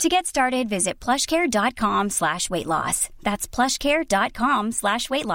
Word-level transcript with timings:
To 0.00 0.08
get 0.08 0.26
started, 0.26 0.68
visit 0.68 0.94
plushcare.com 1.00 2.10
slash 2.10 2.50
weight 2.50 2.66
loss. 2.66 3.08
That's 3.22 3.46
plushcare.com 3.46 4.72
slash 4.72 5.10
weight. 5.10 5.26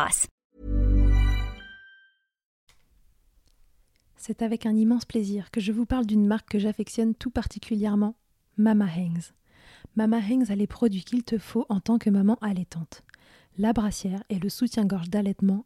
C'est 4.17 4.41
avec 4.41 4.65
un 4.65 4.75
immense 4.75 5.05
plaisir 5.05 5.51
que 5.51 5.61
je 5.61 5.71
vous 5.71 5.85
parle 5.85 6.05
d'une 6.05 6.27
marque 6.27 6.49
que 6.49 6.59
j'affectionne 6.59 7.15
tout 7.15 7.29
particulièrement, 7.29 8.15
Mama 8.57 8.85
Hangs. 8.85 9.31
Mama 9.95 10.17
Hangs 10.19 10.49
a 10.49 10.55
les 10.55 10.67
produits 10.67 11.05
qu'il 11.05 11.23
te 11.23 11.37
faut 11.37 11.65
en 11.69 11.79
tant 11.79 11.97
que 11.97 12.09
maman 12.09 12.37
allaitante. 12.41 13.03
La 13.57 13.71
brassière 13.71 14.23
et 14.29 14.39
le 14.39 14.49
soutien-gorge 14.49 15.09
d'allaitement 15.09 15.65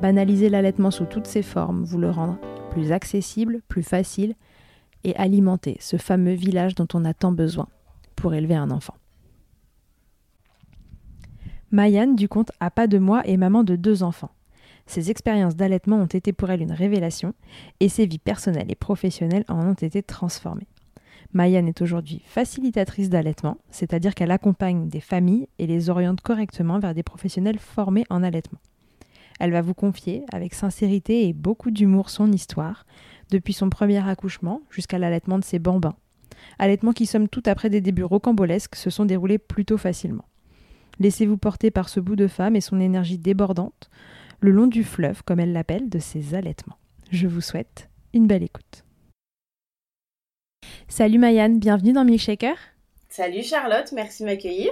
Banaliser 0.00 0.48
l'allaitement 0.48 0.92
sous 0.92 1.06
toutes 1.06 1.26
ses 1.26 1.42
formes, 1.42 1.82
vous 1.82 1.98
le 1.98 2.10
rendre 2.10 2.38
plus 2.70 2.92
accessible, 2.92 3.62
plus 3.66 3.82
facile 3.82 4.34
et 5.02 5.16
alimenter 5.16 5.76
ce 5.80 5.96
fameux 5.96 6.34
village 6.34 6.76
dont 6.76 6.86
on 6.94 7.04
a 7.04 7.14
tant 7.14 7.32
besoin 7.32 7.66
pour 8.14 8.34
élever 8.34 8.54
un 8.54 8.70
enfant. 8.70 8.94
Mayanne 11.72 12.14
du 12.14 12.28
compte 12.28 12.52
à 12.60 12.70
pas 12.70 12.86
de 12.86 12.98
moi 12.98 13.22
et 13.26 13.36
maman 13.36 13.64
de 13.64 13.74
deux 13.74 14.04
enfants. 14.04 14.30
Ses 14.86 15.10
expériences 15.10 15.56
d'allaitement 15.56 15.96
ont 15.96 16.06
été 16.06 16.32
pour 16.32 16.48
elle 16.50 16.62
une 16.62 16.72
révélation 16.72 17.34
et 17.80 17.88
ses 17.88 18.06
vies 18.06 18.18
personnelles 18.18 18.70
et 18.70 18.76
professionnelles 18.76 19.44
en 19.48 19.66
ont 19.66 19.74
été 19.74 20.02
transformées. 20.02 20.68
Mayanne 21.34 21.68
est 21.68 21.82
aujourd'hui 21.82 22.22
facilitatrice 22.24 23.10
d'allaitement, 23.10 23.58
c'est-à-dire 23.70 24.14
qu'elle 24.14 24.30
accompagne 24.30 24.88
des 24.88 25.00
familles 25.00 25.48
et 25.58 25.66
les 25.66 25.90
oriente 25.90 26.22
correctement 26.22 26.78
vers 26.78 26.94
des 26.94 27.02
professionnels 27.02 27.58
formés 27.58 28.04
en 28.08 28.22
allaitement. 28.22 28.60
Elle 29.38 29.52
va 29.52 29.62
vous 29.62 29.74
confier, 29.74 30.24
avec 30.32 30.54
sincérité 30.54 31.28
et 31.28 31.32
beaucoup 31.32 31.70
d'humour, 31.70 32.10
son 32.10 32.32
histoire, 32.32 32.86
depuis 33.30 33.52
son 33.52 33.70
premier 33.70 34.06
accouchement 34.08 34.62
jusqu'à 34.70 34.98
l'allaitement 34.98 35.38
de 35.38 35.44
ses 35.44 35.58
bambins. 35.58 35.96
Allaitement 36.58 36.92
qui, 36.92 37.06
somme 37.06 37.28
toute, 37.28 37.48
après 37.48 37.70
des 37.70 37.80
débuts 37.80 38.04
rocambolesques, 38.04 38.74
se 38.74 38.90
sont 38.90 39.04
déroulés 39.04 39.38
plutôt 39.38 39.78
facilement. 39.78 40.24
Laissez-vous 41.00 41.36
porter 41.36 41.70
par 41.70 41.88
ce 41.88 42.00
bout 42.00 42.16
de 42.16 42.26
femme 42.26 42.56
et 42.56 42.60
son 42.60 42.80
énergie 42.80 43.18
débordante, 43.18 43.90
le 44.40 44.50
long 44.50 44.66
du 44.66 44.84
fleuve, 44.84 45.22
comme 45.22 45.40
elle 45.40 45.52
l'appelle, 45.52 45.88
de 45.88 45.98
ses 45.98 46.34
allaitements. 46.34 46.78
Je 47.10 47.26
vous 47.26 47.40
souhaite 47.40 47.88
une 48.12 48.26
belle 48.26 48.42
écoute. 48.42 48.84
Salut 50.88 51.18
Mayanne, 51.18 51.58
bienvenue 51.58 51.92
dans 51.92 52.04
Milkshaker. 52.04 52.56
Salut 53.08 53.42
Charlotte, 53.42 53.92
merci 53.92 54.22
de 54.22 54.28
m'accueillir. 54.28 54.70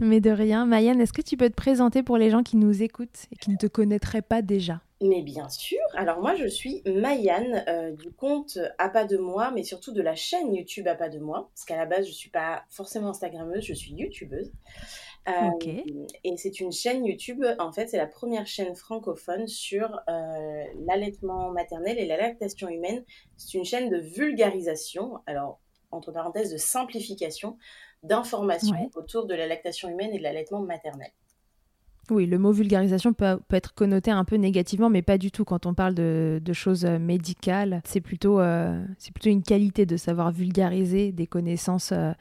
Mais 0.00 0.20
de 0.20 0.30
rien. 0.30 0.64
Mayanne, 0.64 1.00
est-ce 1.00 1.12
que 1.12 1.20
tu 1.20 1.36
peux 1.36 1.50
te 1.50 1.54
présenter 1.54 2.02
pour 2.02 2.16
les 2.16 2.30
gens 2.30 2.42
qui 2.42 2.56
nous 2.56 2.82
écoutent 2.82 3.26
et 3.30 3.36
qui 3.36 3.50
ne 3.50 3.56
te 3.56 3.66
connaîtraient 3.66 4.22
pas 4.22 4.40
déjà? 4.40 4.80
Mais 5.02 5.22
bien 5.22 5.48
sûr. 5.48 5.78
Alors 5.94 6.20
moi, 6.20 6.34
je 6.34 6.46
suis 6.46 6.82
Mayanne 6.86 7.64
euh, 7.68 7.92
du 7.92 8.10
compte 8.10 8.58
À 8.78 8.88
pas 8.88 9.04
de 9.04 9.18
moi, 9.18 9.50
mais 9.54 9.62
surtout 9.62 9.92
de 9.92 10.00
la 10.02 10.14
chaîne 10.14 10.54
YouTube 10.54 10.88
À 10.88 10.94
pas 10.94 11.10
de 11.10 11.18
moi, 11.18 11.50
parce 11.54 11.64
qu'à 11.64 11.76
la 11.76 11.86
base, 11.86 12.06
je 12.06 12.12
suis 12.12 12.30
pas 12.30 12.64
forcément 12.70 13.10
Instagrammeuse, 13.10 13.64
je 13.64 13.74
suis 13.74 13.92
YouTubeuse. 13.92 14.50
Euh, 15.28 15.82
et 16.24 16.36
c'est 16.38 16.60
une 16.60 16.72
chaîne 16.72 17.04
YouTube. 17.04 17.44
En 17.58 17.72
fait, 17.72 17.88
c'est 17.88 17.98
la 17.98 18.06
première 18.06 18.46
chaîne 18.46 18.74
francophone 18.74 19.46
sur 19.46 20.00
euh, 20.08 20.64
l'allaitement 20.86 21.50
maternel 21.50 21.98
et 21.98 22.06
la 22.06 22.16
lactation 22.16 22.68
humaine. 22.68 23.04
C'est 23.36 23.58
une 23.58 23.64
chaîne 23.66 23.90
de 23.90 23.98
vulgarisation. 23.98 25.18
Alors 25.26 25.60
entre 25.92 26.12
parenthèses 26.12 26.52
de 26.52 26.56
simplification 26.56 27.58
d'informations 28.02 28.90
autour 28.94 29.26
de 29.26 29.34
la 29.34 29.46
lactation 29.46 29.88
humaine 29.88 30.10
et 30.12 30.18
de 30.18 30.22
l'allaitement 30.22 30.60
maternel. 30.60 31.10
Oui, 32.10 32.26
le 32.26 32.38
mot 32.38 32.50
vulgarisation 32.50 33.12
peut, 33.12 33.38
être 33.50 33.72
connoté 33.72 34.10
un 34.10 34.24
peu 34.24 34.36
négativement, 34.36 34.90
mais 34.90 35.02
pas 35.02 35.16
du 35.16 35.30
tout 35.30 35.44
quand 35.44 35.66
on 35.66 35.74
parle 35.74 35.94
de, 35.94 36.52
choses 36.52 36.84
euh, 36.84 36.98
médicales. 36.98 37.82
C'est 37.84 38.00
plutôt, 38.00 38.40
euh, 38.40 38.84
c'est 38.98 39.12
plutôt 39.12 39.30
une 39.30 39.42
qualité 39.42 39.86
de 39.86 39.96
savoir 39.96 40.32
vulgariser 40.32 41.12
des 41.12 41.26
connaissances 41.26 41.92
euh, 41.92 42.12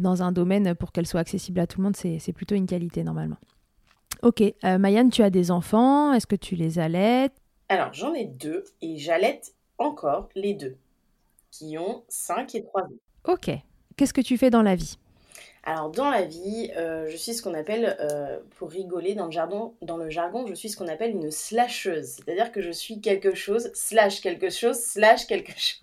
dans 0.00 0.22
un 0.22 0.32
domaine 0.32 0.74
pour 0.74 0.92
qu'elles 0.92 1.06
soient 1.06 1.20
accessibles 1.20 1.60
à 1.60 1.66
tout 1.66 1.80
le 1.80 1.84
monde. 1.84 1.96
C'est 1.96 2.32
plutôt 2.32 2.54
une 2.54 2.66
qualité 2.66 3.04
normalement. 3.04 3.36
Ok, 4.22 4.42
Mayanne, 4.62 5.10
tu 5.10 5.22
as 5.22 5.30
des 5.30 5.50
enfants. 5.50 6.12
Est-ce 6.12 6.26
que 6.26 6.36
tu 6.36 6.54
les 6.54 6.78
allaites? 6.78 7.34
Alors, 7.68 7.92
j'en 7.92 8.14
ai 8.14 8.24
deux 8.24 8.64
et 8.80 8.96
j'allaite 8.96 9.54
encore 9.78 10.28
les 10.34 10.54
deux, 10.54 10.76
qui 11.50 11.76
ont 11.76 12.04
5 12.08 12.54
et 12.54 12.62
3 12.62 12.82
ans. 12.82 12.88
Ok, 13.28 13.50
Qu'est-ce 13.96 14.14
que 14.14 14.20
tu 14.20 14.38
fais 14.38 14.50
dans 14.50 14.62
la 14.62 14.74
vie? 14.74 14.98
Alors 15.64 15.90
dans 15.90 16.10
la 16.10 16.22
vie, 16.22 16.72
euh, 16.76 17.08
je 17.08 17.16
suis 17.16 17.34
ce 17.34 17.42
qu'on 17.42 17.54
appelle, 17.54 17.96
euh, 18.00 18.40
pour 18.56 18.70
rigoler 18.70 19.14
dans 19.14 19.26
le, 19.26 19.30
jargon, 19.30 19.74
dans 19.80 19.96
le 19.96 20.10
jargon, 20.10 20.44
je 20.46 20.54
suis 20.54 20.68
ce 20.68 20.76
qu'on 20.76 20.88
appelle 20.88 21.12
une 21.12 21.30
slasheuse. 21.30 22.16
C'est-à-dire 22.16 22.50
que 22.50 22.60
je 22.60 22.72
suis 22.72 23.00
quelque 23.00 23.34
chose, 23.34 23.70
slash 23.72 24.20
quelque 24.20 24.50
chose, 24.50 24.76
slash 24.76 25.26
quelque 25.26 25.52
chose. 25.52 25.78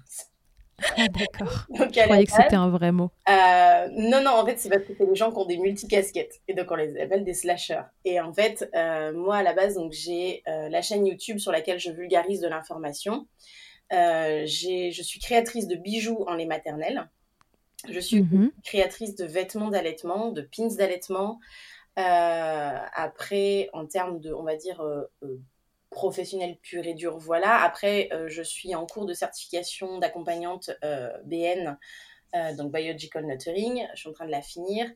Ah, 0.97 1.07
d'accord. 1.07 1.65
Je 1.93 2.03
croyais 2.03 2.25
que 2.25 2.31
c'était 2.31 2.55
un 2.55 2.69
vrai 2.69 2.93
mot. 2.93 3.11
Euh, 3.27 3.87
non, 3.91 4.23
non, 4.23 4.31
en 4.31 4.45
fait, 4.45 4.57
c'est 4.57 4.69
parce 4.69 4.83
que 4.83 4.93
c'est 4.97 5.05
les 5.05 5.15
gens 5.15 5.29
qui 5.29 5.37
ont 5.37 5.45
des 5.45 5.57
multicasquettes. 5.57 6.39
Et 6.47 6.53
donc, 6.53 6.71
on 6.71 6.75
les 6.75 6.97
appelle 7.01 7.25
des 7.25 7.33
slashers. 7.33 7.81
Et 8.05 8.21
en 8.21 8.33
fait, 8.33 8.69
moi, 9.13 9.37
à 9.37 9.43
la 9.43 9.51
base, 9.51 9.75
donc 9.75 9.91
j'ai 9.91 10.41
la 10.45 10.81
chaîne 10.81 11.05
YouTube 11.05 11.39
sur 11.39 11.51
laquelle 11.51 11.79
je 11.79 11.91
vulgarise 11.91 12.39
de 12.39 12.47
l'information. 12.47 13.27
je 13.91 15.01
suis 15.03 15.19
créatrice 15.19 15.67
de 15.67 15.75
bijoux 15.75 16.23
en 16.27 16.35
lait 16.35 16.45
maternel. 16.45 17.09
Je 17.87 17.99
suis 17.99 18.23
mhm. 18.23 18.51
créatrice 18.63 19.15
de 19.15 19.25
vêtements 19.25 19.69
d'allaitement, 19.69 20.31
de 20.31 20.41
pins 20.41 20.75
d'allaitement. 20.75 21.39
après, 21.95 23.69
en 23.73 23.85
termes 23.85 24.19
de, 24.19 24.33
on 24.33 24.43
va 24.43 24.55
dire, 24.55 24.81
professionnelle 25.89 26.57
pure 26.61 26.85
et 26.85 26.93
dure, 26.93 27.17
voilà. 27.17 27.61
Après, 27.61 28.09
euh, 28.13 28.27
je 28.29 28.41
suis 28.41 28.75
en 28.75 28.85
cours 28.85 29.05
de 29.05 29.13
certification 29.13 29.97
d'accompagnante 29.97 30.71
euh, 30.83 31.09
BN, 31.25 31.77
euh, 32.35 32.55
donc 32.55 32.71
Biological 32.71 33.25
Nurturing. 33.25 33.87
Je 33.95 33.99
suis 33.99 34.09
en 34.09 34.13
train 34.13 34.25
de 34.25 34.31
la 34.31 34.41
finir. 34.41 34.87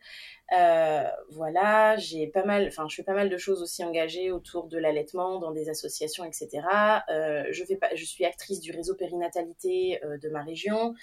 voilà, 1.31 1.97
j'ai 1.97 2.27
pas 2.27 2.45
mal, 2.45 2.68
enfin, 2.68 2.88
je 2.88 2.95
fais 2.95 3.03
pas 3.03 3.15
mal 3.15 3.30
de 3.30 3.38
choses 3.38 3.63
aussi 3.63 3.83
engagées 3.83 4.31
autour 4.31 4.68
de 4.68 4.77
l'allaitement 4.77 5.39
dans 5.39 5.51
des 5.51 5.68
associations, 5.68 6.25
etc. 6.25 6.50
je 7.09 7.63
fais 7.68 7.75
pas, 7.75 7.89
je 7.95 8.06
suis 8.06 8.24
actrice 8.24 8.59
du 8.59 8.71
réseau 8.71 8.94
périnatalité 8.95 10.00
de 10.21 10.30
ma 10.30 10.44
région. 10.44 10.94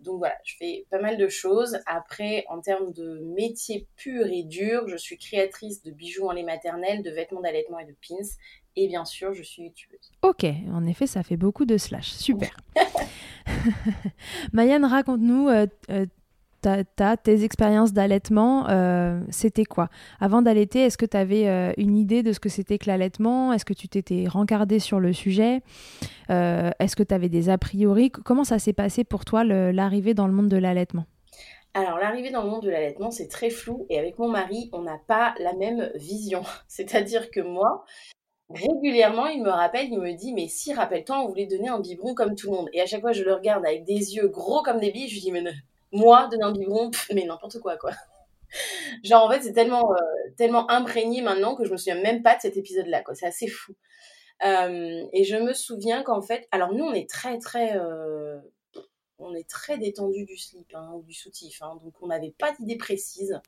Donc 0.00 0.18
voilà, 0.18 0.36
je 0.44 0.54
fais 0.58 0.86
pas 0.90 1.00
mal 1.00 1.16
de 1.16 1.28
choses. 1.28 1.78
Après, 1.86 2.44
en 2.48 2.60
termes 2.60 2.92
de 2.92 3.20
métier 3.34 3.86
pur 3.96 4.26
et 4.26 4.42
dur, 4.42 4.86
je 4.88 4.96
suis 4.96 5.18
créatrice 5.18 5.82
de 5.82 5.90
bijoux 5.90 6.26
en 6.26 6.32
lait 6.32 6.42
maternel, 6.42 7.02
de 7.02 7.10
vêtements 7.10 7.40
d'allaitement 7.40 7.78
et 7.78 7.86
de 7.86 7.96
pins. 8.06 8.28
Et 8.76 8.88
bien 8.88 9.04
sûr, 9.04 9.32
je 9.34 9.42
suis 9.42 9.62
youtubeuse. 9.62 10.10
Ok, 10.22 10.44
en 10.44 10.84
effet, 10.86 11.06
ça 11.06 11.22
fait 11.22 11.36
beaucoup 11.36 11.64
de 11.64 11.78
slash. 11.78 12.10
Super. 12.10 12.56
Mayenne, 14.52 14.84
raconte-nous 14.84 15.48
euh, 15.48 15.66
euh 15.90 16.06
tes 17.22 17.44
expériences 17.44 17.92
d'allaitement. 17.92 18.68
Euh, 18.68 19.20
c'était 19.30 19.64
quoi? 19.64 19.88
Avant 20.20 20.42
d'allaiter, 20.42 20.80
est-ce 20.80 20.98
que 20.98 21.06
tu 21.06 21.16
avais 21.16 21.48
euh, 21.48 21.72
une 21.76 21.96
idée 21.96 22.22
de 22.22 22.32
ce 22.32 22.40
que 22.40 22.48
c'était 22.48 22.78
que 22.78 22.86
l'allaitement? 22.86 23.52
Est-ce 23.52 23.64
que 23.64 23.74
tu 23.74 23.88
t'étais 23.88 24.26
rencardée 24.28 24.78
sur 24.78 25.00
le 25.00 25.12
sujet? 25.12 25.60
Est-ce 26.28 26.96
que 26.96 27.02
tu 27.02 27.14
avais 27.14 27.28
des 27.28 27.50
a 27.50 27.58
priori? 27.58 28.10
Comment 28.10 28.44
ça 28.44 28.58
s'est 28.58 28.72
passé 28.72 29.04
pour 29.04 29.24
toi 29.24 29.44
l'arrivée 29.44 30.14
dans 30.14 30.26
le 30.26 30.32
monde 30.32 30.48
de 30.48 30.56
l'allaitement? 30.56 31.04
Alors, 31.76 31.98
l'arrivée 31.98 32.30
dans 32.30 32.44
le 32.44 32.50
monde 32.50 32.62
de 32.62 32.70
l'allaitement, 32.70 33.10
c'est 33.10 33.26
très 33.26 33.50
flou 33.50 33.84
et 33.90 33.98
avec 33.98 34.16
mon 34.20 34.28
mari, 34.28 34.70
on 34.72 34.82
n'a 34.82 35.00
pas 35.08 35.34
la 35.40 35.54
même 35.54 35.90
vision. 35.96 36.42
C'est-à-dire 36.68 37.32
que 37.32 37.40
moi, 37.40 37.84
régulièrement, 38.48 39.26
il 39.26 39.42
me 39.42 39.50
rappelle, 39.50 39.88
il 39.90 39.98
me 39.98 40.12
dit, 40.12 40.32
mais 40.32 40.46
si, 40.46 40.72
rappelle-toi, 40.72 41.18
on 41.18 41.28
voulait 41.28 41.46
donner 41.46 41.68
un 41.68 41.80
biberon 41.80 42.14
comme 42.14 42.36
tout 42.36 42.50
le 42.50 42.56
monde. 42.56 42.68
Et 42.72 42.80
à 42.80 42.86
chaque 42.86 43.00
fois, 43.00 43.10
je 43.10 43.24
le 43.24 43.34
regarde 43.34 43.66
avec 43.66 43.84
des 43.84 44.14
yeux 44.14 44.28
gros 44.28 44.62
comme 44.62 44.78
des 44.78 44.92
billes, 44.92 45.08
je 45.08 45.14
lui 45.14 45.20
dis, 45.20 45.32
mais 45.32 45.42
moi, 45.94 46.28
donner 46.30 46.44
un 46.44 46.90
mais 47.14 47.24
n'importe 47.24 47.60
quoi, 47.60 47.76
quoi. 47.76 47.92
Genre, 49.02 49.24
en 49.24 49.30
fait, 49.30 49.42
c'est 49.42 49.52
tellement, 49.52 49.92
euh, 49.92 50.30
tellement 50.36 50.70
imprégné 50.70 51.22
maintenant 51.22 51.54
que 51.54 51.64
je 51.64 51.72
me 51.72 51.76
souviens 51.76 52.00
même 52.00 52.22
pas 52.22 52.36
de 52.36 52.40
cet 52.40 52.56
épisode-là, 52.56 53.02
quoi. 53.02 53.14
C'est 53.14 53.26
assez 53.26 53.48
fou. 53.48 53.72
Euh, 54.44 55.04
et 55.12 55.24
je 55.24 55.36
me 55.36 55.54
souviens 55.54 56.02
qu'en 56.02 56.20
fait, 56.20 56.46
alors 56.50 56.72
nous, 56.72 56.84
on 56.84 56.92
est 56.92 57.08
très, 57.08 57.38
très, 57.38 57.76
euh, 57.76 58.38
on 59.18 59.34
est 59.34 59.48
très 59.48 59.78
détendu 59.78 60.24
du 60.24 60.36
slip, 60.36 60.74
hein, 60.74 60.92
ou 60.94 61.02
du 61.02 61.14
soutif, 61.14 61.62
hein, 61.62 61.78
donc 61.82 61.94
on 62.02 62.08
n'avait 62.08 62.34
pas 62.36 62.52
d'idée 62.52 62.76
précise. 62.76 63.40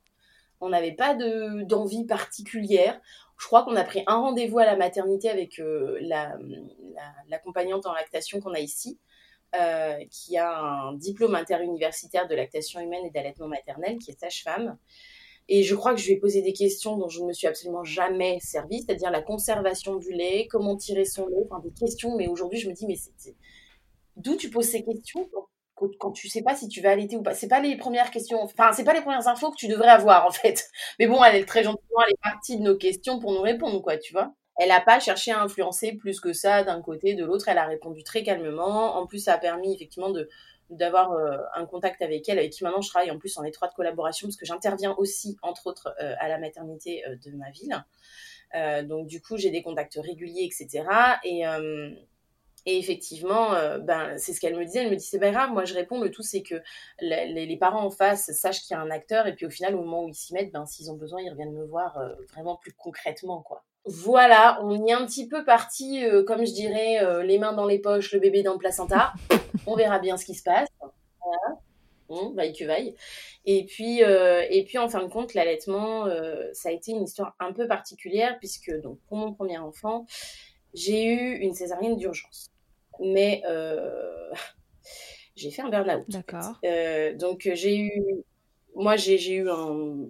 On 0.61 0.71
n'avait 0.71 0.95
pas 0.95 1.15
d'envie 1.15 2.07
particulière. 2.07 2.99
Je 3.39 3.47
crois 3.47 3.63
qu'on 3.65 3.77
a 3.77 3.85
pris 3.85 4.03
un 4.07 4.17
rendez-vous 4.17 4.59
à 4.59 4.65
la 4.65 4.77
maternité 4.77 5.29
avec 5.29 5.59
euh, 5.59 5.99
l'accompagnante 7.29 7.85
en 7.85 7.93
lactation 7.93 8.41
qu'on 8.41 8.55
a 8.55 8.61
ici, 8.61 8.99
euh, 9.61 10.05
qui 10.11 10.37
a 10.37 10.59
un 10.59 10.95
diplôme 10.95 11.35
interuniversitaire 11.35 12.29
de 12.29 12.35
lactation 12.35 12.81
humaine 12.81 13.05
et 13.05 13.11
d'allaitement 13.11 13.49
maternel, 13.49 13.99
qui 13.99 14.11
est 14.11 14.19
sage-femme. 14.19 14.79
Et 15.49 15.63
je 15.63 15.75
crois 15.75 15.95
que 15.95 16.01
je 16.01 16.07
lui 16.07 16.15
ai 16.15 16.17
posé 16.17 16.43
des 16.43 16.53
questions 16.53 16.97
dont 16.97 17.09
je 17.09 17.21
ne 17.21 17.27
me 17.27 17.33
suis 17.33 17.47
absolument 17.47 17.85
jamais 17.85 18.39
servie, 18.41 18.83
c'est-à-dire 18.83 19.11
la 19.11 19.23
conservation 19.23 19.97
du 19.97 20.11
lait, 20.13 20.49
comment 20.51 20.77
tirer 20.77 21.05
son 21.05 21.29
lait, 21.29 21.47
enfin 21.49 21.61
des 21.61 21.73
questions. 21.73 22.17
Mais 22.17 22.27
aujourd'hui, 22.27 22.59
je 22.59 22.69
me 22.69 22.75
dis, 22.75 22.87
mais 22.87 22.97
d'où 24.17 24.37
tu 24.37 24.51
poses 24.51 24.67
ces 24.67 24.85
questions 24.85 25.29
quand 25.99 26.11
tu 26.11 26.29
sais 26.29 26.43
pas 26.43 26.57
si 26.57 26.69
tu 26.69 26.81
vas 26.81 26.91
allaiter 26.91 27.17
ou 27.17 27.23
pas? 27.23 27.35
C'est 27.35 27.49
pas 27.49 27.61
les 27.61 27.77
premières 27.77 28.11
questions, 28.11 28.43
enfin, 28.43 28.73
c'est 28.73 28.85
pas 28.85 28.95
les 28.95 29.03
premières 29.03 29.29
infos 29.29 29.51
que 29.51 29.57
tu 29.57 29.69
devrais 29.69 29.91
avoir, 29.91 30.27
en 30.27 30.31
fait. 30.31 30.65
Mais 30.99 31.07
bon, 31.07 31.23
elle 31.23 31.37
est 31.37 31.45
très 31.45 31.63
gentiment, 31.63 32.01
elle 32.07 32.15
est 32.15 32.23
partie 32.23 32.57
de 32.57 32.63
nos 32.63 32.77
questions 32.77 33.21
pour 33.21 33.33
nous 33.33 33.43
répondre, 33.43 33.81
quoi, 33.83 33.99
tu 33.99 34.13
vois? 34.13 34.35
Elle 34.59 34.69
n'a 34.69 34.81
pas 34.81 35.01
cherché 35.01 35.33
à 35.33 35.43
influencer 35.43 35.93
plus 35.93 36.19
que 36.21 36.33
ça 36.33 36.65
d'un 36.65 36.81
côté, 36.81 37.15
de 37.15 37.25
l'autre. 37.25 37.49
Elle 37.49 37.59
a 37.59 37.67
répondu 37.67 38.03
très 38.05 38.23
calmement. 38.23 38.97
En 38.97 39.07
plus, 39.07 39.19
ça 39.19 39.35
a 39.35 39.39
permis 39.39 39.75
effectivement 39.75 40.13
d'avoir 40.71 41.13
euh, 41.13 41.37
un 41.55 41.67
contact 41.67 42.01
avec 42.03 42.29
elle, 42.29 42.39
avec 42.39 42.53
qui 42.53 42.65
maintenant 42.65 42.81
je 42.81 42.89
travaille 42.89 43.11
en 43.11 43.19
plus 43.19 43.37
en 43.39 43.45
étroite 43.45 43.75
collaboration, 43.75 44.29
parce 44.29 44.37
que 44.37 44.47
j'interviens 44.47 44.95
aussi, 44.99 45.37
entre 45.43 45.67
autres, 45.67 45.95
euh, 46.01 46.15
à 46.19 46.29
la 46.29 46.39
maternité 46.39 47.07
euh, 47.07 47.17
de 47.17 47.33
ma 47.37 47.51
ville. 47.51 47.85
donc 48.89 49.07
du 49.07 49.21
coup, 49.21 49.37
j'ai 49.37 49.51
des 49.51 49.63
contacts 49.63 49.99
réguliers, 50.03 50.45
etc. 50.45 50.85
Et, 51.25 52.79
effectivement, 52.79 53.51
ben, 53.81 54.19
c'est 54.19 54.33
ce 54.33 54.41
qu'elle 54.41 54.57
me 54.57 54.65
disait. 54.65 54.81
Elle 54.81 54.91
me 54.91 54.97
dit, 54.97 55.05
c'est 55.05 55.21
pas 55.21 55.31
grave, 55.31 55.53
moi 55.53 55.65
je 55.65 55.75
réponds, 55.75 56.01
le 56.01 56.11
tout 56.11 56.23
c'est 56.23 56.43
que 56.43 56.57
les, 57.01 57.57
parents 57.59 57.85
en 57.85 57.91
face 57.91 58.33
sachent 58.33 58.63
qu'il 58.63 58.75
y 58.75 58.79
a 58.79 58.81
un 58.81 58.91
acteur, 58.91 59.27
et 59.27 59.35
puis 59.35 59.47
au 59.47 59.51
final, 59.51 59.75
au 59.77 59.83
moment 59.83 60.05
où 60.05 60.09
ils 60.09 60.15
s'y 60.15 60.33
mettent, 60.33 60.53
ben, 60.53 60.67
s'ils 60.67 60.91
ont 60.91 60.97
besoin, 60.97 61.21
ils 61.23 61.31
reviennent 61.31 61.53
me 61.53 61.65
voir 61.65 62.01
vraiment 62.33 62.57
plus 62.57 62.73
concrètement. 62.73 63.43
quoi. 63.43 63.63
Voilà, 63.87 64.59
on 64.63 64.85
y 64.85 64.91
est 64.91 64.95
un 64.95 65.07
petit 65.07 65.29
peu 65.29 65.45
parti, 65.45 66.05
euh, 66.05 66.25
comme 66.25 66.45
je 66.45 66.53
dirais, 66.53 67.25
les 67.25 67.39
mains 67.39 67.53
dans 67.53 67.67
les 67.67 67.79
poches, 67.79 68.13
le 68.13 68.21
bébé 68.21 68.43
dans 68.43 68.53
le 68.53 68.59
placenta. 68.59 69.13
on 69.67 69.77
verra 69.77 69.99
bien 69.99 70.17
ce 70.17 70.25
qui 70.25 70.35
se 70.35 70.43
passe. 70.43 70.69
Voilà. 70.81 71.61
Bon, 72.09 72.31
vaille 72.35 72.53
que 72.53 72.65
vaille. 72.65 72.95
Et 73.45 73.65
puis, 73.65 74.01
et 74.01 74.65
puis 74.65 74.79
en 74.79 74.89
fin 74.89 75.03
de 75.03 75.09
compte, 75.09 75.35
l'allaitement, 75.35 76.07
ça 76.53 76.69
a 76.69 76.73
été 76.73 76.93
une 76.93 77.03
histoire 77.03 77.35
un 77.41 77.53
peu 77.53 77.67
particulière, 77.67 78.39
puisque 78.39 78.73
donc, 78.81 78.99
pour 79.09 79.17
mon 79.17 79.33
premier 79.33 79.59
enfant, 79.59 80.07
j'ai 80.75 81.05
eu 81.05 81.37
une 81.39 81.55
césarienne 81.55 81.97
d'urgence 81.97 82.51
mais 83.01 83.43
euh, 83.47 84.31
j'ai 85.37 85.51
fait 85.51 85.63
un 85.63 85.69
burn-out. 85.69 86.05
D'accord. 86.09 86.59
Euh, 86.65 87.15
donc 87.15 87.49
j'ai 87.55 87.79
eu, 87.79 88.03
moi 88.75 88.97
j'ai 88.97 89.35
eu 89.35 89.49
un, 89.49 90.09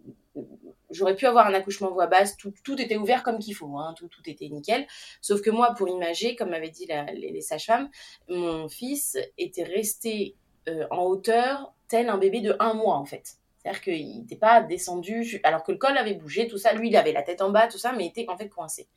j'aurais 0.91 1.17
pu 1.17 1.27
avoir 1.27 1.47
un 1.47 1.55
accouchement 1.55 1.91
voix 1.91 2.07
basse, 2.07 2.37
tout, 2.37 2.53
tout 2.65 2.81
était 2.81 2.97
ouvert 2.97 3.23
comme 3.23 3.39
qu'il 3.39 3.55
faut, 3.55 3.77
hein, 3.79 3.95
tout, 3.97 4.09
tout 4.09 4.23
était 4.27 4.49
nickel. 4.49 4.87
Sauf 5.21 5.43
que 5.43 5.51
moi, 5.51 5.75
pour 5.77 5.89
imager, 5.89 6.37
comme 6.37 6.51
m'avaient 6.51 6.71
dit 6.71 6.89
les, 7.15 7.41
sages-femmes, 7.41 7.91
mon 8.29 8.69
fils 8.69 9.17
était 9.39 9.65
resté 9.65 10.37
euh, 10.69 10.87
en 10.91 11.05
hauteur 11.05 11.73
tel 11.89 12.09
un 12.09 12.19
bébé 12.19 12.41
de 12.41 12.57
un 12.59 12.75
mois 12.75 12.97
en 12.97 13.05
fait. 13.05 13.37
C'est-à-dire 13.67 13.83
qu'il 13.83 14.21
n'était 14.21 14.37
pas 14.37 14.63
descendu, 14.63 15.41
alors 15.43 15.65
que 15.65 15.73
le 15.73 15.79
col 15.79 15.99
avait 15.99 16.15
bougé, 16.15 16.47
tout 16.47 16.59
ça. 16.59 16.73
Lui, 16.73 16.89
il 16.89 16.97
avait 16.97 17.11
la 17.11 17.23
tête 17.23 17.43
en 17.43 17.51
bas, 17.51 17.67
tout 17.67 17.79
ça, 17.79 17.93
mais 17.93 18.05
il 18.05 18.09
était 18.09 18.27
en 18.29 18.37
fait 18.37 18.49
coincé. 18.49 18.89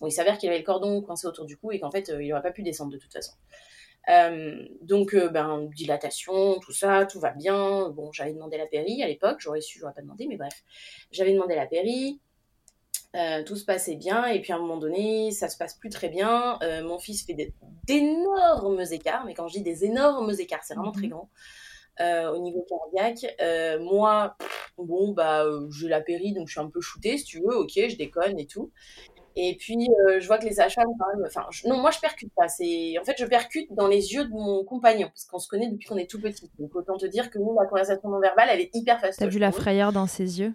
Bon, 0.00 0.06
il 0.06 0.12
s'avère 0.12 0.36
qu'il 0.36 0.50
avait 0.50 0.58
le 0.58 0.64
cordon 0.64 1.00
coincé 1.00 1.26
autour 1.26 1.46
du 1.46 1.56
cou 1.56 1.72
et 1.72 1.80
qu'en 1.80 1.90
fait, 1.90 2.10
euh, 2.10 2.22
il 2.22 2.28
n'aurait 2.28 2.42
pas 2.42 2.50
pu 2.50 2.62
descendre 2.62 2.92
de 2.92 2.98
toute 2.98 3.12
façon. 3.12 3.32
Euh, 4.08 4.64
donc, 4.80 5.14
euh, 5.14 5.28
ben, 5.28 5.68
dilatation, 5.74 6.58
tout 6.60 6.72
ça, 6.72 7.06
tout 7.06 7.20
va 7.20 7.30
bien. 7.30 7.90
Bon, 7.90 8.10
j'avais 8.12 8.32
demandé 8.32 8.56
la 8.56 8.66
péri 8.66 9.02
à 9.02 9.06
l'époque, 9.06 9.36
j'aurais 9.40 9.60
su, 9.60 9.78
j'aurais 9.78 9.94
pas 9.94 10.02
demandé, 10.02 10.26
mais 10.26 10.36
bref. 10.36 10.64
J'avais 11.10 11.32
demandé 11.32 11.54
la 11.54 11.66
péri, 11.66 12.20
tout 13.46 13.56
se 13.56 13.64
passait 13.64 13.96
bien, 13.96 14.26
et 14.26 14.40
puis 14.40 14.52
à 14.52 14.56
un 14.56 14.60
moment 14.60 14.76
donné, 14.76 15.30
ça 15.32 15.48
se 15.48 15.56
passe 15.56 15.74
plus 15.74 15.90
très 15.90 16.08
bien. 16.08 16.58
mon 16.82 16.98
fils 16.98 17.24
fait 17.24 17.52
d'énormes 17.86 18.80
écarts, 18.92 19.24
mais 19.24 19.34
quand 19.34 19.48
je 19.48 19.58
dis 19.58 19.62
des 19.62 19.84
énormes 19.84 20.32
écarts, 20.38 20.62
c'est 20.64 20.74
vraiment 20.74 20.92
très 20.92 21.06
mhm. 21.06 21.10
grand. 21.10 21.30
Euh, 22.00 22.30
au 22.30 22.38
niveau 22.38 22.64
cardiaque. 22.68 23.34
Euh, 23.40 23.80
moi, 23.80 24.36
bon, 24.76 25.10
bah, 25.12 25.44
euh, 25.44 25.68
j'ai 25.70 25.88
la 25.88 26.00
péri, 26.00 26.32
donc 26.32 26.46
je 26.46 26.52
suis 26.52 26.60
un 26.60 26.70
peu 26.70 26.80
shootée, 26.80 27.18
si 27.18 27.24
tu 27.24 27.40
veux, 27.40 27.56
ok, 27.56 27.72
je 27.74 27.96
déconne 27.96 28.38
et 28.38 28.46
tout. 28.46 28.70
Et 29.40 29.56
puis, 29.56 29.88
je 30.18 30.26
vois 30.26 30.38
que 30.38 30.46
les 30.46 30.54
sages 30.54 30.74
quand 30.74 30.82
même, 30.82 31.24
enfin, 31.24 31.46
non, 31.64 31.78
moi, 31.78 31.92
je 31.92 32.00
percute 32.00 32.32
pas. 32.34 32.48
C'est, 32.48 32.98
en 33.00 33.04
fait, 33.04 33.14
je 33.18 33.24
percute 33.24 33.72
dans 33.72 33.86
les 33.86 34.12
yeux 34.12 34.24
de 34.24 34.32
mon 34.32 34.64
compagnon, 34.64 35.06
parce 35.08 35.26
qu'on 35.26 35.38
se 35.38 35.46
connaît 35.46 35.68
depuis 35.68 35.86
qu'on 35.86 35.96
est 35.96 36.10
tout 36.10 36.20
petit. 36.20 36.50
Donc, 36.58 36.74
autant 36.74 36.96
te 36.96 37.06
dire 37.06 37.30
que 37.30 37.38
nous, 37.38 37.56
la 37.58 37.66
conversation 37.66 38.08
non 38.08 38.18
verbale, 38.18 38.48
elle 38.50 38.60
est 38.60 38.74
hyper 38.74 39.00
facile. 39.00 39.20
T'as 39.20 39.30
vu 39.30 39.38
la 39.38 39.52
frayeur 39.52 39.92
dans 39.92 40.08
ses 40.08 40.40
yeux? 40.40 40.54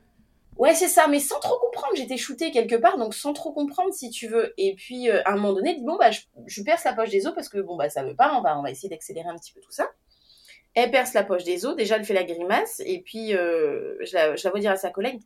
Ouais, 0.58 0.75
c'est 0.75 0.90
ça, 0.90 1.08
mais 1.08 1.20
sans 1.20 1.40
trop 1.40 1.58
comprendre. 1.60 1.94
J'étais 1.96 2.18
shootée 2.18 2.52
quelque 2.52 2.75
part, 2.75 2.98
donc 2.98 3.13
sans 3.13 3.32
trop 3.32 3.54
comprendre, 3.54 3.94
si 3.94 4.10
tu 4.10 4.28
veux. 4.28 4.54
Et 4.58 4.75
puis, 4.75 5.10
à 5.10 5.32
un 5.32 5.36
moment 5.36 5.54
donné, 5.54 5.80
bon, 5.82 5.96
bah, 5.98 6.12
je, 6.12 6.20
je, 6.46 6.62
perce 6.62 6.84
la 6.84 6.94
poche 6.94 7.10
des 7.10 7.25
os 7.25 7.34
parce 7.34 7.48
que, 7.48 7.60
bon, 7.60 7.78
bah, 7.78 7.90
ça 7.90 8.04
veut 8.04 8.16
pas, 8.16 8.38
on 8.38 8.42
va, 8.42 8.60
on 8.60 8.63
va 8.63 8.70
essayer 8.70 8.90
d'accélérer 8.90 9.30
un 9.30 9.36
petit 9.36 9.54
peu 9.54 9.62
tout 9.62 9.72
ça. 9.72 9.88
Elle 10.75 10.92
perce 10.92 11.13
la 11.13 11.24
poche 11.24 11.44
des 11.44 11.66
os, 11.66 11.75
déjà 11.75 11.98
elle 11.98 12.04
fait 12.04 12.13
la 12.13 12.24
grimace, 12.24 12.82
et 12.86 13.02
puis 13.02 13.36
euh, 13.36 13.96
je, 14.02 14.16
la, 14.16 14.50
vois 14.50 14.60
dire 14.60 14.72
à 14.72 14.75
sa 14.75 14.90
collègue, 14.90 15.22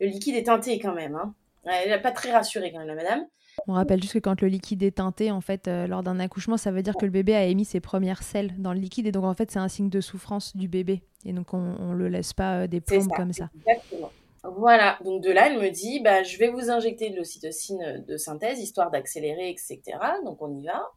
le 0.00 0.06
liquide 0.06 0.36
est 0.36 0.44
teinté 0.44 0.78
quand 0.78 0.94
même. 0.94 1.16
Hein. 1.16 1.34
Elle 1.66 1.90
n'est 1.90 2.00
pas 2.00 2.12
très 2.12 2.32
rassurée 2.32 2.72
quand 2.72 2.78
même, 2.78 2.88
la 2.88 2.94
madame. 2.94 3.26
On 3.68 3.72
rappelle 3.72 4.00
juste 4.00 4.14
que 4.14 4.18
quand 4.18 4.40
le 4.40 4.48
liquide 4.48 4.82
est 4.82 4.96
teinté, 4.96 5.30
en 5.30 5.40
fait, 5.40 5.68
euh, 5.68 5.86
lors 5.86 6.02
d'un 6.02 6.18
accouchement, 6.20 6.56
ça 6.56 6.70
veut 6.70 6.82
dire 6.82 6.94
que 6.96 7.04
le 7.04 7.10
bébé 7.10 7.34
a 7.34 7.44
émis 7.44 7.64
ses 7.64 7.80
premières 7.80 8.22
selles 8.22 8.52
dans 8.58 8.72
le 8.72 8.80
liquide, 8.80 9.06
et 9.06 9.12
donc 9.12 9.24
en 9.24 9.34
fait, 9.34 9.50
c'est 9.50 9.58
un 9.58 9.68
signe 9.68 9.90
de 9.90 10.00
souffrance 10.00 10.56
du 10.56 10.68
bébé. 10.68 11.02
Et 11.24 11.32
donc 11.32 11.54
on 11.54 11.58
ne 11.60 11.94
le 11.94 12.08
laisse 12.08 12.32
pas 12.32 12.62
euh, 12.62 12.66
des 12.66 12.80
plombes 12.80 13.08
comme 13.16 13.32
ça. 13.32 13.50
Exactement. 13.66 14.10
Voilà, 14.56 14.98
donc 15.02 15.22
de 15.22 15.30
là, 15.30 15.46
elle 15.46 15.58
me 15.58 15.70
dit, 15.70 16.00
bah, 16.00 16.22
je 16.22 16.36
vais 16.38 16.48
vous 16.48 16.70
injecter 16.70 17.08
de 17.08 17.16
l'ocytocine 17.16 18.04
de 18.06 18.16
synthèse, 18.18 18.60
histoire 18.60 18.90
d'accélérer, 18.90 19.48
etc. 19.48 19.80
Donc 20.22 20.42
on 20.42 20.54
y 20.54 20.66
va. 20.66 20.90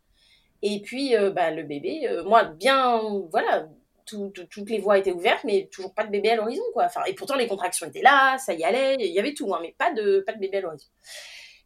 Et 0.63 0.81
puis, 0.81 1.13
bah, 1.33 1.51
le 1.51 1.63
bébé, 1.63 2.09
moi, 2.25 2.43
bien, 2.43 2.99
voilà, 3.31 3.69
toutes 4.07 4.69
les 4.69 4.79
voies 4.79 4.97
étaient 4.97 5.11
ouvertes, 5.11 5.43
mais 5.43 5.69
toujours 5.71 5.93
pas 5.93 6.05
de 6.05 6.11
bébé 6.11 6.31
à 6.31 6.35
l'horizon, 6.35 6.63
quoi. 6.73 6.85
Enfin, 6.85 7.03
et 7.05 7.13
pourtant, 7.13 7.35
les 7.35 7.47
contractions 7.47 7.87
étaient 7.87 8.01
là, 8.01 8.37
ça 8.37 8.53
y 8.53 8.63
allait, 8.63 8.95
il 8.99 9.13
y 9.13 9.19
avait 9.19 9.33
tout, 9.33 9.53
hein, 9.53 9.59
mais 9.61 9.75
pas 9.77 9.91
de, 9.93 10.23
pas 10.25 10.33
de 10.33 10.39
bébé 10.39 10.57
à 10.57 10.61
l'horizon. 10.61 10.87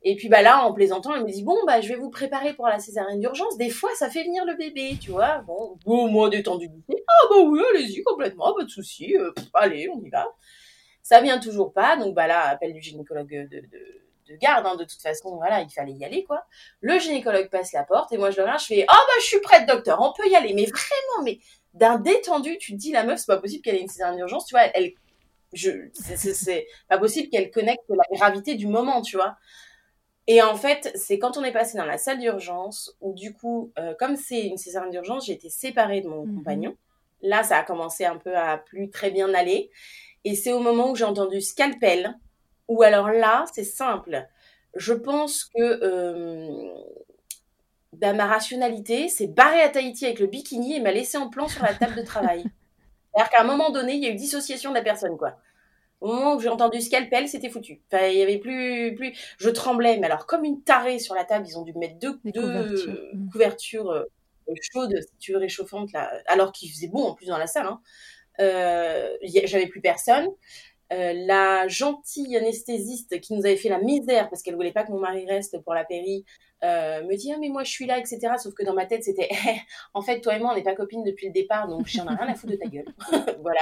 Et 0.04 0.16
puis 0.16 0.30
bah 0.30 0.42
là, 0.42 0.66
en 0.66 0.74
plaisantant, 0.74 1.14
elle 1.16 1.24
me 1.24 1.32
dit 1.32 1.44
bon 1.44 1.58
bah 1.68 1.80
je 1.80 1.88
vais 1.88 1.96
vous 1.96 2.10
préparer 2.10 2.54
pour 2.54 2.68
la 2.68 2.80
césarienne 2.80 3.20
d'urgence. 3.20 3.58
Des 3.58 3.70
fois, 3.70 3.92
ça 3.96 4.10
fait 4.10 4.24
venir 4.24 4.46
le 4.46 4.56
bébé, 4.56 4.98
tu 5.00 5.12
vois. 5.12 5.40
Bon, 5.46 5.78
bon 5.86 6.08
moi 6.08 6.30
détendu 6.30 6.70
Ah 6.90 7.28
bah 7.30 7.36
oui, 7.46 7.62
allez-y 7.76 8.02
complètement, 8.04 8.54
pas 8.56 8.64
de 8.64 8.70
souci. 8.70 9.16
Euh, 9.16 9.32
allez, 9.54 9.90
on 9.90 10.02
y 10.02 10.10
va. 10.10 10.28
Ça 11.04 11.22
vient 11.22 11.40
toujours 11.40 11.72
pas, 11.72 11.98
donc 11.98 12.16
bah 12.16 12.26
là, 12.26 12.48
appel 12.48 12.74
du 12.74 12.82
gynécologue 12.82 13.30
de, 13.30 13.60
de, 13.60 14.36
garde. 14.38 14.66
Hein, 14.66 14.76
de 14.76 14.86
toute 14.86 15.02
façon, 15.02 15.36
voilà, 15.36 15.62
il 15.62 15.70
fallait 15.70 15.92
y 15.92 16.04
aller 16.06 16.24
quoi. 16.24 16.46
Le 16.80 16.98
gynécologue 16.98 17.50
passe 17.50 17.74
la 17.74 17.84
porte 17.84 18.12
et 18.12 18.18
moi 18.18 18.32
je 18.32 18.38
le 18.38 18.44
regarde, 18.44 18.62
je 18.62 18.66
fais 18.66 18.86
ah 18.88 18.94
oh, 18.96 19.06
bah 19.08 19.20
je 19.20 19.26
suis 19.26 19.42
prête 19.42 19.68
docteur, 19.68 20.00
on 20.02 20.14
peut 20.14 20.28
y 20.28 20.36
aller. 20.36 20.54
Mais 20.56 20.66
vraiment, 20.66 21.24
mais 21.24 21.38
d'un 21.74 21.98
détendu, 21.98 22.58
tu 22.58 22.74
te 22.74 22.78
dis 22.78 22.92
la 22.92 23.04
meuf, 23.04 23.20
c'est 23.20 23.28
pas 23.28 23.38
possible 23.38 23.63
qu'elle 23.63 23.75
ait 23.75 23.82
une 23.82 23.88
césarienne 23.88 24.18
d'urgence, 24.18 24.46
tu 24.46 24.56
vois. 24.56 24.66
Elle, 24.74 24.94
je, 25.54 25.72
c'est 25.94 26.68
pas 26.90 26.98
possible 26.98 27.30
qu'elle 27.30 27.51
connecte 27.51 27.84
la 27.90 28.18
gravité 28.18 28.56
du 28.56 28.68
moment, 28.68 29.01
tu 29.01 29.16
vois. 29.16 29.38
Et 30.28 30.42
en 30.42 30.56
fait, 30.56 30.92
c'est 30.96 31.20
quand 31.20 31.38
on 31.38 31.44
est 31.44 31.51
passé 31.51 31.78
dans 31.78 31.86
la 31.86 31.98
salle 31.98 32.20
d'urgence, 32.20 32.96
où 33.01 33.13
du 33.13 33.34
coup, 33.34 33.72
euh, 33.80 33.94
comme 33.98 34.16
c'est 34.16 34.48
une 34.48 34.58
césarienne 34.58 34.92
d'urgence, 34.92 35.25
j'ai 35.25 35.34
été 35.34 35.50
séparée 35.50 36.01
de 36.01 36.08
mon 36.08 36.25
mhm. 36.25 36.38
compagnon. 36.38 36.78
Là, 37.22 37.44
ça 37.44 37.58
a 37.58 37.63
commencé 37.63 38.06
un 38.06 38.18
peu 38.18 38.36
à 38.36 38.58
plus 38.58 38.90
très 38.90 39.12
bien 39.12 39.34
aller. 39.34 39.70
Et 40.24 40.36
c'est 40.36 40.54
au 40.54 40.60
moment 40.60 40.92
où 40.92 40.96
j'ai 40.96 41.06
entendu 41.06 41.42
scalpel, 41.42 42.18
ou 42.68 42.84
alors 42.84 43.10
là, 43.10 43.46
c'est 43.54 43.63
simple. 43.63 44.28
Je 44.75 44.94
pense 44.94 45.46
que 45.46 45.62
euh, 45.62 46.74
bah, 48.01 48.13
ma 48.13 48.25
rationalité 48.25 49.08
s'est 49.08 49.27
barrée 49.27 49.62
à 49.62 49.70
Tahiti 49.70 50.05
avec 50.05 50.20
le 50.20 50.27
bikini 50.27 50.75
et 50.75 50.79
m'a 50.79 50.91
laissé 50.91 51.17
en 51.17 51.29
plan 51.29 51.48
sur 51.48 51.63
la 51.63 51.74
table 51.74 51.96
de 51.96 52.01
travail. 52.01 52.43
C'est-à-dire 53.13 53.29
qu'à 53.31 53.41
un 53.41 53.46
moment 53.46 53.70
donné, 53.70 53.93
il 53.93 54.03
y 54.03 54.08
a 54.08 54.10
eu 54.10 54.15
dissociation 54.15 54.72
de 54.72 54.75
la 54.75 54.81
personne, 54.81 55.17
quoi. 55.17 55.38
Au 56.00 56.08
moment 56.08 56.36
où 56.36 56.39
j'ai 56.39 56.50
entendu 56.50 56.81
scalpel, 56.81 57.27
c'était 57.27 57.50
foutu. 57.50 57.81
Enfin, 57.91 58.08
il 58.08 58.17
y 58.17 58.24
avait 58.24 58.39
plus, 58.39 58.96
plus. 58.96 59.13
Je 59.38 59.50
tremblais, 59.50 59.98
mais 59.98 60.08
alors 60.08 60.25
comme 60.25 60.43
une 60.43 60.63
tarée 60.63 60.98
sur 60.98 61.13
la 61.13 61.25
table, 61.25 61.46
ils 61.48 61.60
ont 61.60 61.62
dû 61.62 61.74
mettre 61.74 62.00
deux, 62.00 62.20
couvertures, 63.31 63.91
euh, 63.91 64.03
euh, 64.50 64.53
chaudes, 64.74 64.96
si 65.00 65.17
tu 65.20 65.34
veux, 65.34 65.38
réchauffantes 65.38 65.91
là, 65.93 66.12
alors 66.27 66.51
qu'il 66.51 66.72
faisait 66.72 66.88
bon 66.88 67.03
en 67.03 67.13
plus 67.13 67.27
dans 67.27 67.38
la 67.38 67.46
salle. 67.46 67.67
Hein. 67.67 67.81
Euh, 68.39 69.10
J'avais 69.46 69.67
plus 69.67 69.81
personne. 69.81 70.27
Euh, 70.91 71.13
la 71.25 71.67
gentille 71.67 72.36
anesthésiste 72.36 73.22
qui 73.22 73.34
nous 73.34 73.46
avait 73.46 73.55
fait 73.55 73.70
la 73.70 73.79
misère 73.79 74.29
parce 74.29 74.41
qu'elle 74.41 74.55
voulait 74.55 74.74
pas 74.74 74.84
que 74.84 74.91
mon 74.91 75.00
mari 75.00 75.25
reste 75.25 75.58
pour 75.63 75.74
la 75.74 75.86
péri 75.86 76.25
euh, 76.63 77.03
me 77.03 77.15
dit 77.15 77.32
ah 77.34 77.38
mais 77.39 77.50
moi 77.50 77.63
je 77.63 77.72
suis 77.72 77.86
là 77.86 77.98
etc 77.98 78.34
sauf 78.38 78.53
que 78.53 78.63
dans 78.63 78.74
ma 78.74 78.86
tête 78.86 79.03
c'était 79.03 79.30
en 79.94 80.01
fait 80.01 80.22
toi 80.22 80.36
et 80.36 80.39
moi 80.39 80.51
on 80.51 80.56
n'est 80.56 80.63
pas 80.63 80.75
copines 80.75 81.03
depuis 81.03 81.27
le 81.27 81.34
départ 81.34 81.68
donc 81.68 81.88
j'en 81.88 82.06
ai 82.06 82.15
rien 82.15 82.27
à 82.27 82.36
foutre 82.36 82.53
de 82.53 82.58
ta 82.58 82.68
gueule 82.68 82.86
voilà 83.41 83.62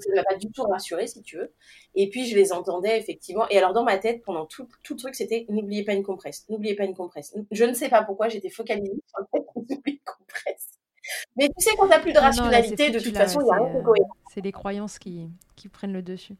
ça 0.00 0.10
ne 0.10 0.16
m'a 0.16 0.24
pas 0.24 0.36
du 0.36 0.50
tout 0.50 0.62
rassurée, 0.62 1.06
si 1.06 1.22
tu 1.22 1.36
veux. 1.36 1.52
Et 1.94 2.08
puis, 2.08 2.26
je 2.26 2.34
les 2.34 2.52
entendais 2.52 2.98
effectivement. 2.98 3.48
Et 3.50 3.58
alors, 3.58 3.72
dans 3.72 3.84
ma 3.84 3.98
tête, 3.98 4.22
pendant 4.22 4.46
tout, 4.46 4.68
tout 4.82 4.94
le 4.94 4.98
truc, 4.98 5.14
c'était 5.14 5.46
n'oubliez 5.48 5.84
pas 5.84 5.92
une 5.92 6.02
compresse, 6.02 6.46
n'oubliez 6.48 6.74
pas 6.74 6.84
une 6.84 6.94
compresse. 6.94 7.34
Je 7.50 7.64
ne 7.64 7.72
sais 7.72 7.88
pas 7.88 8.02
pourquoi 8.02 8.28
j'étais 8.28 8.50
focalisée 8.50 9.02
sur 9.08 9.20
le 9.20 9.26
fait 9.30 9.46
d'oublier 9.56 9.98
une 9.98 10.04
compresse. 10.04 10.68
Mais 11.36 11.48
tu 11.48 11.64
sais, 11.64 11.76
quand 11.76 11.84
tu 11.84 11.90
n'as 11.90 12.00
plus 12.00 12.12
de 12.12 12.18
rationalité, 12.18 12.90
de 12.90 12.98
toute 12.98 13.16
façon, 13.16 13.40
il 13.40 13.44
n'y 13.44 13.50
a 13.50 13.54
rien 13.56 13.74
de 13.74 13.84
cohérent. 13.84 14.16
C'est 14.32 14.40
les 14.40 14.52
croyances 14.52 14.98
qui, 14.98 15.28
qui 15.56 15.68
prennent 15.68 15.92
le 15.92 16.02
dessus. 16.02 16.36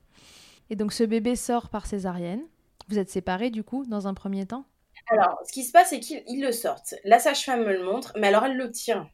Et 0.70 0.76
donc, 0.76 0.92
ce 0.92 1.04
bébé 1.04 1.37
sort 1.37 1.68
par 1.68 1.87
césarienne. 1.87 2.42
Vous 2.88 2.99
êtes 2.99 3.11
séparés, 3.11 3.50
du 3.50 3.64
coup, 3.64 3.84
dans 3.87 4.08
un 4.08 4.14
premier 4.14 4.46
temps? 4.46 4.64
Alors, 5.08 5.38
ce 5.46 5.52
qui 5.52 5.64
se 5.64 5.73
passe, 5.73 5.90
c'est 5.90 6.00
qu'ils 6.00 6.40
le 6.40 6.52
sortent. 6.52 6.94
La 7.04 7.18
sage-femme 7.18 7.64
me 7.64 7.73
le 7.73 7.82
montre, 7.84 8.12
mais 8.16 8.28
alors 8.28 8.44
elle 8.44 8.56
le 8.56 8.70
tient. 8.70 9.08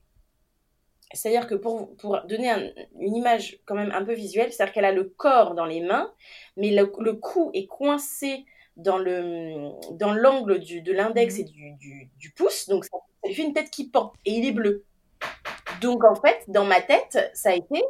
C'est-à-dire 1.13 1.49
que 1.49 1.57
pour, 1.57 1.97
pour 1.97 2.21
donner 2.27 2.73
une 3.01 3.17
image 3.17 3.59
quand 3.67 3.75
même 3.75 3.91
un 3.93 4.05
peu 4.05 4.13
visuelle, 4.13 4.53
c'est-à-dire 4.53 4.73
qu'elle 4.73 4.85
a 4.85 4.93
le 4.93 5.05
corps 5.05 5.55
dans 5.55 5.65
les 5.65 5.81
mains, 5.81 6.13
mais 6.57 6.71
le, 6.71 6.87
cou 7.15 7.51
est 7.53 7.67
coincé 7.67 8.45
dans 8.77 8.99
le 8.99 9.73
dans 9.97 10.13
l'angle 10.13 10.61
de 10.61 10.93
l'index 10.93 11.35
mhm. 11.35 11.41
et 11.41 11.45
du, 11.81 12.11
du, 12.17 12.31
pouce, 12.31 12.69
donc 12.69 12.85
ça, 12.85 12.97
lui 13.25 13.35
fait 13.35 13.43
une 13.43 13.53
tête 13.53 13.71
qui 13.71 13.89
pend, 13.89 14.13
et 14.25 14.33
il 14.33 14.47
est 14.47 14.53
bleu. 14.53 14.85
Donc 15.81 16.05
en 16.05 16.15
fait, 16.15 16.45
dans 16.47 16.65
ma 16.65 16.81
tête, 16.81 17.19
ça 17.35 17.51
a 17.51 17.55
été, 17.55 17.83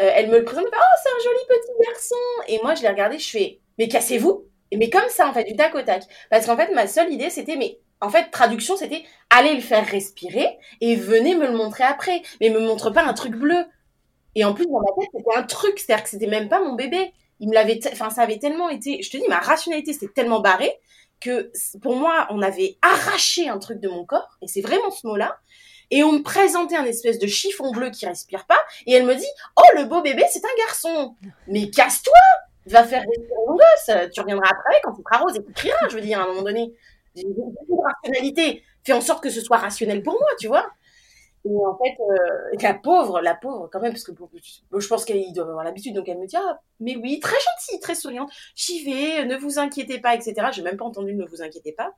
euh, 0.00 0.10
elle 0.14 0.28
me 0.28 0.38
le 0.38 0.44
présente, 0.44 0.66
oh 0.70 0.96
c'est 1.02 1.08
un 1.08 1.30
joli 1.30 1.40
petit 1.48 1.86
garçon, 1.86 2.14
et 2.48 2.60
moi 2.62 2.74
je 2.74 2.82
l'ai 2.82 2.88
regardé, 2.90 3.18
je 3.18 3.30
fais, 3.30 3.60
mais 3.78 3.88
cassez-vous, 3.88 4.46
mais 4.76 4.90
comme 4.90 5.08
ça 5.08 5.28
en 5.28 5.32
fait, 5.32 5.44
du 5.44 5.56
tac 5.56 5.74
au 5.74 5.82
tac, 5.82 6.04
parce 6.30 6.46
qu'en 6.46 6.56
fait 6.56 6.72
ma 6.72 6.86
seule 6.86 7.12
idée 7.12 7.30
c'était, 7.30 7.56
mais 7.56 7.78
en 8.00 8.10
fait, 8.10 8.30
traduction, 8.30 8.76
c'était 8.76 9.04
allez 9.30 9.54
le 9.54 9.60
faire 9.60 9.86
respirer 9.86 10.58
et 10.80 10.96
venez 10.96 11.34
me 11.34 11.46
le 11.46 11.56
montrer 11.56 11.84
après. 11.84 12.22
Mais 12.40 12.50
me 12.50 12.60
montre 12.60 12.90
pas 12.90 13.02
un 13.02 13.14
truc 13.14 13.34
bleu. 13.34 13.64
Et 14.34 14.44
en 14.44 14.52
plus, 14.52 14.66
dans 14.66 14.80
ma 14.80 14.92
tête, 14.98 15.08
c'était 15.14 15.36
un 15.36 15.42
truc. 15.44 15.78
C'est-à-dire 15.78 16.04
que 16.04 16.10
c'était 16.10 16.26
même 16.26 16.48
pas 16.48 16.60
mon 16.60 16.74
bébé. 16.74 17.12
Il 17.40 17.48
me 17.48 17.54
l'avait, 17.54 17.80
enfin, 17.92 18.10
ça 18.10 18.22
avait 18.22 18.38
tellement 18.38 18.68
été, 18.68 19.02
je 19.02 19.10
te 19.10 19.16
dis, 19.16 19.26
ma 19.28 19.38
rationalité, 19.38 19.92
c'était 19.92 20.12
tellement 20.12 20.40
barré 20.40 20.70
que 21.20 21.50
pour 21.80 21.96
moi, 21.96 22.26
on 22.30 22.42
avait 22.42 22.76
arraché 22.82 23.48
un 23.48 23.58
truc 23.58 23.80
de 23.80 23.88
mon 23.88 24.04
corps. 24.04 24.38
Et 24.42 24.48
c'est 24.48 24.60
vraiment 24.60 24.90
ce 24.90 25.06
mot-là. 25.06 25.38
Et 25.90 26.02
on 26.02 26.12
me 26.12 26.22
présentait 26.22 26.76
un 26.76 26.84
espèce 26.84 27.18
de 27.18 27.26
chiffon 27.26 27.70
bleu 27.70 27.90
qui 27.90 28.06
respire 28.06 28.44
pas. 28.46 28.58
Et 28.86 28.92
elle 28.92 29.06
me 29.06 29.14
dit, 29.14 29.28
oh, 29.56 29.76
le 29.76 29.84
beau 29.84 30.02
bébé, 30.02 30.24
c'est 30.30 30.44
un 30.44 30.66
garçon. 30.66 31.14
Mais 31.46 31.70
casse-toi! 31.70 32.12
Va 32.66 32.84
faire 32.84 33.02
respirer 33.02 33.40
mon 33.46 33.54
gosse. 33.54 34.10
Tu 34.12 34.20
reviendras 34.20 34.48
après 34.50 34.80
quand 34.82 34.94
il 34.98 35.02
sera 35.02 35.22
rose 35.22 35.36
et 35.36 35.44
tu 35.44 35.52
crieras, 35.52 35.88
je 35.88 35.94
veux 35.94 36.00
dire, 36.00 36.20
à 36.20 36.24
un 36.24 36.26
moment 36.28 36.42
donné. 36.42 36.72
J'ai 37.14 37.24
rationalité. 37.84 38.62
Fais 38.84 38.92
en 38.92 39.00
sorte 39.00 39.22
que 39.22 39.30
ce 39.30 39.40
soit 39.40 39.56
rationnel 39.56 40.02
pour 40.02 40.14
moi, 40.14 40.28
tu 40.38 40.48
vois. 40.48 40.66
Et 41.46 41.64
en 41.64 41.78
fait, 41.78 41.96
euh, 42.00 42.56
la 42.60 42.74
pauvre, 42.74 43.20
la 43.20 43.34
pauvre, 43.34 43.68
quand 43.70 43.80
même, 43.80 43.92
parce 43.92 44.02
que 44.02 44.12
je 44.12 44.88
pense 44.88 45.04
qu'elle 45.04 45.32
doit 45.32 45.44
avoir 45.44 45.64
l'habitude, 45.64 45.94
donc 45.94 46.08
elle 46.08 46.18
me 46.18 46.26
dit, 46.26 46.36
ah, 46.36 46.60
mais 46.80 46.96
oui, 46.96 47.20
très 47.20 47.36
gentille, 47.36 47.78
très 47.80 47.94
souriante, 47.94 48.30
j'y 48.56 48.84
vais, 48.84 49.24
ne 49.24 49.36
vous 49.36 49.58
inquiétez 49.58 50.00
pas, 50.00 50.14
etc. 50.16 50.34
J'ai 50.52 50.62
même 50.62 50.76
pas 50.76 50.84
entendu 50.84 51.14
ne 51.14 51.24
vous 51.24 51.42
inquiétez 51.42 51.72
pas. 51.72 51.92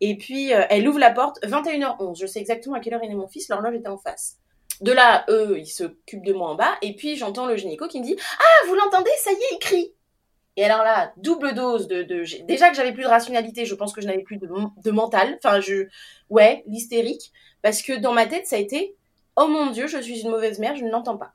Et 0.00 0.16
puis, 0.16 0.52
euh, 0.52 0.64
elle 0.70 0.88
ouvre 0.88 0.98
la 0.98 1.12
porte, 1.12 1.40
21h11, 1.44 2.18
je 2.20 2.26
sais 2.26 2.40
exactement 2.40 2.74
à 2.74 2.80
quelle 2.80 2.94
heure 2.94 3.04
il 3.04 3.10
est 3.12 3.14
mon 3.14 3.28
fils, 3.28 3.48
l'horloge 3.48 3.76
était 3.76 3.88
en 3.88 3.98
face. 3.98 4.38
De 4.80 4.92
là, 4.92 5.24
eux, 5.28 5.58
ils 5.58 5.66
s'occupent 5.66 6.24
de 6.24 6.32
moi 6.32 6.48
en 6.48 6.54
bas, 6.56 6.74
et 6.82 6.96
puis 6.96 7.16
j'entends 7.16 7.46
le 7.46 7.56
gynéco 7.56 7.86
qui 7.86 8.00
me 8.00 8.04
dit, 8.04 8.16
ah, 8.18 8.66
vous 8.66 8.74
l'entendez, 8.74 9.10
ça 9.18 9.30
y 9.30 9.34
est, 9.34 9.48
il 9.52 9.58
crie. 9.60 9.94
Et 10.60 10.64
alors 10.64 10.84
là, 10.84 11.14
double 11.16 11.54
dose 11.54 11.88
de, 11.88 12.02
déjà 12.44 12.68
que 12.68 12.76
j'avais 12.76 12.92
plus 12.92 13.04
de 13.04 13.08
rationalité, 13.08 13.64
je 13.64 13.74
pense 13.74 13.94
que 13.94 14.02
je 14.02 14.06
n'avais 14.06 14.22
plus 14.22 14.36
de, 14.36 14.90
mental. 14.90 15.38
Enfin, 15.42 15.58
je, 15.58 15.86
ouais, 16.28 16.62
l'hystérique, 16.66 17.32
parce 17.62 17.80
que 17.80 17.94
dans 17.94 18.12
ma 18.12 18.26
tête, 18.26 18.46
ça 18.46 18.56
a 18.56 18.58
été, 18.58 18.94
oh 19.36 19.46
mon 19.46 19.70
dieu, 19.70 19.86
je 19.86 19.96
suis 19.96 20.20
une 20.20 20.28
mauvaise 20.28 20.58
mère, 20.58 20.76
je 20.76 20.84
ne 20.84 20.90
l'entends 20.90 21.16
pas. 21.16 21.32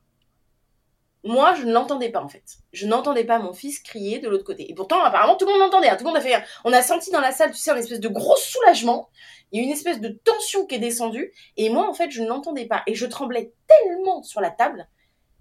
Moi, 1.24 1.54
je 1.54 1.64
ne 1.64 1.72
l'entendais 1.72 2.10
pas 2.10 2.22
en 2.22 2.28
fait. 2.28 2.44
Je 2.72 2.86
n'entendais 2.86 3.24
pas 3.24 3.40
mon 3.40 3.52
fils 3.52 3.80
crier 3.80 4.20
de 4.20 4.28
l'autre 4.28 4.44
côté. 4.44 4.70
Et 4.70 4.74
pourtant, 4.76 5.02
apparemment, 5.02 5.34
tout 5.34 5.46
le 5.46 5.50
monde 5.50 5.60
l'entendait. 5.62 5.88
Hein. 5.88 5.96
Tout 5.96 6.04
le 6.04 6.10
monde 6.10 6.18
a 6.18 6.20
fait. 6.20 6.36
On 6.64 6.72
a 6.72 6.80
senti 6.80 7.10
dans 7.10 7.20
la 7.20 7.32
salle, 7.32 7.50
tu 7.50 7.58
sais, 7.58 7.72
un 7.72 7.76
espèce 7.76 7.98
de 7.98 8.08
gros 8.08 8.36
soulagement. 8.36 9.08
Il 9.50 9.58
y 9.58 9.64
a 9.64 9.66
une 9.66 9.72
espèce 9.72 10.00
de 10.00 10.10
tension 10.10 10.66
qui 10.66 10.76
est 10.76 10.78
descendue. 10.78 11.32
Et 11.56 11.68
moi, 11.68 11.90
en 11.90 11.94
fait, 11.94 12.12
je 12.12 12.22
ne 12.22 12.28
l'entendais 12.28 12.66
pas. 12.66 12.84
Et 12.86 12.94
je 12.94 13.06
tremblais 13.06 13.52
tellement 13.66 14.22
sur 14.22 14.40
la 14.40 14.50
table 14.50 14.86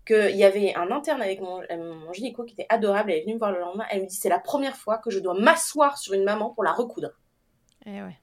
qu'il 0.06 0.36
y 0.36 0.44
avait 0.44 0.76
un 0.76 0.92
interne 0.92 1.22
avec 1.22 1.42
mon, 1.42 1.62
euh, 1.62 1.94
mon, 1.94 2.14
gynéco 2.14 2.44
qui 2.44 2.54
était 2.54 2.68
adorable, 2.70 3.12
elle 3.12 3.20
est 3.20 3.22
venue 3.22 3.34
me 3.34 3.40
voir 3.40 3.52
le 3.52 3.60
lendemain, 3.60 3.86
elle 3.90 4.04
me 4.04 4.08
dit 4.08 4.16
c'est 4.16 4.30
la 4.30 4.40
première 4.40 4.76
fois 4.76 4.98
que 4.98 5.10
je 5.10 5.20
dois 5.20 5.34
m'asseoir 5.34 5.98
sur 5.98 6.14
une 6.14 6.24
maman 6.24 6.52
pour 6.52 6.64
la 6.64 6.74
recoudre. 6.74 7.12
Et, 7.86 7.98
eh 7.98 8.02
ouais. 8.04 8.18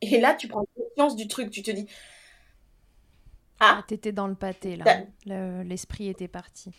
et 0.00 0.20
là, 0.20 0.34
tu 0.34 0.48
prends 0.48 0.64
conscience 0.76 1.16
du 1.16 1.28
truc, 1.28 1.50
tu 1.50 1.62
te 1.62 1.70
dis... 1.70 1.86
Ah, 3.58 3.76
ah 3.78 3.84
t'étais 3.86 4.12
dans 4.12 4.26
le 4.26 4.34
pâté, 4.34 4.76
là. 4.76 5.62
L'esprit 5.64 6.08
était 6.08 6.28
parti. 6.28 6.72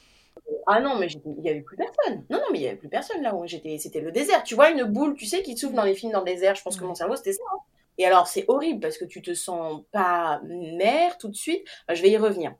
Ah 0.67 0.79
non, 0.79 0.99
mais 0.99 1.07
il 1.07 1.41
n'y 1.41 1.49
avait 1.49 1.61
plus 1.61 1.77
personne. 1.77 2.25
Non, 2.29 2.37
non, 2.37 2.45
mais 2.51 2.59
il 2.59 2.61
n'y 2.61 2.67
avait 2.67 2.77
plus 2.77 2.89
personne 2.89 3.21
là 3.21 3.33
où 3.33 3.47
j'étais. 3.47 3.77
C'était 3.79 4.01
le 4.01 4.11
désert. 4.11 4.43
Tu 4.43 4.53
vois 4.53 4.69
une 4.69 4.83
boule, 4.83 5.15
tu 5.15 5.25
sais, 5.25 5.41
qui 5.41 5.57
s'ouvre 5.57 5.73
dans 5.73 5.83
les 5.83 5.95
films 5.95 6.11
dans 6.11 6.19
le 6.19 6.25
désert. 6.25 6.55
Je 6.55 6.61
pense 6.61 6.77
que 6.77 6.83
mon 6.83 6.93
cerveau, 6.93 7.15
c'était 7.15 7.33
ça. 7.33 7.43
Hein. 7.53 7.57
Et 7.97 8.05
alors, 8.05 8.27
c'est 8.27 8.45
horrible 8.47 8.79
parce 8.79 8.97
que 8.97 9.05
tu 9.05 9.21
te 9.21 9.33
sens 9.33 9.81
pas 9.91 10.41
mère 10.43 11.17
tout 11.17 11.29
de 11.29 11.35
suite. 11.35 11.65
je 11.89 12.01
vais 12.01 12.11
y 12.11 12.17
revenir. 12.17 12.53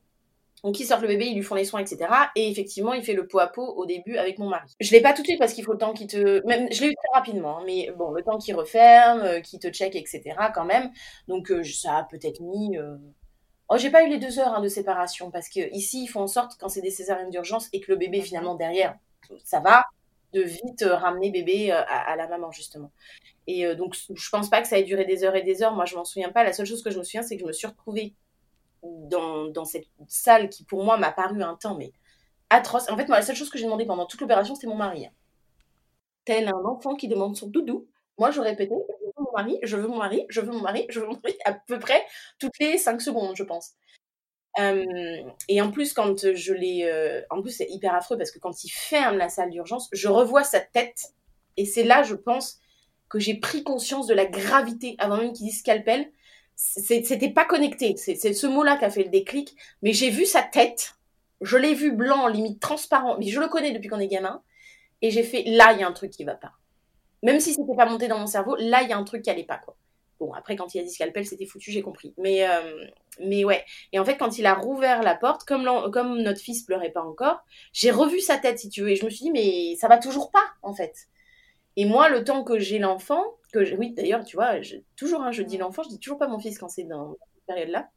Donc 0.64 0.80
ils 0.80 0.86
sortent 0.86 1.02
le 1.02 1.08
bébé, 1.08 1.26
ils 1.26 1.36
lui 1.36 1.42
font 1.42 1.54
les 1.54 1.64
soins, 1.64 1.80
etc. 1.80 2.10
Et 2.34 2.50
effectivement, 2.50 2.92
il 2.92 3.02
fait 3.02 3.12
le 3.12 3.26
pot 3.26 3.38
à 3.38 3.46
pot 3.46 3.66
au 3.76 3.86
début 3.86 4.16
avec 4.16 4.38
mon 4.38 4.48
mari. 4.48 4.74
Je 4.80 4.90
l'ai 4.92 5.00
pas 5.00 5.12
tout 5.12 5.22
de 5.22 5.26
suite 5.26 5.38
parce 5.38 5.52
qu'il 5.52 5.64
faut 5.64 5.72
le 5.72 5.78
temps 5.78 5.92
qu'il 5.92 6.06
te... 6.06 6.44
Même, 6.46 6.68
je 6.72 6.80
l'ai 6.80 6.88
eu 6.88 6.94
très 6.94 7.18
rapidement, 7.18 7.58
hein, 7.58 7.62
mais 7.66 7.90
bon, 7.96 8.10
le 8.10 8.22
temps 8.22 8.38
qu'il 8.38 8.54
referme, 8.54 9.20
euh, 9.20 9.40
qu'il 9.40 9.60
te 9.60 9.68
check, 9.68 9.94
etc. 9.94 10.22
quand 10.54 10.64
même. 10.64 10.90
Donc 11.28 11.50
euh, 11.50 11.62
ça 11.64 11.98
a 11.98 12.04
peut-être 12.04 12.40
mis... 12.40 12.76
Euh... 12.76 12.96
Oh, 13.68 13.76
j'ai 13.76 13.90
pas 13.90 14.02
eu 14.04 14.08
les 14.08 14.18
deux 14.18 14.38
heures 14.38 14.54
hein, 14.54 14.62
de 14.62 14.68
séparation 14.68 15.30
parce 15.30 15.48
que 15.48 15.72
ici, 15.74 16.04
ils 16.04 16.08
font 16.08 16.22
en 16.22 16.26
sorte, 16.26 16.56
quand 16.58 16.68
c'est 16.68 16.80
des 16.80 16.90
césariennes 16.90 17.30
d'urgence 17.30 17.68
et 17.72 17.80
que 17.80 17.92
le 17.92 17.98
bébé 17.98 18.22
finalement 18.22 18.54
derrière, 18.54 18.96
ça 19.44 19.60
va, 19.60 19.84
de 20.32 20.40
vite 20.40 20.84
ramener 20.86 21.30
bébé 21.30 21.70
à, 21.70 21.82
à, 21.82 22.16
la 22.16 22.28
maman 22.28 22.50
justement. 22.50 22.90
Et 23.46 23.74
donc 23.74 23.94
je 23.94 24.28
pense 24.30 24.48
pas 24.48 24.62
que 24.62 24.68
ça 24.68 24.78
ait 24.78 24.84
duré 24.84 25.04
des 25.04 25.22
heures 25.22 25.36
et 25.36 25.42
des 25.42 25.62
heures. 25.62 25.74
Moi, 25.74 25.84
je 25.84 25.96
m'en 25.96 26.04
souviens 26.04 26.30
pas. 26.30 26.44
La 26.44 26.54
seule 26.54 26.66
chose 26.66 26.82
que 26.82 26.90
je 26.90 26.98
me 26.98 27.04
souviens, 27.04 27.22
c'est 27.22 27.36
que 27.36 27.42
je 27.42 27.46
me 27.46 27.52
suis 27.52 27.66
retrouvée 27.66 28.14
dans, 28.82 29.64
cette 29.64 29.86
salle 30.06 30.48
qui, 30.48 30.64
pour 30.64 30.84
moi, 30.84 30.96
m'a 30.96 31.12
paru 31.12 31.42
un 31.42 31.54
temps, 31.54 31.76
mais 31.76 31.92
atroce. 32.50 32.90
En 32.90 32.96
fait, 32.96 33.08
la 33.08 33.22
seule 33.22 33.36
chose 33.36 33.50
que 33.50 33.58
j'ai 33.58 33.64
demandé 33.64 33.86
pendant 33.86 34.06
toute 34.06 34.20
l'opération, 34.20 34.54
c'était 34.54 34.66
mon 34.66 34.76
mari. 34.76 35.06
Tel 36.24 36.48
un 36.48 36.64
enfant 36.64 36.94
qui 36.94 37.08
demande 37.08 37.36
son 37.36 37.48
doudou. 37.48 37.86
Moi, 38.18 38.30
je 38.30 38.40
répétais, 38.40 38.74
mon 38.74 38.84
mon 39.18 39.32
mari, 39.36 39.58
je 39.62 39.76
veux 39.76 39.88
mon 39.88 39.98
mari, 39.98 40.26
je 40.28 40.40
veux 40.40 40.52
mon 40.52 40.60
mari, 40.60 40.86
je 40.88 41.00
veux 41.00 41.06
mon 41.06 41.20
mari, 41.22 41.36
à 41.44 41.52
peu 41.52 41.78
près 41.78 42.04
toutes 42.38 42.58
les 42.60 42.78
5 42.78 43.00
secondes, 43.00 43.36
je 43.36 43.44
pense. 43.44 43.74
et 45.48 45.60
en 45.60 45.70
plus, 45.70 45.92
quand 45.92 46.34
je 46.34 46.52
l'ai. 46.52 47.24
en 47.30 47.42
plus, 47.42 47.52
c'est 47.52 47.68
hyper 47.70 47.94
affreux 47.94 48.16
parce 48.16 48.30
que 48.30 48.38
quand 48.38 48.64
il 48.64 48.70
ferme 48.70 49.16
la 49.16 49.28
salle 49.28 49.50
d'urgence, 49.50 49.88
je 49.92 50.08
revois 50.08 50.44
sa 50.44 50.60
tête. 50.60 51.14
Et 51.56 51.64
c'est 51.64 51.84
là, 51.84 52.02
je 52.02 52.14
pense, 52.14 52.60
que 53.08 53.18
j'ai 53.18 53.34
pris 53.34 53.62
conscience 53.64 54.06
de 54.06 54.14
la 54.14 54.26
gravité 54.26 54.94
avant 54.98 55.16
même 55.16 55.32
qu'il 55.32 55.46
dise 55.46 55.60
scalpel. 55.60 56.10
C'était 56.60 57.30
pas 57.30 57.44
connecté. 57.44 57.94
C'est 57.96 58.32
ce 58.32 58.46
mot-là 58.48 58.76
qui 58.76 58.84
a 58.84 58.90
fait 58.90 59.04
le 59.04 59.10
déclic. 59.10 59.56
Mais 59.82 59.92
j'ai 59.92 60.10
vu 60.10 60.26
sa 60.26 60.42
tête. 60.42 60.96
Je 61.40 61.56
l'ai 61.56 61.72
vu 61.72 61.92
blanc, 61.92 62.26
limite 62.26 62.58
transparent. 62.58 63.16
Mais 63.18 63.28
je 63.28 63.38
le 63.38 63.46
connais 63.46 63.70
depuis 63.70 63.88
qu'on 63.88 64.00
est 64.00 64.08
gamin. 64.08 64.42
Et 65.00 65.12
j'ai 65.12 65.22
fait, 65.22 65.44
là, 65.44 65.72
il 65.72 65.78
y 65.78 65.84
a 65.84 65.86
un 65.86 65.92
truc 65.92 66.10
qui 66.10 66.24
va 66.24 66.34
pas. 66.34 66.50
Même 67.22 67.38
si 67.38 67.54
c'était 67.54 67.76
pas 67.76 67.86
monté 67.86 68.08
dans 68.08 68.18
mon 68.18 68.26
cerveau, 68.26 68.56
là, 68.56 68.82
il 68.82 68.88
y 68.88 68.92
a 68.92 68.98
un 68.98 69.04
truc 69.04 69.22
qui 69.22 69.30
allait 69.30 69.44
pas, 69.44 69.58
quoi. 69.58 69.76
Bon, 70.18 70.32
après, 70.32 70.56
quand 70.56 70.74
il 70.74 70.80
a 70.80 70.82
dit 70.82 70.90
scalpel, 70.90 71.24
c'était 71.24 71.46
foutu, 71.46 71.70
j'ai 71.70 71.82
compris. 71.82 72.12
Mais, 72.18 72.48
euh, 72.48 72.84
mais 73.20 73.44
ouais. 73.44 73.64
Et 73.92 74.00
en 74.00 74.04
fait, 74.04 74.16
quand 74.16 74.36
il 74.36 74.46
a 74.46 74.54
rouvert 74.54 75.04
la 75.04 75.14
porte, 75.14 75.44
comme, 75.44 75.92
comme 75.92 76.20
notre 76.22 76.40
fils 76.40 76.64
pleurait 76.64 76.90
pas 76.90 77.02
encore, 77.02 77.44
j'ai 77.72 77.92
revu 77.92 78.18
sa 78.18 78.36
tête, 78.36 78.58
si 78.58 78.68
tu 78.68 78.82
veux. 78.82 78.90
Et 78.90 78.96
je 78.96 79.04
me 79.04 79.10
suis 79.10 79.26
dit, 79.26 79.30
mais 79.30 79.76
ça 79.76 79.86
va 79.86 79.98
toujours 79.98 80.32
pas, 80.32 80.44
en 80.62 80.74
fait. 80.74 81.06
Et 81.76 81.84
moi, 81.84 82.08
le 82.08 82.24
temps 82.24 82.42
que 82.42 82.58
j'ai 82.58 82.80
l'enfant, 82.80 83.22
que 83.52 83.74
oui, 83.76 83.92
d'ailleurs, 83.94 84.24
tu 84.24 84.36
vois, 84.36 84.54
toujours, 84.96 85.22
hein, 85.22 85.32
je 85.32 85.42
dis 85.42 85.58
l'enfant, 85.58 85.82
je 85.82 85.88
dis 85.88 85.98
toujours 85.98 86.18
pas 86.18 86.28
mon 86.28 86.38
fils 86.38 86.58
quand 86.58 86.68
c'est 86.68 86.84
dans 86.84 87.16
cette 87.34 87.46
période-là. 87.46 87.90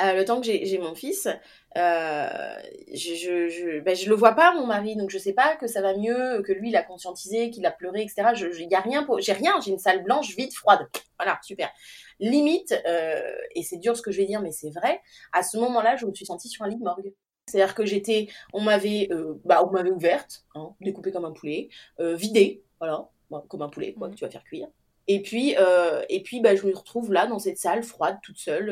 Euh, 0.00 0.14
le 0.14 0.24
temps 0.24 0.40
que 0.40 0.46
j'ai 0.46 0.78
mon 0.78 0.94
fils, 0.94 1.28
euh, 1.76 2.54
je, 2.92 3.14
je, 3.14 3.48
je, 3.48 3.80
ben, 3.80 3.94
je, 3.94 4.08
le 4.08 4.14
vois 4.14 4.32
pas, 4.32 4.54
mon 4.54 4.66
mari, 4.66 4.96
donc 4.96 5.10
je 5.10 5.18
sais 5.18 5.32
pas 5.32 5.56
que 5.56 5.66
ça 5.66 5.80
va 5.80 5.96
mieux, 5.96 6.42
que 6.42 6.52
lui, 6.52 6.70
il 6.70 6.76
a 6.76 6.82
conscientisé, 6.82 7.50
qu'il 7.50 7.66
a 7.66 7.70
pleuré, 7.70 8.02
etc. 8.02 8.30
Je, 8.34 8.62
y 8.62 8.74
a 8.74 8.80
rien, 8.80 9.06
j'ai 9.18 9.32
rien, 9.32 9.60
j'ai 9.60 9.70
une 9.70 9.78
salle 9.78 10.02
blanche, 10.02 10.34
vide, 10.36 10.52
froide. 10.52 10.88
Voilà, 11.18 11.38
super. 11.42 11.70
Limite, 12.18 12.74
euh, 12.86 13.20
et 13.54 13.62
c'est 13.62 13.78
dur 13.78 13.96
ce 13.96 14.02
que 14.02 14.10
je 14.10 14.18
vais 14.18 14.26
dire, 14.26 14.40
mais 14.40 14.52
c'est 14.52 14.70
vrai, 14.70 15.00
à 15.32 15.42
ce 15.42 15.56
moment-là, 15.58 15.96
je 15.96 16.06
me 16.06 16.14
suis 16.14 16.26
sentie 16.26 16.48
sur 16.48 16.64
un 16.64 16.68
lit 16.68 16.76
de 16.76 16.82
morgue. 16.82 17.12
C'est-à-dire 17.46 17.74
que 17.74 17.84
j'étais, 17.84 18.28
on 18.52 18.60
m'avait, 18.60 19.08
bah, 19.44 19.64
on 19.66 19.70
m'avait 19.70 19.90
ouverte, 19.90 20.44
hein, 20.54 20.74
découpée 20.80 21.10
comme 21.12 21.24
un 21.24 21.32
poulet, 21.32 21.68
vidée, 21.98 22.62
voilà, 22.78 23.08
comme 23.40 23.62
un 23.62 23.68
poulet, 23.68 23.92
quoi, 23.92 24.08
que 24.08 24.14
tu 24.14 24.24
vas 24.24 24.30
faire 24.30 24.44
cuire. 24.44 24.68
Et 25.08 25.20
puis, 25.20 25.56
euh, 25.58 26.02
et 26.08 26.22
puis 26.22 26.40
bah, 26.40 26.54
je 26.54 26.64
me 26.64 26.74
retrouve 26.74 27.12
là, 27.12 27.26
dans 27.26 27.40
cette 27.40 27.58
salle 27.58 27.82
froide, 27.82 28.18
toute 28.22 28.38
seule. 28.38 28.70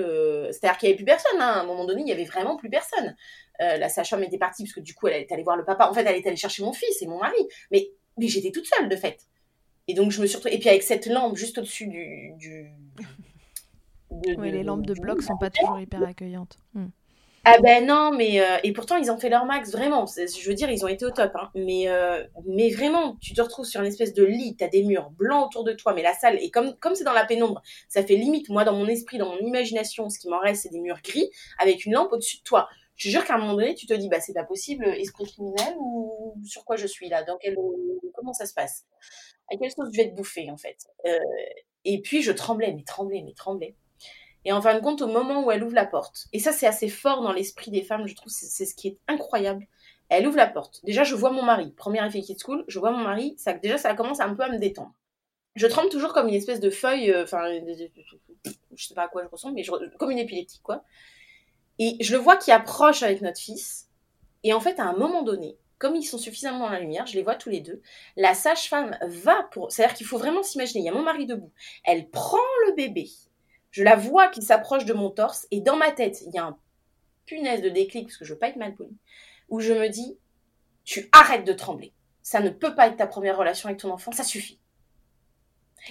C'est-à-dire 0.52 0.79
qu'il 0.79 0.88
n'y 0.88 0.93
avait 0.93 0.97
plus 0.97 1.05
personne. 1.05 1.40
Hein. 1.40 1.55
À 1.55 1.61
un 1.61 1.64
moment 1.64 1.85
donné, 1.85 2.02
il 2.02 2.05
n'y 2.05 2.12
avait 2.12 2.25
vraiment 2.25 2.57
plus 2.57 2.71
personne. 2.71 3.17
la 3.59 3.88
sage-femme 3.88 4.23
était 4.23 4.38
partie, 4.38 4.64
parce 4.64 4.75
que 4.75 4.81
du 4.81 4.95
coup, 4.95 5.09
elle 5.09 5.23
est 5.23 5.33
allée 5.33 5.43
voir 5.43 5.57
le 5.57 5.64
papa. 5.64 5.88
En 5.88 5.95
fait, 5.95 6.02
elle 6.02 6.17
est 6.17 6.26
allée 6.26 6.37
chercher 6.37 6.62
mon 6.62 6.73
fils 6.73 7.02
et 7.02 7.07
mon 7.07 7.19
mari. 7.19 7.37
Mais, 7.73 7.90
mais 8.17 8.29
j'étais 8.29 8.52
toute 8.52 8.67
seule, 8.67 8.88
de 8.88 8.97
fait. 8.97 9.26
Et 9.88 9.95
donc, 9.95 10.12
je 10.12 10.21
me 10.21 10.26
suis 10.26 10.37
retrouvée... 10.37 10.55
Et 10.55 10.59
puis, 10.61 10.69
avec 10.69 10.85
cette 10.85 11.07
lampe 11.07 11.37
juste 11.37 11.59
au-dessus 11.59 11.88
du... 11.88 12.33
du... 12.37 12.71
oui, 14.38 14.52
les 14.52 14.62
lampes 14.62 14.87
de 14.87 14.95
bloc 14.95 15.21
sont 15.23 15.37
pas 15.37 15.50
toujours 15.50 15.81
hyper 15.81 16.02
accueillantes. 16.05 16.59
Hmm. 16.75 16.90
Ah 17.45 17.57
ben 17.63 17.87
non, 17.87 18.13
mais 18.13 18.41
euh, 18.43 18.59
et 18.65 18.73
pourtant 18.75 18.97
ils 18.97 19.11
ont 19.11 19.19
fait 19.19 19.31
leur 19.31 19.47
max, 19.47 19.73
vraiment. 19.73 20.05
Je 20.07 20.47
veux 20.47 20.55
dire, 20.55 20.71
ils 20.71 20.85
ont 20.85 20.89
été 20.89 21.07
au 21.07 21.11
top. 21.11 21.33
Hein. 21.37 21.51
Mais 21.55 21.89
euh, 21.89 22.23
mais 22.47 22.69
vraiment, 22.71 23.17
tu 23.21 23.33
te 23.33 23.41
retrouves 23.41 23.65
sur 23.65 23.81
une 23.81 23.87
espèce 23.87 24.13
de 24.13 24.25
lit, 24.25 24.57
t'as 24.59 24.69
des 24.69 24.83
murs 24.83 25.11
blancs 25.11 25.47
autour 25.47 25.65
de 25.65 25.73
toi, 25.73 25.95
mais 25.95 26.03
la 26.03 26.13
salle 26.13 26.39
et 26.43 26.51
comme 26.51 26.77
comme 26.81 26.95
c'est 26.95 27.05
dans 27.05 27.15
la 27.15 27.25
pénombre, 27.25 27.63
ça 27.89 28.05
fait 28.05 28.17
limite 28.17 28.51
moi 28.51 28.65
dans 28.65 28.75
mon 28.75 28.87
esprit, 28.87 29.17
dans 29.17 29.35
mon 29.35 29.39
imagination, 29.39 30.11
ce 30.11 30.19
qui 30.19 30.29
m'en 30.29 30.39
reste, 30.39 30.63
c'est 30.65 30.69
des 30.69 30.81
murs 30.81 31.01
gris 31.03 31.31
avec 31.59 31.87
une 31.87 31.95
lampe 31.95 32.13
au-dessus 32.13 32.39
de 32.39 32.43
toi. 32.43 32.69
Je 32.97 33.09
te 33.09 33.13
jure 33.13 33.25
qu'à 33.25 33.37
un 33.37 33.39
moment 33.39 33.55
donné, 33.55 33.75
tu 33.75 33.87
te 33.87 33.95
dis 33.95 34.11
bah 34.11 34.21
c'est 34.21 34.35
pas 34.35 34.45
possible, 34.45 34.87
esprit 34.87 35.25
criminel 35.25 35.75
ou 35.79 36.35
sur 36.45 36.65
quoi 36.67 36.77
je 36.77 36.87
suis 36.87 37.09
là, 37.09 37.23
dans 37.25 37.39
quel 37.39 37.57
comment 38.15 38.35
ça 38.35 38.45
se 38.45 38.53
passe, 38.53 38.85
à 39.51 39.57
quelle 39.57 39.71
chose 39.71 39.89
je 39.93 39.97
vais 39.97 40.11
te 40.11 40.15
bouffer 40.15 40.51
en 40.51 40.59
fait? 40.59 40.77
Euh, 41.07 41.19
et 41.87 42.03
puis 42.03 42.23
je 42.23 42.33
tremblais, 42.33 42.73
mais 42.75 42.85
tremblais, 42.85 43.23
mais 43.25 43.33
tremblais. 43.33 43.75
Et 44.45 44.53
en 44.53 44.63
fin 44.63 44.75
de 44.75 44.81
compte, 44.81 45.03
au 45.03 45.07
moment 45.07 45.45
où 45.45 45.51
elle 45.51 45.63
ouvre 45.63 45.75
la 45.75 45.87
porte, 45.87 46.27
et 46.33 46.39
ça 46.39 46.53
c'est 46.53 46.67
assez 46.67 46.89
fort 46.89 47.23
dans 47.23 47.33
l'esprit 47.33 47.71
des 47.71 47.83
femmes, 47.83 48.07
je 48.07 48.15
trouve, 48.15 48.33
c'est 48.33 48.67
ce 48.67 48.75
qui 48.75 48.89
est 48.89 48.99
incroyable. 49.07 49.67
Elle 50.09 50.27
ouvre 50.27 50.37
la 50.37 50.49
porte. 50.49 50.81
Déjà, 50.85 51.05
je 51.05 51.15
vois 51.15 51.31
mon 51.31 51.45
mari. 51.45 51.71
Premier 51.77 52.05
effet 52.05 52.21
Kid 52.21 52.37
School, 52.43 52.65
je 52.67 52.79
vois 52.81 52.91
mon 52.91 53.05
mari. 53.05 53.37
Déjà, 53.63 53.79
ça 53.79 53.95
commence 53.95 54.19
un 54.21 54.35
peu 54.35 54.43
à 54.43 54.49
me 54.49 54.59
détendre. 54.59 54.93
Je 55.55 55.67
tremble 55.69 55.89
toujours 55.89 56.13
comme 56.13 56.29
une 56.29 56.35
espèce 56.35 56.59
de 56.59 56.71
feuille, 56.71 57.13
euh, 57.13 57.25
enfin, 57.25 57.43
je 58.75 58.87
sais 58.87 58.95
pas 58.95 59.05
à 59.05 59.09
quoi 59.09 59.23
je 59.23 59.29
ressemble, 59.29 59.55
mais 59.55 59.65
comme 59.99 60.11
une 60.11 60.19
épileptique, 60.19 60.63
quoi. 60.63 60.85
Et 61.79 61.97
je 62.00 62.13
le 62.13 62.19
vois 62.19 62.37
qui 62.37 62.53
approche 62.53 63.03
avec 63.03 63.21
notre 63.23 63.41
fils. 63.41 63.89
Et 64.43 64.53
en 64.53 64.61
fait, 64.61 64.81
à 64.81 64.85
un 64.85 64.95
moment 64.95 65.23
donné, 65.23 65.57
comme 65.79 65.97
ils 65.97 66.05
sont 66.05 66.19
suffisamment 66.19 66.61
dans 66.61 66.69
la 66.69 66.81
lumière, 66.81 67.07
je 67.07 67.15
les 67.15 67.23
vois 67.23 67.37
tous 67.37 67.49
les 67.49 67.61
deux, 67.61 67.81
la 68.17 68.35
sage-femme 68.35 68.97
va 69.03 69.45
pour... 69.50 69.73
C'est-à-dire 69.73 69.97
qu'il 69.97 70.07
faut 70.07 70.19
vraiment 70.19 70.43
s'imaginer, 70.43 70.81
il 70.81 70.87
y 70.87 70.89
a 70.89 70.93
mon 70.93 71.03
mari 71.03 71.26
debout. 71.26 71.53
Elle 71.85 72.11
prend 72.11 72.39
le 72.67 72.75
bébé, 72.75 73.09
je 73.71 73.83
la 73.83 73.97
vois 73.97 74.28
qui 74.28 74.43
s'approche 74.43 74.85
de 74.85 74.93
mon 74.93 75.11
torse 75.11 75.47
et 75.50 75.61
dans 75.61 75.76
ma 75.76 75.91
tête, 75.93 76.23
il 76.23 76.33
y 76.33 76.39
a 76.39 76.45
un 76.45 76.59
punaise 77.26 77.63
de 77.63 77.69
déclic, 77.69 78.06
parce 78.06 78.17
que 78.17 78.25
je 78.25 78.33
veux 78.33 78.39
pas 78.39 78.49
être 78.49 78.56
mal 78.56 78.75
poli, 78.75 78.97
où 79.49 79.61
je 79.61 79.73
me 79.73 79.89
dis, 79.89 80.19
tu 80.85 81.09
arrêtes 81.13 81.45
de 81.45 81.52
trembler. 81.52 81.93
Ça 82.23 82.41
ne 82.41 82.50
peut 82.50 82.75
pas 82.75 82.89
être 82.89 82.97
ta 82.97 83.06
première 83.06 83.37
relation 83.37 83.69
avec 83.69 83.80
ton 83.80 83.91
enfant, 83.91 84.13
ça 84.13 84.25
suffit. 84.25 84.59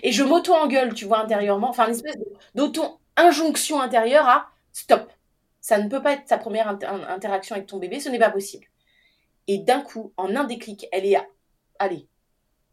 Et 0.04 0.12
je 0.12 0.24
m'auto-engueule, 0.24 0.94
tu 0.94 1.06
vois, 1.06 1.20
intérieurement, 1.20 1.70
enfin 1.70 1.86
une 1.86 1.96
espèce 1.96 2.18
d'auto-injonction 2.56 3.82
intérieure 3.82 4.28
à 4.28 4.50
stop. 4.74 5.12
Ça 5.62 5.80
ne 5.80 5.90
peut 5.90 6.02
pas 6.02 6.14
être 6.14 6.26
ta 6.26 6.38
première 6.38 6.68
interaction 6.68 7.56
avec 7.56 7.68
ton 7.68 7.78
bébé, 7.78 8.00
ce 8.00 8.10
n'est 8.10 8.20
pas 8.20 8.30
possible. 8.30 8.68
Et 9.48 9.58
d'un 9.60 9.82
coup, 9.82 10.14
en 10.18 10.36
un 10.36 10.44
déclic, 10.44 10.88
elle 10.92 11.06
est 11.06 11.16
à, 11.16 11.26
allez, 11.80 12.08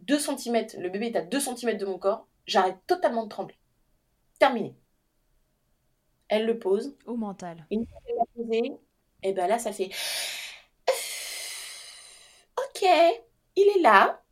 2 0.01 0.19
cm, 0.19 0.67
le 0.79 0.89
bébé 0.89 1.07
est 1.07 1.17
à 1.17 1.23
2 1.23 1.41
cm 1.41 1.79
de 1.79 1.87
mon 1.87 1.99
corps, 1.99 2.27
j'arrête 2.47 2.77
totalement 2.87 3.25
de 3.25 3.29
trembler. 3.29 3.59
Terminé 4.39 4.77
elle 6.29 6.47
le 6.47 6.59
pose. 6.59 6.97
Au 7.07 7.17
mental. 7.17 7.67
Et 7.71 7.77
une 7.77 7.87
fois 7.87 8.01
qu'elle 8.07 8.17
l'a 8.17 8.25
posé, 8.35 8.73
et 9.23 9.33
ben 9.33 9.47
là, 9.47 9.59
ça 9.59 9.73
fait 9.73 9.91
Ok, 12.59 12.89
il 13.57 13.69
est 13.77 13.81
là. 13.81 14.23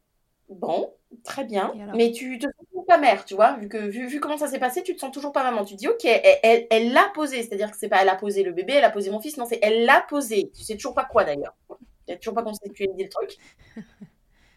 Bon, 0.49 0.93
très 1.25 1.45
bien. 1.45 1.73
Mais 1.95 2.13
tu 2.13 2.39
te 2.39 2.45
sens 2.45 2.67
toujours 2.69 2.87
pas 2.87 2.99
mère, 2.99 3.25
tu 3.25 3.35
vois, 3.35 3.57
vu, 3.57 3.69
que, 3.69 3.79
vu, 3.79 4.21
comment 4.21 4.37
ça 4.37 4.47
s'est 4.47 4.59
passé, 4.59 4.83
tu 4.83 4.95
te 4.95 5.01
sens 5.01 5.11
toujours 5.11 5.33
pas 5.33 5.43
maman. 5.43 5.65
Tu 5.65 5.75
te 5.75 5.79
dis, 5.79 5.89
ok, 5.89 6.05
elle 6.05 6.93
l'a 6.93 7.11
posé, 7.15 7.43
c'est-à-dire 7.43 7.71
que 7.71 7.77
c'est 7.77 7.89
pas 7.89 8.03
elle 8.03 8.09
a 8.09 8.17
posé 8.17 8.43
le 8.43 8.53
bébé, 8.53 8.75
elle 8.75 8.85
a 8.85 8.91
posé 8.91 9.11
mon 9.11 9.21
fils, 9.21 9.37
non, 9.37 9.47
c'est 9.47 9.59
elle 9.63 9.85
l'a 9.85 10.05
posé. 10.09 10.51
Tu 10.55 10.63
sais 10.63 10.75
toujours 10.75 10.95
pas 10.95 11.05
quoi 11.05 11.25
d'ailleurs. 11.25 11.55
Tu 12.07 12.13
n'as 12.13 12.17
toujours 12.19 12.35
pas 12.35 12.43
constitué 12.43 12.89
le 12.99 13.09
truc. 13.09 13.37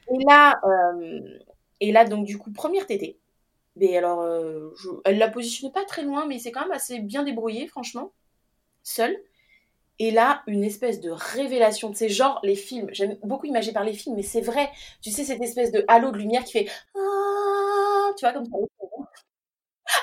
Et 0.09 0.23
là, 0.25 0.59
euh, 0.63 1.39
et 1.79 1.91
là, 1.91 2.05
donc 2.05 2.25
du 2.25 2.37
coup, 2.37 2.51
première 2.51 2.87
tétée. 2.87 3.19
Mais 3.79 3.97
alors, 3.97 4.21
euh, 4.21 4.73
elle 5.05 5.17
la 5.17 5.29
positionnait 5.29 5.73
pas 5.73 5.85
très 5.85 6.03
loin, 6.03 6.25
mais 6.25 6.39
c'est 6.39 6.51
quand 6.51 6.61
même 6.61 6.71
assez 6.71 6.99
bien 6.99 7.23
débrouillé, 7.23 7.67
franchement, 7.67 8.11
seule. 8.83 9.17
Et 9.99 10.11
là, 10.11 10.43
une 10.47 10.63
espèce 10.63 11.01
de 11.01 11.09
révélation. 11.09 11.89
Tu 11.89 11.97
sais, 11.97 12.09
genre 12.09 12.39
les 12.43 12.55
films. 12.55 12.87
J'aime 12.91 13.17
beaucoup 13.23 13.47
imager 13.47 13.71
par 13.71 13.83
les 13.83 13.93
films, 13.93 14.15
mais 14.15 14.23
c'est 14.23 14.41
vrai. 14.41 14.69
Tu 15.01 15.11
sais, 15.11 15.23
cette 15.23 15.41
espèce 15.41 15.71
de 15.71 15.83
halo 15.87 16.11
de 16.11 16.17
lumière 16.17 16.43
qui 16.43 16.53
fait. 16.53 16.67
Ah, 16.95 18.11
tu 18.17 18.25
vois, 18.25 18.33
comme 18.33 18.45
ça. 18.45 18.57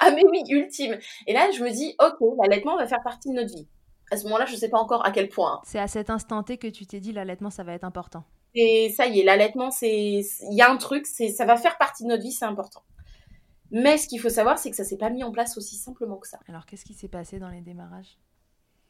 Ah, 0.00 0.10
mais 0.10 0.24
oui, 0.30 0.42
ultime. 0.48 0.98
Et 1.26 1.32
là, 1.32 1.50
je 1.50 1.62
me 1.62 1.70
dis, 1.70 1.94
ok, 2.00 2.36
l'allaitement 2.42 2.76
va 2.76 2.86
faire 2.86 3.02
partie 3.02 3.30
de 3.30 3.34
notre 3.34 3.54
vie. 3.54 3.68
À 4.10 4.16
ce 4.16 4.24
moment-là, 4.24 4.46
je 4.46 4.52
ne 4.52 4.58
sais 4.58 4.68
pas 4.68 4.78
encore 4.78 5.04
à 5.06 5.10
quel 5.10 5.28
point. 5.28 5.60
C'est 5.64 5.78
à 5.78 5.86
cet 5.86 6.10
instant 6.10 6.42
T 6.42 6.58
que 6.58 6.66
tu 6.66 6.86
t'es 6.86 7.00
dit, 7.00 7.12
l'allaitement, 7.12 7.50
ça 7.50 7.62
va 7.62 7.72
être 7.74 7.84
important. 7.84 8.24
Et 8.54 8.92
ça 8.96 9.06
y 9.06 9.20
est, 9.20 9.24
l'allaitement, 9.24 9.70
c'est. 9.70 9.90
Il 9.90 10.52
y 10.56 10.62
a 10.62 10.70
un 10.70 10.76
truc, 10.76 11.06
c'est 11.06 11.28
ça 11.28 11.44
va 11.44 11.56
faire 11.56 11.78
partie 11.78 12.04
de 12.04 12.08
notre 12.08 12.22
vie, 12.22 12.32
c'est 12.32 12.44
important. 12.44 12.82
Mais 13.74 13.98
ce 13.98 14.06
qu'il 14.06 14.20
faut 14.20 14.28
savoir, 14.28 14.56
c'est 14.56 14.70
que 14.70 14.76
ça 14.76 14.84
s'est 14.84 14.96
pas 14.96 15.10
mis 15.10 15.24
en 15.24 15.32
place 15.32 15.58
aussi 15.58 15.74
simplement 15.74 16.16
que 16.16 16.28
ça. 16.28 16.38
Alors, 16.48 16.64
qu'est-ce 16.64 16.84
qui 16.84 16.94
s'est 16.94 17.08
passé 17.08 17.40
dans 17.40 17.48
les 17.48 17.60
démarrages? 17.60 18.16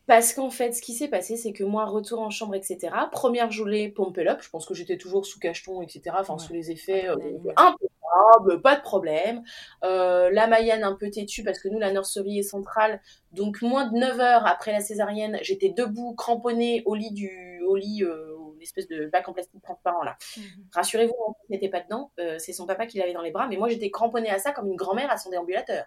Parce 0.06 0.34
qu'en 0.34 0.50
fait, 0.50 0.72
ce 0.72 0.82
qui 0.82 0.92
s'est 0.92 1.08
passé, 1.08 1.38
c'est 1.38 1.54
que 1.54 1.64
moi, 1.64 1.86
retour 1.86 2.20
en 2.20 2.28
chambre, 2.28 2.54
etc. 2.54 2.94
Première 3.10 3.50
journée, 3.50 3.88
pump 3.88 4.18
up. 4.18 4.40
Je 4.42 4.50
pense 4.50 4.66
que 4.66 4.74
j'étais 4.74 4.98
toujours 4.98 5.24
sous 5.24 5.38
cacheton, 5.38 5.80
etc. 5.80 6.14
Enfin, 6.20 6.36
sous 6.36 6.52
les 6.52 6.70
effets 6.70 7.08
euh, 7.08 7.16
impeccable, 7.56 8.60
pas 8.60 8.76
de 8.76 8.82
problème. 8.82 9.42
Euh, 9.84 10.30
la 10.30 10.48
Mayenne 10.48 10.84
un 10.84 10.94
peu 10.94 11.08
têtue 11.08 11.42
parce 11.42 11.58
que 11.58 11.68
nous, 11.68 11.78
la 11.78 11.90
nurserie 11.90 12.40
est 12.40 12.42
centrale. 12.42 13.00
Donc, 13.32 13.62
moins 13.62 13.86
de 13.86 13.96
9 13.96 14.20
heures 14.20 14.46
après 14.46 14.72
la 14.72 14.80
césarienne, 14.80 15.38
j'étais 15.40 15.70
debout, 15.70 16.14
cramponnée 16.14 16.82
au 16.84 16.94
lit 16.94 17.12
du, 17.12 17.62
au 17.66 17.76
lit, 17.76 18.04
euh, 18.04 18.33
espèce 18.64 18.88
de 18.88 19.06
bac 19.06 19.28
en 19.28 19.32
plastique 19.32 19.62
transparent 19.62 20.02
là. 20.02 20.16
Mhm. 20.36 20.44
Rassurez-vous, 20.72 21.14
mon 21.18 21.34
fils 21.34 21.50
n'était 21.50 21.68
pas 21.68 21.80
dedans, 21.80 22.10
euh, 22.18 22.38
c'est 22.38 22.52
son 22.52 22.66
papa 22.66 22.86
qui 22.86 22.98
l'avait 22.98 23.12
dans 23.12 23.22
les 23.22 23.30
bras, 23.30 23.46
mais 23.46 23.56
moi 23.56 23.68
j'étais 23.68 23.90
cramponnée 23.90 24.30
à 24.30 24.38
ça 24.38 24.52
comme 24.52 24.68
une 24.68 24.76
grand-mère 24.76 25.10
à 25.10 25.16
son 25.16 25.30
déambulateur. 25.30 25.84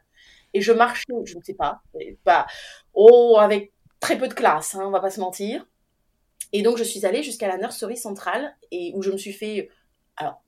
Et 0.53 0.61
je 0.61 0.71
marchais, 0.71 1.05
je 1.25 1.37
ne 1.37 1.43
sais 1.43 1.53
pas, 1.53 1.81
pas, 2.23 2.47
oh, 2.93 3.37
avec 3.39 3.73
très 3.99 4.17
peu 4.17 4.27
de 4.27 4.33
classe, 4.33 4.75
hein, 4.75 4.83
on 4.85 4.91
va 4.91 4.99
pas 4.99 5.09
se 5.09 5.19
mentir. 5.19 5.67
Et 6.53 6.61
donc 6.61 6.77
je 6.77 6.83
suis 6.83 7.05
allée 7.05 7.23
jusqu'à 7.23 7.47
la 7.47 7.57
nurserie 7.57 7.97
centrale 7.97 8.55
et 8.71 8.93
où 8.95 9.01
je 9.01 9.11
me 9.11 9.17
suis 9.17 9.33
fait, 9.33 9.69
alors 10.15 10.41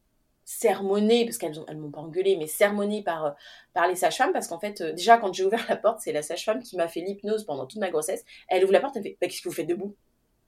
sermonner, 0.50 1.26
parce 1.26 1.38
qu'elles 1.38 1.60
elles 1.68 1.78
m'ont 1.78 1.92
pas 1.92 2.02
engueulé, 2.02 2.36
mais 2.36 2.48
sermonner 2.48 3.04
par, 3.04 3.36
par 3.74 3.88
les 3.88 3.96
sages-femmes, 3.96 4.34
parce 4.34 4.48
qu'en 4.48 4.60
fait, 4.60 4.82
euh, 4.82 4.94
déjà, 4.94 5.20
quand 5.20 5.32
j'ai 5.32 5.44
ouvert 5.46 5.64
la 5.70 5.76
porte, 5.76 6.00
c'est 6.02 6.12
la 6.12 6.24
sage-femme 6.24 6.64
qui 6.64 6.76
m'a 6.76 6.88
fait 6.88 7.02
l'hypnose 7.02 7.46
pendant 7.46 7.68
toute 7.68 7.80
ma 7.80 7.92
grossesse. 7.92 8.26
Elle 8.48 8.64
ouvre 8.64 8.74
la 8.74 8.80
porte, 8.80 8.96
elle 8.96 9.04
me 9.04 9.10
fait, 9.10 9.18
bah, 9.22 9.28
qu'est-ce 9.28 9.44
que 9.44 9.50
vous 9.50 9.54
faites 9.54 9.68
debout? 9.68 9.96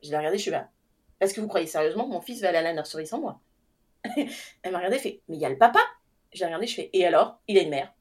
Je 0.01 0.09
l'ai 0.09 0.17
regardé, 0.17 0.39
je 0.39 0.41
suis 0.41 0.51
là, 0.51 0.71
est-ce 1.21 1.35
que 1.35 1.39
vous 1.39 1.47
croyez 1.47 1.67
sérieusement 1.67 2.05
que 2.05 2.09
mon 2.09 2.21
fils 2.21 2.41
va 2.41 2.49
aller 2.49 2.57
à 2.57 2.73
la 2.73 2.83
sans 2.83 3.21
moi 3.21 3.39
Elle 4.63 4.71
m'a 4.71 4.79
regardé, 4.79 4.97
fait 4.97 5.21
Mais 5.29 5.37
il 5.37 5.41
y 5.41 5.45
a 5.45 5.49
le 5.49 5.57
papa 5.57 5.79
J'ai 6.33 6.45
regardé, 6.45 6.67
je 6.67 6.75
fais 6.75 6.89
Et 6.93 7.05
alors? 7.05 7.39
Il 7.47 7.57
a 7.57 7.61
une 7.61 7.69
mère 7.69 7.93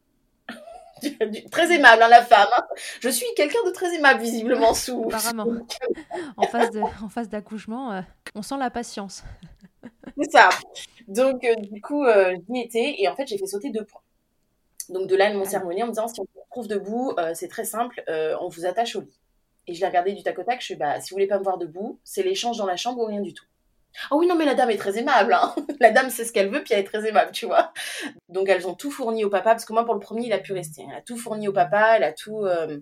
très 1.51 1.75
aimable, 1.75 2.03
hein, 2.03 2.09
la 2.09 2.23
femme. 2.23 2.49
Hein. 2.55 2.63
Je 3.01 3.09
suis 3.09 3.27
quelqu'un 3.35 3.61
de 3.65 3.71
très 3.71 3.95
aimable, 3.95 4.21
visiblement, 4.21 4.75
sous. 4.75 5.05
Apparemment. 5.07 5.47
en 6.37 6.43
de, 6.43 7.09
face 7.09 7.29
d'accouchement, 7.31 7.93
euh, 7.93 8.01
on 8.35 8.43
sent 8.43 8.59
la 8.59 8.69
patience. 8.69 9.25
C'est 10.19 10.31
ça. 10.31 10.51
Donc, 11.09 11.43
euh, 11.45 11.55
du 11.55 11.81
coup, 11.81 12.05
euh, 12.05 12.37
j'y 12.51 12.61
étais 12.61 12.97
et 12.99 13.09
en 13.09 13.17
fait, 13.17 13.27
j'ai 13.27 13.39
fait 13.39 13.47
sauter 13.47 13.71
deux 13.71 13.85
points. 13.85 14.03
Donc, 14.91 15.07
de 15.07 15.17
là, 15.17 15.33
mon 15.33 15.47
cérémonie 15.47 15.83
en 15.83 15.87
me 15.87 15.93
disant 15.93 16.09
si 16.09 16.21
on 16.21 16.25
se 16.25 16.51
trouve 16.51 16.69
debout, 16.69 17.15
c'est 17.33 17.49
très 17.49 17.65
simple, 17.65 18.03
on 18.41 18.49
vous 18.49 18.67
attache 18.67 18.97
au 18.97 19.01
lit. 19.01 19.20
Et 19.67 19.75
je 19.75 19.81
l'ai 19.81 19.87
regardé 19.87 20.13
du 20.13 20.23
tac 20.23 20.39
au 20.39 20.43
tac, 20.43 20.61
je 20.61 20.67
suis 20.67 20.77
bah, 20.77 21.01
si 21.01 21.11
vous 21.11 21.17
voulez 21.17 21.27
pas 21.27 21.39
me 21.39 21.45
voir 21.45 21.59
debout, 21.59 22.01
c'est 22.05 22.23
l'échange 22.23 22.59
dans 22.59 22.67
la 22.67 22.77
chambre 22.77 23.01
ou 23.01 23.07
rien 23.07 23.21
du 23.21 23.35
tout. 23.35 23.45
Ah 24.11 24.17
oui, 24.17 24.27
non, 24.27 24.37
mais 24.37 24.45
la 24.45 24.55
dame 24.55 24.71
est 24.71 24.77
très 24.77 24.99
aimable. 24.99 25.33
Hein. 25.33 25.55
La 25.81 25.91
dame 25.91 26.11
sait 26.11 26.25
ce 26.25 26.33
qu'elle 26.33 26.49
veut, 26.49 26.63
puis 26.63 26.75
elle 26.75 26.81
est 26.81 26.85
très 26.85 27.07
aimable, 27.09 27.33
tu 27.33 27.47
vois. 27.47 27.73
Donc 28.29 28.49
elles 28.49 28.67
ont 28.67 28.75
tout 28.75 28.91
fourni 28.91 29.25
au 29.25 29.31
papa, 29.31 29.51
parce 29.51 29.65
que 29.65 29.73
moi, 29.73 29.85
pour 29.85 29.95
le 29.95 30.01
premier, 30.01 30.27
il 30.27 30.33
a 30.33 30.39
pu 30.39 30.53
rester. 30.53 30.85
Elle 30.89 30.97
a 30.97 31.03
tout 31.03 31.17
fourni 31.17 31.49
au 31.49 31.53
papa, 31.53 31.97
elle 31.97 32.05
a 32.05 32.13
tout. 32.13 32.45
Euh, 32.45 32.79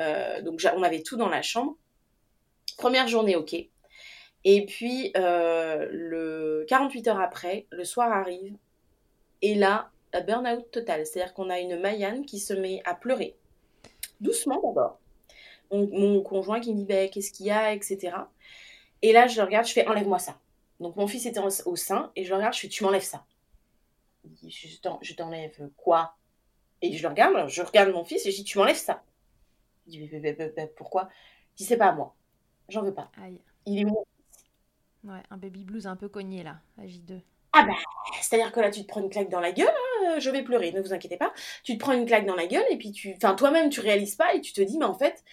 euh, 0.00 0.40
donc 0.42 0.66
on 0.74 0.82
avait 0.82 1.02
tout 1.02 1.16
dans 1.16 1.28
la 1.28 1.42
chambre. 1.42 1.76
Première 2.78 3.08
journée, 3.08 3.36
ok. 3.36 3.54
Et 4.44 4.64
puis, 4.64 5.12
euh, 5.16 5.88
le 5.92 6.64
48 6.68 7.08
heures 7.08 7.20
après, 7.20 7.66
le 7.70 7.84
soir 7.84 8.10
arrive, 8.10 8.56
et 9.42 9.54
là, 9.54 9.90
burn-out 10.26 10.70
total. 10.70 11.04
C'est-à-dire 11.04 11.34
qu'on 11.34 11.50
a 11.50 11.60
une 11.60 11.78
Mayanne 11.78 12.24
qui 12.24 12.38
se 12.38 12.54
met 12.54 12.80
à 12.86 12.94
pleurer. 12.94 13.36
Doucement 14.20 14.60
d'abord. 14.62 14.98
Mon, 15.72 16.20
conjoint 16.22 16.60
qui 16.60 16.72
me 16.72 16.78
dit, 16.78 16.84
bah, 16.84 17.08
qu'est-ce 17.08 17.30
qu'il 17.30 17.46
y 17.46 17.50
a, 17.50 17.72
etc. 17.72 18.12
Et 19.02 19.12
là, 19.12 19.26
je 19.26 19.36
le 19.36 19.44
regarde, 19.44 19.66
je 19.66 19.72
fais 19.72 19.86
enlève-moi 19.86 20.18
ça. 20.18 20.38
Donc 20.80 20.96
mon 20.96 21.06
fils 21.06 21.26
était 21.26 21.40
au 21.40 21.76
sein 21.76 22.10
et 22.16 22.24
je 22.24 22.30
le 22.30 22.36
regarde, 22.36 22.54
je 22.54 22.60
fais 22.60 22.68
tu 22.68 22.84
m'enlèves 22.84 23.02
ça. 23.02 23.24
Je 24.42 25.14
t'enlève 25.14 25.70
quoi? 25.76 26.16
Et 26.82 26.96
je 26.96 27.02
le 27.02 27.08
regarde, 27.08 27.48
je 27.48 27.62
regarde 27.62 27.90
mon 27.90 28.04
fils 28.04 28.24
et 28.24 28.30
je 28.30 28.36
dis 28.36 28.44
tu 28.44 28.58
m'enlèves 28.58 28.76
ça. 28.76 29.02
Il 29.86 30.08
dit 30.08 30.20
pourquoi? 30.76 31.08
Je 31.52 31.58
dis 31.58 31.64
c'est 31.64 31.76
pas 31.76 31.88
à 31.88 31.92
moi. 31.92 32.14
J'en 32.68 32.82
veux 32.82 32.94
pas. 32.94 33.10
Il 33.66 33.80
est 33.80 33.84
mon 33.84 34.06
Ouais, 35.04 35.22
un 35.30 35.38
baby 35.38 35.64
blues 35.64 35.86
un 35.86 35.96
peu 35.96 36.08
cogné 36.08 36.42
là, 36.42 36.60
à 36.78 36.84
J2. 36.84 37.20
Ah 37.52 37.64
bah, 37.64 37.72
c'est-à-dire 38.20 38.52
que 38.52 38.60
là, 38.60 38.70
tu 38.70 38.82
te 38.82 38.86
prends 38.86 39.00
une 39.00 39.08
claque 39.08 39.30
dans 39.30 39.40
la 39.40 39.50
gueule, 39.50 39.72
hein, 40.04 40.18
je 40.18 40.30
vais 40.30 40.42
pleurer, 40.42 40.72
ne 40.72 40.80
vous 40.80 40.92
inquiétez 40.92 41.16
pas. 41.16 41.32
Tu 41.64 41.74
te 41.74 41.78
prends 41.78 41.92
une 41.92 42.04
claque 42.04 42.26
dans 42.26 42.36
la 42.36 42.46
gueule 42.46 42.64
et 42.70 42.76
puis 42.76 42.92
tu, 42.92 43.14
enfin, 43.16 43.34
toi-même, 43.34 43.70
tu 43.70 43.80
réalises 43.80 44.14
pas 44.14 44.34
et 44.34 44.40
tu 44.40 44.52
te 44.52 44.60
dis, 44.60 44.78
mais 44.78 44.84
en 44.84 44.94
fait, 44.94 45.24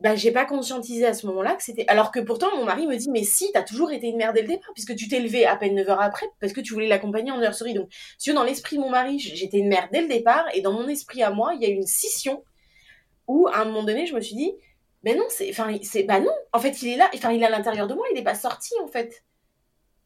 bah, 0.00 0.14
j'ai 0.14 0.30
pas 0.30 0.44
conscientisé 0.44 1.06
à 1.06 1.14
ce 1.14 1.26
moment-là 1.26 1.56
que 1.56 1.62
c'était. 1.62 1.84
Alors 1.88 2.12
que 2.12 2.20
pourtant, 2.20 2.56
mon 2.56 2.64
mari 2.64 2.86
me 2.86 2.96
dit, 2.96 3.10
mais 3.10 3.24
si, 3.24 3.50
t'as 3.52 3.62
toujours 3.62 3.90
été 3.90 4.06
une 4.06 4.16
mère 4.16 4.32
dès 4.32 4.42
le 4.42 4.48
départ, 4.48 4.70
puisque 4.74 4.94
tu 4.94 5.08
t'es 5.08 5.18
levée 5.18 5.44
à 5.44 5.56
peine 5.56 5.74
9 5.74 5.88
heures 5.88 6.00
après, 6.00 6.26
parce 6.40 6.52
que 6.52 6.60
tu 6.60 6.72
voulais 6.72 6.86
l'accompagner 6.86 7.32
en 7.32 7.38
nurserie. 7.38 7.74
Donc, 7.74 7.90
si 8.16 8.32
dans 8.32 8.44
l'esprit 8.44 8.76
de 8.76 8.82
mon 8.82 8.90
mari, 8.90 9.18
j'étais 9.18 9.58
une 9.58 9.68
mère 9.68 9.88
dès 9.92 10.02
le 10.02 10.08
départ, 10.08 10.46
et 10.54 10.60
dans 10.60 10.72
mon 10.72 10.86
esprit 10.86 11.22
à 11.22 11.30
moi, 11.30 11.54
il 11.54 11.62
y 11.62 11.66
a 11.66 11.68
eu 11.68 11.74
une 11.74 11.86
scission 11.86 12.44
où, 13.26 13.48
à 13.48 13.58
un 13.58 13.64
moment 13.64 13.82
donné, 13.82 14.06
je 14.06 14.14
me 14.14 14.20
suis 14.20 14.36
dit, 14.36 14.52
ben 15.02 15.16
non, 15.16 15.24
c'est. 15.28 15.50
Enfin, 15.50 15.76
c'est. 15.82 16.04
Bah 16.04 16.20
non, 16.20 16.32
en 16.52 16.60
fait, 16.60 16.80
il 16.82 16.88
est 16.90 16.96
là, 16.96 17.10
enfin, 17.14 17.32
il 17.32 17.42
est 17.42 17.46
à 17.46 17.50
l'intérieur 17.50 17.86
de 17.86 17.94
moi, 17.94 18.04
il 18.10 18.14
n'est 18.14 18.24
pas 18.24 18.34
sorti, 18.34 18.74
en 18.82 18.88
fait. 18.88 19.24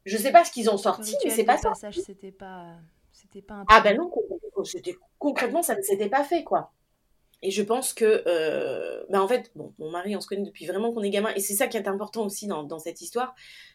Je 0.05 0.17
sais 0.17 0.33
pas 0.33 0.45
ce 0.45 0.51
qu'ils 0.51 0.71
ont 0.71 0.79
sorti, 0.79 1.15
mais 1.25 1.31
c'est 1.31 1.45
pas 1.45 1.59
ça. 1.59 1.73
C'était 1.93 2.33
pas. 2.33 2.77
C'était 3.13 3.43
pas 3.43 3.55
un 3.55 3.65
Ah 3.69 3.81
ben 3.81 3.97
non, 3.97 4.11
c'était 4.65 4.97
concrètement, 5.19 5.63
ça 5.63 5.77
ne 5.77 5.83
s'était 5.83 6.09
pas 6.09 6.25
fait, 6.25 6.45
quoi. 6.45 6.73
Et 7.43 7.51
je 7.51 7.63
pense 7.63 7.93
que, 7.93 8.23
euh, 8.27 9.03
bah 9.11 9.21
en 9.21 9.27
fait, 9.27 9.51
bon, 9.57 9.75
mon 9.79 9.91
mari, 9.91 10.15
on 10.17 10.21
se 10.21 10.29
connaît 10.29 10.45
depuis 10.45 10.65
vraiment 10.65 10.93
qu'on 10.93 11.03
est 11.03 11.11
gamin, 11.11 11.35
et 11.35 11.41
c'est 11.41 11.55
ça 11.55 11.67
qui 11.67 11.77
est 11.77 11.89
important 11.89 12.25
aussi 12.25 12.47
dans, 12.47 12.63
dans, 12.63 12.79
cette 12.79 13.01
histoire, 13.01 13.35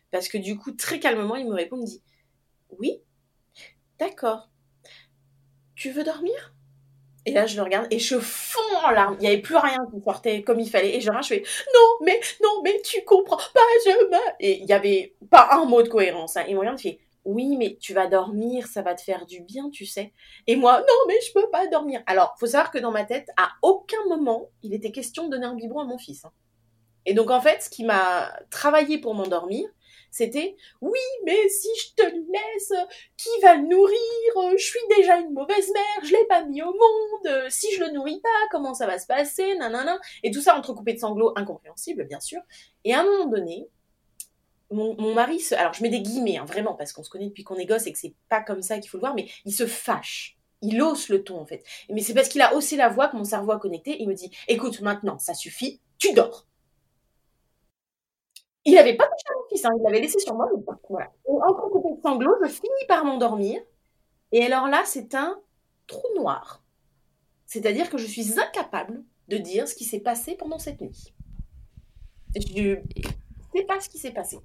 parce 0.09 0.29
que 0.29 0.37
du 0.37 0.57
coup, 0.57 0.71
très 0.71 0.99
calmement, 0.99 1.35
il 1.35 1.47
me 1.47 1.53
répond, 1.53 1.75
il 1.75 1.81
me 1.81 1.85
dit, 1.85 2.01
oui, 2.79 3.01
d'accord, 3.99 4.49
tu 5.75 5.91
veux 5.91 6.05
dormir? 6.05 6.53
Et 7.25 7.33
là, 7.33 7.45
je 7.45 7.57
le 7.57 7.63
regarde, 7.63 7.87
et 7.91 7.99
je 7.99 8.17
fonds 8.19 8.77
en 8.85 8.91
larmes, 8.91 9.17
il 9.19 9.23
n'y 9.23 9.27
avait 9.27 9.41
plus 9.41 9.57
rien 9.57 9.85
qui 9.93 10.01
sortait 10.01 10.43
comme 10.43 10.61
il 10.61 10.69
fallait, 10.69 10.95
et 10.95 11.01
je 11.01 11.11
je 11.21 11.27
fais, 11.27 11.43
non, 11.73 12.05
mais, 12.05 12.21
non, 12.41 12.61
mais 12.63 12.81
tu 12.85 13.03
comprends 13.03 13.35
pas, 13.35 13.59
je 13.85 13.89
me... 13.89 14.17
Et 14.39 14.59
il 14.59 14.65
n'y 14.65 14.71
avait 14.71 15.13
pas 15.29 15.49
un 15.51 15.65
mot 15.65 15.83
de 15.83 15.89
cohérence, 15.89 16.37
hein. 16.37 16.45
il 16.47 16.55
me 16.55 16.61
regarde, 16.61 16.79
fait, 16.79 16.99
oui, 17.27 17.57
mais 17.57 17.77
tu 17.79 17.93
vas 17.93 18.07
dormir, 18.07 18.67
ça 18.67 18.81
va 18.81 18.95
te 18.95 19.01
faire 19.01 19.25
du 19.25 19.41
bien, 19.41 19.69
tu 19.69 19.85
sais. 19.85 20.13
Et 20.47 20.55
moi, 20.55 20.79
non, 20.79 20.95
mais 21.07 21.19
je 21.27 21.33
peux 21.33 21.49
pas 21.49 21.67
dormir. 21.67 22.01
Alors, 22.07 22.35
faut 22.39 22.47
savoir 22.47 22.71
que 22.71 22.77
dans 22.77 22.91
ma 22.91 23.03
tête, 23.03 23.27
à 23.35 23.49
aucun 23.61 24.03
moment, 24.07 24.49
il 24.63 24.73
était 24.73 24.93
question 24.93 25.25
de 25.25 25.31
donner 25.31 25.45
un 25.45 25.53
biberon 25.53 25.81
à 25.81 25.85
mon 25.85 25.97
fils. 25.97 26.23
Hein. 26.23 26.31
Et 27.05 27.13
donc, 27.13 27.29
en 27.29 27.41
fait, 27.41 27.61
ce 27.61 27.69
qui 27.69 27.83
m'a 27.83 28.31
travaillé 28.49 28.97
pour 28.97 29.13
m'endormir, 29.13 29.67
c'était 30.09 30.55
oui, 30.79 30.99
mais 31.25 31.49
si 31.49 31.67
je 31.81 32.01
te 32.01 32.09
laisse, 32.09 32.73
qui 33.17 33.29
va 33.41 33.55
le 33.55 33.67
nourrir? 33.67 34.57
Je 34.57 34.63
suis 34.63 34.79
déjà 34.95 35.17
une 35.17 35.33
mauvaise 35.33 35.69
mère, 35.73 36.05
je 36.05 36.13
l'ai 36.13 36.25
pas 36.27 36.45
mis 36.45 36.61
au 36.61 36.71
monde. 36.71 37.49
Si 37.49 37.73
je 37.75 37.83
le 37.83 37.91
nourris 37.91 38.21
pas, 38.21 38.47
comment 38.51 38.73
ça 38.73 38.87
va 38.87 38.99
se 38.99 39.05
passer? 39.05 39.55
Nanana. 39.57 39.99
Et 40.23 40.31
tout 40.31 40.41
ça 40.41 40.57
entrecoupé 40.57 40.93
de 40.93 40.99
sanglots 40.99 41.33
incompréhensibles, 41.35 42.05
bien 42.05 42.21
sûr. 42.21 42.39
Et 42.85 42.93
à 42.93 43.01
un 43.01 43.03
moment 43.03 43.25
donné, 43.25 43.67
mon, 44.71 45.13
mari, 45.13 45.41
alors 45.57 45.73
je 45.73 45.81
mets 45.81 45.89
des 45.89 46.01
guillemets, 46.01 46.37
hein, 46.37 46.45
vraiment, 46.45 46.73
parce 46.73 46.91
qu'on 46.93 47.03
se 47.03 47.09
connaît 47.09 47.27
depuis 47.27 47.43
qu'on 47.43 47.55
est 47.55 47.65
gosse 47.65 47.87
et 47.87 47.93
que 47.93 47.99
c'est 47.99 48.15
pas 48.29 48.41
comme 48.41 48.61
ça 48.61 48.79
qu'il 48.79 48.89
faut 48.89 48.97
le 48.97 49.01
voir, 49.01 49.15
mais 49.15 49.27
il 49.45 49.53
se 49.53 49.65
fâche. 49.65 50.37
Il 50.61 50.81
hausse 50.81 51.09
le 51.09 51.23
ton, 51.23 51.39
en 51.39 51.45
fait. 51.45 51.63
Mais 51.89 52.01
c'est 52.01 52.13
parce 52.13 52.29
qu'il 52.29 52.41
a 52.41 52.55
haussé 52.55 52.75
la 52.75 52.89
voix 52.89 53.07
que 53.07 53.15
mon 53.15 53.23
cerveau 53.23 53.51
a 53.51 53.59
connecté. 53.59 54.01
Il 54.01 54.09
me 54.09 54.15
dit, 54.15 54.31
écoute, 54.47 54.81
maintenant, 54.81 55.19
ça 55.19 55.33
suffit, 55.33 55.79
tu 55.99 56.13
dors. 56.13 56.47
Il 58.65 58.73
n'avait 58.73 58.95
pas 58.95 59.05
touché 59.05 59.23
à 59.29 59.37
mon 59.37 59.47
fils, 59.49 59.65
hein, 59.65 59.69
il 59.77 59.83
l'avait 59.83 60.01
laissé 60.01 60.19
sur 60.19 60.33
moi. 60.33 60.49
voilà. 60.89 61.11
En 61.25 61.53
coupé 61.53 61.95
de 61.95 62.01
sanglots, 62.01 62.35
je 62.43 62.49
finis 62.49 62.85
par 62.87 63.05
m'endormir. 63.05 63.61
Et 64.31 64.43
alors 64.43 64.67
là, 64.67 64.81
c'est 64.85 65.15
un 65.15 65.39
trou 65.85 66.07
noir. 66.17 66.63
C'est-à-dire 67.45 67.89
que 67.89 67.97
je 67.97 68.05
suis 68.05 68.37
incapable 68.39 69.03
de 69.29 69.37
dire 69.37 69.67
ce 69.67 69.75
qui 69.75 69.85
s'est 69.85 70.01
passé 70.01 70.35
pendant 70.35 70.59
cette 70.59 70.81
nuit. 70.81 71.13
Je 72.35 72.75
ne 72.75 72.81
sais 73.55 73.63
pas 73.63 73.79
ce 73.79 73.87
qui 73.87 73.97
s'est 73.99 74.11
passé. 74.11 74.39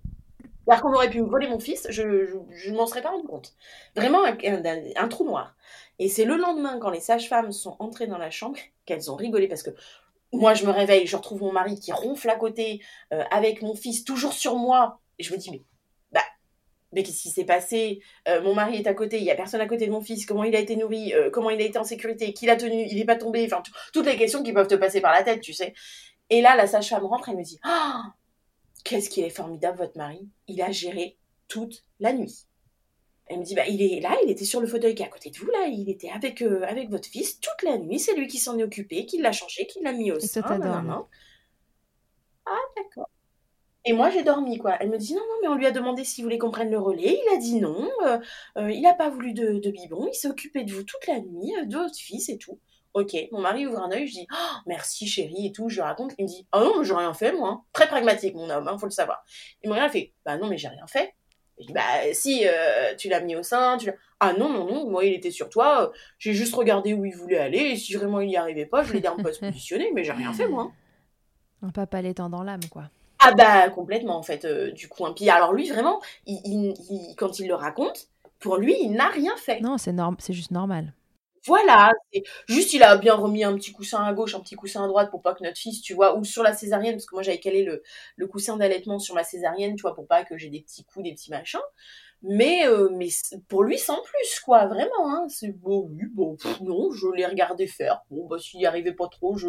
Alors 0.69 0.81
qu'on 0.81 0.93
aurait 0.93 1.11
pu 1.11 1.21
me 1.21 1.27
voler 1.27 1.49
mon 1.49 1.59
fils, 1.59 1.87
je 1.91 2.03
ne 2.03 2.77
m'en 2.77 2.87
serais 2.87 3.03
pas 3.03 3.11
rendu 3.11 3.27
compte. 3.27 3.55
Vraiment 3.97 4.23
un, 4.25 5.09
trou 5.09 5.25
noir. 5.25 5.57
Et 5.99 6.09
c'est 6.09 6.25
le 6.25 6.37
lendemain, 6.37 6.79
quand 6.79 6.91
les 6.91 7.01
sages-femmes 7.01 7.53
sont 7.53 7.77
entrées 7.79 8.07
dans 8.07 8.19
la 8.19 8.31
chambre, 8.31 8.59
qu'elles 8.87 9.11
ont 9.11 9.17
rigolé 9.17 9.49
parce 9.49 9.63
que 9.63 9.71
moi, 10.33 10.55
je 10.55 10.65
me 10.65 10.71
réveille, 10.71 11.07
je 11.07 11.17
retrouve 11.17 11.43
mon 11.43 11.53
mari 11.53 11.79
qui 11.79 11.93
ronfle 11.93 12.31
à 12.31 12.37
côté, 12.37 12.81
euh, 13.13 13.23
avec 13.31 13.61
mon 13.63 13.75
fils 13.75 14.05
toujours 14.05 14.33
sur 14.33 14.57
moi. 14.57 15.01
Et 15.19 15.25
je 15.25 15.33
me 15.33 15.39
dis, 15.39 15.51
mais, 15.51 15.63
bah, 16.11 16.23
mais 16.93 17.03
qu'est-ce 17.03 17.23
qui 17.23 17.31
s'est 17.31 17.45
passé? 17.45 18.01
Euh, 18.29 18.41
Mon 18.41 18.55
mari 18.55 18.77
est 18.77 18.87
à 18.87 18.95
côté, 18.95 19.19
il 19.19 19.25
y 19.25 19.31
a 19.31 19.35
personne 19.35 19.61
à 19.61 19.67
côté 19.67 19.87
de 19.87 19.93
mon 19.93 20.01
fils, 20.01 20.25
comment 20.25 20.45
il 20.45 20.57
a 20.57 20.61
été 20.61 20.77
nourri, 20.77 21.13
euh, 21.13 21.29
comment 21.31 21.51
il 21.51 21.61
a 21.61 21.65
été 21.65 21.79
en 21.79 21.85
sécurité, 21.85 22.33
qui 22.33 22.47
l'a 22.47 22.57
tenu, 22.57 22.87
il 22.89 22.97
n'est 22.97 23.05
pas 23.05 23.17
tombé, 23.17 23.45
enfin, 23.45 23.63
toutes 23.93 24.07
les 24.07 24.17
questions 24.17 24.43
qui 24.43 24.53
peuvent 24.55 24.69
te 24.69 24.75
passer 24.75 25.01
par 25.03 25.13
la 25.13 25.23
tête, 25.23 25.41
tu 25.43 25.53
sais. 25.53 25.75
Et 26.31 26.41
là, 26.41 26.57
la 26.57 26.67
sage-femme 26.67 27.05
rentre, 27.05 27.29
elle 27.29 27.37
me 27.37 27.43
dit, 27.43 27.59
ah, 27.63 28.15
Qu'est-ce 28.85 29.11
qu'il 29.11 29.25
est 29.25 29.31
formidable, 29.31 29.79
votre 29.79 29.97
mari? 29.97 30.29
Il 30.49 30.61
a 30.63 30.71
géré 30.71 31.19
toute 31.49 31.85
la 32.01 32.13
nuit. 32.13 32.47
Elle 33.27 33.39
me 33.39 33.45
dit, 33.45 33.55
bah, 33.55 33.67
il 33.69 33.81
est 33.81 34.01
là, 34.01 34.17
il 34.25 34.31
était 34.31 34.45
sur 34.45 34.61
le 34.61 34.67
fauteuil 34.67 34.95
qui 34.95 35.03
est 35.03 35.07
à 35.07 35.09
côté 35.09 35.31
de 35.31 35.39
vous, 35.39 35.47
là, 35.47 35.67
il 35.67 35.89
était 35.89 36.11
avec, 36.11 36.43
euh, 36.43 36.63
avec 36.65 36.91
votre 36.91 37.09
fils 37.09 37.41
toute 37.41 37.63
la 37.63 37.79
nuit, 37.79 37.99
c'est 37.99 38.15
lui 38.15 38.27
qui 38.27 38.39
s'en 38.39 38.59
est 38.59 38.65
occupé, 38.65 39.07
qui 39.07 39.19
l'a 39.19 39.33
changé, 39.33 39.67
qui 39.67 39.81
l'a 39.83 39.93
mis 39.93 40.11
au 40.11 40.19
sein. 40.19 40.43
Ah, 42.45 42.59
d'accord. 42.77 43.09
Et 43.85 43.93
moi, 43.93 44.11
j'ai 44.11 44.23
dormi, 44.23 44.59
quoi. 44.59 44.77
Elle 44.81 44.91
me 44.91 44.99
dit, 44.99 45.15
non, 45.15 45.21
non, 45.21 45.37
mais 45.43 45.49
on 45.49 45.55
lui 45.55 45.67
a 45.67 45.71
demandé 45.71 46.05
s'il 46.05 46.25
voulait 46.25 46.39
qu'on 46.39 46.51
prenne 46.51 46.71
le 46.71 46.79
relais, 46.79 47.19
il 47.25 47.35
a 47.35 47.39
dit 47.39 47.61
non, 47.61 47.89
euh, 48.07 48.19
euh, 48.59 48.71
il 48.71 48.83
n'a 48.83 48.95
pas 48.95 49.09
voulu 49.09 49.33
de, 49.33 49.59
de 49.59 49.71
biberon, 49.71 50.09
il 50.09 50.15
s'est 50.15 50.29
occupé 50.29 50.65
de 50.65 50.73
vous 50.73 50.83
toute 50.83 51.07
la 51.07 51.21
nuit, 51.21 51.53
de 51.67 51.77
votre 51.77 51.97
fils 51.97 52.29
et 52.29 52.39
tout. 52.39 52.59
Ok, 52.95 53.17
mon 53.33 53.41
mari 53.41 53.67
ouvre 53.67 53.81
un 53.81 53.91
œil, 53.91 54.07
je 54.07 54.13
dis 54.13 54.27
oh, 54.31 54.57
merci 54.67 55.07
chérie 55.07 55.47
et 55.47 55.53
tout, 55.53 55.71
je 55.71 55.81
raconte. 55.81 56.13
Il 56.19 56.25
me 56.25 56.29
dit 56.29 56.47
ah 56.53 56.61
oh 56.61 56.65
non, 56.65 56.79
mais 56.79 56.85
j'ai 56.85 56.95
rien 56.95 57.15
fait 57.15 57.33
moi. 57.33 57.65
Très 57.73 57.87
pragmatique 57.87 58.35
mon 58.35 58.51
homme, 58.51 58.69
hein, 58.69 58.77
faut 58.77 58.87
le 58.87 58.93
savoir. 58.93 59.25
Il 59.63 59.71
me 59.71 59.75
regarde, 59.75 59.93
fait 59.93 60.13
bah 60.27 60.37
non, 60.37 60.47
mais 60.49 60.59
j'ai 60.59 60.69
rien 60.69 60.87
fait. 60.87 61.15
Je 61.59 61.67
dis 61.67 61.73
bah 61.73 61.83
si, 62.13 62.47
euh, 62.47 62.95
tu 62.97 63.09
l'as 63.09 63.21
mis 63.21 63.35
au 63.35 63.43
sein, 63.43 63.79
tu 63.79 63.87
l'as. 63.87 63.95
Ah 64.21 64.35
non, 64.35 64.51
non, 64.51 64.67
non, 64.67 64.91
moi 64.91 65.05
il 65.07 65.15
était 65.15 65.31
sur 65.31 65.49
toi, 65.49 65.91
j'ai 66.19 66.35
juste 66.35 66.55
regardé 66.55 66.93
où 66.93 67.05
il 67.05 67.17
voulait 67.17 67.39
aller 67.39 67.59
et 67.59 67.77
si 67.77 67.95
vraiment 67.95 68.21
il 68.21 68.29
n'y 68.29 68.37
arrivait 68.37 68.67
pas, 68.67 68.83
je 68.83 68.93
l'ai 68.93 69.07
un 69.07 69.17
peu 69.17 69.33
positionné, 69.41 69.91
mais 69.95 70.05
j'ai 70.05 70.13
rien 70.13 70.33
fait 70.35 70.47
moi. 70.47 70.71
Un 71.63 71.71
papa 71.71 72.03
l'étant 72.03 72.29
dans 72.29 72.43
l'âme 72.43 72.65
quoi. 72.71 72.85
Ah 73.21 73.33
bah 73.33 73.71
complètement 73.71 74.19
en 74.19 74.23
fait, 74.23 74.45
euh, 74.45 74.71
du 74.73 74.89
coup. 74.89 75.07
un 75.07 75.13
Puis 75.13 75.31
alors 75.31 75.55
lui 75.55 75.69
vraiment, 75.69 76.01
il, 76.27 76.75
quand 77.17 77.39
il 77.39 77.49
le 77.49 77.55
raconte, 77.55 78.09
pour 78.39 78.59
lui 78.59 78.77
il 78.83 78.93
n'a 78.93 79.09
rien 79.09 79.35
fait. 79.37 79.61
Non, 79.61 79.79
c'est 79.79 79.93
norm... 79.93 80.17
c'est 80.19 80.35
juste 80.35 80.51
normal. 80.51 80.93
Voilà, 81.47 81.93
juste 82.47 82.73
il 82.73 82.83
a 82.83 82.97
bien 82.97 83.15
remis 83.15 83.43
un 83.43 83.55
petit 83.55 83.73
coussin 83.73 84.05
à 84.05 84.13
gauche, 84.13 84.35
un 84.35 84.41
petit 84.41 84.55
coussin 84.55 84.85
à 84.85 84.87
droite 84.87 85.11
pour 85.11 85.23
pas 85.23 85.35
que 85.35 85.43
notre 85.43 85.59
fils, 85.59 85.83
tu 85.83 85.95
vois, 85.95 86.17
ou 86.17 86.25
sur 86.25 86.43
la 86.43 86.53
césarienne, 86.53 86.95
parce 86.95 87.07
que 87.07 87.15
moi 87.15 87.23
j'avais 87.23 87.41
calé 87.41 87.65
le, 87.65 87.83
le 88.17 88.27
coussin 88.29 88.57
d'allaitement 88.57 88.99
sur 88.99 89.15
ma 89.15 89.25
césarienne, 89.25 89.75
tu 89.75 89.83
vois, 89.83 89.95
pour 89.95 90.07
pas 90.07 90.25
que 90.25 90.39
j'ai 90.39 90.51
des 90.51 90.61
petits 90.61 90.85
coups, 90.85 91.05
des 91.05 91.13
petits 91.13 91.31
machins. 91.31 91.61
Mais, 92.23 92.67
euh, 92.69 92.89
mais 92.93 93.09
pour 93.49 93.65
lui, 93.65 93.79
sans 93.79 94.01
plus, 94.03 94.41
quoi, 94.45 94.67
vraiment. 94.67 95.11
Hein. 95.11 95.27
C'est 95.29 95.51
bon, 95.51 95.91
oui, 95.91 96.05
bon, 96.13 96.37
non, 96.63 96.93
je 96.93 97.09
l'ai 97.09 97.27
regardé 97.27 97.67
faire. 97.67 98.03
Bon, 98.11 98.27
bah, 98.29 98.39
s'il 98.39 98.61
n'y 98.61 98.67
arrivait 98.67 98.93
pas 98.93 99.09
trop, 99.09 99.37
je, 99.37 99.49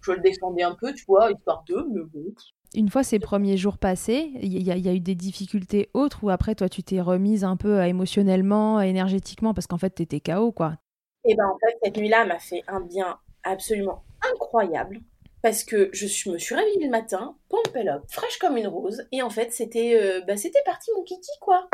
je 0.00 0.12
le 0.12 0.20
descendais 0.20 0.62
un 0.62 0.74
peu, 0.74 0.94
tu 0.94 1.04
vois, 1.06 1.30
histoire 1.30 1.64
d'eux, 1.68 1.86
mais 1.90 2.00
bon. 2.02 2.32
Une 2.74 2.88
fois 2.88 3.04
ces 3.04 3.20
premiers 3.20 3.56
jours 3.56 3.78
passés, 3.78 4.32
il 4.40 4.62
y, 4.62 4.88
a 4.88 4.94
eu 4.94 5.00
des 5.00 5.14
difficultés 5.14 5.90
autres 5.94 6.24
ou 6.24 6.30
après, 6.30 6.56
toi, 6.56 6.68
tu 6.68 6.82
t'es 6.82 7.00
remise 7.00 7.44
un 7.44 7.56
peu 7.56 7.78
euh, 7.78 7.86
émotionnellement, 7.86 8.80
énergétiquement, 8.80 9.54
parce 9.54 9.66
qu'en 9.66 9.78
fait, 9.78 9.94
tu 9.94 10.02
étais 10.02 10.20
KO, 10.20 10.50
quoi 10.50 10.76
Et 11.24 11.34
ben 11.34 11.46
en 11.46 11.58
fait, 11.58 11.78
cette 11.82 11.96
nuit-là 11.96 12.24
m'a 12.24 12.38
fait 12.38 12.62
un 12.68 12.80
bien 12.80 13.18
absolument 13.42 14.02
incroyable 14.32 15.00
parce 15.42 15.62
que 15.62 15.90
je 15.92 16.30
me 16.30 16.38
suis 16.38 16.54
réveillée 16.54 16.84
le 16.84 16.90
matin, 16.90 17.36
pompe 17.50 17.76
fraîche 18.08 18.38
comme 18.38 18.56
une 18.56 18.66
rose, 18.66 19.06
et 19.12 19.20
en 19.20 19.28
fait, 19.28 19.52
c'était 19.52 20.00
euh, 20.00 20.22
bah, 20.26 20.38
c'était 20.38 20.62
parti 20.64 20.90
mon 20.96 21.02
kiki, 21.02 21.30
quoi. 21.40 21.68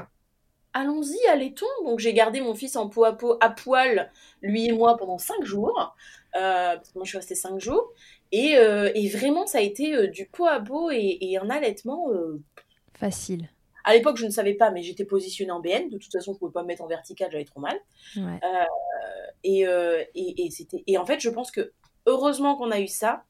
Allons-y, 0.72 1.24
allez-t-on 1.28 1.84
Donc 1.88 2.00
j'ai 2.00 2.12
gardé 2.12 2.40
mon 2.40 2.54
fils 2.54 2.74
en 2.74 2.88
peau 2.88 3.04
à 3.04 3.16
peau, 3.16 3.36
à 3.40 3.50
poil, 3.50 4.10
lui 4.42 4.66
et 4.66 4.72
moi, 4.72 4.96
pendant 4.96 5.18
cinq 5.18 5.44
jours, 5.44 5.94
euh, 6.34 6.74
parce 6.74 6.90
que 6.90 6.98
moi 6.98 7.04
je 7.04 7.10
suis 7.10 7.18
restée 7.18 7.36
cinq 7.36 7.60
jours, 7.60 7.92
et, 8.32 8.56
euh, 8.56 8.90
et 8.96 9.08
vraiment, 9.08 9.46
ça 9.46 9.58
a 9.58 9.60
été 9.60 10.08
du 10.08 10.26
pot 10.26 10.46
à 10.46 10.58
peau 10.58 10.90
et, 10.90 11.18
et 11.20 11.38
un 11.38 11.48
allaitement... 11.48 12.08
Facile. 12.94 13.48
À 13.84 13.94
l'époque, 13.94 14.16
je 14.16 14.26
ne 14.26 14.30
savais 14.30 14.54
pas, 14.54 14.70
mais 14.70 14.82
j'étais 14.82 15.04
positionnée 15.04 15.52
en 15.52 15.60
BN. 15.60 15.88
De 15.88 15.98
toute 15.98 16.12
façon, 16.12 16.32
je 16.32 16.36
ne 16.36 16.38
pouvais 16.38 16.52
pas 16.52 16.62
me 16.62 16.68
mettre 16.68 16.82
en 16.82 16.86
vertical, 16.86 17.30
j'avais 17.30 17.44
trop 17.44 17.60
mal. 17.60 17.78
Euh, 18.16 18.30
et, 19.44 19.66
euh, 19.66 20.02
et, 20.14 20.46
et, 20.46 20.50
et 20.86 20.98
en 20.98 21.06
fait, 21.06 21.20
je 21.20 21.30
pense 21.30 21.50
que 21.50 21.72
heureusement 22.06 22.56
qu'on 22.56 22.70
a 22.70 22.80
eu 22.80 22.88
ça. 22.88 23.24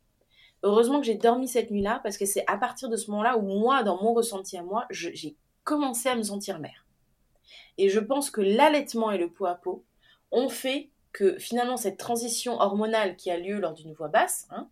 Heureusement 0.63 1.01
que 1.01 1.07
j'ai 1.07 1.15
dormi 1.15 1.49
cette 1.49 1.71
nuit-là, 1.71 2.01
parce 2.03 2.19
que 2.19 2.27
c'est 2.27 2.45
à 2.47 2.59
partir 2.59 2.91
de 2.91 2.97
ce 2.97 3.11
moment-là 3.11 3.39
où 3.39 3.43
moi, 3.43 3.83
dans 3.83 4.03
mon 4.03 4.13
ressenti 4.13 4.59
à 4.59 4.63
moi, 4.63 4.87
j'ai 4.91 5.37
commencé 5.65 6.11
à 6.11 6.17
me 6.17 6.23
sentir 6.23 6.59
mère. 6.59 6.87
Et 7.79 7.89
je 7.89 7.99
pense 7.99 8.31
que 8.31 8.43
l'allaitement 8.43 9.11
et 9.11 9.17
le 9.17 9.31
pot 9.31 9.47
à 9.47 9.55
peau 9.55 9.85
ont 10.31 10.51
fait 10.51 10.91
que 11.13 11.39
finalement 11.39 11.79
cette 11.79 11.97
transition 11.97 12.61
hormonale 12.61 13.17
qui 13.17 13.31
a 13.31 13.39
lieu 13.39 13.59
lors 13.59 13.73
d'une 13.73 13.95
voix 13.95 14.09
basse, 14.09 14.47
hein, 14.51 14.69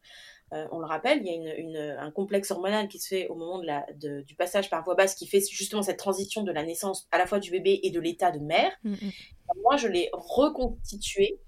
euh, 0.52 0.66
on 0.72 0.78
le 0.78 0.86
rappelle, 0.86 1.20
il 1.20 1.26
y 1.26 1.30
a 1.30 1.56
une, 1.56 1.76
un 1.76 2.10
complexe 2.10 2.50
hormonal 2.50 2.88
qui 2.88 2.98
se 2.98 3.08
fait 3.08 3.28
au 3.28 3.34
moment 3.34 3.58
de 3.58 3.66
la, 3.66 3.86
du 3.94 4.34
passage 4.34 4.70
par 4.70 4.82
voie 4.82 4.94
basse 4.94 5.14
qui 5.14 5.26
fait 5.26 5.42
justement 5.50 5.82
cette 5.82 5.98
transition 5.98 6.42
de 6.42 6.52
la 6.52 6.62
naissance 6.64 7.06
à 7.10 7.18
la 7.18 7.26
fois 7.26 7.38
du 7.38 7.50
bébé 7.50 7.80
et 7.82 7.90
de 7.90 8.00
l'état 8.00 8.30
de 8.30 8.38
mère. 8.38 8.72
Mm, 8.82 8.92
mm. 8.92 9.10
Moi, 9.62 9.76
je 9.76 9.88
l'ai 9.88 10.10
reconstitué 10.12 11.38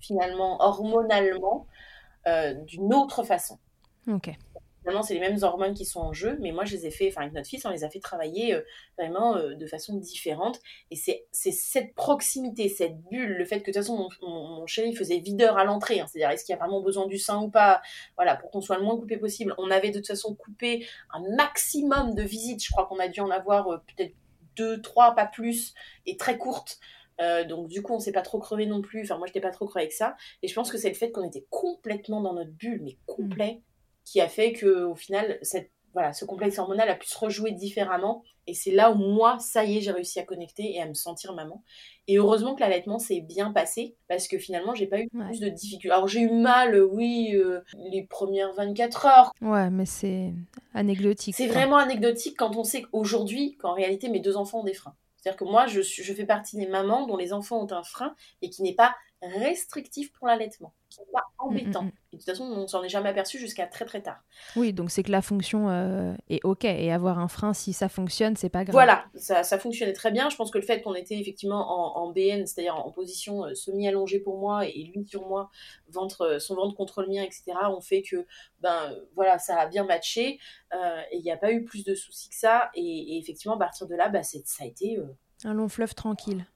finalement 0.00 0.62
hormonalement 0.62 1.66
euh, 2.26 2.54
d'une 2.54 2.94
autre 2.94 3.22
façon. 3.24 3.58
Ok 4.06 4.30
c'est 5.02 5.14
les 5.14 5.20
mêmes 5.20 5.38
hormones 5.42 5.74
qui 5.74 5.84
sont 5.84 6.00
en 6.00 6.12
jeu, 6.12 6.38
mais 6.40 6.52
moi, 6.52 6.64
je 6.64 6.74
les 6.74 6.86
ai 6.86 6.90
fait, 6.90 7.08
enfin, 7.08 7.22
avec 7.22 7.34
notre 7.34 7.48
fils, 7.48 7.64
on 7.64 7.70
les 7.70 7.84
a 7.84 7.90
fait 7.90 8.00
travailler 8.00 8.54
euh, 8.54 8.62
vraiment 8.96 9.36
euh, 9.36 9.54
de 9.54 9.66
façon 9.66 9.96
différente. 9.96 10.60
Et 10.90 10.96
c'est 10.96 11.26
cette 11.32 11.94
proximité, 11.94 12.68
cette 12.68 13.00
bulle, 13.02 13.36
le 13.36 13.44
fait 13.44 13.60
que 13.60 13.70
de 13.70 13.78
toute 13.78 13.82
façon, 13.82 14.08
mon, 14.22 14.66
chéri 14.66 14.94
faisait 14.94 15.18
videur 15.18 15.58
à 15.58 15.64
l'entrée, 15.64 16.00
hein, 16.00 16.06
c'est-à-dire 16.06 16.30
est-ce 16.30 16.44
qu'il 16.44 16.52
y 16.52 16.56
a 16.56 16.58
vraiment 16.58 16.80
besoin 16.80 17.06
du 17.06 17.18
sein 17.18 17.40
ou 17.42 17.50
pas, 17.50 17.80
voilà, 18.16 18.36
pour 18.36 18.50
qu'on 18.50 18.60
soit 18.60 18.78
le 18.78 18.84
moins 18.84 18.96
coupé 18.96 19.16
possible. 19.16 19.54
On 19.58 19.70
avait 19.70 19.90
de 19.90 19.98
toute 19.98 20.08
façon 20.08 20.34
coupé 20.34 20.86
un 21.12 21.22
maximum 21.36 22.14
de 22.14 22.22
visites, 22.22 22.64
je 22.64 22.70
crois 22.70 22.86
qu'on 22.86 22.98
a 22.98 23.08
dû 23.08 23.20
en 23.20 23.30
avoir 23.30 23.82
peut-être 23.84 24.14
deux, 24.56 24.80
trois, 24.80 25.14
pas 25.14 25.26
plus, 25.26 25.74
et 26.06 26.16
très 26.16 26.36
courtes. 26.36 26.78
Donc 27.18 27.68
du 27.68 27.82
coup, 27.82 27.94
on 27.94 27.98
s'est 27.98 28.12
pas 28.12 28.22
trop 28.22 28.38
crevé 28.38 28.66
non 28.66 28.80
plus. 28.80 29.02
Enfin, 29.02 29.18
moi, 29.18 29.26
j'étais 29.26 29.40
pas 29.40 29.50
trop 29.50 29.66
crevé 29.66 29.84
avec 29.84 29.92
ça. 29.92 30.16
Et 30.42 30.48
je 30.48 30.54
pense 30.54 30.70
que 30.70 30.78
c'est 30.78 30.88
le 30.88 30.94
fait 30.94 31.10
qu'on 31.10 31.24
était 31.24 31.46
complètement 31.50 32.20
dans 32.20 32.34
notre 32.34 32.52
bulle, 32.52 32.80
mais 32.82 32.96
complet 33.06 33.62
qui 34.04 34.20
a 34.20 34.28
fait 34.28 34.52
que 34.52 34.84
au 34.84 34.94
final 34.94 35.38
cette 35.42 35.70
voilà, 35.94 36.12
ce 36.12 36.24
complexe 36.24 36.58
hormonal 36.58 36.88
a 36.88 36.94
pu 36.94 37.06
se 37.06 37.18
rejouer 37.18 37.52
différemment. 37.52 38.22
Et 38.46 38.54
c'est 38.54 38.70
là 38.70 38.90
où 38.90 38.94
moi, 38.94 39.38
ça 39.40 39.64
y 39.64 39.78
est, 39.78 39.80
j'ai 39.80 39.90
réussi 39.90 40.20
à 40.20 40.22
connecter 40.22 40.74
et 40.74 40.80
à 40.80 40.86
me 40.86 40.94
sentir 40.94 41.34
maman. 41.34 41.62
Et 42.06 42.18
heureusement 42.18 42.54
que 42.54 42.60
l'allaitement 42.60 42.98
s'est 42.98 43.20
bien 43.20 43.52
passé 43.52 43.96
parce 44.06 44.28
que 44.28 44.38
finalement, 44.38 44.74
j'ai 44.74 44.86
pas 44.86 45.00
eu 45.00 45.08
plus 45.08 45.40
de 45.40 45.48
difficultés. 45.48 45.90
Alors 45.90 46.06
j'ai 46.06 46.20
eu 46.20 46.30
mal, 46.30 46.80
oui, 46.80 47.32
euh, 47.34 47.60
les 47.90 48.04
premières 48.04 48.52
24 48.52 49.06
heures. 49.06 49.32
Ouais, 49.42 49.70
mais 49.70 49.86
c'est 49.86 50.32
anecdotique. 50.72 51.34
C'est 51.34 51.46
vraiment 51.46 51.76
anecdotique 51.76 52.36
quand 52.38 52.56
on 52.56 52.64
sait 52.64 52.82
qu'aujourd'hui, 52.82 53.56
qu'en 53.56 53.74
réalité, 53.74 54.08
mes 54.08 54.20
deux 54.20 54.36
enfants 54.36 54.60
ont 54.60 54.64
des 54.64 54.74
freins. 54.74 54.94
C'est-à-dire 55.18 55.38
que 55.38 55.44
moi, 55.44 55.66
je, 55.66 55.80
je 55.82 56.14
fais 56.14 56.26
partie 56.26 56.56
des 56.56 56.66
mamans 56.66 57.06
dont 57.06 57.16
les 57.16 57.32
enfants 57.32 57.60
ont 57.60 57.72
un 57.72 57.82
frein 57.82 58.14
et 58.40 58.50
qui 58.50 58.62
n'est 58.62 58.74
pas 58.74 58.94
restrictif 59.22 60.12
pour 60.12 60.28
l'allaitement, 60.28 60.72
qui 60.88 61.00
n'est 61.00 61.06
pas 61.12 61.20
mm, 61.20 61.44
mm, 61.44 61.48
embêtant. 61.48 61.90
Et 62.12 62.16
de 62.16 62.22
toute 62.22 62.30
façon, 62.30 62.44
on 62.44 62.66
s'en 62.66 62.82
est 62.82 62.88
jamais 62.88 63.10
aperçu 63.10 63.38
jusqu'à 63.38 63.66
très 63.66 63.84
très 63.84 64.00
tard. 64.00 64.18
Oui, 64.56 64.72
donc 64.72 64.90
c'est 64.90 65.02
que 65.02 65.12
la 65.12 65.20
fonction 65.20 65.68
euh, 65.68 66.14
est 66.30 66.42
OK. 66.42 66.64
Et 66.64 66.90
avoir 66.90 67.18
un 67.18 67.28
frein, 67.28 67.52
si 67.52 67.74
ça 67.74 67.90
fonctionne, 67.90 68.34
c'est 68.34 68.48
pas 68.48 68.64
grave. 68.64 68.72
Voilà, 68.72 69.04
ça, 69.14 69.42
ça, 69.42 69.58
fonctionnait 69.58 69.92
très 69.92 70.10
bien. 70.10 70.30
Je 70.30 70.36
pense 70.36 70.50
que 70.50 70.56
le 70.56 70.64
fait 70.64 70.80
qu'on 70.80 70.94
était 70.94 71.18
effectivement 71.18 71.98
en, 71.98 72.10
BN, 72.10 72.46
c'est-à-dire 72.46 72.76
en 72.76 72.90
position 72.90 73.44
euh, 73.44 73.54
semi-allongée 73.54 74.20
pour 74.20 74.38
moi 74.38 74.66
et 74.66 74.90
lui 74.94 75.06
sur 75.06 75.28
moi, 75.28 75.50
ventre, 75.90 76.22
euh, 76.22 76.38
son 76.38 76.54
ventre 76.54 76.74
contre 76.74 77.02
le 77.02 77.08
mien, 77.08 77.22
etc., 77.22 77.52
on 77.68 77.82
fait 77.82 78.00
que 78.00 78.24
ben 78.60 78.96
voilà, 79.14 79.38
ça 79.38 79.58
a 79.58 79.66
bien 79.66 79.84
matché. 79.84 80.38
et 80.72 81.16
il 81.16 81.22
n'y 81.22 81.30
a 81.30 81.36
pas 81.36 81.52
eu 81.52 81.64
plus 81.64 81.84
de 81.84 81.94
soucis 81.94 82.30
que 82.30 82.36
ça. 82.36 82.70
Et, 82.74 83.18
effectivement, 83.18 83.56
à 83.56 83.58
partir 83.58 83.86
de 83.86 83.94
là, 83.94 84.08
bah, 84.08 84.22
ça 84.22 84.38
a 84.60 84.66
été. 84.66 84.98
Un 85.44 85.52
long 85.52 85.68
fleuve 85.68 85.94
tranquille 85.94 86.46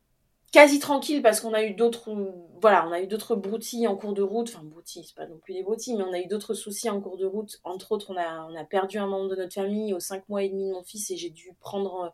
quasi 0.53 0.79
tranquille 0.79 1.23
parce 1.23 1.41
qu'on 1.41 1.55
a 1.55 1.65
eu 1.65 1.75
d'autres 1.75 2.15
voilà 2.61 2.87
on 2.87 2.93
a 2.93 3.01
eu 3.01 3.07
d'autres 3.07 3.35
broutilles 3.35 3.89
en 3.89 3.97
cours 3.97 4.13
de 4.13 4.23
route. 4.23 4.51
Enfin 4.55 4.63
broutilles 4.63 5.05
c'est 5.05 5.17
pas 5.17 5.27
non 5.27 5.39
plus 5.39 5.55
des 5.55 5.63
broutilles 5.63 5.97
mais 5.97 6.05
on 6.05 6.13
a 6.13 6.21
eu 6.21 6.27
d'autres 6.27 6.55
soucis 6.55 6.91
en 6.91 7.01
cours 7.01 7.17
de 7.17 7.27
route. 7.27 7.61
Entre 7.65 7.91
autres 7.91 8.13
on 8.13 8.17
a 8.17 8.47
on 8.49 8.55
a 8.55 8.65
perdu 8.65 8.99
un 8.99 9.07
membre 9.07 9.31
de 9.31 9.37
notre 9.37 9.55
famille 9.55 9.95
aux 9.95 10.01
cinq 10.01 10.29
mois 10.29 10.43
et 10.43 10.51
demi 10.51 10.69
de 10.69 10.73
mon 10.75 10.83
fils 10.85 11.11
et 11.11 11.17
j'ai 11.17 11.31
dû 11.31 11.57
prendre 11.59 12.01
euh, 12.05 12.09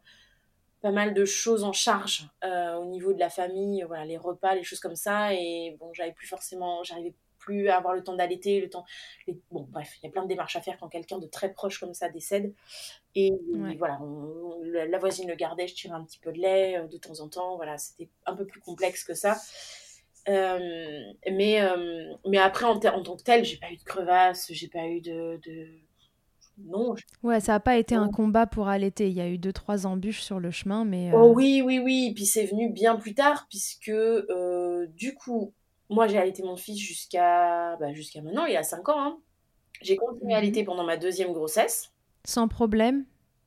pas 0.80 0.92
mal 0.92 1.12
de 1.12 1.24
choses 1.24 1.64
en 1.64 1.72
charge 1.72 2.28
euh, 2.44 2.76
au 2.76 2.86
niveau 2.86 3.12
de 3.12 3.18
la 3.18 3.28
famille 3.28 3.84
voilà 3.88 4.04
les 4.06 4.16
repas 4.16 4.54
les 4.54 4.64
choses 4.64 4.80
comme 4.80 4.96
ça. 4.96 5.34
Et 5.34 5.76
bon 5.80 5.92
j'avais 5.92 6.12
plus 6.12 6.28
forcément 6.28 6.82
plus 7.38 7.68
avoir 7.68 7.94
le 7.94 8.02
temps 8.02 8.16
d'allaiter, 8.16 8.60
le 8.60 8.68
temps. 8.68 8.84
Bon, 9.50 9.66
bref, 9.70 9.94
il 10.02 10.06
y 10.06 10.08
a 10.08 10.12
plein 10.12 10.22
de 10.22 10.28
démarches 10.28 10.56
à 10.56 10.60
faire 10.60 10.76
quand 10.78 10.88
quelqu'un 10.88 11.18
de 11.18 11.26
très 11.26 11.52
proche 11.52 11.78
comme 11.78 11.94
ça 11.94 12.08
décède. 12.08 12.52
Et, 13.14 13.32
voilà, 13.78 13.98
la 14.88 14.98
voisine 14.98 15.28
le 15.28 15.34
gardait, 15.34 15.66
je 15.66 15.74
tirais 15.74 15.94
un 15.94 16.04
petit 16.04 16.18
peu 16.18 16.32
de 16.32 16.38
lait 16.38 16.78
euh, 16.78 16.86
de 16.86 16.98
temps 16.98 17.20
en 17.20 17.28
temps. 17.28 17.56
Voilà, 17.56 17.78
c'était 17.78 18.08
un 18.26 18.34
peu 18.36 18.46
plus 18.46 18.60
complexe 18.60 19.04
que 19.04 19.14
ça. 19.14 19.36
Euh, 20.28 21.00
mais, 21.30 21.60
euh, 21.60 22.14
mais 22.28 22.38
après, 22.38 22.66
en, 22.66 22.78
tant 22.78 23.16
que 23.16 23.22
tel, 23.22 23.44
j'ai 23.44 23.56
pas 23.56 23.72
eu 23.72 23.76
de 23.76 23.82
crevasse, 23.82 24.52
j'ai 24.52 24.68
pas 24.68 24.86
eu 24.86 25.00
de. 25.00 25.40
Non. 26.58 26.96
Ouais, 27.22 27.38
ça 27.38 27.52
n'a 27.52 27.60
pas 27.60 27.76
été 27.76 27.94
un 27.94 28.08
combat 28.08 28.46
pour 28.46 28.66
allaiter. 28.66 29.08
Il 29.08 29.14
y 29.14 29.20
a 29.20 29.28
eu 29.28 29.38
deux, 29.38 29.52
trois 29.52 29.86
embûches 29.86 30.22
sur 30.22 30.40
le 30.40 30.50
chemin, 30.50 30.84
mais. 30.84 31.10
Oh 31.14 31.32
oui, 31.34 31.62
oui, 31.64 31.78
oui. 31.78 32.12
Puis 32.14 32.26
c'est 32.26 32.46
venu 32.46 32.68
bien 32.68 32.96
plus 32.96 33.14
tard, 33.14 33.46
puisque 33.48 33.92
du 34.94 35.14
coup, 35.14 35.54
moi, 35.90 36.06
j'ai 36.06 36.18
allaité 36.18 36.42
mon 36.42 36.56
fils 36.56 36.78
jusqu'à 36.78 37.76
bah, 37.76 37.92
jusqu'à 37.92 38.20
maintenant, 38.20 38.46
il 38.46 38.56
a 38.56 38.62
5 38.62 38.88
ans. 38.88 39.00
Hein. 39.00 39.18
J'ai 39.80 39.96
continué 39.96 40.34
à 40.34 40.38
mhm. 40.38 40.42
allaiter 40.42 40.64
pendant 40.64 40.84
ma 40.84 40.96
deuxième 40.96 41.32
grossesse. 41.32 41.92
Sans 42.24 42.48
problème 42.48 43.04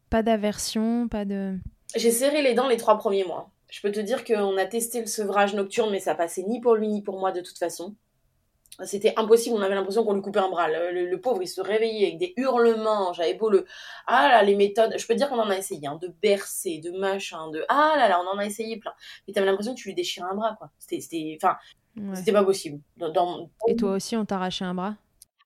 Pas 0.09 0.23
d'aversion 0.23 1.07
Pas 1.07 1.25
de. 1.25 1.57
J'ai 1.95 2.11
serré 2.11 2.41
les 2.41 2.53
dents 2.53 2.67
les 2.67 2.77
trois 2.77 2.97
premiers 2.97 3.25
mois. 3.25 3.51
Je 3.69 3.81
peux 3.81 3.91
te 3.91 3.99
dire 3.99 4.25
qu'on 4.25 4.57
a 4.57 4.65
testé 4.65 5.01
le 5.01 5.07
sevrage 5.07 5.53
nocturne, 5.53 5.91
mais 5.91 5.99
ça 5.99 6.15
passait 6.15 6.43
ni 6.43 6.59
pour 6.59 6.75
lui 6.75 6.87
ni 6.87 7.01
pour 7.01 7.19
moi 7.19 7.31
de 7.31 7.41
toute 7.41 7.57
façon. 7.57 7.95
C'était 8.85 9.13
impossible, 9.17 9.55
on 9.57 9.61
avait 9.61 9.75
l'impression 9.75 10.03
qu'on 10.03 10.13
lui 10.13 10.21
coupait 10.21 10.39
un 10.39 10.49
bras. 10.49 10.67
Le, 10.69 11.15
pauvre, 11.17 11.43
il 11.43 11.47
se 11.47 11.61
réveillait 11.61 12.07
avec 12.07 12.17
des 12.17 12.33
hurlements. 12.37 13.13
J'avais 13.13 13.33
beau 13.33 13.49
le. 13.49 13.65
Ah 14.07 14.29
là, 14.29 14.43
les 14.43 14.55
méthodes. 14.55 14.93
Je 14.97 15.05
peux 15.05 15.13
te 15.13 15.17
dire 15.19 15.29
qu'on 15.29 15.39
en 15.39 15.49
a 15.49 15.57
essayé, 15.57 15.87
hein, 15.87 15.99
de 16.01 16.07
bercer, 16.21 16.79
de 16.79 16.91
machin, 16.91 17.49
de. 17.51 17.63
Ah 17.69 17.93
là 17.97 18.07
là, 18.07 18.21
on 18.21 18.27
en 18.27 18.39
a 18.39 18.45
essayé 18.45 18.77
plein. 18.77 18.93
Mais 19.27 19.33
t'avais 19.33 19.45
l'impression 19.45 19.75
que 19.75 19.79
tu 19.79 19.89
lui 19.89 19.95
déchirais 19.95 20.27
un 20.31 20.35
bras, 20.35 20.55
quoi. 20.57 20.71
C'était. 20.79 21.37
Enfin, 21.41 21.57
c'était 22.13 22.31
pas 22.31 22.43
possible. 22.43 22.79
Dans, 22.97 23.49
Et 23.67 23.75
toi 23.75 23.93
aussi, 23.93 24.15
on 24.15 24.25
t'a 24.25 24.35
arraché 24.35 24.65
un 24.65 24.73
bras? 24.73 24.95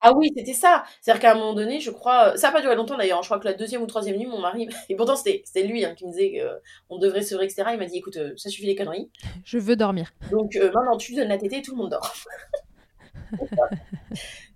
Ah 0.01 0.13
oui, 0.15 0.29
c'était 0.35 0.53
ça. 0.53 0.83
C'est-à-dire 1.01 1.21
qu'à 1.21 1.31
un 1.31 1.35
moment 1.35 1.53
donné, 1.53 1.79
je 1.79 1.89
crois, 1.89 2.37
ça 2.37 2.47
n'a 2.47 2.53
pas 2.53 2.61
duré 2.61 2.75
longtemps 2.75 2.97
d'ailleurs. 2.97 3.23
Je 3.23 3.27
crois 3.27 3.39
que 3.39 3.45
la 3.45 3.53
deuxième 3.53 3.81
ou 3.81 3.87
troisième 3.87 4.17
nuit, 4.17 4.27
mon 4.27 4.39
mari, 4.39 4.67
et 4.89 4.95
pourtant 4.95 5.15
c'était 5.15 5.63
lui 5.63 5.83
hein, 5.83 5.95
qui 5.95 6.05
me 6.05 6.11
disait 6.11 6.43
qu'on 6.87 6.99
devrait 6.99 7.23
se 7.23 7.33
vrai, 7.33 7.45
etc. 7.45 7.69
Il 7.73 7.79
m'a 7.79 7.85
dit, 7.85 7.97
écoute, 7.97 8.17
euh, 8.17 8.33
ça 8.37 8.49
suffit 8.49 8.67
les 8.67 8.75
conneries. 8.75 9.09
Je 9.45 9.57
veux 9.57 9.75
dormir. 9.75 10.13
Donc 10.29 10.55
euh, 10.55 10.71
maintenant, 10.73 10.97
tu 10.97 11.15
donnes 11.15 11.29
la 11.29 11.37
tétée, 11.37 11.61
tout 11.61 11.71
le 11.71 11.77
monde 11.77 11.91
dort. 11.91 12.13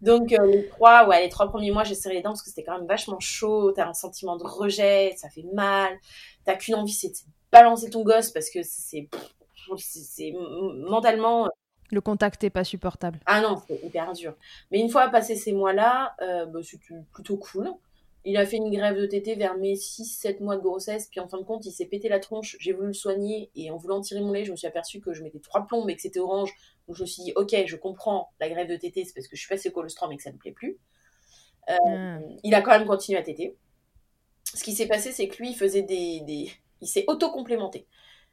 Donc 0.02 0.32
euh, 0.32 0.46
les 0.46 0.68
trois, 0.68 1.08
ouais, 1.08 1.24
les 1.24 1.30
trois 1.30 1.50
premiers 1.50 1.72
mois, 1.72 1.84
j'ai 1.84 1.96
serré 1.96 2.16
les 2.16 2.22
dents 2.22 2.30
parce 2.30 2.44
que 2.44 2.50
c'était 2.50 2.64
quand 2.64 2.78
même 2.78 2.88
vachement 2.88 3.20
chaud. 3.20 3.72
T'as 3.72 3.88
un 3.88 3.94
sentiment 3.94 4.38
de 4.38 4.44
rejet, 4.44 5.14
ça 5.18 5.30
fait 5.30 5.46
mal. 5.54 5.98
T'as 6.46 6.56
qu'une 6.56 6.76
envie, 6.76 6.94
c'est 6.94 7.10
de 7.10 7.16
balancer 7.52 7.90
ton 7.90 8.04
gosse 8.04 8.30
parce 8.30 8.50
que 8.50 8.60
c'est 8.64 9.10
c'est 9.78 10.34
mentalement 10.88 11.50
le 11.92 12.02
contact 12.02 12.44
n'est 12.44 12.50
pas 12.50 12.64
supportable. 12.64 13.20
Ah 13.26 13.42
non, 13.42 13.62
c'est 13.68 13.84
hyper 13.84 14.14
dur. 14.14 14.36
Mais 14.72 14.80
une 14.80 14.90
fois 14.90 15.10
passé 15.10 15.36
ces 15.36 15.54
mois-là, 15.54 16.16
euh, 16.22 16.46
bah, 16.46 16.60
c'était 16.64 16.96
plutôt 17.12 17.38
cool. 17.38 17.72
Il 18.26 18.38
a 18.38 18.46
fait 18.46 18.58
une 18.58 18.70
grève 18.70 18.98
de 18.98 19.06
tété 19.06 19.36
vers 19.36 19.58
mes 19.58 19.76
6-7 19.76 20.44
mois 20.44 20.58
de 20.58 20.62
grossesse, 20.62 21.08
puis 21.10 21.20
en 21.20 21.28
fin 21.28 21.38
de 21.38 21.44
compte, 21.44 21.66
il 21.66 21.72
s'est 21.72 21.86
pété 21.86 22.10
la 22.10 22.20
tronche. 22.20 22.58
J'ai 22.60 22.74
voulu 22.74 22.88
le 22.88 22.94
soigner, 22.94 23.50
et 23.56 23.72
en 23.72 23.78
voulant 23.78 24.02
tirer 24.02 24.20
mon 24.20 24.32
lait, 24.32 24.44
je 24.44 24.52
me 24.52 24.58
suis 24.58 24.68
aperçue 24.68 25.00
que 25.00 25.14
je 25.14 25.24
mettais 25.24 25.40
trois 25.40 25.66
plombes 25.66 25.90
et 25.90 25.96
que 25.96 26.02
c'était 26.02 26.20
orange. 26.20 26.54
Donc 26.88 26.98
je 26.98 27.04
me 27.04 27.08
suis 27.08 27.24
dit, 27.24 27.34
ok, 27.36 27.56
je 27.66 27.76
comprends 27.76 28.30
la 28.40 28.50
grève 28.50 28.68
de 28.68 28.76
tété, 28.76 29.06
c'est 29.06 29.14
parce 29.14 29.28
que 29.28 29.36
je 29.36 29.42
suis 29.42 29.50
passée 29.50 29.70
au 29.70 29.72
colostrum 29.72 30.12
et 30.12 30.18
que 30.18 30.24
ça 30.24 30.32
ne 30.32 30.36
me 30.36 30.40
plaît 30.40 30.52
plus. 30.52 30.78
Euh, 31.70 31.76
ah. 31.88 32.20
Il 32.44 32.54
a 32.56 32.62
quand 32.62 32.72
même 32.72 32.88
continué 32.88 33.18
à 33.18 33.24
téter. 33.24 33.56
Ce 34.44 34.64
qui 34.64 34.74
s'est 34.74 34.88
passé, 34.88 35.12
c'est 35.12 35.28
que 35.28 35.38
lui, 35.38 35.52
il 35.52 35.56
faisait 35.56 35.84
des... 35.84 36.22
des... 36.22 36.52
Il 36.82 36.88
s'est 36.88 37.06
auto-complémenté. 37.08 37.88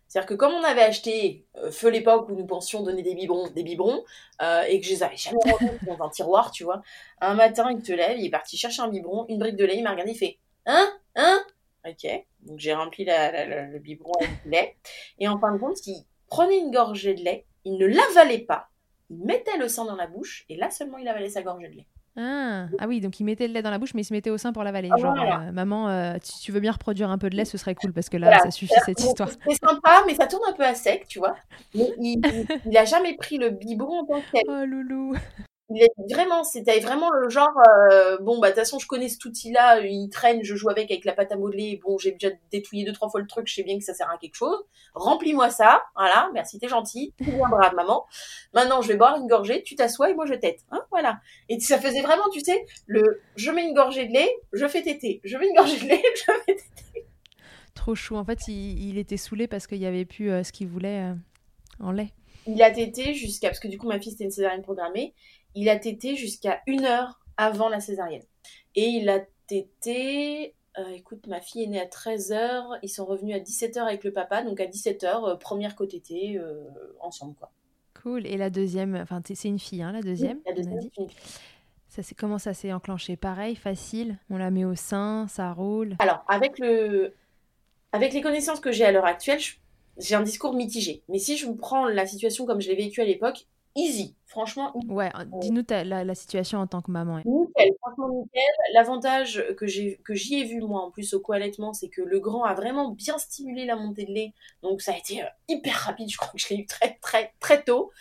C'est-à-dire 0.08 0.28
que 0.28 0.34
comme 0.34 0.52
on 0.52 0.62
avait 0.62 0.82
acheté 0.82 1.44
euh, 1.56 1.70
feu 1.70 1.90
l'époque 1.90 2.28
où 2.28 2.34
nous 2.34 2.46
pensions 2.46 2.82
donner 2.82 3.02
des 3.02 3.14
biberons, 3.14 3.48
des 3.50 3.62
biberons, 3.62 4.04
euh, 4.42 4.62
et 4.62 4.80
que 4.80 4.86
je 4.86 4.92
les 4.92 5.02
avais 5.02 5.16
jamais 5.16 5.38
dans 5.86 6.04
un 6.04 6.08
tiroir, 6.08 6.50
tu 6.50 6.64
vois, 6.64 6.82
un 7.20 7.34
matin 7.34 7.70
il 7.70 7.82
te 7.82 7.92
lève, 7.92 8.18
il 8.18 8.26
est 8.26 8.30
parti 8.30 8.56
chercher 8.56 8.82
un 8.82 8.88
biberon, 8.88 9.26
une 9.28 9.38
brique 9.38 9.56
de 9.56 9.64
lait, 9.64 9.76
il 9.76 9.82
m'a 9.82 9.90
regardé, 9.90 10.12
il 10.12 10.18
fait 10.18 10.38
hein? 10.66 10.88
Hein, 11.16 11.44
ok, 11.86 12.24
donc 12.42 12.58
j'ai 12.58 12.74
rempli 12.74 13.04
le 13.06 13.78
biberon 13.78 14.12
avec 14.20 14.30
lait, 14.44 14.76
et 15.18 15.28
en 15.28 15.38
fin 15.38 15.52
de 15.52 15.58
compte, 15.58 15.84
il 15.86 16.04
prenait 16.28 16.58
une 16.58 16.70
gorgée 16.70 17.14
de 17.14 17.22
lait, 17.22 17.46
il 17.64 17.76
ne 17.78 17.86
l'avalait 17.86 18.38
pas, 18.38 18.68
il 19.10 19.24
mettait 19.24 19.56
le 19.56 19.68
sein 19.68 19.84
dans 19.84 19.96
la 19.96 20.06
bouche 20.06 20.44
et 20.48 20.56
là 20.56 20.70
seulement 20.70 20.98
il 20.98 21.08
avalait 21.08 21.30
sa 21.30 21.42
gorgée 21.42 21.68
de 21.68 21.74
lait. 21.74 21.86
Ah. 22.18 22.66
ah, 22.78 22.86
oui, 22.88 23.00
donc 23.00 23.20
il 23.20 23.24
mettait 23.24 23.46
le 23.46 23.52
lait 23.52 23.62
dans 23.62 23.70
la 23.70 23.78
bouche, 23.78 23.92
mais 23.94 24.00
il 24.00 24.04
se 24.04 24.14
mettait 24.14 24.30
au 24.30 24.38
sein 24.38 24.52
pour 24.52 24.64
l'avaler. 24.64 24.88
Ah, 24.92 24.96
Genre, 24.96 25.16
euh, 25.18 25.52
maman, 25.52 25.88
euh, 25.88 26.14
si 26.22 26.40
tu 26.40 26.50
veux 26.50 26.60
bien 26.60 26.72
reproduire 26.72 27.10
un 27.10 27.18
peu 27.18 27.28
de 27.28 27.36
lait, 27.36 27.44
ce 27.44 27.58
serait 27.58 27.74
cool 27.74 27.92
parce 27.92 28.08
que 28.08 28.16
là, 28.16 28.38
ça 28.38 28.50
suffit 28.50 28.74
cette 28.84 29.00
histoire. 29.00 29.28
C'est 29.46 29.58
sympa, 29.60 30.02
mais 30.06 30.14
ça 30.14 30.26
tourne 30.26 30.42
un 30.48 30.54
peu 30.54 30.64
à 30.64 30.74
sec, 30.74 31.06
tu 31.08 31.18
vois. 31.18 31.36
Mais 31.74 31.90
il, 32.00 32.22
il, 32.64 32.76
a 32.76 32.84
jamais 32.84 33.14
pris 33.16 33.36
le 33.36 33.50
biberon 33.50 34.00
en 34.00 34.06
tant 34.06 34.20
que 34.20 34.30
tel. 34.32 34.42
Oh 34.48 34.64
loulou. 34.64 35.14
Il 35.68 35.82
est 35.82 35.92
vraiment, 36.12 36.44
c'était 36.44 36.78
vraiment 36.78 37.10
le 37.10 37.28
genre, 37.28 37.50
euh, 37.90 38.18
bon, 38.18 38.38
bah, 38.38 38.48
de 38.48 38.52
toute 38.52 38.60
façon, 38.60 38.78
je 38.78 38.86
connais 38.86 39.08
cet 39.08 39.24
outil-là, 39.24 39.80
il 39.80 40.08
traîne, 40.10 40.44
je 40.44 40.54
joue 40.54 40.68
avec, 40.68 40.92
avec 40.92 41.04
la 41.04 41.12
pâte 41.12 41.32
à 41.32 41.36
modeler, 41.36 41.80
bon, 41.84 41.98
j'ai 41.98 42.12
déjà 42.12 42.28
détouillé 42.52 42.84
deux, 42.84 42.92
trois 42.92 43.08
fois 43.08 43.20
le 43.20 43.26
truc, 43.26 43.48
je 43.48 43.54
sais 43.54 43.62
bien 43.64 43.76
que 43.76 43.84
ça 43.84 43.92
sert 43.92 44.08
à 44.08 44.16
quelque 44.16 44.36
chose. 44.36 44.64
Remplis-moi 44.94 45.50
ça, 45.50 45.82
voilà, 45.96 46.30
merci, 46.32 46.60
t'es 46.60 46.68
gentil, 46.68 47.14
tu 47.18 47.32
bien 47.32 47.48
brave, 47.48 47.74
maman. 47.74 48.06
Maintenant, 48.54 48.80
je 48.80 48.88
vais 48.88 48.96
boire 48.96 49.16
une 49.16 49.26
gorgée, 49.26 49.64
tu 49.64 49.74
t'assois 49.74 50.10
et 50.10 50.14
moi 50.14 50.24
je 50.24 50.34
tète, 50.34 50.60
hein, 50.70 50.84
voilà. 50.92 51.18
Et 51.48 51.58
ça 51.58 51.80
faisait 51.80 52.02
vraiment, 52.02 52.28
tu 52.32 52.40
sais, 52.40 52.64
le, 52.86 53.20
je 53.34 53.50
mets 53.50 53.66
une 53.66 53.74
gorgée 53.74 54.06
de 54.06 54.12
lait, 54.12 54.30
je 54.52 54.68
fais 54.68 54.82
téter, 54.82 55.20
je 55.24 55.36
mets 55.36 55.48
une 55.48 55.56
gorgée 55.56 55.80
de 55.80 55.88
lait, 55.88 56.02
je 56.14 56.32
fais 56.32 56.54
téter. 56.54 57.06
Trop 57.74 57.94
chou, 57.96 58.16
en 58.16 58.24
fait, 58.24 58.48
il, 58.48 58.98
était 58.98 59.16
saoulé 59.16 59.48
parce 59.48 59.66
qu'il 59.66 59.78
y 59.78 59.86
avait 59.86 60.04
plus 60.04 60.30
euh, 60.30 60.42
ce 60.42 60.52
qu'il 60.52 60.68
voulait 60.68 61.10
euh, 61.10 61.14
en 61.80 61.90
lait. 61.90 62.12
Il 62.46 62.62
a 62.62 62.70
tété 62.70 63.12
jusqu'à, 63.12 63.48
parce 63.48 63.58
que 63.58 63.68
du 63.68 63.76
coup, 63.76 63.88
ma 63.88 63.98
fille, 63.98 64.12
c'était 64.12 64.24
une 64.24 64.30
césarienne 64.30 64.62
programmée, 64.62 65.14
il 65.56 65.68
a 65.70 65.76
tété 65.76 66.14
jusqu'à 66.14 66.60
une 66.66 66.84
heure 66.84 67.18
avant 67.36 67.68
la 67.68 67.80
césarienne. 67.80 68.22
Et 68.76 68.84
il 68.84 69.08
a 69.08 69.20
tété. 69.48 70.54
Euh, 70.78 70.90
écoute, 70.90 71.26
ma 71.26 71.40
fille 71.40 71.64
est 71.64 71.66
née 71.66 71.80
à 71.80 71.86
13h, 71.86 72.78
ils 72.82 72.88
sont 72.90 73.06
revenus 73.06 73.34
à 73.34 73.38
17h 73.38 73.78
avec 73.78 74.04
le 74.04 74.12
papa, 74.12 74.42
donc 74.42 74.60
à 74.60 74.66
17h, 74.66 75.06
euh, 75.06 75.34
première 75.36 75.74
côté 75.74 76.00
tété, 76.00 76.38
euh, 76.38 76.64
ensemble, 77.00 77.34
quoi. 77.34 77.50
Cool. 78.02 78.26
Et 78.26 78.36
la 78.36 78.50
deuxième, 78.50 78.94
enfin, 78.94 79.22
c'est 79.24 79.48
une 79.48 79.58
fille, 79.58 79.82
hein, 79.82 79.92
la 79.92 80.02
deuxième, 80.02 80.38
La 80.44 80.52
deuxième, 80.52 80.78
dit. 80.78 80.92
Ça, 81.88 82.02
comment 82.18 82.38
ça 82.38 82.52
s'est 82.52 82.74
enclenché? 82.74 83.16
Pareil, 83.16 83.56
facile? 83.56 84.18
On 84.28 84.36
la 84.36 84.50
met 84.50 84.66
au 84.66 84.74
sein, 84.74 85.26
ça 85.28 85.50
roule? 85.54 85.96
Alors, 85.98 86.22
avec, 86.28 86.58
le... 86.58 87.14
avec 87.92 88.12
les 88.12 88.20
connaissances 88.20 88.60
que 88.60 88.70
j'ai 88.70 88.84
à 88.84 88.92
l'heure 88.92 89.06
actuelle, 89.06 89.40
j'ai 89.96 90.14
un 90.14 90.22
discours 90.22 90.52
mitigé. 90.52 91.02
Mais 91.08 91.18
si 91.18 91.38
je 91.38 91.50
prends 91.50 91.86
la 91.86 92.06
situation 92.06 92.44
comme 92.44 92.60
je 92.60 92.68
l'ai 92.68 92.76
vécue 92.76 93.00
à 93.00 93.06
l'époque, 93.06 93.46
easy. 93.76 94.14
Franchement. 94.26 94.72
Ouais, 94.88 95.10
dis-nous 95.40 95.62
la, 95.68 96.14
situation 96.14 96.58
en 96.58 96.66
tant 96.66 96.82
que 96.82 96.90
maman. 96.90 97.22
Nickel, 97.24 97.70
franchement 97.80 98.08
nickel. 98.08 98.42
L'avantage 98.74 99.44
que 99.56 99.66
j'ai 99.66 100.00
que 100.04 100.14
j'y 100.14 100.40
ai 100.40 100.44
vu 100.44 100.60
moi 100.60 100.82
en 100.82 100.90
plus 100.90 101.14
au 101.14 101.20
co-allaitement, 101.20 101.72
c'est 101.72 101.88
que 101.88 102.02
le 102.02 102.18
grand 102.18 102.42
a 102.42 102.54
vraiment 102.54 102.90
bien 102.90 103.18
stimulé 103.18 103.64
la 103.64 103.76
montée 103.76 104.04
de 104.04 104.12
lait. 104.12 104.34
Donc 104.62 104.82
ça 104.82 104.92
a 104.92 104.96
été 104.96 105.22
euh, 105.22 105.26
hyper 105.48 105.74
rapide. 105.74 106.10
Je 106.10 106.16
crois 106.18 106.32
que 106.32 106.38
je 106.38 106.48
l'ai 106.48 106.56
eu 106.56 106.66
très 106.66 106.98
très 107.00 107.32
très 107.38 107.62
tôt. 107.62 107.92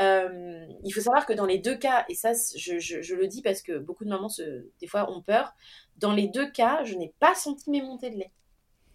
Euh, 0.00 0.66
il 0.84 0.90
faut 0.92 1.00
savoir 1.00 1.26
que 1.26 1.32
dans 1.32 1.46
les 1.46 1.58
deux 1.58 1.76
cas, 1.76 2.04
et 2.08 2.14
ça 2.14 2.32
je, 2.32 2.78
je, 2.78 3.14
le 3.14 3.26
dis 3.26 3.42
parce 3.42 3.62
que 3.62 3.78
beaucoup 3.78 4.04
de 4.04 4.10
mamans 4.10 4.28
se, 4.28 4.66
des 4.80 4.86
fois 4.86 5.10
ont 5.10 5.22
peur, 5.22 5.54
dans 5.98 6.12
les 6.12 6.28
deux 6.28 6.50
cas, 6.50 6.84
je 6.84 6.94
n'ai 6.96 7.12
pas 7.18 7.34
senti 7.34 7.70
mes 7.70 7.82
montées 7.82 8.10
de 8.10 8.16
lait. 8.16 8.32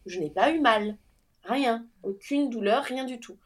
Je 0.06 0.20
n'ai 0.20 0.30
pas 0.30 0.52
eu 0.52 0.60
mal. 0.60 0.98
Rien. 1.44 1.88
Aucune 2.04 2.50
douleur, 2.50 2.84
rien 2.84 3.06
du 3.06 3.20
tout. 3.20 3.38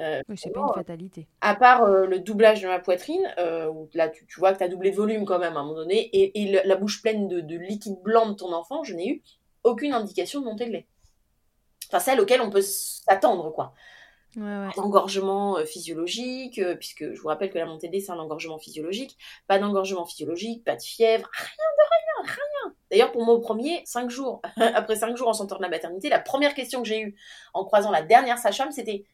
Euh, 0.00 0.22
oui, 0.28 0.36
c'est 0.38 0.50
pas 0.50 0.60
une 0.60 0.74
fatalité. 0.74 1.26
À 1.40 1.56
part 1.56 1.82
euh, 1.82 2.06
le 2.06 2.20
doublage 2.20 2.62
de 2.62 2.68
ma 2.68 2.78
poitrine, 2.78 3.26
euh, 3.38 3.66
où 3.66 3.88
là 3.94 4.08
tu, 4.08 4.24
vois 4.38 4.52
que 4.52 4.58
tu 4.58 4.64
as 4.64 4.68
doublé 4.68 4.92
de 4.92 4.96
volume 4.96 5.24
quand 5.24 5.38
même 5.38 5.56
à 5.56 5.60
un 5.60 5.64
moment 5.64 5.74
donné, 5.74 6.08
et, 6.12 6.62
la 6.64 6.76
bouche 6.76 7.02
pleine 7.02 7.28
de, 7.28 7.56
liquide 7.56 8.00
blanc 8.02 8.28
de 8.28 8.34
ton 8.34 8.52
enfant, 8.52 8.84
je 8.84 8.94
n'ai 8.94 9.08
eu 9.08 9.22
aucune 9.64 9.92
indication 9.92 10.40
de 10.40 10.44
montée 10.44 10.66
de 10.66 10.72
lait. 10.72 10.86
Enfin, 11.88 11.98
celle 11.98 12.20
auquel 12.20 12.40
on 12.40 12.50
peut 12.50 12.62
s'attendre, 12.62 13.50
quoi. 13.52 13.74
Ouais, 14.36 14.42
ouais. 14.42 14.68
Engorgement 14.76 15.56
physiologique, 15.64 16.60
puisque 16.78 17.12
je 17.12 17.20
vous 17.20 17.28
rappelle 17.28 17.50
que 17.50 17.58
la 17.58 17.66
montée 17.66 17.88
de 17.88 17.92
lait, 17.92 18.00
c'est 18.00 18.12
un 18.12 18.18
engorgement 18.18 18.58
physiologique. 18.58 19.16
Pas 19.48 19.58
d'engorgement 19.58 20.04
physiologique, 20.04 20.64
pas 20.64 20.76
de 20.76 20.82
fièvre, 20.82 21.28
rien 21.32 21.48
de 21.48 22.24
rien, 22.24 22.34
rien. 22.34 22.74
D'ailleurs, 22.90 23.10
pour 23.10 23.24
moi, 23.24 23.34
au 23.34 23.40
premier, 23.40 23.82
cinq 23.84 24.10
jours, 24.10 24.42
après 24.74 24.96
cinq 24.96 25.16
jours 25.16 25.28
en 25.28 25.32
sortant 25.32 25.56
de 25.56 25.62
la 25.62 25.68
maternité, 25.68 26.08
la 26.08 26.20
première 26.20 26.54
question 26.54 26.82
que 26.82 26.88
j'ai 26.88 27.00
eue 27.00 27.16
en 27.52 27.64
croisant 27.64 27.90
la 27.90 28.02
dernière 28.02 28.38
sage-femme, 28.38 28.70
c'était 28.70 29.06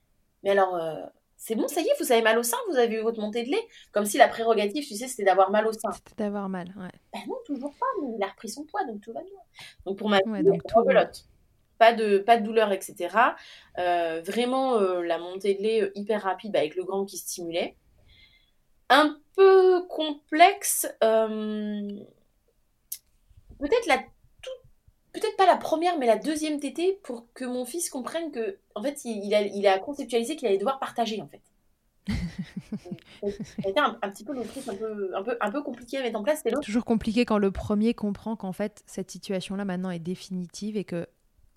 mais 0.44 0.50
alors, 0.50 0.76
euh, 0.76 0.94
c'est 1.36 1.56
bon, 1.56 1.66
ça 1.66 1.80
y 1.80 1.84
est, 1.84 1.94
vous 1.98 2.12
avez 2.12 2.22
mal 2.22 2.38
au 2.38 2.42
sein, 2.42 2.56
vous 2.70 2.76
avez 2.76 2.96
eu 2.96 3.00
votre 3.00 3.20
montée 3.20 3.44
de 3.44 3.50
lait 3.50 3.66
Comme 3.92 4.04
si 4.04 4.18
la 4.18 4.28
prérogative, 4.28 4.86
tu 4.86 4.94
sais, 4.94 5.08
c'était 5.08 5.24
d'avoir 5.24 5.50
mal 5.50 5.66
au 5.66 5.72
sein. 5.72 5.90
C'était 5.92 6.22
d'avoir 6.22 6.48
mal, 6.48 6.68
ouais. 6.76 6.92
Ben 7.12 7.20
non, 7.26 7.36
toujours 7.46 7.74
pas, 7.74 7.86
mais 8.02 8.08
il 8.16 8.22
a 8.22 8.28
repris 8.28 8.50
son 8.50 8.64
poids, 8.64 8.84
donc 8.84 9.00
tout 9.00 9.12
va 9.12 9.22
bien. 9.22 9.38
Donc 9.86 9.98
pour 9.98 10.08
ma 10.08 10.18
ouais, 10.26 10.42
donc 10.42 10.62
tout 10.66 10.84
Pas 11.78 11.92
de, 11.94 12.18
pas 12.18 12.36
de 12.36 12.44
douleur, 12.44 12.72
etc. 12.72 13.16
Euh, 13.78 14.20
vraiment, 14.24 14.76
euh, 14.76 15.02
la 15.02 15.18
montée 15.18 15.54
de 15.54 15.62
lait 15.62 15.90
hyper 15.94 16.22
rapide 16.22 16.54
avec 16.56 16.76
le 16.76 16.84
grand 16.84 17.06
qui 17.06 17.16
stimulait. 17.16 17.76
Un 18.90 19.18
peu 19.34 19.82
complexe. 19.88 20.86
Peut-être 21.00 22.06
la 23.86 24.04
peut-être 25.14 25.36
pas 25.36 25.46
la 25.46 25.56
première, 25.56 25.98
mais 25.98 26.06
la 26.06 26.16
deuxième 26.16 26.60
tétée 26.60 26.98
pour 27.02 27.32
que 27.32 27.44
mon 27.44 27.64
fils 27.64 27.88
comprenne 27.88 28.30
que, 28.30 28.58
en 28.74 28.82
fait, 28.82 29.04
il, 29.04 29.34
a, 29.34 29.42
il 29.42 29.66
a 29.66 29.78
conceptualisé 29.78 30.36
qu'il 30.36 30.48
allait 30.48 30.58
devoir 30.58 30.78
partager, 30.78 31.22
en 31.22 31.28
fait. 31.28 31.40
C'était 33.56 33.80
un, 33.80 33.98
un, 34.02 34.10
petit 34.10 34.24
peu 34.24 34.34
le 34.34 34.44
truc 34.44 34.68
un 34.68 34.74
peu, 34.74 35.16
un, 35.16 35.22
peu, 35.22 35.38
un 35.40 35.50
peu 35.50 35.62
compliqué 35.62 35.96
à 35.98 36.02
mettre 36.02 36.18
en 36.18 36.22
place. 36.22 36.40
C'est 36.42 36.60
toujours 36.60 36.84
compliqué 36.84 37.24
quand 37.24 37.38
le 37.38 37.50
premier 37.50 37.94
comprend 37.94 38.36
qu'en 38.36 38.52
fait, 38.52 38.82
cette 38.86 39.10
situation-là 39.10 39.64
maintenant 39.64 39.90
est 39.90 40.00
définitive 40.00 40.76
et 40.76 40.84
que 40.84 41.06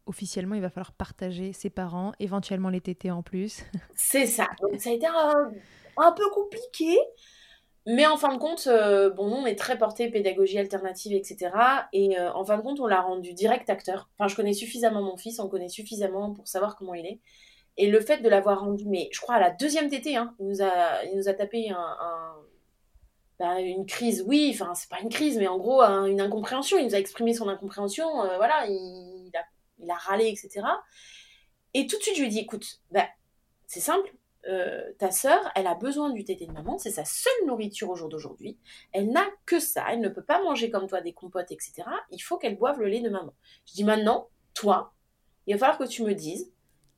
officiellement, 0.06 0.56
il 0.56 0.62
va 0.62 0.70
falloir 0.70 0.94
partager 0.94 1.52
ses 1.52 1.70
parents, 1.70 2.14
éventuellement 2.20 2.70
les 2.70 2.80
tétés 2.80 3.12
en 3.12 3.24
plus. 3.24 3.64
C'est 3.96 4.28
ça. 4.28 4.48
Donc 4.62 4.80
ça 4.80 4.92
a 4.92 4.94
été 4.94 5.08
un, 5.08 5.52
un 5.98 6.12
peu 6.14 6.30
compliqué. 6.30 6.98
Mais 7.90 8.06
en 8.06 8.18
fin 8.18 8.34
de 8.34 8.38
compte, 8.38 8.68
euh, 8.68 9.10
bon, 9.10 9.32
on 9.32 9.46
est 9.46 9.56
très 9.56 9.78
porté 9.78 10.10
pédagogie 10.12 10.60
alternative, 10.60 11.14
etc. 11.14 11.52
Et 11.94 12.20
euh, 12.20 12.32
en 12.34 12.44
fin 12.44 12.58
de 12.58 12.62
compte, 12.62 12.82
on 12.82 12.86
l'a 12.86 13.02
rendu 13.02 13.34
direct 13.34 13.70
acteur. 13.70 14.10
Enfin, 14.18 14.28
je 14.28 14.36
connais 14.36 14.52
suffisamment 14.52 15.02
mon 15.02 15.16
fils, 15.16 15.40
on 15.40 15.48
connaît 15.48 15.70
suffisamment 15.70 16.34
pour 16.34 16.50
savoir 16.50 16.76
comment 16.76 16.94
il 16.94 17.06
est. 17.06 17.20
Et 17.78 17.90
le 17.90 18.02
fait 18.02 18.18
de 18.18 18.28
l'avoir 18.28 18.60
rendu, 18.60 18.86
mais 18.88 19.08
je 19.14 19.22
crois 19.22 19.36
à 19.36 19.40
la 19.40 19.52
deuxième 19.52 19.90
tétée, 19.90 20.18
hein, 20.18 20.36
il, 20.40 20.48
nous 20.48 20.62
a, 20.62 21.06
il 21.06 21.16
nous 21.16 21.30
a 21.30 21.34
tapé 21.34 21.72
bah, 23.40 23.62
une 23.62 23.86
crise, 23.86 24.24
oui, 24.26 24.50
enfin, 24.54 24.74
c'est 24.74 24.90
pas 24.90 25.00
une 25.00 25.10
crise, 25.10 25.38
mais 25.38 25.48
en 25.48 25.58
gros, 25.58 25.82
une 25.82 26.20
incompréhension. 26.20 26.78
Il 26.78 26.86
nous 26.86 26.96
a 26.96 27.00
exprimé 27.00 27.34
son 27.34 27.48
incompréhension, 27.48 28.24
euh, 28.24 28.36
voilà, 28.38 28.66
il, 28.68 29.32
a, 29.36 29.44
il 29.80 29.92
a 29.92 29.96
râlé, 29.96 30.28
etc. 30.28 30.66
Et 31.74 31.86
tout 31.86 31.98
de 31.98 32.02
suite, 32.02 32.16
je 32.16 32.22
lui 32.22 32.28
ai 32.28 32.32
dit, 32.32 32.40
écoute, 32.40 32.82
bah, 32.92 33.08
c'est 33.68 33.80
simple, 33.80 34.12
euh, 34.48 34.92
ta 34.98 35.12
sœur, 35.12 35.40
elle 35.56 35.68
a 35.68 35.76
besoin 35.76 36.12
du 36.12 36.24
tété 36.24 36.46
de 36.46 36.52
maman, 36.52 36.78
c'est 36.78 36.92
sa 36.92 37.06
seule 37.06 37.46
nourriture 37.46 37.90
au 37.90 37.96
jour 37.96 38.10
d'aujourd'hui. 38.10 38.58
Elle 38.94 39.12
n'a 39.12 39.26
que 39.46 39.60
ça, 39.60 39.86
elle 39.90 40.00
ne 40.00 40.10
peut 40.10 40.24
pas 40.24 40.42
manger 40.42 40.70
comme 40.70 40.88
toi 40.88 41.02
des 41.02 41.14
compotes, 41.14 41.52
etc. 41.52 41.84
Il 42.12 42.20
faut 42.20 42.38
qu'elle 42.38 42.58
boive 42.58 42.80
le 42.80 42.88
lait 42.88 43.02
de 43.02 43.10
maman. 43.10 43.34
Je 43.66 43.74
dis 43.74 43.84
maintenant, 43.84 44.30
toi, 44.54 44.94
il 45.46 45.54
va 45.54 45.60
falloir 45.60 45.78
que 45.78 45.92
tu 45.92 46.04
me 46.04 46.14
dises 46.14 46.52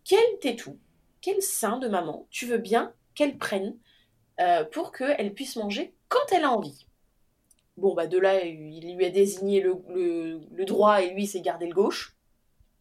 quel 0.03 0.39
tétou, 0.41 0.77
quel 1.21 1.41
sein 1.41 1.77
de 1.79 1.87
maman 1.87 2.27
tu 2.29 2.45
veux 2.45 2.57
bien 2.57 2.93
qu'elle 3.15 3.37
prenne 3.37 3.77
euh, 4.39 4.63
pour 4.63 4.91
qu'elle 4.91 5.33
puisse 5.33 5.55
manger 5.55 5.93
quand 6.07 6.31
elle 6.31 6.43
a 6.43 6.51
envie. 6.51 6.85
Bon, 7.77 7.93
bah 7.93 8.07
de 8.07 8.17
là, 8.17 8.43
il 8.43 8.95
lui 8.95 9.05
a 9.05 9.09
désigné 9.09 9.61
le, 9.61 9.75
le 10.51 10.65
droit 10.65 11.01
et 11.01 11.13
lui, 11.13 11.25
s'est 11.27 11.41
gardé 11.41 11.65
le 11.65 11.73
gauche 11.73 12.18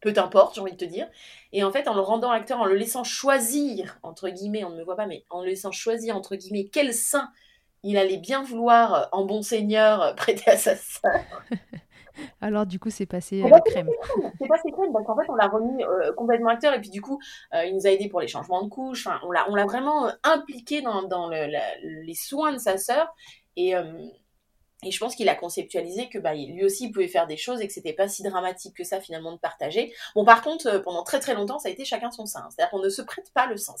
peu 0.01 0.13
importe, 0.17 0.55
j'ai 0.55 0.61
envie 0.61 0.71
de 0.71 0.77
te 0.77 0.85
dire. 0.85 1.07
Et 1.51 1.63
en 1.63 1.71
fait, 1.71 1.87
en 1.87 1.93
le 1.93 2.01
rendant 2.01 2.31
acteur, 2.31 2.59
en 2.59 2.65
le 2.65 2.75
laissant 2.75 3.03
choisir, 3.03 3.99
entre 4.03 4.29
guillemets, 4.29 4.63
on 4.63 4.69
ne 4.69 4.77
me 4.77 4.83
voit 4.83 4.95
pas, 4.95 5.07
mais 5.07 5.25
en 5.29 5.41
le 5.41 5.47
laissant 5.47 5.71
choisir, 5.71 6.15
entre 6.15 6.35
guillemets, 6.35 6.69
quel 6.71 6.93
sein 6.93 7.29
il 7.83 7.97
allait 7.97 8.17
bien 8.17 8.43
vouloir, 8.43 8.93
euh, 8.93 9.05
en 9.11 9.25
bon 9.25 9.41
seigneur, 9.41 10.01
euh, 10.01 10.13
prêter 10.15 10.49
à 10.51 10.57
sa 10.57 10.75
sœur. 10.75 11.11
Alors 12.41 12.65
du 12.65 12.79
coup, 12.79 12.89
c'est 12.89 13.05
passé 13.05 13.41
à 13.41 13.47
la 13.47 13.61
crème. 13.61 13.89
C'est 14.37 14.47
passé 14.47 14.71
crème, 14.71 14.91
parce 14.91 15.05
qu'en 15.05 15.15
fait, 15.15 15.29
on 15.29 15.35
l'a 15.35 15.47
remis 15.47 15.83
euh, 15.85 16.11
complètement 16.13 16.49
acteur, 16.49 16.73
et 16.73 16.81
puis 16.81 16.89
du 16.89 17.01
coup, 17.01 17.17
il 17.53 17.73
nous 17.73 17.87
a 17.87 17.91
aidé 17.91 18.09
pour 18.09 18.19
les 18.19 18.27
changements 18.27 18.61
de 18.61 18.67
couches, 18.67 19.07
enfin, 19.07 19.21
on 19.25 19.31
l'a 19.31 19.65
vraiment 19.65 20.11
impliqué 20.23 20.81
dans, 20.81 21.03
dans 21.03 21.29
le, 21.29 21.47
les 21.81 22.13
soins 22.15 22.51
de 22.51 22.57
sa 22.57 22.77
sœur, 22.77 23.15
et, 23.55 23.73
et 24.83 24.91
je 24.91 24.99
pense 24.99 25.15
qu'il 25.15 25.27
a 25.27 25.35
conceptualisé 25.35 26.07
que 26.09 26.19
bah, 26.19 26.33
lui 26.33 26.63
aussi 26.63 26.85
il 26.85 26.91
pouvait 26.91 27.07
faire 27.07 27.27
des 27.27 27.37
choses 27.37 27.59
et 27.61 27.67
que 27.67 27.73
c'était 27.73 27.93
pas 27.93 28.07
si 28.07 28.23
dramatique 28.23 28.75
que 28.75 28.83
ça 28.83 29.01
finalement 29.01 29.33
de 29.33 29.37
partager. 29.37 29.93
Bon 30.15 30.23
par 30.23 30.41
contre 30.41 30.67
euh, 30.67 30.79
pendant 30.79 31.03
très 31.03 31.19
très 31.19 31.33
longtemps 31.33 31.59
ça 31.59 31.69
a 31.69 31.71
été 31.71 31.85
chacun 31.85 32.11
son 32.11 32.25
sein, 32.25 32.47
c'est-à-dire 32.49 32.71
qu'on 32.71 32.79
ne 32.79 32.89
se 32.89 33.01
prête 33.01 33.31
pas 33.33 33.47
le 33.47 33.57
sein. 33.57 33.73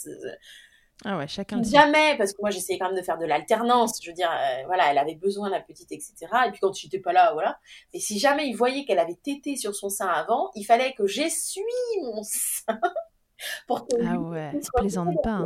Ah 1.05 1.17
ouais, 1.17 1.29
chacun. 1.29 1.63
Jamais, 1.63 2.17
parce 2.17 2.33
que 2.33 2.41
moi 2.41 2.49
j'essayais 2.49 2.77
quand 2.77 2.87
même 2.87 2.97
de 2.97 3.01
faire 3.01 3.17
de 3.17 3.25
l'alternance. 3.25 3.99
Je 4.03 4.09
veux 4.09 4.13
dire, 4.13 4.29
euh, 4.29 4.65
voilà, 4.65 4.91
elle 4.91 4.97
avait 4.97 5.15
besoin 5.15 5.49
la 5.49 5.61
petite, 5.61 5.89
etc. 5.93 6.13
Et 6.45 6.51
puis 6.51 6.59
quand 6.59 6.71
tu 6.71 6.87
n'étais 6.87 6.99
pas 6.99 7.13
là, 7.13 7.31
voilà. 7.31 7.57
Et 7.93 8.01
si 8.01 8.19
jamais 8.19 8.47
il 8.49 8.53
voyait 8.53 8.83
qu'elle 8.83 8.99
avait 8.99 9.15
tété 9.15 9.55
sur 9.55 9.73
son 9.73 9.87
sein 9.87 10.07
avant, 10.07 10.51
il 10.55 10.65
fallait 10.65 10.93
que 10.93 11.07
j'essuie 11.07 11.63
mon 12.03 12.21
sein. 12.23 12.77
pour 13.67 13.87
que 13.87 13.95
ah 14.05 14.19
ouais, 14.19 14.51
plaisante 14.75 15.15
pas. 15.23 15.41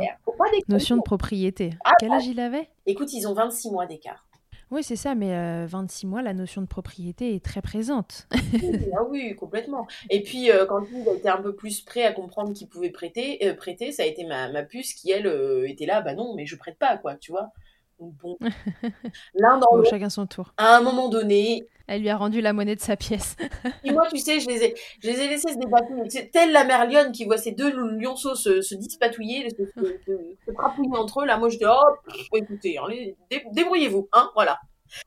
Notion 0.66 0.96
de 0.96 1.02
propriété. 1.02 1.70
Ah, 1.84 1.92
Quel 2.00 2.12
âge 2.12 2.26
il 2.26 2.40
avait? 2.40 2.68
Écoute, 2.86 3.12
ils 3.12 3.28
ont 3.28 3.34
26 3.34 3.70
mois 3.70 3.86
d'écart. 3.86 4.26
Oui, 4.70 4.82
c'est 4.82 4.96
ça, 4.96 5.14
mais 5.14 5.66
26 5.66 6.06
euh, 6.06 6.08
mois, 6.08 6.22
la 6.22 6.34
notion 6.34 6.62
de 6.62 6.66
propriété 6.66 7.34
est 7.34 7.44
très 7.44 7.62
présente. 7.62 8.26
ah 8.96 9.04
oui, 9.08 9.34
complètement. 9.36 9.86
Et 10.10 10.22
puis, 10.22 10.50
euh, 10.50 10.66
quand 10.66 10.84
il 10.92 11.08
a 11.08 11.12
été 11.12 11.28
un 11.28 11.40
peu 11.40 11.54
plus 11.54 11.80
prêt 11.80 12.04
à 12.04 12.12
comprendre 12.12 12.52
qu'il 12.52 12.68
pouvait 12.68 12.90
prêter, 12.90 13.46
euh, 13.46 13.54
prêter, 13.54 13.92
ça 13.92 14.02
a 14.02 14.06
été 14.06 14.24
ma, 14.24 14.50
ma 14.50 14.62
puce 14.62 14.94
qui, 14.94 15.10
elle, 15.10 15.26
était 15.66 15.86
là, 15.86 16.00
bah 16.00 16.14
non, 16.14 16.34
mais 16.34 16.46
je 16.46 16.56
prête 16.56 16.78
pas, 16.78 16.96
quoi, 16.96 17.16
tu 17.16 17.32
vois. 17.32 17.50
bon, 17.98 18.38
l'un 19.34 19.58
dans 19.58 19.76
l'autre. 19.76 19.90
Chacun 19.90 20.10
son 20.10 20.26
tour. 20.26 20.54
À 20.56 20.76
un 20.76 20.80
moment 20.80 21.08
donné. 21.08 21.66
Elle 21.86 22.00
lui 22.00 22.08
a 22.08 22.16
rendu 22.16 22.40
la 22.40 22.52
monnaie 22.52 22.76
de 22.76 22.80
sa 22.80 22.96
pièce. 22.96 23.36
et 23.84 23.92
moi, 23.92 24.06
tu 24.10 24.18
sais, 24.18 24.40
je 24.40 24.48
les 24.48 24.64
ai, 24.64 24.74
je 25.02 25.08
les 25.08 25.20
ai 25.20 25.28
laissés 25.28 25.52
se 25.52 25.58
débattre. 25.58 25.88
Telle 26.32 26.52
la 26.52 26.64
mère 26.64 26.88
lionne 26.88 27.12
qui 27.12 27.24
voit 27.24 27.36
ces 27.36 27.52
deux 27.52 27.70
lionceaux 27.98 28.34
se, 28.34 28.62
se 28.62 28.74
dispatouiller, 28.74 29.48
se, 29.50 29.64
se, 29.66 30.52
trapouiller 30.52 30.96
entre 30.96 31.22
eux. 31.22 31.26
Là, 31.26 31.36
moi, 31.36 31.48
je 31.50 31.58
dis, 31.58 31.64
oh, 31.66 32.36
écoutez, 32.36 32.78
allez, 32.78 33.16
débrouillez-vous, 33.52 34.08
hein, 34.12 34.30
voilà. 34.34 34.58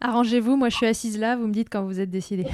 Arrangez-vous, 0.02 0.58
moi 0.58 0.70
je 0.70 0.76
suis 0.76 0.86
assise 0.86 1.18
là, 1.18 1.36
vous 1.36 1.48
me 1.48 1.54
dites 1.54 1.70
quand 1.70 1.84
vous 1.84 2.00
êtes 2.00 2.10
décidé. 2.10 2.46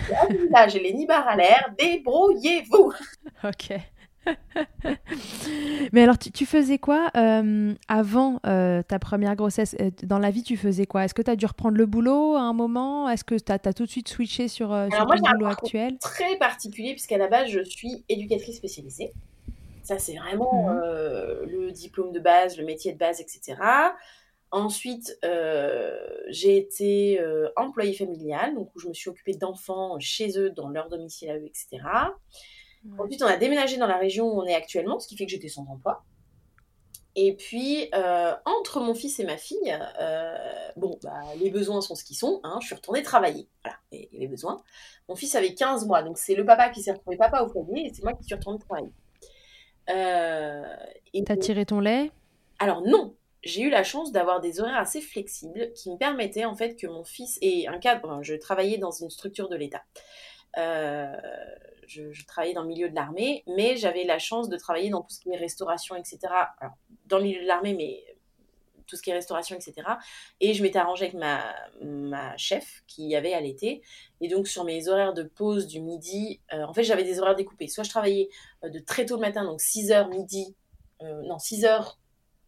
Là, 0.51 0.67
j'ai 0.67 0.80
les 0.80 0.93
nibards 0.93 1.28
à 1.28 1.36
l'air, 1.36 1.74
débrouillez-vous. 1.78 2.93
ok. 3.43 3.80
Mais 5.93 6.03
alors, 6.03 6.17
tu, 6.17 6.45
faisais 6.45 6.78
quoi 6.78 7.11
euh, 7.15 7.74
avant 7.88 8.39
euh, 8.45 8.82
ta 8.84 8.99
première 8.99 9.36
grossesse? 9.36 9.76
Euh, 9.80 9.91
Dans 10.03 10.19
la 10.19 10.32
vie, 10.32 10.43
tu 10.43 10.57
faisais 10.57 10.86
quoi? 10.86 11.05
Est-ce 11.05 11.13
que 11.13 11.21
tu 11.21 11.32
as 11.32 11.36
dû 11.36 11.45
reprendre 11.45 11.78
le 11.78 11.86
boulot 11.86 12.36
à 12.36 12.41
un 12.41 12.53
moment? 12.53 13.09
Est-ce 13.09 13.24
que 13.24 13.36
tu 13.36 13.51
as, 13.51 13.59
tout 13.59 13.86
de 13.86 13.89
suite 13.89 14.07
switché 14.07 14.47
sur, 14.47 14.69
sur 14.91 15.05
ton 15.05 15.32
boulot 15.32 15.47
actuel? 15.47 15.97
Très 15.99 16.38
particulier, 16.38 16.91
puisqu'à 16.91 17.17
la 17.17 17.28
base, 17.28 17.49
je 17.49 17.63
suis 17.63 18.03
éducatrice 18.09 18.57
spécialisée. 18.57 19.11
Ça, 19.84 19.99
c'est 19.99 20.15
vraiment 20.15 20.69
mhm. 20.69 21.49
le 21.49 21.71
diplôme 21.71 22.11
de 22.11 22.19
base, 22.19 22.57
le 22.57 22.65
métier 22.65 22.93
de 22.93 22.97
base, 22.97 23.19
etc. 23.19 23.57
Ensuite, 24.51 25.17
j'ai 26.30 26.57
été 26.57 27.19
employée 27.55 27.93
familiale, 27.93 28.55
donc 28.55 28.69
où 28.76 28.80
je 28.80 28.88
me 28.88 28.93
suis 28.93 29.09
occupée 29.09 29.34
d'enfants 29.34 29.99
chez 29.99 30.39
eux, 30.39 30.49
dans 30.51 30.69
leur 30.69 30.89
domicile 30.89 31.30
à 31.30 31.38
eux, 31.38 31.45
etc. 31.45 31.82
Ensuite, 32.98 33.22
on 33.24 33.28
a 33.28 33.38
déménagé 33.38 33.78
dans 33.78 33.88
la 33.88 33.98
région 33.98 34.28
où 34.28 34.42
on 34.42 34.46
est 34.46 34.56
actuellement, 34.56 35.00
ce 35.00 35.08
qui 35.08 35.16
fait 35.16 35.26
que 35.26 35.32
j'étais 35.32 35.50
sans 35.50 35.66
emploi. 35.68 36.04
Et 37.16 37.36
puis, 37.36 37.90
euh, 37.94 38.34
entre 38.46 38.80
mon 38.80 38.96
fils 38.96 39.20
et 39.20 39.26
ma 39.26 39.38
fille, 39.38 39.78
euh, 40.02 40.36
bon, 40.76 40.98
bah, 41.04 41.22
les 41.40 41.52
besoins 41.52 41.80
sont 41.82 41.96
ce 41.96 42.04
qu'ils 42.04 42.16
sont. 42.16 42.40
Hein, 42.44 42.58
je 42.62 42.68
suis 42.68 42.76
retournée 42.76 43.04
travailler. 43.04 43.48
Voilà, 43.64 43.78
et, 43.92 44.10
les 44.12 44.28
besoins. 44.28 44.64
Mon 45.08 45.16
fils 45.16 45.36
avait 45.36 45.54
15 45.54 45.86
mois, 45.86 46.02
donc 46.02 46.18
c'est 46.18 46.36
le 46.36 46.46
papa 46.46 46.70
qui 46.70 46.82
s'est 46.82 46.92
retrouvé 46.92 47.18
papa 47.18 47.42
au 47.44 47.50
foyer 47.50 47.88
et 47.88 47.94
c'est 47.94 48.04
moi 48.04 48.14
qui 48.14 48.24
suis 48.24 48.34
retournée 48.34 48.60
travailler. 48.60 48.92
Euh, 49.90 50.76
T'as 51.26 51.38
tiré 51.38 51.66
ton 51.66 51.80
lait? 51.80 52.10
Alors 52.58 52.82
non, 52.82 53.16
j'ai 53.44 53.62
eu 53.62 53.70
la 53.70 53.84
chance 53.84 54.12
d'avoir 54.12 54.42
des 54.42 54.60
horaires 54.60 54.78
assez 54.78 55.02
flexibles 55.02 55.72
qui 55.74 55.92
me 55.92 55.98
permettaient 55.98 56.46
en 56.46 56.56
fait 56.56 56.76
que 56.76 56.88
mon 56.88 57.04
fils 57.04 57.38
et 57.42 57.68
un 57.68 57.78
cadre. 57.78 58.24
je 58.24 58.34
travaillais 58.36 58.78
dans 58.78 58.92
une 58.92 59.10
structure 59.10 59.50
de 59.50 59.56
l'État. 59.56 59.84
Euh, 60.58 61.12
je, 61.94 62.26
travaillais 62.26 62.54
dans 62.54 62.64
le 62.64 62.68
milieu 62.68 62.89
de 62.89 62.96
l'armée, 62.96 63.44
mais 63.48 63.78
j'avais 63.78 64.04
la 64.04 64.20
chance 64.20 64.50
de 64.50 64.58
travailler 64.58 64.89
dans 64.89 65.02
tout 65.02 65.10
ce 65.10 65.20
qui 65.20 65.30
est 65.30 65.38
restauration, 65.38 65.96
etc. 65.96 66.20
Dans 67.06 67.18
le 67.18 67.24
milieu 67.24 67.41
de 67.41 67.48
l'armée, 67.48 67.74
mais 67.74 68.04
tout 68.86 68.96
ce 68.96 69.02
qui 69.02 69.12
est 69.12 69.14
restauration, 69.14 69.56
etc. 69.56 69.88
Et 70.41 70.54
je 70.54 70.62
m'étais 70.62 70.80
arrangée 70.80 71.06
avec 71.06 71.16
ma, 71.16 71.56
ma 71.82 72.36
chef 72.38 72.84
qui 72.88 73.16
avait 73.16 73.34
allaité. 73.34 73.82
Et 74.22 74.28
donc, 74.28 74.48
sur 74.48 74.64
mes 74.66 74.88
horaires 74.88 75.14
de 75.14 75.24
pause 75.24 75.68
du 75.68 75.80
midi, 75.80 76.41
euh, 76.54 76.64
en 76.64 76.74
fait, 76.74 76.84
j'avais 76.84 77.04
des 77.04 77.20
horaires 77.20 77.36
découpés. 77.36 77.68
Soit 77.68 77.84
je 77.84 77.89
travaillais 77.89 78.30
euh, 78.64 78.70
de 78.70 78.80
très 78.80 79.06
tôt 79.06 79.16
le 79.16 79.22
matin, 79.22 79.46
donc 79.46 79.62
6h 79.62 80.10
midi, 80.10 80.56
non, 81.02 81.36
6h 81.36 81.96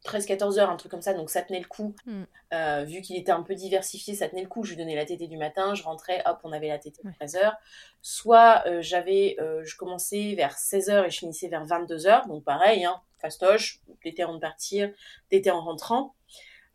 13-14 0.06 0.60
heures, 0.60 0.70
un 0.70 0.78
truc 0.78 0.92
comme 0.92 1.02
ça, 1.02 1.14
donc 1.14 1.30
ça 1.30 1.42
tenait 1.42 1.60
le 1.60 1.68
coup. 1.68 1.96
Hmm. 2.06 2.24
Euh, 2.54 2.84
vu 2.84 3.02
qu'il 3.02 3.18
était 3.18 3.32
un 3.32 3.42
peu 3.42 3.56
diversifié, 3.56 4.14
ça 4.14 4.30
tenait 4.30 4.44
le 4.44 4.48
coup. 4.48 4.64
Je 4.64 4.72
lui 4.72 4.78
donnais 4.78 4.96
la 4.96 5.06
tétée 5.06 5.28
du 5.28 5.38
matin, 5.38 5.74
je 5.74 5.84
rentrais, 5.84 6.22
hop, 6.26 6.40
on 6.44 6.52
avait 6.52 6.68
la 6.68 6.78
tétée 6.78 7.02
à 7.06 7.12
13 7.12 7.36
heures. 7.38 7.56
Soit 8.02 8.64
euh, 8.68 8.82
j'avais, 8.82 9.36
euh, 9.40 9.64
je 9.66 9.76
commençais 9.76 10.36
vers 10.36 10.58
16 10.58 10.90
heures 10.90 11.06
et 11.06 11.10
je 11.10 11.18
finissais 11.18 11.48
vers 11.48 11.66
22 11.66 12.08
heures, 12.08 12.28
donc 12.28 12.44
pareil, 12.44 12.86
hein, 12.86 13.02
fastoche, 13.20 13.82
l'été 14.04 14.24
avant 14.24 14.36
de 14.36 14.40
partir, 14.40 14.92
l'été 15.32 15.50
en 15.52 15.62
rentrant. 15.62 16.14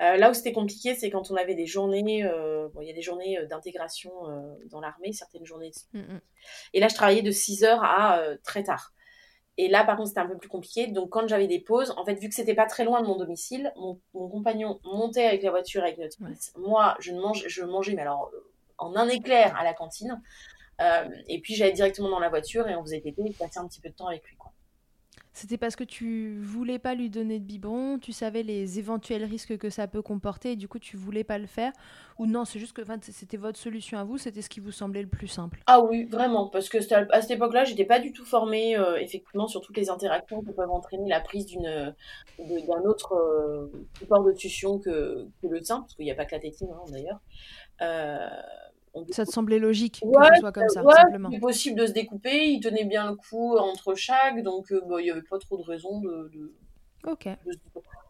là 0.01 0.31
où 0.31 0.35
c'était 0.35 0.53
compliqué, 0.53 0.95
c'est 0.95 1.11
quand 1.11 1.31
on 1.31 1.37
avait 1.37 1.55
des 1.55 1.67
journées, 1.67 2.01
il 2.01 2.87
y 2.87 2.91
a 2.91 2.95
des 2.95 3.03
journées 3.03 3.39
d'intégration 3.49 4.11
dans 4.67 4.81
l'armée, 4.81 5.13
certaines 5.13 5.45
journées. 5.45 5.73
Hmm, 5.93 6.01
hmm. 6.01 6.21
Et 6.73 6.81
là, 6.81 6.89
je 6.89 6.95
travaillais 6.95 7.23
de 7.23 7.31
6 7.31 7.65
heures 7.65 7.85
à 7.85 8.21
très 8.43 8.65
tard. 8.65 8.93
Et 9.63 9.69
là, 9.69 9.85
par 9.85 9.99
contre, 9.99 10.09
c'était 10.09 10.21
un 10.21 10.27
peu 10.27 10.39
plus 10.39 10.49
compliqué. 10.49 10.87
Donc, 10.87 11.11
quand 11.11 11.29
j'avais 11.29 11.47
des 11.47 11.61
pauses, 11.61 11.93
en 11.99 12.05
fait, 12.07 12.15
vu 12.15 12.31
que 12.31 12.35
c'était 12.35 12.55
pas 12.55 12.65
très 12.65 12.83
loin 12.83 13.03
de 13.03 13.07
mon 13.07 13.17
domicile, 13.17 13.75
mon, 13.77 14.01
compagnon 14.15 14.81
montait 14.85 15.27
avec 15.27 15.43
la 15.43 15.51
voiture 15.51 15.83
avec 15.83 15.99
notre 15.99 16.17
fils. 16.17 16.55
Moi, 16.57 16.97
je, 16.99 17.13
mange, 17.13 17.45
je 17.47 17.63
mangeais, 17.63 17.93
mais 17.93 18.01
alors, 18.01 18.31
euh, 18.33 18.39
en 18.79 18.97
un 18.97 19.07
éclair 19.09 19.55
à 19.59 19.63
la 19.63 19.75
cantine. 19.75 20.23
Euh, 20.81 21.05
et 21.29 21.43
puis, 21.43 21.57
j'allais 21.57 21.73
directement 21.73 22.09
dans 22.09 22.19
la 22.19 22.31
voiture 22.31 22.69
et 22.69 22.75
on 22.75 22.81
faisait 22.81 23.03
tété 23.03 23.21
et 23.27 23.33
passait 23.35 23.59
un 23.59 23.69
petit 23.69 23.83
peu 23.83 23.91
de 23.91 23.95
temps 23.95 24.07
avec 24.07 24.25
lui. 24.25 24.37
Quoi. 24.37 24.51
C'était 25.33 25.59
parce 25.59 25.77
que 25.77 25.85
tu 25.85 26.41
voulais 26.41 26.79
pas 26.79 26.95
lui 26.95 27.09
donner 27.09 27.39
de 27.39 27.45
biberon, 27.45 27.99
tu 27.99 28.13
savais 28.13 28.43
les 28.43 28.79
éventuels 28.79 29.25
risques 29.25 29.57
que 29.59 29.71
ça 29.71 29.87
peut 29.87 30.03
comporter 30.03 30.53
et 30.53 30.57
du 30.57 30.67
coup 30.67 30.79
tu 30.79 30.97
voulais 30.97 31.23
pas 31.23 31.39
le 31.39 31.47
faire 31.47 31.73
Ou 32.19 32.27
non, 32.27 32.45
c'est 32.45 32.59
juste 32.59 32.73
que 32.73 32.83
c'était 33.01 33.37
votre 33.37 33.59
solution 33.59 33.99
à 33.99 34.05
vous, 34.05 34.19
c'était 34.19 34.43
ce 34.43 34.51
qui 34.51 34.61
vous 34.61 34.73
semblait 34.73 35.03
le 35.03 35.09
plus 35.09 35.29
simple 35.29 35.63
Ah 35.67 35.81
oui, 35.81 36.05
vraiment, 36.05 36.49
parce 36.49 36.69
que 36.69 36.79
à 37.13 37.21
cette 37.23 37.31
époque-là, 37.31 37.65
j'étais 37.65 37.85
pas 37.85 38.01
du 38.01 38.13
tout 38.13 38.25
formée 38.25 38.77
euh, 38.77 38.97
effectivement 38.97 39.47
sur 39.47 39.61
toutes 39.61 39.77
les 39.77 39.89
interactions 39.89 40.43
que 40.43 40.51
peuvent 40.51 40.71
entraîner 40.71 41.09
la 41.09 41.21
prise 41.21 41.47
d'une 41.47 41.95
d'un 42.39 42.83
autre 42.89 43.15
euh, 43.15 43.71
support 43.99 44.25
de 44.25 44.33
tuition 44.33 44.79
que, 44.79 45.27
que 45.43 45.47
le 45.47 45.63
sein, 45.63 45.81
parce 45.81 45.95
qu'il 45.95 46.05
n'y 46.05 46.11
a 46.11 46.15
pas 46.15 46.25
que 46.25 46.35
la 46.35 46.41
tétine 46.41 46.71
hein, 46.73 46.85
d'ailleurs. 46.91 47.21
Euh, 47.83 48.29
ça 49.11 49.25
te 49.25 49.31
semblait 49.31 49.59
logique 49.59 50.01
que 50.01 50.35
ce 50.35 50.41
soit 50.41 50.53
comme 50.53 50.69
ça, 50.69 50.83
simplement. 50.83 51.31
C'est 51.31 51.39
possible 51.39 51.79
de 51.79 51.87
se 51.87 51.93
découper, 51.93 52.49
il 52.49 52.61
tenait 52.61 52.85
bien 52.85 53.09
le 53.11 53.17
coup 53.17 53.57
entre 53.57 53.95
chaque, 53.95 54.43
donc 54.43 54.73
euh, 54.73 54.81
il 54.99 55.05
n'y 55.05 55.11
avait 55.11 55.23
pas 55.23 55.39
trop 55.39 55.57
de 55.57 55.63
raison 55.63 56.01
de, 56.01 56.31
Ok. 57.07 57.29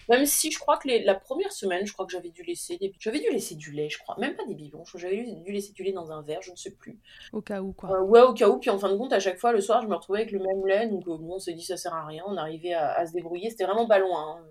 Même 0.09 0.27
si 0.27 0.51
je 0.51 0.59
crois 0.59 0.79
que 0.79 0.89
la 0.89 1.15
première 1.15 1.53
semaine, 1.53 1.87
je 1.87 1.93
crois 1.93 2.07
que 2.07 2.13
j'avais 2.13 2.31
dû 2.31 2.43
laisser 2.43 2.77
des... 2.79 2.93
j'avais 2.99 3.21
dû 3.21 3.31
laisser 3.31 3.55
du 3.55 3.73
lait, 3.73 3.89
je 3.89 3.99
crois, 3.99 4.17
même 4.19 4.35
pas 4.35 4.45
des 4.47 4.55
biberons, 4.55 4.85
j'avais 4.95 5.25
dû 5.25 5.53
laisser 5.53 5.73
du 5.73 5.83
lait 5.83 5.93
dans 5.93 6.11
un 6.11 6.23
verre, 6.23 6.43
je 6.43 6.51
ne 6.51 6.57
sais 6.57 6.73
plus. 6.73 6.99
Au 7.33 7.41
cas 7.41 7.61
où 7.61 7.73
quoi. 7.73 7.91
Euh, 7.91 8.03
ouais, 8.03 8.21
au 8.23 8.33
cas 8.33 8.49
où. 8.49 8.59
Puis 8.59 8.71
en 8.71 8.79
fin 8.79 8.91
de 8.91 8.97
compte, 8.97 9.13
à 9.13 9.21
chaque 9.21 9.39
fois 9.39 9.53
le 9.53 9.61
soir, 9.61 9.83
je 9.83 9.89
me 9.89 9.95
retrouvais 9.95 10.21
avec 10.21 10.33
le 10.33 10.41
même 10.41 10.67
lait, 10.67 10.89
donc 10.89 11.07
euh, 11.07 11.17
bon, 11.17 11.35
on 11.35 11.39
s'est 11.39 11.53
dit 11.53 11.65
ça 11.65 11.77
sert 11.77 11.95
à 11.95 12.07
rien, 12.07 12.25
on 12.27 12.37
arrivait 12.37 12.75
à, 12.75 13.07
se 13.07 13.13
débrouiller. 13.13 13.51
C'était 13.51 13.65
vraiment 13.65 13.87
pas 13.87 13.99
loin 13.99 14.39
hein, 14.39 14.45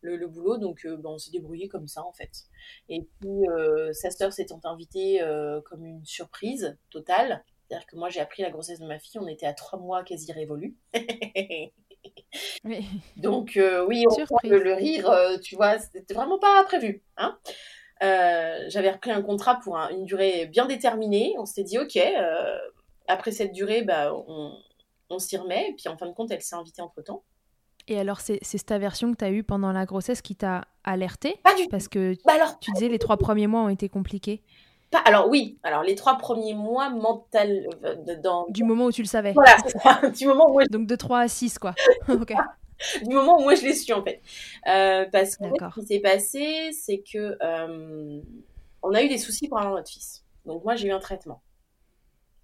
le, 0.00 0.26
boulot, 0.26 0.58
donc 0.58 0.84
euh, 0.84 1.00
on 1.04 1.18
s'est 1.18 1.30
débrouillé 1.30 1.68
comme 1.68 1.88
ça 1.88 2.04
en 2.04 2.12
fait. 2.12 2.30
Et 2.88 3.08
puis 3.20 3.46
sa 3.92 4.10
sœur 4.10 4.32
s'étant 4.32 4.60
invitée 4.64 5.20
comme 5.64 5.84
une 5.84 6.04
surprise 6.04 6.76
totale. 6.90 7.44
C'est-à-dire 7.68 7.86
que 7.86 7.96
moi 7.96 8.08
j'ai 8.10 8.20
appris 8.20 8.42
la 8.42 8.50
grossesse 8.50 8.78
de 8.78 8.86
ma 8.86 8.98
fille, 8.98 9.18
on 9.20 9.26
était 9.26 9.46
à 9.46 9.52
trois 9.52 9.78
mois 9.78 10.04
quasi 10.04 10.30
révolus. 10.32 10.76
Donc 13.16 13.56
euh, 13.56 13.84
oui, 13.86 14.04
on 14.10 14.48
le, 14.48 14.62
le, 14.62 14.74
rire, 14.74 15.10
euh, 15.10 15.38
tu 15.38 15.56
vois, 15.56 15.78
c'était 15.78 16.14
vraiment 16.14 16.38
pas 16.38 16.62
prévu. 16.64 17.02
Hein 17.16 17.38
euh, 18.02 18.64
J'avais 18.68 18.90
repris 18.90 19.10
un 19.10 19.22
contrat 19.22 19.60
pour 19.60 19.76
une 19.76 20.04
durée 20.04 20.46
bien 20.46 20.66
déterminée. 20.66 21.34
On 21.38 21.46
s'était 21.46 21.64
dit, 21.64 21.78
ok, 21.78 21.98
après 23.08 23.32
cette 23.32 23.52
durée, 23.52 23.82
bah, 23.82 24.12
on, 24.14 25.18
s'y 25.18 25.36
remet. 25.36 25.70
Et 25.70 25.74
puis 25.74 25.88
en 25.88 25.96
fin 25.96 26.06
de 26.06 26.12
compte, 26.12 26.30
elle 26.30 26.42
s'est 26.42 26.56
invitée 26.56 26.82
entre-temps. 26.82 27.22
Et 27.88 28.00
alors, 28.00 28.20
c'est 28.20 28.40
cette 28.42 28.72
aversion 28.72 29.12
que 29.12 29.18
tu 29.18 29.24
as 29.24 29.30
eue 29.30 29.44
pendant 29.44 29.70
la 29.70 29.86
grossesse 29.86 30.20
qui 30.20 30.34
t'a 30.34 30.66
alerté 30.82 31.38
Pas 31.44 31.54
du 31.54 31.68
Parce 31.68 31.86
que 31.86 32.16
bah 32.24 32.32
alors, 32.34 32.58
tu 32.58 32.72
disais 32.72 32.88
les 32.88 32.98
trois 32.98 33.16
premiers 33.16 33.46
mois 33.46 33.62
ont 33.62 33.68
été 33.68 33.88
compliqués. 33.88 34.42
Alors 35.04 35.28
oui, 35.28 35.58
alors 35.62 35.82
les 35.82 35.94
trois 35.94 36.16
premiers 36.16 36.54
mois 36.54 36.90
mental 36.90 37.68
euh, 37.84 38.16
dans... 38.22 38.46
Du 38.48 38.64
moment 38.64 38.86
où 38.86 38.92
tu 38.92 39.02
le 39.02 39.08
savais. 39.08 39.32
Voilà, 39.32 39.56
du 40.16 40.26
moment 40.26 40.50
où... 40.50 40.62
Donc 40.64 40.86
de 40.86 40.96
3 40.96 41.20
à 41.20 41.28
6 41.28 41.58
quoi. 41.58 41.74
Du 43.06 43.14
moment 43.14 43.38
où 43.38 43.42
moi 43.42 43.54
je 43.54 43.62
l'ai 43.62 43.74
su 43.74 43.90
en 43.94 44.04
fait. 44.04 44.20
Euh, 44.66 45.06
parce 45.10 45.38
que 45.38 45.44
ce 45.44 45.80
qui 45.80 45.86
s'est 45.86 46.00
passé, 46.00 46.72
c'est 46.72 46.98
que 46.98 47.38
euh, 47.42 48.20
on 48.82 48.92
a 48.92 49.02
eu 49.02 49.08
des 49.08 49.16
soucis 49.16 49.48
pour 49.48 49.58
avoir 49.58 49.74
notre 49.74 49.90
fils. 49.90 50.24
Donc 50.44 50.62
moi 50.62 50.76
j'ai 50.76 50.88
eu 50.88 50.92
un 50.92 50.98
traitement. 50.98 51.42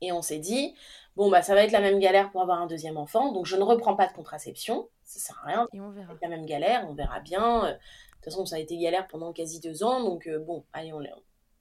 Et 0.01 0.11
on 0.11 0.23
s'est 0.23 0.39
dit, 0.39 0.75
bon 1.17 1.31
bah 1.31 1.43
ça 1.43 1.55
va 1.55 1.63
être 1.63 1.71
la 1.71 1.81
même 1.81 1.99
galère 1.99 2.31
pour 2.31 2.41
avoir 2.41 2.63
un 2.63 2.67
deuxième 2.67 2.97
enfant, 2.97 3.31
donc 3.33 3.45
je 3.45 3.57
ne 3.57 3.63
reprends 3.63 3.95
pas 3.95 4.07
de 4.07 4.13
contraception, 4.13 4.89
ça 5.05 5.21
sert 5.21 5.39
à 5.45 5.49
rien. 5.49 5.69
Et 5.75 5.81
on 5.83 5.91
verra. 5.91 6.15
La 6.23 6.29
même 6.29 6.47
galère, 6.47 6.87
on 6.89 6.95
verra 6.95 7.21
bien. 7.21 7.65
De 7.65 7.73
toute 8.15 8.25
façon, 8.25 8.47
ça 8.47 8.57
a 8.57 8.59
été 8.59 8.79
galère 8.79 9.07
pendant 9.09 9.35
quasi 9.35 9.61
deux 9.61 9.85
ans, 9.85 10.03
donc 10.03 10.31
bon, 10.47 10.65
allez, 10.73 10.95
on, 10.95 11.03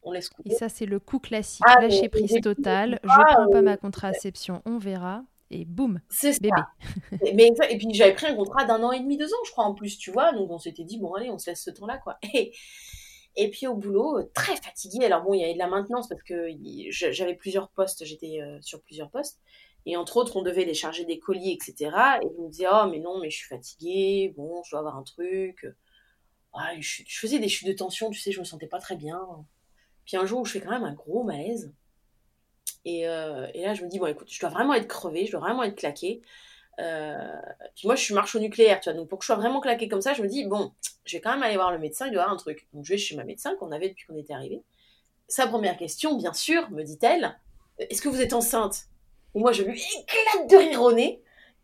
on 0.03 0.11
laisse 0.11 0.29
Et 0.45 0.51
ça, 0.51 0.69
c'est 0.69 0.85
le 0.85 0.99
coup 0.99 1.19
classique, 1.19 1.63
ah, 1.67 1.81
lâcher 1.81 2.09
prise 2.09 2.39
totale. 2.41 2.99
Je 3.03 3.09
ne 3.09 3.33
prends 3.33 3.51
pas 3.51 3.61
ma 3.61 3.77
contraception, 3.77 4.61
on 4.65 4.77
verra. 4.77 5.23
Et 5.53 5.65
boum, 5.65 5.99
c'est 6.09 6.41
bébé. 6.41 6.55
Mais, 7.35 7.51
et 7.69 7.77
puis 7.77 7.87
j'avais 7.93 8.13
pris 8.13 8.27
un 8.27 8.35
contrat 8.35 8.63
d'un 8.63 8.81
an 8.83 8.93
et 8.93 9.01
demi, 9.01 9.17
deux 9.17 9.33
ans, 9.33 9.43
je 9.45 9.51
crois, 9.51 9.65
en 9.65 9.73
plus, 9.73 9.97
tu 9.97 10.09
vois. 10.09 10.31
Donc 10.31 10.49
on 10.49 10.57
s'était 10.57 10.85
dit, 10.85 10.97
bon, 10.97 11.13
allez, 11.13 11.29
on 11.29 11.37
se 11.37 11.49
laisse 11.49 11.63
ce 11.63 11.71
temps-là, 11.71 11.97
quoi. 11.97 12.17
Et, 12.33 12.53
et 13.37 13.49
puis 13.49 13.67
au 13.67 13.75
boulot, 13.75 14.29
très 14.33 14.55
fatiguée. 14.57 15.05
Alors 15.05 15.23
bon, 15.23 15.33
il 15.33 15.41
y 15.41 15.43
avait 15.43 15.53
de 15.53 15.59
la 15.59 15.67
maintenance 15.67 16.07
parce 16.09 16.23
que 16.23 16.49
j'avais 16.89 17.35
plusieurs 17.35 17.69
postes, 17.69 18.03
j'étais 18.05 18.41
euh, 18.41 18.59
sur 18.61 18.81
plusieurs 18.81 19.09
postes. 19.09 19.39
Et 19.85 19.97
entre 19.97 20.17
autres, 20.17 20.37
on 20.37 20.41
devait 20.41 20.65
les 20.65 20.73
charger 20.73 21.05
des 21.05 21.17
colis, 21.19 21.51
etc. 21.51 21.91
Et 22.21 22.27
je 22.35 22.41
me 22.41 22.49
disais, 22.49 22.67
oh, 22.71 22.87
mais 22.89 22.99
non, 22.99 23.19
mais 23.19 23.29
je 23.29 23.37
suis 23.37 23.47
fatiguée, 23.47 24.33
bon, 24.37 24.61
je 24.63 24.71
dois 24.71 24.79
avoir 24.79 24.97
un 24.97 25.03
truc. 25.03 25.65
je, 26.79 27.03
je, 27.07 27.19
faisais 27.19 27.39
des 27.39 27.49
chutes 27.49 27.67
de 27.67 27.73
tension, 27.73 28.09
tu 28.09 28.19
sais, 28.19 28.31
je 28.31 28.39
me 28.39 28.45
sentais 28.45 28.67
pas 28.67 28.79
très 28.79 28.95
bien. 28.95 29.19
Puis 30.05 30.17
un 30.17 30.25
jour 30.25 30.41
où 30.41 30.45
je 30.45 30.53
fais 30.53 30.61
quand 30.61 30.71
même 30.71 30.83
un 30.83 30.93
gros 30.93 31.23
malaise. 31.23 31.71
Et, 32.85 33.07
euh, 33.07 33.47
et 33.53 33.63
là, 33.63 33.73
je 33.73 33.83
me 33.83 33.89
dis, 33.89 33.99
bon, 33.99 34.07
écoute, 34.07 34.27
je 34.31 34.39
dois 34.39 34.49
vraiment 34.49 34.73
être 34.73 34.87
crevée, 34.87 35.25
je 35.25 35.31
dois 35.31 35.41
vraiment 35.41 35.63
être 35.63 35.75
claquée. 35.75 36.21
puis 36.77 37.85
moi, 37.87 37.95
je 37.95 38.03
suis 38.03 38.13
marche 38.13 38.35
au 38.35 38.39
nucléaire, 38.39 38.79
tu 38.79 38.89
vois. 38.89 38.97
Donc, 38.97 39.07
pour 39.07 39.19
que 39.19 39.23
je 39.23 39.27
sois 39.27 39.35
vraiment 39.35 39.61
claquée 39.61 39.87
comme 39.87 40.01
ça, 40.01 40.13
je 40.13 40.21
me 40.23 40.27
dis, 40.27 40.45
bon, 40.45 40.71
je 41.05 41.17
vais 41.17 41.21
quand 41.21 41.31
même 41.31 41.43
aller 41.43 41.55
voir 41.55 41.71
le 41.71 41.79
médecin, 41.79 42.07
il 42.07 42.11
doit 42.11 42.21
y 42.21 42.23
avoir 42.23 42.33
un 42.33 42.37
truc. 42.37 42.67
Donc, 42.73 42.85
je 42.85 42.93
vais 42.93 42.97
chez 42.97 43.15
ma 43.15 43.23
médecin 43.23 43.55
qu'on 43.55 43.71
avait 43.71 43.89
depuis 43.89 44.05
qu'on 44.05 44.17
était 44.17 44.33
arrivé. 44.33 44.63
Sa 45.27 45.47
première 45.47 45.77
question, 45.77 46.17
bien 46.17 46.33
sûr, 46.33 46.69
me 46.71 46.83
dit-elle, 46.83 47.37
est-ce 47.77 48.01
que 48.01 48.09
vous 48.09 48.21
êtes 48.21 48.33
enceinte? 48.33 48.85
Et 49.35 49.39
moi, 49.39 49.51
je 49.51 49.63
lui 49.63 49.81
éclate 49.99 50.49
de 50.49 50.55
rire 50.57 50.81
au 50.81 50.91
nez. 50.91 51.21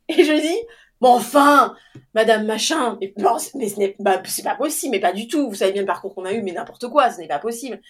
Et 0.09 0.23
je 0.23 0.33
dis, 0.33 0.57
bon, 1.01 1.09
enfin, 1.09 1.75
madame 2.13 2.45
machin, 2.45 2.97
mais, 3.01 3.13
mais 3.55 3.67
ce 3.69 3.79
n'est 3.79 3.95
bah, 3.99 4.21
pas 4.43 4.55
possible, 4.55 4.91
mais 4.91 4.99
pas 4.99 5.13
du 5.13 5.27
tout. 5.27 5.49
Vous 5.49 5.55
savez 5.55 5.73
bien 5.73 5.81
le 5.81 5.87
parcours 5.87 6.15
qu'on 6.15 6.25
a 6.25 6.33
eu, 6.33 6.41
mais 6.41 6.53
n'importe 6.53 6.87
quoi, 6.87 7.11
ce 7.11 7.19
n'est 7.19 7.27
pas 7.27 7.39
possible. 7.39 7.81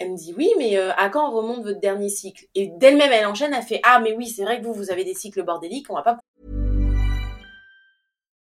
Elle 0.00 0.10
me 0.10 0.16
dit 0.16 0.34
oui, 0.36 0.50
mais 0.58 0.76
euh, 0.76 0.90
à 0.96 1.08
quand 1.08 1.30
remonte 1.30 1.62
votre 1.62 1.80
dernier 1.80 2.08
cycle? 2.08 2.46
Et 2.56 2.66
d'elle-même, 2.78 3.12
elle 3.12 3.26
enchaîne, 3.26 3.54
elle 3.54 3.62
fait 3.62 3.80
ah 3.84 4.00
mais 4.02 4.12
oui, 4.12 4.26
c'est 4.26 4.42
vrai 4.42 4.60
que 4.60 4.66
vous, 4.66 4.74
vous 4.74 4.90
avez 4.90 5.04
des 5.04 5.14
cycles 5.14 5.44
bordéliques, 5.44 5.86
on 5.88 5.94
va 5.94 6.02
pas. 6.02 6.18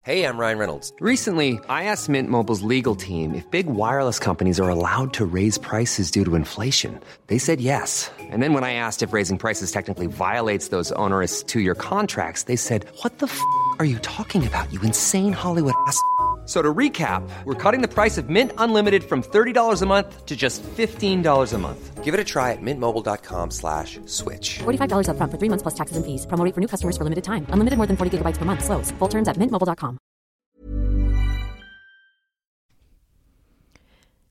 Hey, 0.02 0.24
I'm 0.24 0.38
Ryan 0.38 0.58
Reynolds. 0.58 0.92
Recently, 1.00 1.60
I 1.70 1.84
asked 1.84 2.10
Mint 2.10 2.30
Mobile's 2.30 2.62
legal 2.62 2.96
team 2.96 3.36
if 3.36 3.50
big 3.52 3.68
wireless 3.68 4.18
companies 4.18 4.60
are 4.60 4.70
allowed 4.70 5.14
to 5.14 5.26
raise 5.26 5.58
prices 5.58 6.10
due 6.10 6.26
to 6.26 6.36
inflation. 6.36 7.00
They 7.28 7.38
said 7.38 7.62
yes. 7.62 8.10
And 8.32 8.42
then 8.42 8.54
when 8.54 8.64
I 8.64 8.74
asked 8.74 9.04
if 9.04 9.14
raising 9.14 9.38
prices 9.38 9.72
technically 9.72 10.08
violates 10.08 10.70
those 10.70 10.92
onerous 10.94 11.44
two-year 11.44 11.76
contracts, 11.76 12.44
they 12.44 12.56
said, 12.56 12.86
"What 13.04 13.20
the 13.20 13.28
f*** 13.28 13.40
are 13.78 13.86
you 13.86 14.00
talking 14.00 14.48
about? 14.48 14.72
You 14.74 14.82
insane 14.82 15.34
Hollywood 15.34 15.76
ass." 15.88 16.02
So 16.50 16.64
to 16.64 16.74
recap, 16.74 17.22
we're 17.46 17.54
cutting 17.54 17.82
the 17.82 17.88
price 17.88 18.18
of 18.18 18.28
Mint 18.28 18.52
Unlimited 18.58 19.04
from 19.04 19.22
$30 19.22 19.84
a 19.84 19.86
month 19.86 20.26
to 20.26 20.36
just 20.36 20.64
$15 20.64 21.54
a 21.54 21.58
month. 21.60 22.04
Give 22.04 22.16
it 22.16 22.20
a 22.20 22.24
try 22.24 22.54
at 22.54 22.58
mintmobile.com 22.60 23.52
slash 23.52 24.00
switch. 24.08 24.58
$45 24.58 25.10
up 25.10 25.18
front 25.18 25.32
for 25.32 25.38
three 25.38 25.50
months 25.50 25.62
plus 25.62 25.76
taxes 25.76 25.96
and 25.98 26.04
fees. 26.04 26.26
Promoting 26.26 26.54
for 26.54 26.60
new 26.60 26.68
customers 26.68 26.98
for 26.98 27.04
limited 27.04 27.24
time. 27.24 27.46
Unlimited 27.54 27.78
more 27.78 27.86
than 27.86 27.96
40 27.96 28.18
gigabytes 28.18 28.40
per 28.40 28.46
month. 28.46 28.66
Slows. 28.66 28.90
Full 28.98 29.10
terms 29.10 29.28
at 29.28 29.38
mintmobile.com. 29.38 30.00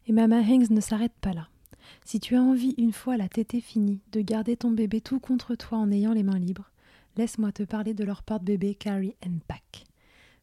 Et 0.09 0.13
Mama 0.13 0.43
Hanks 0.43 0.71
ne 0.71 0.81
s'arrête 0.81 1.15
pas 1.21 1.35
là. 1.35 1.47
Si 2.05 2.19
tu 2.19 2.35
as 2.35 2.43
envie, 2.43 2.75
une 2.79 2.93
fois 2.93 3.17
la 3.17 3.29
tétée 3.29 3.61
finie, 3.61 4.01
de 4.11 4.23
garder 4.23 4.57
ton 4.57 4.73
bébé 4.73 5.01
tout 5.01 5.21
contre 5.21 5.55
toi 5.55 5.79
en 5.79 5.93
ayant 5.93 6.15
les 6.15 6.25
mains 6.25 6.41
libres, 6.41 6.73
laisse-moi 7.17 7.53
te 7.53 7.63
parler 7.63 7.95
de 7.95 8.03
leur 8.03 8.25
porte-bébé 8.25 8.75
Carry 8.75 9.15
and 9.25 9.39
Pack. 9.47 9.88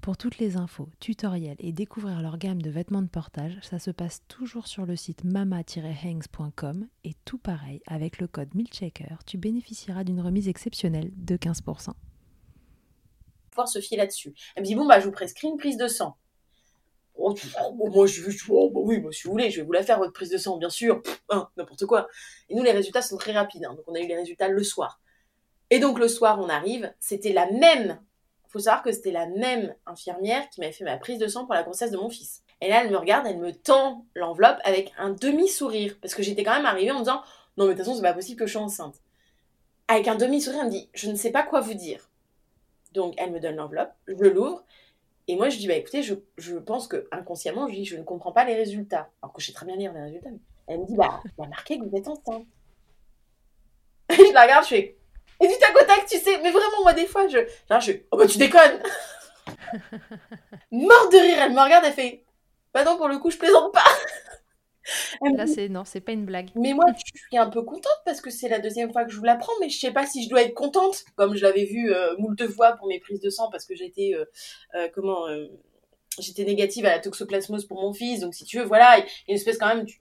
Pour 0.00 0.16
toutes 0.16 0.38
les 0.38 0.56
infos, 0.56 0.88
tutoriels 1.00 1.56
et 1.58 1.72
découvrir 1.72 2.22
leur 2.22 2.38
gamme 2.38 2.62
de 2.62 2.70
vêtements 2.70 3.02
de 3.02 3.08
portage, 3.08 3.58
ça 3.62 3.78
se 3.78 3.90
passe 3.90 4.22
toujours 4.28 4.68
sur 4.68 4.86
le 4.86 4.94
site 4.94 5.24
mama-hangs.com 5.24 6.86
et 7.04 7.12
tout 7.24 7.38
pareil, 7.38 7.82
avec 7.86 8.18
le 8.20 8.28
code 8.28 8.54
MILCHECKER, 8.54 9.16
tu 9.26 9.36
bénéficieras 9.36 10.04
d'une 10.04 10.20
remise 10.20 10.48
exceptionnelle 10.48 11.10
de 11.16 11.36
15%. 11.36 11.90
Pouvoir 13.50 13.68
se 13.68 13.80
fier 13.80 13.96
là-dessus. 13.96 14.34
Elle 14.54 14.62
me 14.62 14.66
dit 14.66 14.74
bon 14.74 14.86
bah 14.86 15.00
je 15.00 15.06
vous 15.06 15.12
prescris 15.12 15.48
une 15.48 15.56
prise 15.56 15.76
de 15.76 15.88
sang. 15.88 16.16
Oh, 17.18 17.34
oh 17.64 17.72
moi 17.72 18.06
je, 18.06 18.22
oh, 18.50 18.70
bah 18.70 18.80
oui, 18.82 19.00
moi, 19.00 19.10
si 19.10 19.24
vous 19.24 19.32
voulez, 19.32 19.50
je 19.50 19.60
vais 19.60 19.66
vous 19.66 19.72
la 19.72 19.82
faire 19.82 19.98
votre 19.98 20.12
prise 20.12 20.30
de 20.30 20.36
sang, 20.36 20.58
bien 20.58 20.68
sûr. 20.68 21.02
Hein, 21.30 21.48
n'importe 21.56 21.86
quoi. 21.86 22.08
Et 22.48 22.54
nous 22.54 22.62
les 22.62 22.72
résultats 22.72 23.02
sont 23.02 23.16
très 23.16 23.32
rapides, 23.32 23.64
hein. 23.64 23.74
donc 23.74 23.84
on 23.88 23.94
a 23.94 24.00
eu 24.00 24.06
les 24.06 24.16
résultats 24.16 24.48
le 24.48 24.62
soir. 24.62 25.00
Et 25.70 25.80
donc 25.80 25.98
le 25.98 26.06
soir 26.06 26.38
on 26.38 26.48
arrive, 26.48 26.92
c'était 27.00 27.32
la 27.32 27.50
même 27.50 27.98
faut 28.48 28.58
savoir 28.58 28.82
que 28.82 28.92
c'était 28.92 29.12
la 29.12 29.26
même 29.26 29.74
infirmière 29.86 30.48
qui 30.50 30.60
m'avait 30.60 30.72
fait 30.72 30.84
ma 30.84 30.96
prise 30.96 31.18
de 31.18 31.26
sang 31.26 31.44
pour 31.44 31.54
la 31.54 31.62
grossesse 31.62 31.90
de 31.90 31.96
mon 31.96 32.10
fils. 32.10 32.42
Et 32.60 32.68
là, 32.68 32.82
elle 32.82 32.90
me 32.90 32.96
regarde, 32.96 33.26
elle 33.26 33.38
me 33.38 33.52
tend 33.52 34.06
l'enveloppe 34.14 34.58
avec 34.64 34.92
un 34.98 35.10
demi-sourire. 35.10 35.96
Parce 36.00 36.14
que 36.14 36.22
j'étais 36.22 36.42
quand 36.42 36.54
même 36.54 36.66
arrivée 36.66 36.90
en 36.90 36.94
me 36.94 37.00
disant 37.00 37.22
Non, 37.56 37.66
mais 37.66 37.72
de 37.72 37.78
toute 37.78 37.84
façon, 37.84 37.96
c'est 37.96 38.02
pas 38.02 38.14
possible 38.14 38.38
que 38.38 38.46
je 38.46 38.52
sois 38.52 38.62
enceinte. 38.62 38.96
Avec 39.88 40.08
un 40.08 40.16
demi-sourire, 40.16 40.60
elle 40.60 40.66
me 40.66 40.70
dit 40.70 40.88
Je 40.94 41.10
ne 41.10 41.16
sais 41.16 41.30
pas 41.30 41.42
quoi 41.42 41.60
vous 41.60 41.74
dire. 41.74 42.08
Donc, 42.92 43.14
elle 43.18 43.30
me 43.30 43.40
donne 43.40 43.56
l'enveloppe, 43.56 43.92
je 44.06 44.24
l'ouvre. 44.24 44.64
Et 45.28 45.36
moi, 45.36 45.48
je 45.48 45.58
dis 45.58 45.66
Bah 45.66 45.74
écoutez, 45.74 46.02
je, 46.02 46.14
je 46.38 46.56
pense 46.56 46.88
que 46.88 47.08
inconsciemment, 47.12 47.68
je 47.68 47.74
dis 47.74 47.84
Je 47.84 47.96
ne 47.96 48.04
comprends 48.04 48.32
pas 48.32 48.44
les 48.44 48.54
résultats. 48.54 49.10
Alors 49.22 49.34
que 49.34 49.42
je 49.42 49.46
sais 49.46 49.52
très 49.52 49.66
bien 49.66 49.76
lire 49.76 49.92
les 49.92 50.02
résultats. 50.02 50.30
Elle 50.66 50.80
me 50.80 50.86
dit 50.86 50.96
Bah, 50.96 51.22
il 51.38 51.44
a 51.44 51.48
marqué 51.48 51.78
que 51.78 51.84
vous 51.84 51.96
êtes 51.96 52.08
enceinte. 52.08 52.46
je 54.10 54.32
la 54.32 54.42
regarde, 54.42 54.64
je 54.64 54.68
fais 54.68 54.95
et 55.40 55.48
du 55.48 55.54
tac 55.58 55.74
au 55.76 55.84
tac, 55.84 56.06
tu 56.06 56.18
sais, 56.18 56.38
mais 56.42 56.50
vraiment, 56.50 56.82
moi, 56.82 56.92
des 56.92 57.06
fois, 57.06 57.26
je. 57.28 57.38
Genre, 57.70 57.80
je. 57.80 57.92
Oh 58.10 58.16
bah, 58.16 58.26
tu 58.26 58.38
déconnes 58.38 58.80
Mort 60.70 61.08
de 61.10 61.18
rire, 61.18 61.38
elle 61.42 61.52
me 61.52 61.60
regarde, 61.60 61.84
elle 61.86 61.92
fait. 61.92 62.24
Bah 62.74 62.84
non, 62.84 62.96
pour 62.96 63.08
le 63.08 63.18
coup, 63.18 63.30
je 63.30 63.38
plaisante 63.38 63.72
pas 63.72 63.84
Là, 65.36 65.46
c'est. 65.46 65.68
Non, 65.68 65.84
c'est 65.84 66.00
pas 66.00 66.12
une 66.12 66.26
blague. 66.26 66.50
Mais 66.54 66.72
moi, 66.72 66.86
je 66.96 67.20
suis 67.20 67.38
un 67.38 67.50
peu 67.50 67.62
contente 67.62 68.00
parce 68.04 68.20
que 68.20 68.30
c'est 68.30 68.48
la 68.48 68.58
deuxième 68.60 68.92
fois 68.92 69.04
que 69.04 69.10
je 69.10 69.16
vous 69.16 69.24
l'apprends, 69.24 69.52
mais 69.60 69.68
je 69.68 69.78
sais 69.78 69.92
pas 69.92 70.06
si 70.06 70.24
je 70.24 70.28
dois 70.28 70.42
être 70.42 70.54
contente, 70.54 71.04
comme 71.16 71.36
je 71.36 71.42
l'avais 71.42 71.64
vu 71.64 71.92
euh, 71.92 72.16
moult 72.18 72.46
fois 72.48 72.72
pour 72.72 72.86
mes 72.86 73.00
prises 73.00 73.20
de 73.20 73.30
sang 73.30 73.50
parce 73.50 73.64
que 73.64 73.74
j'étais. 73.74 74.12
Euh, 74.14 74.24
euh, 74.74 74.88
comment. 74.94 75.26
J'étais 76.18 76.44
négative 76.44 76.86
à 76.86 76.90
la 76.90 76.98
toxoplasmose 76.98 77.66
pour 77.66 77.82
mon 77.82 77.92
fils, 77.92 78.20
donc 78.20 78.34
si 78.34 78.44
tu 78.46 78.58
veux, 78.58 78.64
voilà, 78.64 78.96
il 78.96 79.02
y 79.02 79.04
a 79.04 79.06
une 79.28 79.34
espèce 79.34 79.58
quand 79.58 79.68
même, 79.68 79.84
tu, 79.84 80.00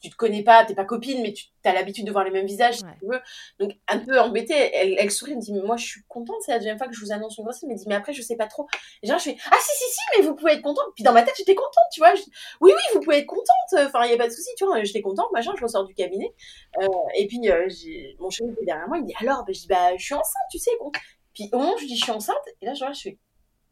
tu 0.00 0.10
te 0.10 0.16
connais 0.16 0.42
pas, 0.42 0.64
t'es 0.64 0.74
pas 0.74 0.84
copine, 0.84 1.22
mais 1.22 1.32
tu 1.32 1.46
as 1.64 1.72
l'habitude 1.72 2.06
de 2.06 2.12
voir 2.12 2.24
les 2.24 2.30
mêmes 2.30 2.46
visages, 2.46 2.76
si 2.76 2.84
tu 3.00 3.06
veux. 3.06 3.20
Donc, 3.58 3.72
un 3.88 3.98
peu 3.98 4.20
embêtée, 4.20 4.54
elle, 4.54 4.94
elle 4.98 5.10
sourit, 5.10 5.32
elle 5.32 5.38
me 5.38 5.42
dit, 5.42 5.52
mais 5.52 5.62
moi, 5.62 5.76
je 5.76 5.86
suis 5.86 6.02
contente, 6.08 6.36
c'est 6.40 6.52
la 6.52 6.58
deuxième 6.58 6.78
fois 6.78 6.86
que 6.86 6.94
je 6.94 7.00
vous 7.00 7.12
annonce 7.12 7.38
une 7.38 7.44
grossesse. 7.44 7.64
Elle 7.64 7.70
me 7.70 7.76
dit, 7.76 7.84
mais 7.88 7.94
après, 7.94 8.12
je 8.12 8.22
sais 8.22 8.36
pas 8.36 8.46
trop. 8.46 8.66
Et 9.02 9.06
genre, 9.06 9.18
je 9.18 9.24
fais, 9.24 9.36
ah, 9.50 9.56
si, 9.60 9.76
si, 9.76 9.90
si, 9.90 10.00
mais 10.16 10.26
vous 10.26 10.34
pouvez 10.34 10.52
être 10.52 10.62
contente. 10.62 10.86
Puis 10.94 11.04
dans 11.04 11.12
ma 11.12 11.22
tête, 11.22 11.34
j'étais 11.36 11.54
contente, 11.54 11.72
tu 11.92 12.00
vois. 12.00 12.12
oui, 12.60 12.72
oui, 12.74 12.82
vous 12.94 13.00
pouvez 13.00 13.18
être 13.18 13.26
contente. 13.26 13.46
Enfin, 13.74 14.04
il 14.04 14.10
y 14.10 14.14
a 14.14 14.18
pas 14.18 14.28
de 14.28 14.32
souci, 14.32 14.50
tu 14.56 14.64
vois. 14.64 14.82
J'étais 14.84 15.02
contente, 15.02 15.32
machin, 15.32 15.52
je 15.56 15.62
ressors 15.62 15.84
du 15.84 15.94
cabinet. 15.94 16.32
Euh, 16.80 16.86
et 17.16 17.26
puis, 17.26 17.50
euh, 17.50 17.68
mon 18.20 18.30
chéri 18.30 18.50
était 18.50 18.64
derrière 18.64 18.88
moi, 18.88 18.98
il 18.98 19.02
me 19.02 19.06
dit, 19.06 19.14
alors, 19.20 19.44
ben, 19.44 19.54
je 19.54 19.60
dis, 19.60 19.66
bah, 19.68 19.96
je 19.96 20.04
suis 20.04 20.14
enceinte, 20.14 20.42
tu 20.50 20.58
sais. 20.58 20.72
Puis 21.34 21.48
au 21.52 21.58
moment 21.58 21.74
où 21.74 21.78
je 21.78 21.86
dis, 21.86 21.96
je 21.96 22.02
suis 22.02 22.12
enceinte, 22.12 22.36
et 22.60 22.66
là, 22.66 22.74
je, 22.74 22.84
je 22.94 23.00
fais, 23.00 23.18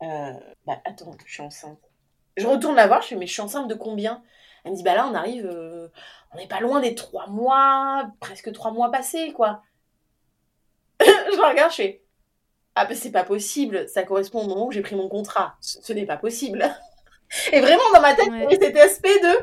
euh, 0.03 0.33
bah, 0.67 0.81
attends, 0.85 1.13
je 1.25 1.33
suis 1.33 1.43
enceinte. 1.43 1.79
Je 2.37 2.47
retourne 2.47 2.75
la 2.75 2.87
voir, 2.87 3.03
je 3.03 3.09
fais, 3.09 3.17
mais 3.17 3.27
je 3.27 3.33
suis 3.33 3.43
enceinte 3.43 3.69
de 3.69 3.75
combien? 3.75 4.23
Elle 4.65 4.73
me 4.73 4.77
dit, 4.77 4.83
bah 4.83 4.95
là, 4.95 5.07
on 5.07 5.15
arrive, 5.15 5.47
euh, 5.47 5.89
on 6.33 6.39
n'est 6.39 6.49
pas 6.49 6.61
loin 6.61 6.81
des 6.81 6.95
trois 6.95 7.27
mois, 7.29 8.11
presque 8.21 8.53
trois 8.53 8.73
mois 8.73 8.91
passés, 8.91 9.33
quoi. 9.33 9.63
je 11.01 11.41
la 11.41 11.51
regarde, 11.51 11.71
je 11.71 11.77
fais, 11.77 12.05
ah 12.75 12.87
ben 12.87 12.97
c'est 12.97 13.13
pas 13.13 13.25
possible, 13.25 13.89
ça 13.89 14.03
correspond 14.03 14.41
au 14.41 14.49
moment 14.49 14.67
où 14.67 14.73
j'ai 14.73 14.81
pris 14.81 14.97
mon 14.97 15.09
contrat. 15.09 15.57
Ce, 15.61 15.93
n'est 15.93 16.07
pas 16.07 16.17
possible. 16.17 16.69
Et 17.53 17.61
vraiment, 17.61 17.83
dans 17.93 18.01
ma 18.01 18.15
tête, 18.15 18.29
ouais. 18.29 18.59
cet 18.61 18.77
aspect 18.77 19.21
de, 19.21 19.37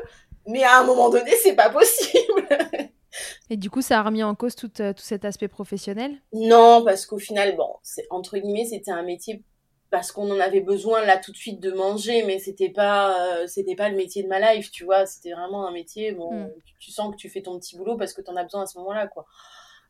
mais 0.46 0.64
à 0.64 0.80
un 0.80 0.84
moment 0.84 1.08
donné, 1.08 1.30
c'est 1.42 1.54
pas 1.54 1.70
possible. 1.70 2.48
Et 3.50 3.56
du 3.56 3.70
coup, 3.70 3.82
ça 3.82 4.00
a 4.00 4.02
remis 4.02 4.22
en 4.22 4.34
cause 4.34 4.54
tout, 4.54 4.70
euh, 4.80 4.92
tout 4.92 5.02
cet 5.02 5.24
aspect 5.24 5.48
professionnel? 5.48 6.20
Non, 6.32 6.82
parce 6.84 7.06
qu'au 7.06 7.18
final, 7.18 7.56
bon, 7.56 7.68
entre 8.10 8.38
guillemets, 8.38 8.64
c'était 8.64 8.90
un 8.90 9.02
métier 9.02 9.44
parce 9.92 10.10
qu'on 10.10 10.30
en 10.30 10.40
avait 10.40 10.62
besoin 10.62 11.04
là 11.04 11.18
tout 11.18 11.32
de 11.32 11.36
suite 11.36 11.60
de 11.60 11.70
manger 11.70 12.24
mais 12.24 12.38
c'était 12.38 12.70
pas 12.70 13.42
euh, 13.42 13.46
c'était 13.46 13.76
pas 13.76 13.90
le 13.90 13.96
métier 13.96 14.22
de 14.22 14.28
ma 14.28 14.54
life 14.54 14.70
tu 14.70 14.84
vois. 14.84 15.04
C'était 15.04 15.32
vraiment 15.32 15.68
un 15.68 15.70
métier 15.70 16.12
bon 16.12 16.32
mm. 16.32 16.50
tu, 16.78 16.90
sens 16.90 17.12
que 17.12 17.16
tu 17.16 17.28
fais 17.28 17.42
ton 17.42 17.58
petit 17.58 17.76
boulot 17.76 17.98
parce 17.98 18.14
que 18.14 18.22
tu 18.22 18.30
en 18.30 18.36
as 18.36 18.42
besoin 18.42 18.62
à 18.62 18.66
ce 18.66 18.78
moment-là 18.78 19.06
quoi. 19.06 19.26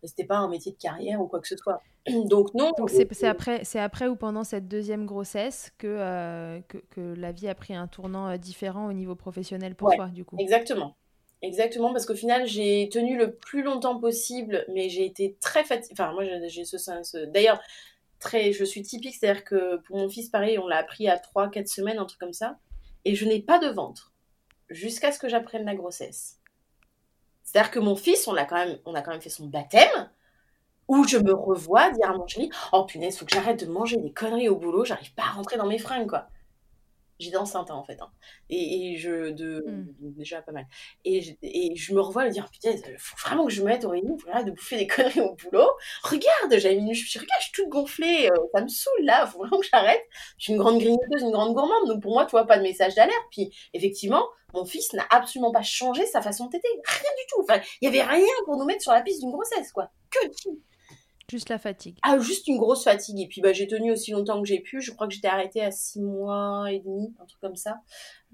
C'était 0.03 0.25
pas 0.25 0.39
un 0.39 0.49
métier 0.49 0.73
de 0.73 0.77
carrière 0.77 1.21
ou 1.21 1.29
quoi 1.29 1.39
que 1.39 1.47
ce 1.47 1.57
soit. 1.57 1.81
Donc 2.25 2.53
non. 2.53 2.73
Donc 2.77 2.91
c'est 2.91 3.25
après 3.25 3.61
c'est 3.63 3.79
après 3.79 4.09
ou 4.09 4.17
pendant 4.17 4.43
cette 4.43 4.67
deuxième 4.67 5.07
grossesse 5.07 5.71
que, 5.79 5.87
euh, 5.87 6.61
que, 6.67 6.79
que 6.91 7.15
la 7.15 7.31
vie 7.31 7.47
a 7.47 7.55
pris 7.55 7.73
un 7.73 7.87
tournant 7.87 8.29
euh, 8.29 8.37
différent 8.39 8.89
au 8.89 8.93
niveau 8.93 9.15
professionnel 9.15 9.77
pour 9.77 9.95
toi 9.95 10.09
du 10.09 10.25
coup. 10.25 10.37
Exactement. 10.41 10.97
Exactement, 11.45 11.93
parce 11.93 12.07
qu'au 12.07 12.15
final, 12.15 12.47
j'ai 12.47 12.89
tenu 12.89 13.19
le 13.19 13.35
plus 13.35 13.65
longtemps 13.65 13.99
possible, 13.99 14.65
mais 14.73 14.89
j'ai 14.89 15.05
été 15.05 15.37
très 15.41 15.65
fatiguée. 15.65 15.93
Enfin, 15.99 16.13
moi, 16.13 16.23
j'ai 16.47 16.65
ce, 16.65 16.79
ce... 16.79 17.25
D'ailleurs, 17.27 17.61
je 18.31 18.65
suis 18.65 18.83
typique, 18.83 19.15
c'est-à-dire 19.15 19.45
que 19.45 19.77
pour 19.79 19.99
mon 19.99 20.09
fils, 20.09 20.29
pareil, 20.29 20.59
on 20.59 20.67
l'a 20.67 20.79
appris 20.79 21.09
à 21.09 21.17
3-4 21.17 21.67
semaines, 21.67 21.99
un 21.99 22.05
truc 22.05 22.21
comme 22.21 22.33
ça. 22.33 22.59
Et 23.05 23.15
je 23.15 23.27
n'ai 23.27 23.41
pas 23.41 23.59
de 23.59 23.69
ventre 23.69 24.13
jusqu'à 24.71 25.13
ce 25.13 25.19
que 25.19 25.29
j'apprenne 25.29 25.65
la 25.65 25.75
grossesse. 25.75 26.39
C'est-à-dire 27.43 27.71
que 27.71 27.81
mon 27.81 27.97
fils, 27.97 28.27
on 28.29 28.37
a 28.37 28.45
quand 28.45 28.57
même, 28.57 28.79
on 28.87 28.95
a 28.95 29.03
quand 29.03 29.11
même 29.11 29.21
fait 29.21 29.29
son 29.29 29.47
baptême, 29.47 30.11
où 30.89 31.07
je 31.07 31.19
me 31.19 31.33
revois 31.33 31.91
dire 31.91 32.11
à 32.11 32.17
mon 32.17 32.27
chéri, 32.27 32.51
oh 32.73 32.85
punaise, 32.85 33.19
faut 33.19 33.25
que 33.25 33.35
j'arrête 33.35 33.65
de 33.65 33.71
manger 33.71 33.97
des 33.97 34.13
conneries 34.13 34.49
au 34.49 34.57
boulot, 34.57 34.85
j'arrive 34.85 35.15
pas 35.15 35.25
à 35.25 35.31
rentrer 35.31 35.57
dans 35.57 35.67
mes 35.67 35.79
fringues, 35.79 36.09
quoi. 36.09 36.29
J'étais 37.23 37.37
enceinte 37.37 37.71
hein, 37.71 37.75
en 37.75 37.85
fait. 37.85 38.01
Hein. 38.01 38.11
Et, 38.51 38.97
je. 38.97 39.31
De, 39.31 39.65
hmm. 39.67 39.87
Déjà 40.01 40.43
pas 40.43 40.53
mal. 40.53 40.67
Et 41.05 41.23
je, 41.23 41.33
et 41.43 41.75
je 41.77 41.95
me 41.95 42.01
revois 42.01 42.25
le 42.25 42.31
dire 42.31 42.51
putain, 42.51 42.71
il 42.71 42.99
faut 42.99 43.17
vraiment 43.17 43.47
que 43.47 43.53
je 43.53 43.63
me 43.63 43.69
mette 43.69 43.85
au 43.85 43.91
réunion, 43.91 44.19
faut 44.19 44.45
de 44.45 44.51
bouffer 44.51 44.77
des 44.77 44.87
conneries 44.89 45.21
au 45.21 45.35
boulot. 45.37 45.71
Regarde, 46.03 46.59
j'avais 46.59 46.81
mis. 46.81 46.95
Je, 46.95 47.19
regarde, 47.19 47.41
je 47.41 47.45
suis 47.45 47.53
toute 47.53 47.69
gonflée, 47.69 48.29
euh, 48.31 48.37
ça 48.55 48.63
me 48.63 48.69
saoule 48.69 49.05
là, 49.05 49.27
faut 49.27 49.39
vraiment 49.39 49.61
que 49.61 49.67
j'arrête. 49.73 50.03
Je 50.39 50.45
suis 50.45 50.53
une 50.53 50.59
grande 50.59 50.79
grignoteuse, 50.79 51.23
une 51.23 51.31
grande 51.31 51.55
gourmande, 51.55 51.89
donc 51.89 52.03
pour 52.03 52.13
moi, 52.13 52.27
tu 52.27 52.33
vois, 52.33 52.47
pas 52.47 52.59
de 52.59 52.63
message 52.63 52.95
d'alerte. 52.95 53.25
Puis 53.31 53.55
effectivement, 53.73 54.27
mon 54.55 54.65
fils 54.65 54.93
n'a 54.93 55.07
absolument 55.11 55.53
pas 55.53 55.63
changé 55.63 56.05
sa 56.07 56.21
façon 56.21 56.47
de 56.47 56.51
téter. 56.51 56.69
Rien 56.85 57.11
du 57.17 57.27
tout. 57.29 57.43
Enfin, 57.43 57.61
il 57.81 57.87
y 57.87 57.89
avait 57.89 58.07
rien 58.07 58.27
pour 58.45 58.57
nous 58.57 58.65
mettre 58.65 58.83
sur 58.83 58.93
la 58.93 59.03
piste 59.03 59.21
d'une 59.21 59.31
grossesse, 59.31 59.73
quoi. 59.73 59.91
Que 60.11 60.27
tout. 60.43 60.61
Juste 61.33 61.49
la 61.49 61.59
fatigue. 61.59 61.97
Ah, 62.03 62.19
juste 62.19 62.47
une 62.47 62.59
grosse 62.59 62.85
fatigue. 62.85 63.19
Et 63.19 63.27
puis, 63.27 63.41
bah, 63.41 63.55
j'ai 63.55 63.67
tenu 63.67 63.91
aussi 63.91 64.11
longtemps 64.11 64.43
que 64.43 64.47
j'ai 64.47 64.61
pu. 64.61 64.83
Je 64.83 64.93
crois 64.93 65.09
que 65.09 65.15
j'étais 65.15 65.29
arrêtée 65.29 65.63
à 65.63 65.71
six 65.71 66.03
mois 66.03 66.71
et 66.71 66.81
demi, 66.81 67.15
un 67.19 67.25
truc 67.25 67.41
comme 67.41 67.57
ça. 67.57 67.81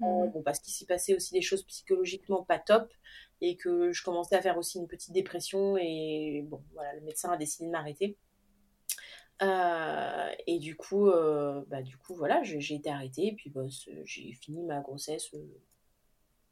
Euh, 0.01 0.05
mmh. 0.05 0.31
bon, 0.31 0.41
parce 0.43 0.59
qu'il 0.59 0.73
s'y 0.73 0.85
passait 0.85 1.15
aussi 1.15 1.31
des 1.31 1.41
choses 1.41 1.63
psychologiquement 1.63 2.43
pas 2.43 2.59
top. 2.59 2.91
Et 3.39 3.55
que 3.55 3.93
je 3.93 4.03
commençais 4.03 4.35
à 4.35 4.41
faire 4.41 4.57
aussi 4.57 4.79
une 4.79 4.87
petite 4.87 5.13
dépression. 5.13 5.77
Et 5.77 6.43
bon, 6.45 6.61
voilà, 6.73 6.93
le 6.95 6.99
médecin 6.99 7.31
a 7.31 7.37
décidé 7.37 7.67
de 7.67 7.71
m'arrêter. 7.71 8.17
Euh, 9.43 10.29
et 10.45 10.59
du 10.59 10.75
coup, 10.75 11.07
euh, 11.07 11.63
bah, 11.67 11.81
du 11.81 11.95
coup, 11.95 12.15
voilà, 12.15 12.43
j'ai 12.43 12.75
été 12.75 12.89
arrêtée. 12.89 13.27
Et 13.27 13.33
puis, 13.33 13.49
bah, 13.49 13.61
j'ai 14.03 14.33
fini 14.33 14.61
ma 14.65 14.81
grossesse 14.81 15.33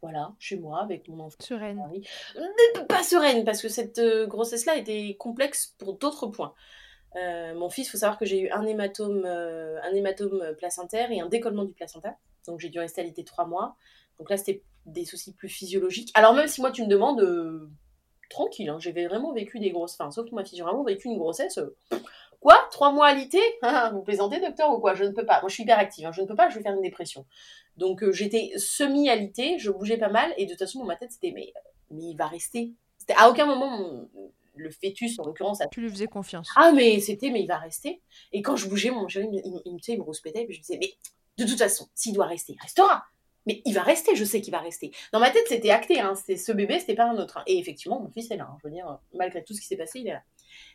voilà, 0.02 0.34
chez 0.40 0.58
moi, 0.58 0.82
avec 0.82 1.08
mon 1.08 1.20
enfant. 1.20 1.38
Sereine. 1.40 1.82
Pas 2.88 3.04
sereine, 3.04 3.44
parce 3.44 3.62
que 3.62 3.70
cette 3.70 3.98
euh, 3.98 4.28
grossesse-là 4.28 4.76
était 4.76 5.16
complexe 5.18 5.76
pour 5.80 5.94
d'autres 5.94 6.28
points. 6.28 6.54
Euh, 7.16 7.56
mon 7.56 7.70
fils, 7.70 7.88
il 7.88 7.92
faut 7.92 7.98
savoir 7.98 8.20
que 8.20 8.26
j'ai 8.26 8.42
eu 8.42 8.50
un 8.50 8.66
hématome, 8.66 9.24
euh, 9.26 9.82
un 9.82 9.94
hématome 9.94 10.56
placentaire 10.58 11.12
et 11.12 11.20
un 11.20 11.28
décollement 11.28 11.64
du 11.64 11.74
placenta. 11.74 12.16
Donc 12.46 12.60
j'ai 12.60 12.70
dû 12.70 12.80
rester 12.80 13.02
alitée 13.02 13.24
trois 13.24 13.46
mois. 13.46 13.76
Donc 14.20 14.30
là, 14.30 14.38
c'était 14.38 14.62
des 14.86 15.04
soucis 15.04 15.34
plus 15.34 15.50
physiologiques. 15.50 16.12
Alors 16.14 16.34
même 16.34 16.48
si 16.48 16.62
moi, 16.62 16.72
tu 16.72 16.84
me 16.84 16.88
demandes, 16.88 17.70
tranquille, 18.30 18.70
hein, 18.70 18.78
j'avais 18.80 19.08
vraiment 19.08 19.34
vécu 19.34 19.60
des 19.60 19.72
grosses... 19.72 19.96
Enfin, 20.00 20.12
sauf 20.12 20.30
que 20.30 20.36
ma 20.36 20.44
fille, 20.46 20.58
j'ai 20.58 20.64
vraiment 20.64 20.84
vécu 20.84 21.08
une 21.08 21.18
grossesse... 21.18 21.60
Quoi 22.40 22.56
Trois 22.72 22.92
mois 22.92 23.08
alité 23.08 23.40
Vous 23.94 24.02
plaisantez, 24.02 24.40
docteur, 24.40 24.72
ou 24.72 24.80
quoi? 24.80 24.94
Je 24.94 25.04
ne 25.04 25.12
peux 25.12 25.26
pas. 25.26 25.42
Moi, 25.42 25.50
je 25.50 25.56
suis 25.56 25.64
hyper 25.64 25.80
active. 25.80 26.06
Hein. 26.06 26.12
Je 26.12 26.22
ne 26.22 26.28
peux 26.28 26.36
pas, 26.36 26.50
je 26.50 26.56
vais 26.56 26.62
faire 26.62 26.74
une 26.74 26.82
dépression. 26.82 27.26
Donc 27.78 28.04
euh, 28.04 28.12
j'étais 28.12 28.52
semi-alitée, 28.58 29.58
je 29.60 29.72
bougeais 29.72 29.98
pas 29.98 30.10
mal, 30.10 30.34
et 30.38 30.46
de 30.46 30.52
toute 30.52 30.60
façon, 30.60 30.80
dans 30.80 30.86
ma 30.86 30.96
tête, 30.96 31.12
c'était 31.12 31.32
mais, 31.32 31.54
mais 31.92 32.04
il 32.04 32.16
va 32.16 32.28
rester. 32.28 32.74
C'était 32.98 33.16
à 33.18 33.30
aucun 33.30 33.46
moment 33.46 34.10
le 34.56 34.72
fœtus, 34.72 35.20
en 35.20 35.26
l'occurrence. 35.26 35.60
Tu 35.72 35.82
lui 35.82 35.90
faisais 35.90 36.08
confiance. 36.08 36.50
Ah, 36.56 36.72
mais 36.72 37.00
c'était, 37.00 37.30
mais 37.30 37.42
il 37.42 37.48
va 37.48 37.58
rester. 37.58 38.02
Et 38.34 38.42
quand 38.42 38.56
je 38.56 38.68
bougeais, 38.68 38.90
mon 38.90 39.08
chéri, 39.08 39.28
il, 39.32 39.42
il, 39.46 39.62
il, 39.66 39.80
il 39.88 39.98
me 39.98 40.04
rouspétait, 40.04 40.44
et 40.44 40.52
je 40.52 40.58
me 40.58 40.62
disais, 40.62 40.80
mais 40.82 40.94
de 41.38 41.50
toute 41.50 41.60
façon, 41.60 41.88
s'il 41.94 42.14
doit 42.14 42.26
rester, 42.26 42.54
il 42.54 42.62
restera. 42.62 43.06
Mais 43.46 43.62
il 43.64 43.74
va 43.74 43.82
rester, 43.82 44.14
je 44.16 44.26
sais 44.26 44.42
qu'il 44.42 44.52
va 44.52 44.60
rester. 44.60 44.92
Dans 45.14 45.20
ma 45.20 45.30
tête, 45.30 45.46
c'était 45.48 45.70
acté, 45.70 46.02
hein. 46.02 46.16
c'était 46.16 46.36
ce 46.36 46.52
bébé, 46.52 46.80
c'était 46.80 46.96
pas 46.96 47.10
un 47.10 47.18
autre. 47.18 47.38
Hein. 47.38 47.44
Et 47.48 47.58
effectivement, 47.58 48.02
mon 48.02 48.10
fils 48.10 48.30
est 48.30 48.36
là. 48.36 48.50
Hein. 48.52 48.58
Je 48.62 48.68
veux 48.68 48.74
dire, 48.74 49.00
malgré 49.14 49.42
tout 49.42 49.54
ce 49.54 49.62
qui 49.62 49.68
s'est 49.68 49.78
passé, 49.78 50.00
il 50.00 50.08
est 50.08 50.14
là. 50.14 50.24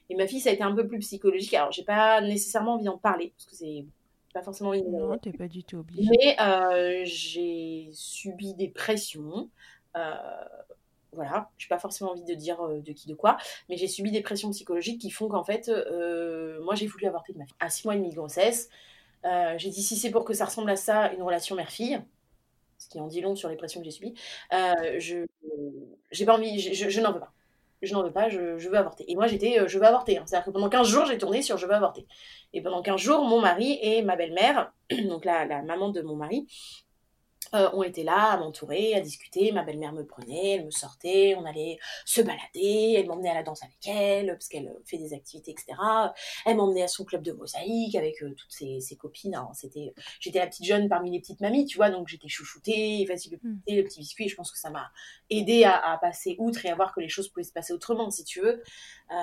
Et 0.09 0.14
ma 0.14 0.26
fille, 0.26 0.40
ça 0.40 0.48
a 0.48 0.53
été 0.55 0.62
un 0.62 0.74
peu 0.74 0.86
plus 0.86 1.00
psychologique. 1.00 1.53
Alors, 1.53 1.70
j'ai 1.70 1.84
pas 1.84 2.22
nécessairement 2.22 2.74
envie 2.74 2.84
d'en 2.84 2.96
parler, 2.96 3.34
parce 3.36 3.46
que 3.46 3.57
c'est 3.57 3.84
pas 4.33 4.43
forcément 4.43 4.70
envie 4.70 4.83
Non, 4.83 5.18
t'es 5.18 5.33
pas 5.33 5.49
du 5.49 5.64
tout 5.64 5.78
obligée. 5.78 6.11
Mais 6.11 6.41
euh, 6.41 7.03
j'ai 7.05 7.91
subi 7.93 8.55
des 8.55 8.68
pressions. 8.68 9.51
Euh, 9.97 10.14
voilà, 11.12 11.51
j'ai 11.59 11.68
pas 11.68 11.78
forcément 11.78 12.12
envie 12.12 12.24
de 12.24 12.35
dire 12.35 12.61
euh, 12.62 12.80
de 12.80 12.93
qui 12.93 13.07
de 13.07 13.14
quoi, 13.14 13.37
mais 13.68 13.76
j'ai 13.76 13.89
subi 13.89 14.11
des 14.11 14.22
pressions 14.22 14.51
psychologiques 14.51 15.01
qui 15.01 15.11
font 15.11 15.28
qu'en 15.28 15.45
fait, 15.45 15.70
moi 16.62 16.74
j'ai 16.74 16.87
voulu 16.87 17.07
avorter 17.07 17.33
de 17.33 17.39
ma 17.39 17.45
fille. 17.45 17.57
À 17.61 17.68
6 17.68 17.87
mois 17.87 17.95
et 17.95 17.99
demi 17.99 18.11
de 18.11 18.16
grossesse, 18.16 18.70
j'ai 19.24 19.70
dit 19.70 19.83
si 19.83 19.97
c'est 19.97 20.11
pour 20.11 20.24
que 20.24 20.33
ça 20.33 20.47
ressemble 20.47 20.70
à 20.70 20.76
ça, 20.76 21.12
une 21.12 21.22
relation 21.22 21.55
mère-fille, 21.55 22.01
ce 22.78 22.89
qui 22.89 22.99
en 22.99 23.07
dit 23.07 23.20
long 23.20 23.37
sur 23.37 23.49
les 23.49 23.57
pressions 23.57 23.80
que 23.80 23.85
j'ai 23.85 23.91
subies, 23.91 24.14
je 24.51 25.26
j'ai 26.11 26.26
pas 26.26 26.35
envie, 26.35 26.59
je 26.59 27.01
n'en 27.01 27.12
veux 27.12 27.20
pas 27.20 27.33
je 27.83 27.93
n'en 27.93 28.03
veux 28.03 28.12
pas, 28.12 28.28
je, 28.28 28.68
veux 28.68 28.76
avorter. 28.76 29.05
Et 29.11 29.14
moi, 29.14 29.26
j'étais, 29.26 29.59
euh, 29.59 29.68
je 29.68 29.78
veux 29.78 29.85
avorter. 29.85 30.18
Hein. 30.18 30.24
C'est-à-dire 30.26 30.47
que 30.47 30.51
pendant 30.51 30.68
15 30.68 30.87
jours, 30.89 31.07
j'ai 31.07 31.18
tourné 31.18 31.43
sur 31.43 31.57
je 31.57 31.66
veux 31.66 31.74
avorter. 31.74 32.07
Et 32.53 32.62
pendant 32.62 32.83
15 32.83 33.01
jours, 33.01 33.24
mon 33.24 33.41
mari 33.41 33.78
et 33.83 34.03
ma 34.03 34.16
belle-mère, 34.16 34.72
donc 35.09 35.24
la, 35.24 35.45
la 35.45 35.62
maman 35.62 35.91
de 35.91 36.03
mon 36.03 36.16
mari, 36.16 36.47
euh, 37.55 37.70
ont 37.72 37.82
été 37.82 38.03
là 38.05 38.32
à 38.32 38.36
m'entourer, 38.36 38.95
à 38.95 39.01
discuter. 39.01 39.53
Ma 39.53 39.62
belle-mère 39.62 39.93
me 39.93 40.05
prenait, 40.05 40.57
elle 40.57 40.66
me 40.66 40.70
sortait, 40.70 41.34
on 41.36 41.45
allait 41.45 41.78
se 42.05 42.20
balader, 42.20 42.95
elle 42.97 43.07
m'emmenait 43.07 43.30
à 43.30 43.34
la 43.34 43.43
danse 43.43 43.62
avec 43.62 43.86
elle, 43.86 44.28
parce 44.28 44.49
qu'elle 44.49 44.74
fait 44.84 44.99
des 44.99 45.12
activités, 45.12 45.51
etc. 45.51 45.78
Elle 46.47 46.57
m'emmenait 46.57 46.82
à 46.82 46.88
son 46.88 47.05
club 47.05 47.22
de 47.22 47.32
mosaïque 47.32 47.95
avec 47.95 48.22
euh, 48.22 48.34
toutes 48.34 48.53
ses, 48.53 48.80
ses 48.80 48.97
copines. 48.97 49.36
c'était, 49.55 49.95
j'étais 50.20 50.38
la 50.38 50.47
petite 50.47 50.66
jeune 50.66 50.88
parmi 50.88 51.11
les 51.11 51.20
petites 51.20 51.40
mamies, 51.40 51.66
tu 51.66 51.76
vois, 51.76 51.90
donc 51.90 52.09
j'étais 52.09 52.28
chouchoutée, 52.28 53.05
facile 53.07 53.32
de 53.32 53.38
hmm. 53.43 53.61
le 53.68 53.82
petit 53.82 54.01
biscuit. 54.01 54.28
Je 54.28 54.36
pense 54.36 54.51
que 54.51 54.59
ça 54.59 54.70
m'a 54.70 54.90
aidé 55.30 55.64
à, 55.64 55.93
à, 55.93 55.99
passer 55.99 56.36
outre 56.38 56.64
et 56.66 56.70
à 56.70 56.74
voir 56.74 56.95
que 56.95 57.01
les 57.01 57.09
choses 57.09 57.28
pouvaient 57.28 57.45
se 57.45 57.53
passer 57.53 57.72
autrement, 57.72 58.11
si 58.11 58.24
tu 58.24 58.40
veux. 58.40 58.62
Euh, 59.11 59.14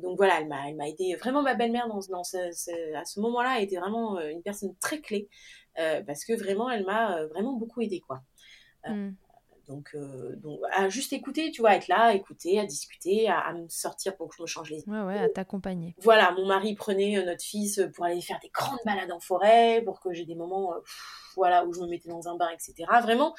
donc 0.00 0.16
voilà, 0.16 0.40
elle 0.40 0.48
m'a, 0.48 0.68
elle 0.68 0.76
m'a 0.76 0.88
aidé. 0.88 1.14
Vraiment, 1.16 1.42
ma 1.42 1.54
belle-mère 1.54 1.88
dans, 1.88 2.00
dans 2.08 2.24
ce, 2.24 2.94
à 2.94 3.04
ce 3.04 3.20
moment-là 3.20 3.60
était 3.60 3.76
vraiment 3.76 4.18
euh, 4.18 4.30
une 4.30 4.42
personne 4.42 4.74
très 4.80 5.00
clé. 5.00 5.28
Euh, 5.78 6.02
parce 6.02 6.24
que 6.24 6.32
vraiment, 6.32 6.70
elle 6.70 6.84
m'a 6.84 7.16
euh, 7.16 7.26
vraiment 7.28 7.54
beaucoup 7.54 7.80
aidée, 7.80 8.00
quoi. 8.00 8.22
Euh, 8.86 8.90
mm. 8.90 9.16
Donc, 9.68 9.96
donc, 10.42 10.58
à 10.72 10.88
juste 10.88 11.12
écouter, 11.12 11.50
tu 11.52 11.60
vois, 11.60 11.76
être 11.76 11.86
là, 11.86 12.06
à 12.06 12.14
écouter, 12.14 12.58
à 12.58 12.66
discuter, 12.66 13.28
à, 13.28 13.54
me 13.54 13.68
sortir 13.68 14.16
pour 14.16 14.28
que 14.28 14.34
je 14.36 14.42
me 14.42 14.46
change 14.46 14.68
les 14.70 14.82
Ouais, 14.88 15.00
ouais, 15.02 15.18
à 15.18 15.28
t'accompagner. 15.28 15.94
Voilà, 15.98 16.32
mon 16.32 16.46
mari 16.46 16.74
prenait 16.74 17.24
notre 17.24 17.44
fils 17.44 17.80
pour 17.94 18.04
aller 18.04 18.20
faire 18.20 18.40
des 18.42 18.50
grandes 18.50 18.80
balades 18.84 19.12
en 19.12 19.20
forêt, 19.20 19.80
pour 19.84 20.00
que 20.00 20.12
j'ai 20.12 20.26
des 20.26 20.34
moments, 20.34 20.74
voilà, 21.36 21.64
où 21.64 21.72
je 21.72 21.80
me 21.80 21.86
mettais 21.86 22.08
dans 22.08 22.28
un 22.28 22.36
bain, 22.36 22.50
etc. 22.50 22.74
Vraiment, 23.02 23.34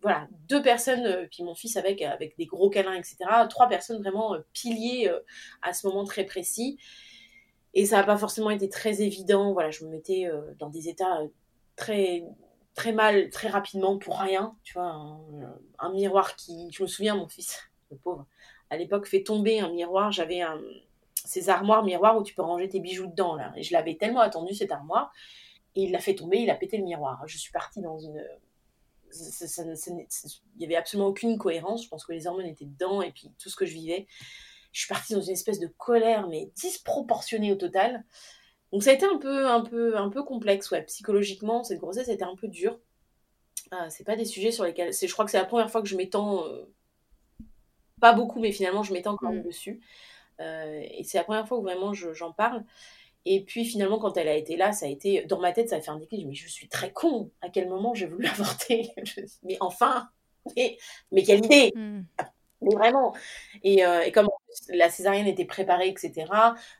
voilà, 0.00 0.26
deux 0.48 0.62
personnes, 0.62 1.28
puis 1.30 1.44
mon 1.44 1.54
fils 1.54 1.76
avec, 1.76 2.00
avec 2.00 2.36
des 2.38 2.46
gros 2.46 2.70
câlins, 2.70 2.94
etc. 2.94 3.18
Trois 3.50 3.68
personnes 3.68 4.00
vraiment 4.00 4.36
piliers 4.54 5.12
à 5.60 5.74
ce 5.74 5.86
moment 5.86 6.04
très 6.04 6.24
précis. 6.24 6.78
Et 7.74 7.86
ça 7.86 7.96
n'a 7.96 8.04
pas 8.04 8.16
forcément 8.16 8.50
été 8.50 8.68
très 8.68 9.02
évident. 9.02 9.52
Voilà, 9.52 9.70
je 9.70 9.84
me 9.84 9.90
mettais 9.90 10.26
euh, 10.26 10.54
dans 10.58 10.70
des 10.70 10.88
états 10.88 11.20
euh, 11.20 11.28
très 11.76 12.24
très 12.74 12.92
mal, 12.92 13.28
très 13.30 13.48
rapidement 13.48 13.98
pour 13.98 14.18
rien. 14.20 14.56
Tu 14.62 14.74
vois, 14.74 15.18
un, 15.78 15.92
miroir 15.92 16.36
qui, 16.36 16.70
je 16.72 16.82
me 16.82 16.86
souviens, 16.86 17.16
mon 17.16 17.26
fils, 17.26 17.58
le 17.90 17.96
pauvre, 17.96 18.24
à 18.70 18.76
l'époque 18.76 19.06
fait 19.06 19.24
tomber 19.24 19.58
un 19.58 19.70
miroir. 19.70 20.12
J'avais 20.12 20.42
un, 20.42 20.60
ces 21.24 21.48
armoires 21.48 21.82
miroirs 21.82 22.16
où 22.16 22.22
tu 22.22 22.34
peux 22.34 22.42
ranger 22.42 22.68
tes 22.68 22.80
bijoux 22.80 23.08
dedans 23.08 23.34
là. 23.34 23.52
Et 23.56 23.62
je 23.62 23.72
l'avais 23.72 23.96
tellement 23.96 24.20
attendu 24.20 24.54
cette 24.54 24.70
armoire. 24.70 25.12
Et 25.74 25.82
il 25.82 25.92
l'a 25.92 25.98
fait 25.98 26.14
tomber, 26.14 26.38
il 26.38 26.50
a 26.50 26.54
pété 26.54 26.78
le 26.78 26.84
miroir. 26.84 27.22
Je 27.26 27.36
suis 27.36 27.52
partie 27.52 27.80
dans 27.80 27.98
une. 27.98 28.24
il 29.12 30.58
n'y 30.58 30.64
avait 30.64 30.76
absolument 30.76 31.08
aucune 31.08 31.36
cohérence. 31.36 31.84
Je 31.84 31.88
pense 31.88 32.04
que 32.04 32.12
les 32.12 32.26
hormones 32.28 32.46
étaient 32.46 32.64
dedans 32.64 33.02
et 33.02 33.10
puis 33.10 33.32
tout 33.38 33.50
ce 33.50 33.56
que 33.56 33.66
je 33.66 33.74
vivais 33.74 34.06
je 34.78 34.84
suis 34.84 34.94
partie 34.94 35.12
dans 35.12 35.20
une 35.20 35.32
espèce 35.32 35.58
de 35.58 35.66
colère, 35.66 36.28
mais 36.28 36.52
disproportionnée 36.54 37.50
au 37.50 37.56
total. 37.56 38.04
Donc 38.72 38.84
ça 38.84 38.90
a 38.90 38.92
été 38.92 39.04
un 39.04 39.18
peu, 39.18 39.48
un 39.48 39.60
peu, 39.60 39.96
un 39.96 40.08
peu 40.08 40.22
complexe, 40.22 40.70
ouais. 40.70 40.84
Psychologiquement, 40.84 41.64
cette 41.64 41.80
grossesse 41.80 42.08
était 42.08 42.22
un 42.22 42.36
peu 42.36 42.46
dure. 42.46 42.78
Ah, 43.72 43.90
c'est 43.90 44.04
pas 44.04 44.14
des 44.14 44.24
sujets 44.24 44.52
sur 44.52 44.62
lesquels. 44.62 44.92
Je 44.92 45.12
crois 45.12 45.24
que 45.24 45.32
c'est 45.32 45.38
la 45.38 45.46
première 45.46 45.68
fois 45.68 45.82
que 45.82 45.88
je 45.88 45.96
m'étends. 45.96 46.46
Euh, 46.46 46.72
pas 48.00 48.12
beaucoup, 48.12 48.38
mais 48.38 48.52
finalement, 48.52 48.84
je 48.84 48.92
m'étends 48.92 49.16
quand 49.16 49.32
même 49.32 49.42
dessus. 49.42 49.80
Euh, 50.38 50.80
et 50.88 51.02
c'est 51.02 51.18
la 51.18 51.24
première 51.24 51.48
fois 51.48 51.58
où 51.58 51.62
vraiment 51.62 51.92
j'en 51.92 52.32
parle. 52.32 52.64
Et 53.24 53.42
puis 53.42 53.64
finalement, 53.64 53.98
quand 53.98 54.16
elle 54.16 54.28
a 54.28 54.36
été 54.36 54.56
là, 54.56 54.70
ça 54.70 54.86
a 54.86 54.88
été. 54.88 55.24
Dans 55.24 55.40
ma 55.40 55.50
tête, 55.50 55.70
ça 55.70 55.76
a 55.76 55.80
fait 55.80 55.90
un 55.90 55.98
déclic. 55.98 56.24
Mais 56.24 56.34
je 56.34 56.46
suis 56.46 56.68
très 56.68 56.92
con. 56.92 57.32
À 57.40 57.48
quel 57.48 57.68
moment 57.68 57.94
j'ai 57.94 58.06
voulu 58.06 58.26
avorter? 58.28 58.92
Mais 59.42 59.56
enfin 59.58 60.08
mais, 60.56 60.78
mais 61.10 61.24
quelle 61.24 61.44
idée 61.44 61.72
mm. 61.74 62.02
Mais 62.60 62.74
vraiment. 62.74 63.14
Et, 63.62 63.84
euh, 63.84 64.02
et, 64.02 64.12
comme 64.12 64.28
la 64.68 64.90
césarienne 64.90 65.26
était 65.26 65.44
préparée, 65.44 65.88
etc., 65.88 66.26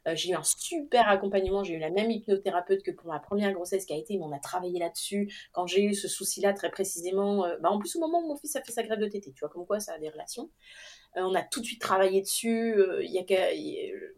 euh, 0.07 0.15
j'ai 0.15 0.31
eu 0.31 0.35
un 0.35 0.43
super 0.43 1.09
accompagnement. 1.09 1.65
J'ai 1.65 1.75
eu 1.75 1.79
la 1.79 1.91
même 1.91 2.11
hypnothérapeute 2.11 2.83
que 2.83 2.91
pour 2.91 3.09
ma 3.09 3.19
première 3.19 3.53
grossesse 3.53 3.85
qui 3.87 3.93
a 3.93 3.97
été, 3.97 4.17
mais 4.19 4.25
on 4.25 4.33
a 4.33 4.39
travaillé 4.39 4.79
là-dessus. 4.79 5.33
Quand 5.53 5.67
j'ai 5.67 5.83
eu 5.83 5.95
ce 5.95 6.09
souci-là, 6.09 6.53
très 6.53 6.71
précisément, 6.71 7.45
euh, 7.45 7.57
bah, 7.61 7.71
en 7.71 7.79
plus, 7.79 7.97
au 7.97 8.01
moment 8.01 8.21
où 8.21 8.29
mon 8.29 8.37
fils 8.37 8.57
a 8.57 8.63
fait 8.63 8.73
sa 8.73 8.83
grève 8.83 8.99
de 8.99 9.07
tété, 9.07 9.33
tu 9.33 9.41
vois, 9.41 9.49
comme 9.49 9.67
quoi 9.67 9.81
ça 9.81 9.95
a 9.95 9.99
des 9.99 10.09
relations. 10.09 10.51
on 11.17 11.35
a 11.35 11.43
tout 11.43 11.61
de 11.61 11.67
suite 11.67 11.81
travaillé 11.81 12.21
dessus. 12.21 12.75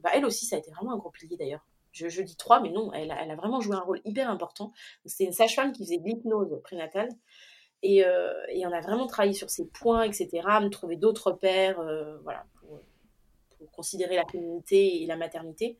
Bah, 0.01 0.11
elle 0.15 0.25
aussi, 0.25 0.47
ça 0.47 0.57
a 0.57 0.59
été 0.59 0.71
vraiment 0.71 0.93
un 0.93 0.99
gros 0.99 1.11
pilier 1.11 1.37
d'ailleurs. 1.37 1.65
Je, 1.93 2.23
dis 2.23 2.37
trois, 2.37 2.61
mais 2.61 2.71
non, 2.71 2.93
elle 2.93 3.11
a, 3.11 3.35
vraiment 3.35 3.61
joué 3.61 3.75
un 3.75 3.81
rôle 3.81 4.01
hyper 4.05 4.31
important. 4.31 4.73
C'était 5.05 5.25
une 5.25 5.33
sage-femme 5.33 5.73
qui 5.73 5.85
faisait 5.85 5.99
de 5.99 6.05
l'hypnose 6.05 6.61
prénatale. 6.63 7.09
Et, 7.83 8.05
euh, 8.05 8.33
on 8.65 8.73
a 8.73 8.81
vraiment 8.81 9.07
travaillé 9.07 9.35
sur 9.35 9.51
ces 9.51 9.67
points, 9.67 10.03
etc., 10.03 10.29
me 10.63 10.69
trouver 10.69 10.97
d'autres 10.97 11.33
pères, 11.33 11.81
euh, 11.81 12.19
voilà, 12.19 12.45
considérer 13.73 14.17
la 14.17 14.25
féminité 14.27 15.03
et 15.03 15.07
la 15.07 15.17
maternité. 15.17 15.79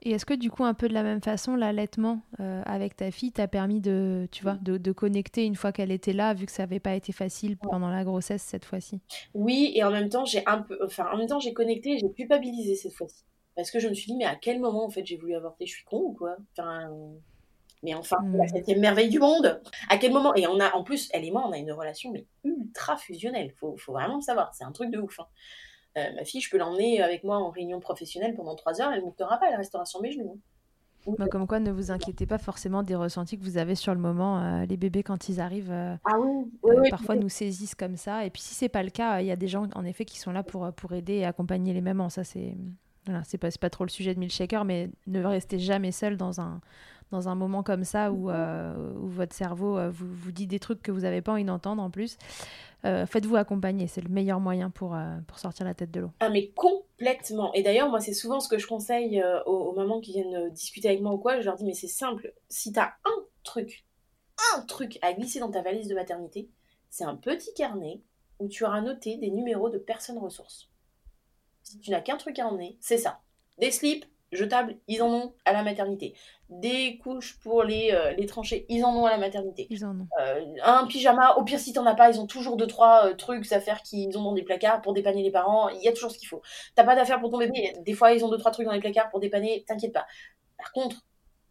Et 0.00 0.12
est-ce 0.12 0.24
que 0.24 0.32
du 0.32 0.50
coup, 0.50 0.64
un 0.64 0.72
peu 0.72 0.88
de 0.88 0.94
la 0.94 1.02
même 1.02 1.20
façon, 1.20 1.56
l'allaitement 1.56 2.22
avec 2.38 2.96
ta 2.96 3.10
fille 3.10 3.32
t'a 3.32 3.48
permis 3.48 3.82
de, 3.82 4.26
tu 4.32 4.42
vois, 4.42 4.54
de, 4.54 4.78
de 4.78 4.92
connecter 4.92 5.44
une 5.44 5.56
fois 5.56 5.72
qu'elle 5.72 5.90
était 5.90 6.14
là, 6.14 6.32
vu 6.32 6.46
que 6.46 6.52
ça 6.52 6.62
n'avait 6.62 6.80
pas 6.80 6.94
été 6.94 7.12
facile 7.12 7.58
pendant 7.58 7.90
la 7.90 8.02
grossesse 8.02 8.42
cette 8.42 8.64
fois-ci? 8.64 9.02
Oui, 9.34 9.72
et 9.74 9.84
en 9.84 9.90
même 9.90 10.08
temps, 10.08 10.24
j'ai 10.24 10.42
un 10.46 10.62
peu, 10.62 10.78
enfin, 10.82 11.06
en 11.12 11.18
même 11.18 11.26
temps, 11.26 11.38
j'ai 11.38 11.52
connecté, 11.52 11.98
j'ai 11.98 12.10
culpabilisé 12.10 12.76
cette 12.76 12.94
fois-ci, 12.94 13.24
parce 13.56 13.70
que 13.70 13.78
je 13.78 13.88
me 13.88 13.92
suis 13.92 14.06
dit, 14.06 14.16
mais 14.16 14.24
à 14.24 14.36
quel 14.36 14.58
moment 14.58 14.86
en 14.86 14.90
fait 14.90 15.04
j'ai 15.04 15.18
voulu 15.18 15.34
avorter? 15.34 15.66
Je 15.66 15.72
suis 15.72 15.84
con 15.84 15.98
ou 15.98 16.12
quoi? 16.14 16.38
Enfin, 16.56 16.90
mais 17.82 17.92
enfin, 17.92 18.16
c'est 18.32 18.38
la 18.38 18.48
septième 18.48 18.80
merveille 18.80 19.10
du 19.10 19.18
monde. 19.18 19.60
À 19.90 19.98
quel 19.98 20.14
moment? 20.14 20.34
Et 20.34 20.46
on 20.46 20.58
a, 20.60 20.72
en 20.72 20.82
plus, 20.82 21.10
elle 21.12 21.26
et 21.26 21.30
moi, 21.30 21.44
on 21.46 21.52
a 21.52 21.58
une 21.58 21.72
relation 21.72 22.10
mais 22.10 22.24
ultra 22.42 22.96
fusionnelle. 22.96 23.52
Faut, 23.60 23.76
faut 23.76 23.92
vraiment 23.92 24.16
le 24.16 24.22
savoir. 24.22 24.54
C'est 24.54 24.64
un 24.64 24.72
truc 24.72 24.90
de 24.90 24.98
ouf. 24.98 25.20
Hein. 25.20 25.26
Euh, 25.96 26.12
ma 26.14 26.24
fille, 26.24 26.40
je 26.40 26.50
peux 26.50 26.58
l'emmener 26.58 27.00
avec 27.02 27.24
moi 27.24 27.38
en 27.38 27.50
réunion 27.50 27.80
professionnelle 27.80 28.34
pendant 28.34 28.54
trois 28.54 28.80
heures. 28.80 28.92
Elle 28.92 29.00
ne 29.00 29.04
montera 29.04 29.38
pas. 29.38 29.50
Elle 29.50 29.56
restera 29.56 29.84
sur 29.84 30.00
mes 30.00 30.12
genoux. 30.12 30.40
Bah, 31.18 31.26
comme 31.28 31.46
quoi, 31.46 31.60
ne 31.60 31.70
vous 31.70 31.90
inquiétez 31.90 32.24
pas 32.24 32.38
forcément 32.38 32.82
des 32.82 32.94
ressentis 32.94 33.38
que 33.38 33.44
vous 33.44 33.58
avez 33.58 33.74
sur 33.74 33.94
le 33.94 34.00
moment. 34.00 34.40
Euh, 34.40 34.64
les 34.64 34.78
bébés, 34.78 35.02
quand 35.02 35.28
ils 35.28 35.38
arrivent, 35.38 35.70
euh, 35.70 35.94
ah 36.04 36.18
oui. 36.18 36.90
parfois 36.90 37.14
nous 37.14 37.28
saisissent 37.28 37.74
comme 37.74 37.96
ça. 37.96 38.24
Et 38.24 38.30
puis, 38.30 38.40
si 38.40 38.54
c'est 38.54 38.70
pas 38.70 38.82
le 38.82 38.90
cas, 38.90 39.20
il 39.20 39.26
y 39.26 39.30
a 39.30 39.36
des 39.36 39.48
gens, 39.48 39.68
en 39.74 39.84
effet, 39.84 40.06
qui 40.06 40.18
sont 40.18 40.32
là 40.32 40.42
pour, 40.42 40.72
pour 40.72 40.92
aider 40.92 41.14
et 41.14 41.24
accompagner 41.26 41.74
les 41.74 41.82
mamans. 41.82 42.08
Ça, 42.08 42.24
c'est 42.24 42.56
voilà, 43.06 43.22
c'est 43.24 43.38
pas, 43.38 43.48
pas 43.60 43.70
trop 43.70 43.84
le 43.84 43.90
sujet 43.90 44.14
de 44.14 44.18
Milkshaker, 44.18 44.64
mais 44.64 44.90
ne 45.06 45.22
restez 45.22 45.58
jamais 45.58 45.92
seul 45.92 46.16
dans 46.16 46.40
un, 46.40 46.60
dans 47.10 47.28
un 47.28 47.34
moment 47.34 47.62
comme 47.62 47.84
ça 47.84 48.12
où, 48.12 48.30
euh, 48.30 48.74
où 48.96 49.08
votre 49.08 49.34
cerveau 49.34 49.78
euh, 49.78 49.90
vous, 49.90 50.06
vous, 50.12 50.32
dit 50.32 50.46
des 50.46 50.58
trucs 50.58 50.82
que 50.82 50.90
vous 50.90 51.00
n'avez 51.00 51.22
pas 51.22 51.32
envie 51.32 51.44
d'entendre 51.44 51.82
en 51.82 51.90
plus, 51.90 52.18
euh, 52.84 53.06
faites-vous 53.06 53.36
accompagner. 53.36 53.86
C'est 53.86 54.00
le 54.00 54.08
meilleur 54.08 54.40
moyen 54.40 54.70
pour, 54.70 54.96
pour 55.26 55.38
sortir 55.38 55.64
la 55.64 55.74
tête 55.74 55.90
de 55.90 56.00
l'eau. 56.00 56.10
Ah, 56.20 56.30
mais 56.30 56.48
complètement. 56.48 57.52
Et 57.54 57.62
d'ailleurs, 57.62 57.88
moi, 57.88 58.00
c'est 58.00 58.14
souvent 58.14 58.40
ce 58.40 58.48
que 58.48 58.58
je 58.58 58.66
conseille 58.66 59.22
aux, 59.46 59.72
mamans 59.72 60.00
qui 60.00 60.12
viennent 60.12 60.50
discuter 60.50 60.88
avec 60.88 61.00
moi 61.00 61.12
ou 61.12 61.18
quoi. 61.18 61.40
Je 61.40 61.46
leur 61.46 61.56
dis, 61.56 61.64
mais 61.64 61.74
c'est 61.74 61.88
simple. 61.88 62.32
Si 62.48 62.72
tu 62.72 62.80
as 62.80 62.94
un 63.04 63.24
truc, 63.42 63.84
un 64.56 64.62
truc 64.62 64.98
à 65.02 65.12
glisser 65.12 65.40
dans 65.40 65.50
ta 65.50 65.62
valise 65.62 65.88
de 65.88 65.94
maternité, 65.94 66.50
c'est 66.90 67.04
un 67.04 67.16
petit 67.16 67.52
carnet 67.54 68.02
où 68.38 68.48
tu 68.48 68.64
auras 68.64 68.80
noté 68.80 69.16
des 69.16 69.30
numéros 69.30 69.70
de 69.70 69.78
personnes 69.78 70.18
ressources. 70.18 70.68
Si 71.62 71.78
tu 71.80 71.90
n'as 71.90 72.00
qu'un 72.00 72.16
truc 72.16 72.38
à 72.38 72.46
emmener, 72.46 72.76
c'est 72.80 72.98
ça. 72.98 73.20
Des 73.58 73.70
slips, 73.70 74.04
jetables, 74.34 74.76
ils 74.88 75.02
en 75.02 75.12
ont 75.12 75.34
à 75.44 75.52
la 75.52 75.62
maternité. 75.62 76.14
Des 76.50 76.98
couches 76.98 77.38
pour 77.40 77.62
les, 77.62 77.90
euh, 77.92 78.12
les 78.12 78.26
tranchées, 78.26 78.66
ils 78.68 78.84
en 78.84 78.94
ont 78.94 79.06
à 79.06 79.10
la 79.10 79.18
maternité. 79.18 79.66
Ils 79.70 79.84
en 79.84 80.00
ont. 80.00 80.08
Euh, 80.20 80.44
un 80.62 80.86
pyjama, 80.86 81.36
au 81.36 81.44
pire 81.44 81.58
si 81.58 81.72
t'en 81.72 81.86
as 81.86 81.94
pas, 81.94 82.10
ils 82.10 82.20
ont 82.20 82.26
toujours 82.26 82.56
deux 82.56 82.66
trois 82.66 83.06
euh, 83.06 83.14
trucs 83.14 83.50
à 83.52 83.60
faire 83.60 83.82
qu'ils 83.82 84.16
ont 84.18 84.22
dans 84.22 84.32
des 84.32 84.42
placards 84.42 84.82
pour 84.82 84.92
dépanner 84.92 85.22
les 85.22 85.30
parents. 85.30 85.68
Il 85.68 85.82
y 85.82 85.88
a 85.88 85.92
toujours 85.92 86.10
ce 86.10 86.18
qu'il 86.18 86.28
faut. 86.28 86.42
T'as 86.74 86.84
pas 86.84 86.94
d'affaires 86.94 87.20
pour 87.20 87.30
ton 87.30 87.38
bébé, 87.38 87.72
des 87.80 87.94
fois 87.94 88.12
ils 88.12 88.24
ont 88.24 88.28
deux 88.28 88.38
trois 88.38 88.50
trucs 88.50 88.66
dans 88.66 88.72
les 88.72 88.80
placards 88.80 89.10
pour 89.10 89.20
dépanner, 89.20 89.64
t'inquiète 89.66 89.92
pas. 89.92 90.06
Par 90.58 90.72
contre, 90.72 90.96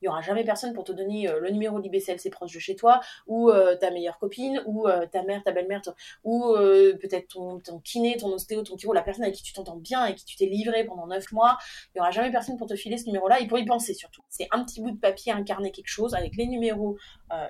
il 0.03 0.07
y 0.07 0.09
aura 0.09 0.21
jamais 0.21 0.43
personne 0.43 0.73
pour 0.73 0.83
te 0.83 0.91
donner 0.91 1.29
euh, 1.29 1.39
le 1.39 1.49
numéro 1.49 1.79
d'IBCL, 1.79 2.19
c'est 2.19 2.29
proche 2.29 2.51
de 2.51 2.59
chez 2.59 2.75
toi, 2.75 2.99
ou 3.25 3.49
euh, 3.49 3.77
ta 3.77 3.89
meilleure 3.89 4.19
copine, 4.19 4.61
ou 4.65 4.85
euh, 4.85 5.05
ta 5.07 5.23
mère, 5.23 5.41
ta 5.43 5.53
belle-mère, 5.53 5.81
ou 6.25 6.53
peut-être 6.53 7.29
ton, 7.29 7.79
kiné, 7.79 8.17
ton 8.17 8.27
ostéo, 8.33 8.63
ton 8.63 8.77
chiro, 8.77 8.91
la 8.91 9.01
personne 9.01 9.23
avec 9.23 9.35
qui 9.35 9.43
tu 9.43 9.53
t'entends 9.53 9.77
bien 9.77 10.05
et 10.05 10.13
qui 10.13 10.25
tu 10.25 10.35
t'es 10.35 10.45
livré 10.45 10.83
pendant 10.83 11.07
neuf 11.07 11.31
mois. 11.31 11.57
Il 11.95 11.99
y 11.99 12.01
aura 12.01 12.11
jamais 12.11 12.31
personne 12.31 12.57
pour 12.57 12.67
te 12.67 12.75
filer 12.75 12.97
ce 12.97 13.05
numéro-là 13.05 13.39
et 13.39 13.47
pour 13.47 13.57
y 13.57 13.65
penser 13.65 13.93
surtout. 13.93 14.21
C'est 14.27 14.47
un 14.51 14.63
petit 14.65 14.81
bout 14.81 14.91
de 14.91 14.99
papier 14.99 15.31
incarné 15.31 15.71
quelque 15.71 15.87
chose 15.87 16.13
avec 16.15 16.35
les 16.35 16.47
numéros 16.47 16.97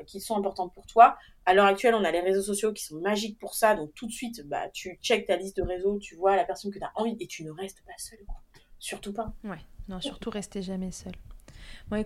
qui 0.05 0.21
sont 0.21 0.37
importants 0.37 0.69
pour 0.69 0.85
toi. 0.85 1.17
À 1.45 1.53
l'heure 1.53 1.65
actuelle, 1.65 1.95
on 1.95 2.03
a 2.03 2.11
les 2.11 2.21
réseaux 2.21 2.41
sociaux 2.41 2.71
qui 2.71 2.83
sont 2.83 2.99
magiques 3.01 3.37
pour 3.39 3.55
ça, 3.55 3.75
donc 3.75 3.93
tout 3.95 4.07
de 4.07 4.11
suite, 4.11 4.47
bah, 4.47 4.69
tu 4.69 4.97
checkes 5.01 5.25
ta 5.25 5.35
liste 5.35 5.57
de 5.57 5.63
réseaux, 5.63 5.97
tu 5.97 6.15
vois 6.15 6.35
la 6.35 6.45
personne 6.45 6.71
que 6.71 6.79
tu 6.79 6.85
as 6.85 6.91
envie 6.95 7.17
et 7.19 7.27
tu 7.27 7.43
ne 7.43 7.51
restes 7.51 7.83
pas 7.85 7.97
seul. 7.97 8.19
Surtout 8.79 9.11
pas. 9.11 9.33
Ouais, 9.43 9.59
non, 9.89 9.99
surtout 9.99 10.29
restez 10.29 10.61
jamais 10.61 10.91
seul 10.91 11.13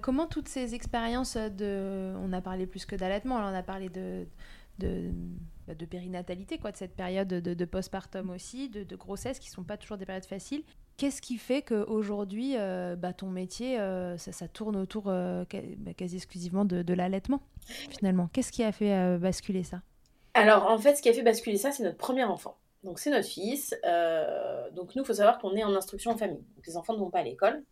comment 0.01 0.27
toutes 0.27 0.47
ces 0.47 0.75
expériences 0.75 1.37
de... 1.37 2.13
On 2.21 2.33
a 2.33 2.41
parlé 2.41 2.67
plus 2.67 2.85
que 2.85 2.95
d'allaitement, 2.95 3.35
on 3.35 3.53
a 3.53 3.63
parlé 3.63 3.89
de, 3.89 4.25
de, 4.79 5.11
bah, 5.67 5.75
de 5.75 5.85
périnatalité, 5.85 6.57
quoi, 6.57 6.71
de 6.71 6.77
cette 6.77 6.95
période 6.95 7.27
de, 7.27 7.53
de 7.53 7.65
postpartum 7.65 8.29
aussi, 8.29 8.69
de, 8.69 8.83
de, 8.83 8.95
grossesse, 8.95 9.39
qui 9.39 9.49
ne 9.49 9.53
sont 9.53 9.63
pas 9.63 9.77
toujours 9.77 9.97
des 9.97 10.05
périodes 10.05 10.25
faciles. 10.25 10.63
Qu'est-ce 10.97 11.21
qui 11.21 11.37
fait 11.37 11.61
qu'aujourd'hui, 11.61 12.55
euh, 12.57 12.95
bah, 12.95 13.13
ton 13.13 13.27
métier, 13.27 13.79
euh, 13.79 14.17
ça, 14.17 14.47
tourne 14.47 14.75
autour 14.75 15.05
euh, 15.07 15.43
bah, 15.77 15.93
quasi 15.93 16.15
exclusivement 16.15 16.65
de, 16.65 16.93
l'allaitement, 16.93 17.41
finalement? 17.67 18.29
Qu'est-ce 18.33 18.51
qui 18.51 18.63
a 18.63 18.71
fait 18.71 19.17
basculer 19.19 19.63
ça? 19.63 19.81
Alors, 20.33 20.69
en 20.69 20.77
fait, 20.77 20.95
ce 20.95 21.01
qui 21.01 21.09
a 21.09 21.13
fait 21.13 21.23
basculer 21.23 21.57
ça, 21.57 21.71
c'est 21.71 21.83
notre 21.83 21.97
premier 21.97 22.23
enfant. 22.23 22.57
Donc, 22.83 22.99
c'est 22.99 23.11
notre 23.11 23.27
fils. 23.27 23.75
donc, 24.73 24.95
nous, 24.95 25.03
il 25.03 25.05
faut 25.05 25.13
savoir 25.13 25.37
qu'on 25.39 25.55
est 25.55 25.63
en 25.63 25.75
instruction 25.75 26.11
en 26.11 26.17
famille. 26.17 26.43
Donc, 26.55 26.65
les 26.65 26.77
enfants 26.77 26.93
ne 26.93 26.99
vont 26.99 27.09
pas 27.09 27.19
à 27.19 27.23
l'école. 27.23 27.63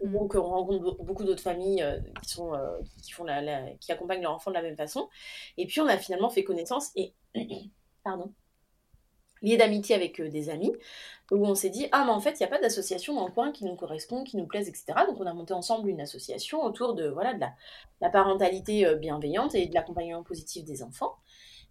Mm. 0.00 0.12
Donc, 0.12 0.34
on 0.34 0.42
rencontre 0.42 1.02
beaucoup 1.02 1.24
d'autres 1.24 1.42
familles 1.42 1.82
euh, 1.82 1.98
qui, 2.22 2.30
sont, 2.30 2.54
euh, 2.54 2.78
qui, 3.02 3.12
font 3.12 3.24
la, 3.24 3.62
qui 3.80 3.92
accompagnent 3.92 4.22
leurs 4.22 4.34
enfants 4.34 4.50
de 4.50 4.56
la 4.56 4.62
même 4.62 4.76
façon. 4.76 5.08
Et 5.56 5.66
puis, 5.66 5.80
on 5.80 5.86
a 5.86 5.98
finalement 5.98 6.30
fait 6.30 6.44
connaissance 6.44 6.90
et, 6.96 7.14
pardon, 8.04 8.32
lié 9.42 9.56
d'amitié 9.56 9.94
avec 9.94 10.20
euh, 10.20 10.28
des 10.28 10.50
amis, 10.50 10.72
où 11.32 11.46
on 11.46 11.54
s'est 11.54 11.70
dit, 11.70 11.88
ah, 11.92 12.04
mais 12.04 12.12
en 12.12 12.20
fait, 12.20 12.32
il 12.32 12.42
n'y 12.42 12.46
a 12.46 12.48
pas 12.48 12.60
d'association 12.60 13.14
dans 13.14 13.26
le 13.26 13.32
coin 13.32 13.52
qui 13.52 13.64
nous 13.64 13.74
correspond, 13.74 14.24
qui 14.24 14.36
nous 14.36 14.46
plaise, 14.46 14.68
etc. 14.68 14.86
Donc, 15.08 15.20
on 15.20 15.26
a 15.26 15.34
monté 15.34 15.54
ensemble 15.54 15.88
une 15.88 16.00
association 16.00 16.62
autour 16.62 16.94
de, 16.94 17.08
voilà, 17.08 17.34
de 17.34 17.40
la, 17.40 17.52
la 18.00 18.10
parentalité 18.10 18.94
bienveillante 18.96 19.54
et 19.54 19.66
de 19.66 19.74
l'accompagnement 19.74 20.22
positif 20.22 20.64
des 20.64 20.82
enfants. 20.82 21.16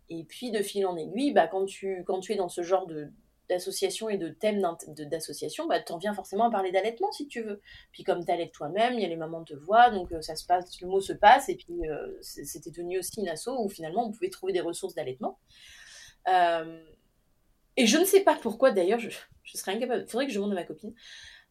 Et 0.09 0.25
puis, 0.25 0.51
de 0.51 0.61
fil 0.61 0.85
en 0.85 0.97
aiguille, 0.97 1.31
bah, 1.31 1.47
quand, 1.47 1.65
tu, 1.65 2.03
quand 2.05 2.19
tu 2.19 2.33
es 2.33 2.35
dans 2.35 2.49
ce 2.49 2.63
genre 2.63 2.87
de, 2.87 3.09
d'associations 3.51 4.07
et 4.07 4.17
de 4.17 4.29
thèmes 4.29 4.61
d'association, 4.87 5.67
bah, 5.67 5.81
tu 5.81 5.91
en 5.91 5.97
viens 5.97 6.13
forcément 6.13 6.45
à 6.45 6.51
parler 6.51 6.71
d'allaitement 6.71 7.11
si 7.11 7.27
tu 7.27 7.41
veux. 7.41 7.61
Puis 7.91 8.03
comme 8.03 8.23
tu 8.25 8.31
allaites 8.31 8.53
toi-même, 8.53 8.93
il 8.93 9.01
y 9.01 9.05
a 9.05 9.09
les 9.09 9.17
mamans 9.17 9.43
te 9.43 9.53
voient, 9.53 9.89
donc 9.89 10.11
euh, 10.13 10.21
ça 10.21 10.35
se 10.37 10.45
passe, 10.45 10.79
le 10.79 10.87
mot 10.87 11.01
se 11.01 11.11
passe, 11.11 11.49
et 11.49 11.55
puis 11.55 11.89
euh, 11.89 12.17
c'était 12.21 12.71
devenu 12.71 12.99
aussi 12.99 13.19
une 13.19 13.27
asso 13.27 13.49
où 13.49 13.67
finalement 13.67 14.07
on 14.07 14.11
pouvait 14.11 14.29
trouver 14.29 14.53
des 14.53 14.61
ressources 14.61 14.95
d'allaitement. 14.95 15.37
Euh, 16.29 16.81
et 17.75 17.85
je 17.85 17.97
ne 17.97 18.05
sais 18.05 18.21
pas 18.21 18.35
pourquoi 18.35 18.71
d'ailleurs, 18.71 18.99
je, 18.99 19.09
serais 19.53 19.73
incapable, 19.73 20.05
il 20.07 20.09
faudrait 20.09 20.27
que 20.27 20.31
je 20.31 20.37
demande 20.37 20.53
à 20.53 20.55
ma 20.55 20.63
copine. 20.63 20.93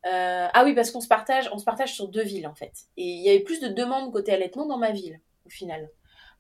ah 0.04 0.62
oui, 0.64 0.74
parce 0.74 0.90
qu'on 0.90 1.02
se 1.02 1.08
partage, 1.08 1.50
on 1.52 1.58
se 1.58 1.64
partage 1.64 1.94
sur 1.94 2.08
deux 2.08 2.24
villes 2.24 2.46
en 2.46 2.54
fait. 2.54 2.72
Et 2.96 3.04
il 3.04 3.22
y 3.22 3.28
avait 3.28 3.40
plus 3.40 3.60
de 3.60 3.68
demandes 3.68 4.10
côté 4.10 4.32
allaitement 4.32 4.64
dans 4.64 4.78
ma 4.78 4.90
ville, 4.90 5.20
au 5.44 5.50
final. 5.50 5.90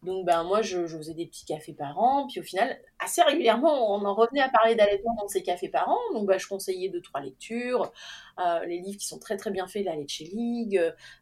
Donc 0.02 0.24
ben 0.24 0.44
moi 0.44 0.62
je, 0.62 0.86
faisais 0.86 1.12
des 1.12 1.26
petits 1.26 1.44
cafés 1.44 1.74
par 1.74 1.98
an, 1.98 2.26
puis 2.26 2.40
au 2.40 2.42
final 2.42 2.80
assez 2.98 3.20
régulièrement 3.20 3.94
on 3.94 4.02
en 4.06 4.14
revenait 4.14 4.40
à 4.40 4.48
parler 4.48 4.74
d'allaitement 4.74 5.14
dans 5.14 5.28
ces 5.28 5.42
cafés 5.42 5.68
par 5.68 5.90
an. 5.90 5.98
Donc 6.14 6.26
ben, 6.26 6.38
je 6.38 6.48
conseillais 6.48 6.88
deux 6.88 7.02
trois 7.02 7.20
lectures, 7.20 7.92
euh, 8.38 8.64
les 8.64 8.78
livres 8.78 8.98
qui 8.98 9.06
sont 9.06 9.18
très 9.18 9.36
très 9.36 9.50
bien 9.50 9.66
faits, 9.66 9.84
la 9.84 9.96
Leche 9.96 10.20
League, 10.20 10.80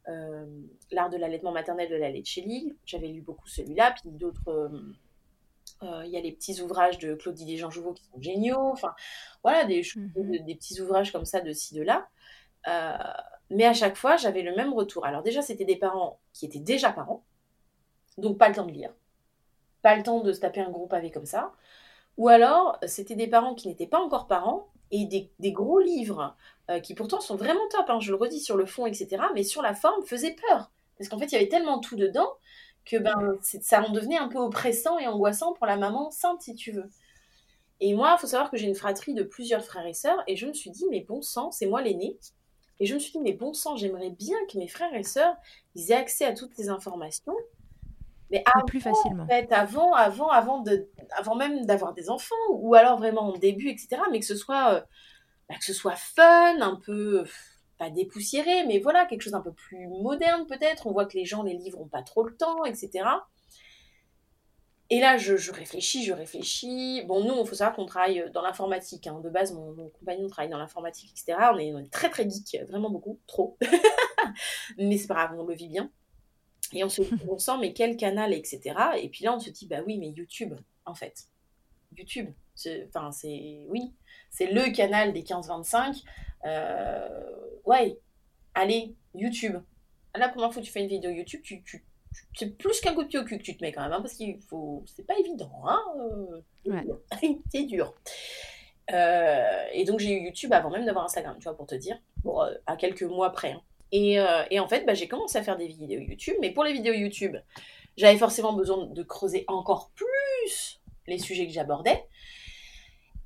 euh, 0.08 0.46
l'art 0.92 1.10
de 1.10 1.16
l'allaitement 1.16 1.50
maternel 1.50 1.90
de 1.90 1.96
la 1.96 2.10
Leche 2.10 2.36
League. 2.36 2.76
J'avais 2.84 3.08
lu 3.08 3.20
beaucoup 3.20 3.48
celui-là, 3.48 3.94
puis 4.00 4.10
d'autres. 4.12 4.70
Euh, 5.82 6.02
il 6.04 6.10
y 6.10 6.16
a 6.16 6.20
les 6.20 6.32
petits 6.32 6.60
ouvrages 6.60 6.98
de 6.98 7.14
Claude 7.14 7.34
Didier 7.34 7.56
Jean 7.56 7.70
Jouveau 7.70 7.94
qui 7.94 8.04
sont 8.04 8.20
géniaux. 8.20 8.70
Enfin 8.72 8.94
voilà 9.42 9.64
des, 9.64 9.82
mmh 9.96 10.44
des 10.44 10.54
petits 10.54 10.80
ouvrages 10.80 11.10
comme 11.10 11.24
ça 11.24 11.40
de 11.40 11.52
ci 11.52 11.74
de 11.74 11.82
là. 11.82 12.08
mais 13.50 13.64
à 13.64 13.72
chaque 13.72 13.96
fois 13.96 14.16
j'avais 14.16 14.42
le 14.42 14.54
même 14.54 14.72
retour. 14.72 15.04
Alors 15.04 15.24
déjà 15.24 15.42
c'était 15.42 15.64
des 15.64 15.76
parents 15.76 16.20
qui 16.32 16.46
étaient 16.46 16.60
déjà 16.60 16.92
parents 16.92 17.24
donc 18.18 18.38
pas 18.38 18.48
le 18.48 18.54
temps 18.54 18.66
de 18.66 18.72
lire, 18.72 18.92
pas 19.82 19.96
le 19.96 20.02
temps 20.02 20.20
de 20.20 20.32
se 20.32 20.40
taper 20.40 20.60
un 20.60 20.70
gros 20.70 20.86
pavé 20.86 21.10
comme 21.10 21.26
ça. 21.26 21.52
Ou 22.16 22.28
alors, 22.28 22.78
c'était 22.86 23.14
des 23.14 23.28
parents 23.28 23.54
qui 23.54 23.68
n'étaient 23.68 23.86
pas 23.86 24.00
encore 24.00 24.26
parents 24.26 24.68
et 24.90 25.04
des, 25.04 25.52
gros 25.52 25.78
livres 25.78 26.36
euh, 26.70 26.80
qui 26.80 26.94
pourtant 26.94 27.20
sont 27.20 27.36
vraiment 27.36 27.66
top, 27.70 27.88
hein, 27.88 28.00
je 28.00 28.10
le 28.10 28.16
redis 28.16 28.40
sur 28.40 28.56
le 28.56 28.66
fond, 28.66 28.86
etc. 28.86 29.22
Mais 29.34 29.44
sur 29.44 29.62
la 29.62 29.74
forme, 29.74 30.04
faisaient 30.04 30.36
peur. 30.48 30.70
Parce 30.98 31.08
qu'en 31.08 31.18
fait, 31.18 31.26
il 31.26 31.32
y 31.32 31.36
avait 31.36 31.48
tellement 31.48 31.78
tout 31.78 31.96
dedans 31.96 32.32
que 32.84 32.96
ben, 32.96 33.38
ça 33.42 33.82
en 33.82 33.90
devenait 33.90 34.16
un 34.16 34.28
peu 34.28 34.38
oppressant 34.38 34.98
et 34.98 35.06
angoissant 35.06 35.52
pour 35.52 35.66
la 35.66 35.76
maman 35.76 36.10
sainte, 36.10 36.42
si 36.42 36.54
tu 36.54 36.72
veux. 36.72 36.90
Et 37.80 37.94
moi, 37.94 38.16
il 38.16 38.20
faut 38.20 38.26
savoir 38.26 38.50
que 38.50 38.56
j'ai 38.56 38.66
une 38.66 38.74
fratrie 38.74 39.14
de 39.14 39.22
plusieurs 39.22 39.64
frères 39.64 39.86
et 39.86 39.94
sœurs, 39.94 40.22
et 40.26 40.36
je 40.36 40.46
me 40.46 40.52
suis 40.52 40.70
dit, 40.70 40.86
mais 40.90 41.00
bon 41.00 41.22
sang, 41.22 41.52
c'est 41.52 41.66
moi 41.66 41.82
l'aîné. 41.82 42.18
Et 42.80 42.86
je 42.86 42.94
me 42.94 42.98
suis 42.98 43.12
dit, 43.12 43.20
mais 43.20 43.32
bon 43.32 43.52
sang, 43.52 43.76
j'aimerais 43.76 44.10
bien 44.10 44.36
que 44.50 44.58
mes 44.58 44.68
frères 44.68 44.94
et 44.94 45.02
sœurs, 45.02 45.36
ils 45.74 45.92
aient 45.92 45.96
accès 45.96 46.24
à 46.24 46.32
toutes 46.32 46.54
ces 46.54 46.70
informations, 46.70 47.36
mais 48.30 48.42
avant, 48.54 48.66
plus 48.66 48.80
facilement. 48.80 49.24
En 49.24 49.26
fait, 49.26 49.50
avant, 49.52 49.92
avant, 49.94 50.28
avant, 50.28 50.60
de, 50.60 50.88
avant 51.16 51.34
même 51.34 51.64
d'avoir 51.64 51.94
des 51.94 52.10
enfants, 52.10 52.34
ou 52.50 52.74
alors 52.74 52.98
vraiment 52.98 53.32
en 53.32 53.38
début, 53.38 53.68
etc. 53.68 54.02
Mais 54.10 54.20
que 54.20 54.26
ce 54.26 54.36
soit, 54.36 54.74
euh, 54.74 54.80
bah, 55.48 55.56
que 55.58 55.64
ce 55.64 55.72
soit 55.72 55.96
fun, 55.96 56.60
un 56.60 56.76
peu, 56.76 57.24
pas 57.78 57.90
dépoussiéré, 57.90 58.66
mais 58.66 58.78
voilà, 58.78 59.06
quelque 59.06 59.22
chose 59.22 59.32
d'un 59.32 59.40
peu 59.40 59.52
plus 59.52 59.86
moderne 59.88 60.46
peut-être. 60.46 60.86
On 60.86 60.92
voit 60.92 61.06
que 61.06 61.16
les 61.16 61.24
gens, 61.24 61.42
les 61.42 61.54
livres, 61.54 61.78
n'ont 61.78 61.88
pas 61.88 62.02
trop 62.02 62.22
le 62.22 62.36
temps, 62.36 62.64
etc. 62.64 63.04
Et 64.90 65.00
là, 65.00 65.18
je, 65.18 65.36
je, 65.36 65.52
réfléchis, 65.52 66.04
je 66.04 66.14
réfléchis. 66.14 67.02
Bon, 67.06 67.22
nous, 67.22 67.34
il 67.38 67.46
faut 67.46 67.54
savoir 67.54 67.76
qu'on 67.76 67.84
travaille 67.84 68.30
dans 68.32 68.40
l'informatique. 68.40 69.06
Hein. 69.06 69.20
De 69.22 69.28
base, 69.28 69.52
mon, 69.52 69.72
mon, 69.72 69.90
compagnon 69.90 70.28
travaille 70.28 70.50
dans 70.50 70.58
l'informatique, 70.58 71.10
etc. 71.10 71.38
On 71.52 71.58
est, 71.58 71.74
on 71.74 71.78
est, 71.78 71.92
très, 71.92 72.08
très 72.08 72.28
geek, 72.28 72.56
vraiment 72.68 72.88
beaucoup, 72.90 73.20
trop. 73.26 73.58
mais 74.78 74.96
c'est 74.96 75.06
pas 75.06 75.14
grave, 75.14 75.38
on 75.38 75.44
le 75.44 75.54
vit 75.54 75.68
bien. 75.68 75.90
Et 76.72 76.84
on 76.84 76.88
se 76.88 77.02
dit, 77.02 77.10
on 77.28 77.38
sent, 77.38 77.58
mais 77.60 77.72
quel 77.72 77.96
canal, 77.96 78.32
etc. 78.32 78.74
Et 79.00 79.08
puis 79.08 79.24
là, 79.24 79.34
on 79.34 79.40
se 79.40 79.50
dit, 79.50 79.66
bah 79.66 79.80
oui, 79.86 79.98
mais 79.98 80.10
YouTube, 80.10 80.54
en 80.84 80.94
fait. 80.94 81.24
YouTube. 81.96 82.30
Enfin, 82.88 83.12
c'est. 83.12 83.64
Oui, 83.68 83.94
c'est 84.30 84.50
le 84.50 84.72
canal 84.72 85.12
des 85.12 85.22
15-25. 85.22 86.02
Euh, 86.44 87.08
ouais, 87.64 87.98
allez, 88.54 88.94
YouTube. 89.14 89.56
La 90.14 90.28
première 90.28 90.52
fois 90.52 90.60
que 90.60 90.66
tu 90.66 90.72
fais 90.72 90.82
une 90.82 90.88
vidéo 90.88 91.10
YouTube, 91.10 91.42
tu, 91.42 91.62
tu, 91.62 91.84
c'est 92.34 92.56
plus 92.56 92.80
qu'un 92.80 92.94
coup 92.94 93.02
de 93.02 93.08
pied 93.08 93.18
au 93.18 93.24
cul 93.24 93.38
que 93.38 93.42
tu 93.42 93.56
te 93.56 93.62
mets 93.62 93.72
quand 93.72 93.82
même, 93.82 93.92
hein, 93.92 94.00
parce 94.00 94.14
qu'il 94.14 94.40
faut, 94.42 94.84
c'est 94.86 95.06
pas 95.06 95.18
évident, 95.18 95.52
hein. 95.66 95.80
c'est 97.50 97.64
dur. 97.64 97.94
Euh, 98.92 99.64
et 99.72 99.84
donc 99.84 100.00
j'ai 100.00 100.12
eu 100.12 100.24
YouTube 100.24 100.52
avant 100.52 100.70
même 100.70 100.86
d'avoir 100.86 101.04
Instagram, 101.04 101.36
tu 101.38 101.44
vois, 101.44 101.56
pour 101.56 101.66
te 101.66 101.74
dire, 101.74 101.98
euh, 102.26 102.54
à 102.66 102.76
quelques 102.76 103.02
mois 103.02 103.30
près. 103.30 103.52
Hein. 103.52 103.62
Et, 103.92 104.20
euh, 104.20 104.42
et, 104.50 104.60
en 104.60 104.68
fait, 104.68 104.84
bah, 104.84 104.94
j'ai 104.94 105.08
commencé 105.08 105.38
à 105.38 105.42
faire 105.42 105.56
des 105.56 105.66
vidéos 105.66 106.00
YouTube, 106.00 106.36
mais 106.40 106.50
pour 106.50 106.64
les 106.64 106.72
vidéos 106.72 106.94
YouTube, 106.94 107.36
j'avais 107.96 108.18
forcément 108.18 108.52
besoin 108.52 108.86
de 108.86 109.02
creuser 109.02 109.44
encore 109.48 109.90
plus 109.94 110.80
les 111.06 111.18
sujets 111.18 111.46
que 111.46 111.52
j'abordais. 111.52 112.04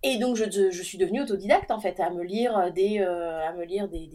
Et 0.05 0.19
donc 0.19 0.35
je, 0.35 0.83
suis 0.83 0.99
devenue 0.99 1.23
autodidacte 1.23 1.71
en 1.71 1.79
fait, 1.79 2.01
à 2.01 2.11
me 2.11 2.25
lire 2.25 2.73
des, 2.73 2.99
à 2.99 3.53
me 3.53 3.65
lire 3.65 3.89
des 3.89 4.09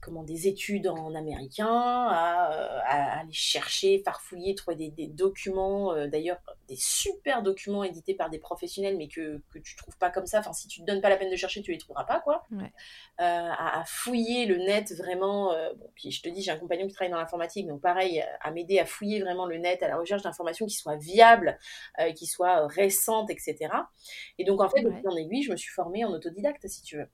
comment 0.00 0.22
des 0.22 0.46
études 0.46 0.86
en 0.86 1.14
américain, 1.14 1.66
à, 1.66 2.52
euh, 2.52 2.80
aller 3.20 3.32
chercher, 3.32 4.00
farfouiller, 4.04 4.54
trouver 4.54 4.90
des, 4.90 5.06
documents, 5.08 5.92
euh, 5.92 6.06
d'ailleurs 6.06 6.38
des 6.68 6.76
super 6.76 7.42
documents 7.42 7.82
édités 7.84 8.14
par 8.14 8.30
des 8.30 8.38
professionnels, 8.38 8.96
mais 8.96 9.08
que, 9.08 9.42
que 9.52 9.58
tu 9.58 9.76
trouves 9.76 9.96
pas 9.98 10.10
comme 10.10 10.26
ça. 10.26 10.38
Enfin, 10.38 10.52
si 10.52 10.68
tu 10.68 10.80
te 10.80 10.86
donnes 10.86 11.00
pas 11.00 11.08
la 11.08 11.16
peine 11.16 11.30
de 11.30 11.36
chercher, 11.36 11.62
tu 11.62 11.72
les 11.72 11.78
trouveras 11.78 12.04
pas, 12.04 12.20
quoi. 12.20 12.46
Euh, 12.52 12.64
à, 13.18 13.82
fouiller 13.86 14.46
le 14.46 14.58
net 14.58 14.92
vraiment. 14.96 15.52
bon, 15.76 15.90
puis 15.94 16.10
je 16.10 16.22
te 16.22 16.28
dis, 16.28 16.42
j'ai 16.42 16.50
un 16.50 16.58
compagnon 16.58 16.86
qui 16.86 16.94
travaille 16.94 17.10
dans 17.12 17.18
l'informatique, 17.18 17.66
donc 17.66 17.80
pareil, 17.80 18.24
à 18.40 18.50
m'aider 18.50 18.78
à 18.78 18.86
fouiller 18.86 19.20
vraiment 19.20 19.46
le 19.46 19.58
net, 19.58 19.82
à 19.82 19.88
la 19.88 19.96
recherche 19.96 20.22
d'informations 20.22 20.66
qui 20.66 20.76
soient 20.76 20.96
viables, 20.96 21.58
qui 22.14 22.26
soient 22.26 22.66
récentes, 22.66 23.30
etc. 23.30 23.56
Et 24.38 24.44
donc 24.44 24.60
en 24.60 24.68
fait, 24.68 24.84
ouais. 24.84 25.02
en 25.06 25.16
aiguille, 25.16 25.42
je 25.42 25.50
me 25.50 25.56
suis 25.56 25.70
formée 25.70 26.04
en 26.04 26.12
autodidacte, 26.12 26.66
si 26.68 26.82
tu 26.82 26.98
veux. 26.98 27.08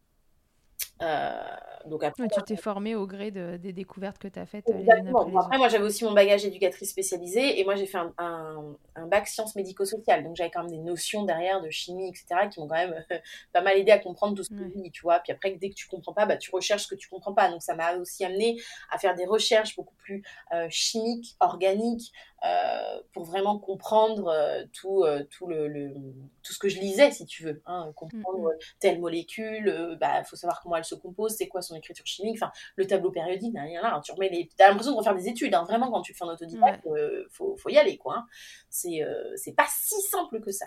Euh, 1.02 1.56
donc 1.86 2.02
après, 2.02 2.26
tu 2.28 2.42
t'es 2.42 2.56
formée 2.56 2.94
au 2.94 3.06
gré 3.06 3.30
des 3.30 3.72
découvertes 3.72 4.18
que 4.18 4.28
tu 4.28 4.38
as 4.38 4.46
faites. 4.46 4.68
Euh, 4.68 5.38
après, 5.38 5.58
moi, 5.58 5.68
j'avais 5.68 5.84
aussi 5.84 6.04
mon 6.04 6.12
bagage 6.12 6.44
éducatrice 6.44 6.90
spécialisé 6.90 7.60
et 7.60 7.64
moi, 7.64 7.74
j'ai 7.74 7.86
fait 7.86 7.98
un, 8.18 8.76
bac 9.06 9.26
sciences 9.28 9.54
médico-sociales. 9.54 10.24
Donc, 10.24 10.36
j'avais 10.36 10.50
quand 10.50 10.62
même 10.62 10.70
des 10.70 10.78
notions 10.78 11.24
derrière 11.24 11.60
de 11.60 11.70
chimie, 11.70 12.08
etc., 12.08 12.48
qui 12.50 12.60
m'ont 12.60 12.68
quand 12.68 12.76
même 12.76 13.04
pas 13.52 13.60
mal 13.60 13.76
aidé 13.78 13.92
à 13.92 13.98
comprendre 13.98 14.36
tout 14.36 14.44
ce 14.44 14.50
que 14.50 14.64
je 14.64 14.80
dis, 14.80 14.90
tu 14.90 15.02
vois. 15.02 15.20
Puis 15.20 15.32
après, 15.32 15.52
dès 15.52 15.70
que 15.70 15.74
tu 15.74 15.88
comprends 15.88 16.14
pas, 16.14 16.26
bah, 16.26 16.36
tu 16.36 16.50
recherches 16.50 16.84
ce 16.84 16.88
que 16.88 16.94
tu 16.94 17.08
comprends 17.08 17.34
pas. 17.34 17.50
Donc, 17.50 17.62
ça 17.62 17.74
m'a 17.74 17.94
aussi 17.96 18.24
amené 18.24 18.60
à 18.90 18.98
faire 18.98 19.14
des 19.14 19.26
recherches 19.26 19.76
beaucoup 19.76 19.94
plus 19.96 20.22
euh, 20.52 20.66
chimiques, 20.70 21.36
organiques, 21.40 22.12
euh, 22.44 23.00
pour 23.12 23.24
vraiment 23.24 23.58
comprendre 23.58 24.28
euh, 24.28 24.64
tout, 24.72 25.04
euh, 25.04 25.24
tout, 25.30 25.46
le, 25.46 25.94
tout 26.42 26.52
ce 26.52 26.58
que 26.58 26.68
je 26.68 26.78
lisais, 26.78 27.10
si 27.10 27.24
tu 27.24 27.44
veux. 27.44 27.62
Hein, 27.64 27.90
comprendre 27.96 28.50
mm, 28.50 28.54
mm. 28.54 28.58
telle 28.80 29.00
molécule, 29.00 29.74
il 29.92 29.98
bah, 29.98 30.24
faut 30.24 30.36
savoir 30.36 30.60
comment 30.60 30.76
elle 30.76 30.84
se 30.84 30.94
compose, 30.94 31.34
c'est 31.36 31.48
quoi 31.48 31.62
son 31.62 31.74
écriture 31.74 32.06
chimique, 32.06 32.36
enfin, 32.36 32.52
le 32.76 32.86
tableau 32.86 33.10
périodique, 33.10 33.54
là, 33.54 33.64
là, 33.66 34.00
tu 34.04 34.12
remets 34.12 34.28
les... 34.28 34.50
as 34.58 34.68
l'impression 34.68 34.92
de 34.92 34.98
refaire 34.98 35.14
des 35.14 35.28
études. 35.28 35.54
Hein, 35.54 35.64
vraiment, 35.64 35.90
quand 35.90 36.02
tu 36.02 36.12
fais 36.12 36.24
un 36.24 36.28
autodidacte, 36.28 36.86
il 36.86 37.26
faut, 37.30 37.56
faut, 37.56 37.70
y 37.70 37.78
aller. 37.78 37.96
quoi. 37.96 38.16
Hein. 38.18 38.26
C'est 38.68 39.00
c'est 39.36 39.54
pas 39.54 39.66
si 39.68 40.00
simple 40.02 40.40
que 40.40 40.50
ça. 40.50 40.66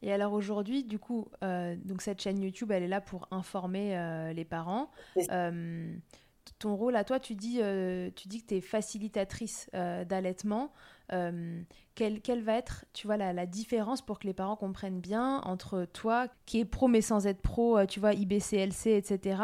Et 0.00 0.12
alors 0.12 0.32
aujourd'hui, 0.32 0.84
du 0.84 0.98
coup, 0.98 1.28
donc 1.42 2.00
cette 2.00 2.22
chaîne 2.22 2.40
YouTube, 2.40 2.70
elle 2.70 2.84
est 2.84 2.88
là 2.88 3.00
pour 3.00 3.28
informer 3.30 4.32
les 4.34 4.44
parents 4.44 4.90
ton 6.58 6.74
rôle 6.74 6.96
à 6.96 7.04
toi, 7.04 7.20
tu 7.20 7.34
dis, 7.34 7.58
euh, 7.60 8.10
tu 8.14 8.28
dis 8.28 8.42
que 8.42 8.48
tu 8.48 8.54
es 8.56 8.60
facilitatrice 8.60 9.68
euh, 9.74 10.04
d'allaitement. 10.04 10.72
Euh, 11.12 11.62
quelle, 11.94 12.20
quelle, 12.20 12.42
va 12.42 12.54
être, 12.54 12.84
tu 12.92 13.06
vois, 13.06 13.16
la, 13.16 13.32
la, 13.32 13.46
différence 13.46 14.02
pour 14.02 14.18
que 14.18 14.26
les 14.26 14.34
parents 14.34 14.56
comprennent 14.56 15.00
bien 15.00 15.40
entre 15.42 15.84
toi, 15.92 16.28
qui 16.46 16.60
est 16.60 16.64
pro 16.64 16.88
mais 16.88 17.02
sans 17.02 17.26
être 17.26 17.42
pro, 17.42 17.84
tu 17.86 18.00
vois, 18.00 18.14
IBCLC, 18.14 18.86
etc. 18.86 19.42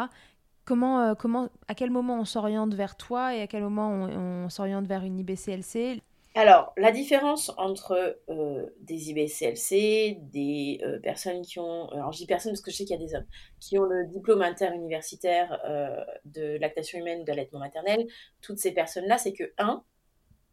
Comment, 0.65 1.15
comment, 1.15 1.49
à 1.67 1.75
quel 1.75 1.91
moment 1.91 2.19
on 2.19 2.25
s'oriente 2.25 2.73
vers 2.73 2.95
toi 2.95 3.35
et 3.35 3.41
à 3.41 3.47
quel 3.47 3.63
moment 3.63 3.89
on, 3.89 4.45
on 4.45 4.49
s'oriente 4.49 4.85
vers 4.87 5.03
une 5.03 5.19
IBCLC 5.19 6.01
alors, 6.33 6.71
la 6.77 6.93
différence 6.93 7.51
entre 7.57 8.17
euh, 8.29 8.65
des 8.79 9.09
IBCLC, 9.09 10.17
des 10.21 10.79
euh, 10.81 10.97
personnes 10.99 11.41
qui 11.41 11.59
ont, 11.59 11.89
alors 11.89 12.13
je 12.13 12.19
dis 12.19 12.25
personnes 12.25 12.53
parce 12.53 12.61
que 12.61 12.71
je 12.71 12.77
sais 12.77 12.85
qu'il 12.85 12.97
y 12.97 13.03
a 13.03 13.05
des 13.05 13.15
hommes, 13.15 13.25
qui 13.59 13.77
ont 13.77 13.83
le 13.83 14.05
diplôme 14.05 14.41
interuniversitaire 14.41 15.59
euh, 15.65 16.01
de 16.23 16.57
lactation 16.57 16.99
humaine 16.99 17.21
ou 17.21 17.23
d'allaitement 17.25 17.59
maternel, 17.59 18.07
toutes 18.39 18.59
ces 18.59 18.71
personnes-là, 18.71 19.17
c'est 19.17 19.33
que, 19.33 19.51
un, 19.57 19.83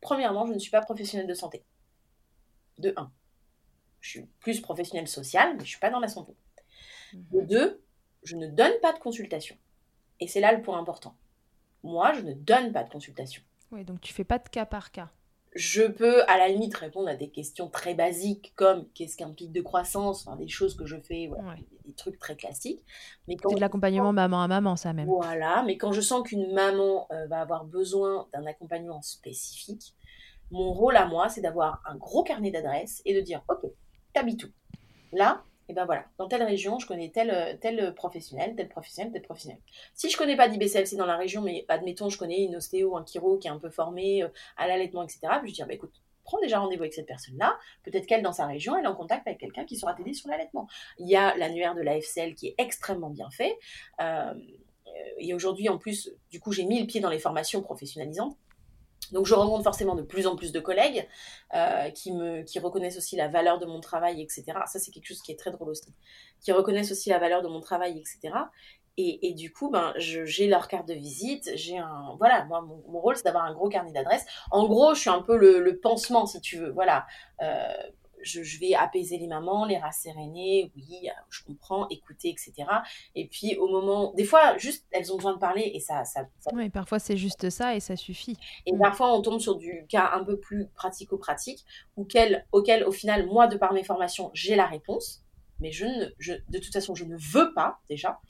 premièrement, 0.01 0.47
je 0.47 0.53
ne 0.53 0.59
suis 0.59 0.72
pas 0.72 0.81
professionnelle 0.81 1.29
de 1.29 1.35
santé. 1.35 1.64
De 2.79 2.93
un. 2.97 3.12
Je 4.01 4.11
suis 4.11 4.26
plus 4.41 4.61
professionnelle 4.61 5.09
sociale, 5.09 5.51
mais 5.53 5.61
je 5.61 5.64
ne 5.64 5.68
suis 5.68 5.81
pas 5.81 5.91
dans 5.91 6.01
la 6.01 6.09
santé. 6.09 6.35
De 7.12 7.41
mhm. 7.41 7.47
deux, 7.47 7.85
je 8.24 8.35
ne 8.35 8.49
donne 8.49 8.74
pas 8.83 8.93
de 8.93 8.99
consultation. 8.99 9.57
Et 10.18 10.26
c'est 10.26 10.41
là 10.41 10.53
le 10.53 10.61
point 10.61 10.79
important. 10.79 11.16
Moi, 11.85 12.14
je 12.14 12.22
ne 12.22 12.33
donne 12.33 12.72
pas 12.72 12.83
de 12.83 12.91
consultation. 12.91 13.43
Oui, 13.70 13.85
donc 13.85 14.01
tu 14.01 14.12
fais 14.12 14.24
pas 14.24 14.41
de 14.41 14.49
cas 14.49 14.66
par 14.66 14.91
cas 14.91 15.11
je 15.59 15.82
peux 15.82 16.22
à 16.28 16.38
la 16.38 16.48
limite 16.48 16.76
répondre 16.76 17.09
à 17.09 17.16
des 17.16 17.30
questions 17.30 17.68
très 17.68 17.94
basiques 17.94 18.52
comme 18.54 18.86
qu'est-ce 18.94 19.16
qu'un 19.16 19.30
pic 19.30 19.50
de 19.50 19.61
croissance, 19.61 20.24
enfin, 20.24 20.36
des 20.36 20.46
choses 20.46 20.76
que 20.76 20.86
je 20.86 20.96
fais, 20.96 21.28
des, 21.84 21.92
trucs 21.94 22.18
très 22.20 22.36
classiques. 22.36 22.84
Mais 23.26 23.36
c'est 23.42 23.56
de 23.56 23.61
l'accompagnement 23.61 24.12
maman 24.12 24.40
à 24.40 24.46
maman, 24.46 24.76
ça 24.76 24.92
même. 24.92 25.09
Voilà, 25.09 25.64
mais 25.66 25.76
quand 25.76 25.90
je 25.90 26.00
sens 26.00 26.22
qu'une 26.22 26.52
maman 26.52 27.09
euh, 27.11 27.26
va 27.26 27.40
avoir 27.40 27.64
besoin 27.64 28.28
d'un 28.32 28.46
accompagnement 28.46 29.02
spécifique, 29.02 29.96
mon 30.52 30.72
rôle 30.72 30.96
à 30.96 31.06
moi, 31.06 31.28
c'est 31.28 31.40
d'avoir 31.40 31.82
un 31.86 31.96
gros 31.96 32.22
carnet 32.22 32.52
d'adresses 32.52 33.02
et 33.04 33.14
de 33.14 33.20
dire, 33.20 33.42
ok, 33.48 33.68
t'habites 34.12 34.44
où? 34.44 34.48
Là, 35.12 35.42
et 35.68 35.74
ben 35.74 35.84
voilà, 35.84 36.06
dans 36.16 36.28
telle 36.28 36.42
région, 36.42 36.78
je 36.78 36.86
connais 36.86 37.10
tel, 37.10 37.30
euh, 37.30 37.54
tel 37.60 37.94
professionnel, 37.94 38.54
tel 38.56 38.68
professionnel, 38.68 39.12
tel 39.12 39.22
professionnel. 39.22 39.60
Si 39.94 40.08
je 40.08 40.16
connais 40.16 40.36
pas 40.36 40.48
d'IBCLC 40.48 40.96
dans 40.96 41.06
la 41.06 41.16
région, 41.16 41.42
mais 41.42 41.66
admettons, 41.68 42.08
je 42.08 42.18
connais 42.18 42.42
une 42.42 42.56
ostéo, 42.56 42.96
un 42.96 43.04
chiro 43.04 43.36
qui 43.38 43.48
est 43.48 43.50
un 43.50 43.58
peu 43.58 43.68
formé 43.68 44.22
euh, 44.22 44.28
à 44.56 44.66
l'allaitement, 44.66 45.02
etc., 45.02 45.20
puis 45.42 45.50
je 45.50 45.54
dis, 45.56 45.62
bah, 45.62 45.74
écoute, 45.74 45.92
prends 46.24 46.40
déjà 46.40 46.58
rendez-vous 46.58 46.82
avec 46.82 46.94
cette 46.94 47.06
personne-là. 47.06 47.58
Peut-être 47.84 48.06
qu'elle, 48.06 48.22
dans 48.22 48.32
sa 48.32 48.46
région, 48.46 48.76
elle 48.76 48.84
est 48.84 48.88
en 48.88 48.94
contact 48.94 49.26
avec 49.26 49.40
quelqu'un 49.40 49.64
qui 49.64 49.76
saura 49.76 49.94
t'aider 49.94 50.14
sur 50.14 50.28
l'allaitement. 50.28 50.68
Il 50.98 51.08
y 51.08 51.16
a 51.16 51.36
l'annuaire 51.36 51.74
de 51.74 51.82
la 51.82 51.96
FCL 51.96 52.34
qui 52.34 52.48
est 52.48 52.54
extrêmement 52.58 53.10
bien 53.10 53.30
fait. 53.30 53.58
Euh, 54.00 54.34
et 55.18 55.34
aujourd'hui, 55.34 55.68
en 55.68 55.78
plus, 55.78 56.10
du 56.30 56.40
coup, 56.40 56.52
j'ai 56.52 56.64
mis 56.64 56.80
le 56.80 56.86
pied 56.86 57.00
dans 57.00 57.10
les 57.10 57.18
formations 57.18 57.62
professionnalisantes. 57.62 58.36
Donc 59.12 59.26
je 59.26 59.34
rencontre 59.34 59.64
forcément 59.64 59.94
de 59.94 60.02
plus 60.02 60.26
en 60.26 60.36
plus 60.36 60.52
de 60.52 60.61
collègues 60.61 61.09
euh, 61.54 61.90
qui, 61.90 62.12
me, 62.12 62.42
qui 62.42 62.59
reconnaissent 62.59 62.98
aussi 62.98 63.16
la 63.16 63.28
valeur 63.28 63.59
de 63.59 63.66
mon 63.66 63.80
travail, 63.80 64.20
etc. 64.22 64.44
Ça, 64.66 64.78
c'est 64.78 64.90
quelque 64.90 65.06
chose 65.06 65.22
qui 65.22 65.32
est 65.32 65.38
très 65.38 65.50
drôle 65.50 65.70
aussi. 65.70 65.94
Qui 66.40 66.52
reconnaissent 66.52 66.92
aussi 66.92 67.09
la 67.11 67.18
valeur 67.18 67.42
de 67.42 67.48
mon 67.48 67.61
travail, 67.61 67.98
etc. 67.98 68.34
Et, 69.00 69.28
et 69.28 69.32
du 69.32 69.52
coup, 69.52 69.70
ben, 69.70 69.92
j'ai 69.96 70.48
leur 70.48 70.66
carte 70.66 70.88
de 70.88 70.94
visite. 70.94 71.52
J'ai 71.54 71.78
un, 71.78 72.16
voilà, 72.18 72.44
moi, 72.46 72.61
mon, 72.62 73.00
rôle, 73.00 73.16
c'est 73.16 73.24
d'avoir 73.24 73.44
un 73.44 73.54
gros 73.54 73.68
carnet 73.68 73.92
d'adresses. 73.92 74.26
En 74.50 74.66
gros, 74.66 74.94
je 74.94 75.00
suis 75.00 75.11
un 75.11 75.22
peu 75.22 75.36
le, 75.36 75.61
le 75.61 75.78
pansement, 75.78 76.26
si 76.26 76.40
tu 76.40 76.59
veux. 76.59 76.70
Voilà. 76.70 77.06
Euh, 77.40 77.72
je, 78.22 78.58
vais 78.58 78.74
apaiser 78.74 79.18
les 79.18 79.26
mamans, 79.26 79.64
les 79.64 79.78
rasséréner, 79.78 80.72
oui, 80.76 81.08
euh, 81.08 81.10
je 81.30 81.42
comprends, 81.44 81.88
écouter, 81.88 82.30
etc. 82.30 82.68
Et 83.14 83.28
puis 83.28 83.56
au 83.56 83.68
moment, 83.68 84.12
des 84.14 84.24
fois, 84.24 84.56
juste, 84.58 84.86
elles 84.90 85.12
ont 85.12 85.16
besoin 85.16 85.34
de 85.34 85.38
parler 85.38 85.70
et 85.74 85.80
ça... 85.80 86.04
ça, 86.04 86.26
Oui, 86.52 86.70
parfois 86.70 86.98
c'est 86.98 87.16
juste 87.16 87.50
ça 87.50 87.74
et 87.74 87.80
ça 87.80 87.96
suffit. 87.96 88.36
Et 88.66 88.72
mm. 88.72 88.78
parfois 88.78 89.14
on 89.14 89.22
tombe 89.22 89.40
sur 89.40 89.56
du 89.56 89.86
cas 89.88 90.10
un 90.14 90.24
peu 90.24 90.38
plus 90.38 90.68
pratico-pratique, 90.74 91.64
auquel, 91.96 92.46
auquel 92.52 92.84
au 92.84 92.92
final, 92.92 93.26
moi, 93.26 93.46
de 93.46 93.56
par 93.56 93.72
mes 93.72 93.84
formations, 93.84 94.30
j'ai 94.34 94.56
la 94.56 94.66
réponse, 94.66 95.22
mais 95.60 95.72
je 95.72 95.86
ne, 95.86 96.06
je, 96.18 96.34
de 96.48 96.58
toute 96.58 96.72
façon, 96.72 96.94
je 96.94 97.04
ne 97.04 97.16
veux 97.16 97.52
pas 97.52 97.80
déjà 97.88 98.20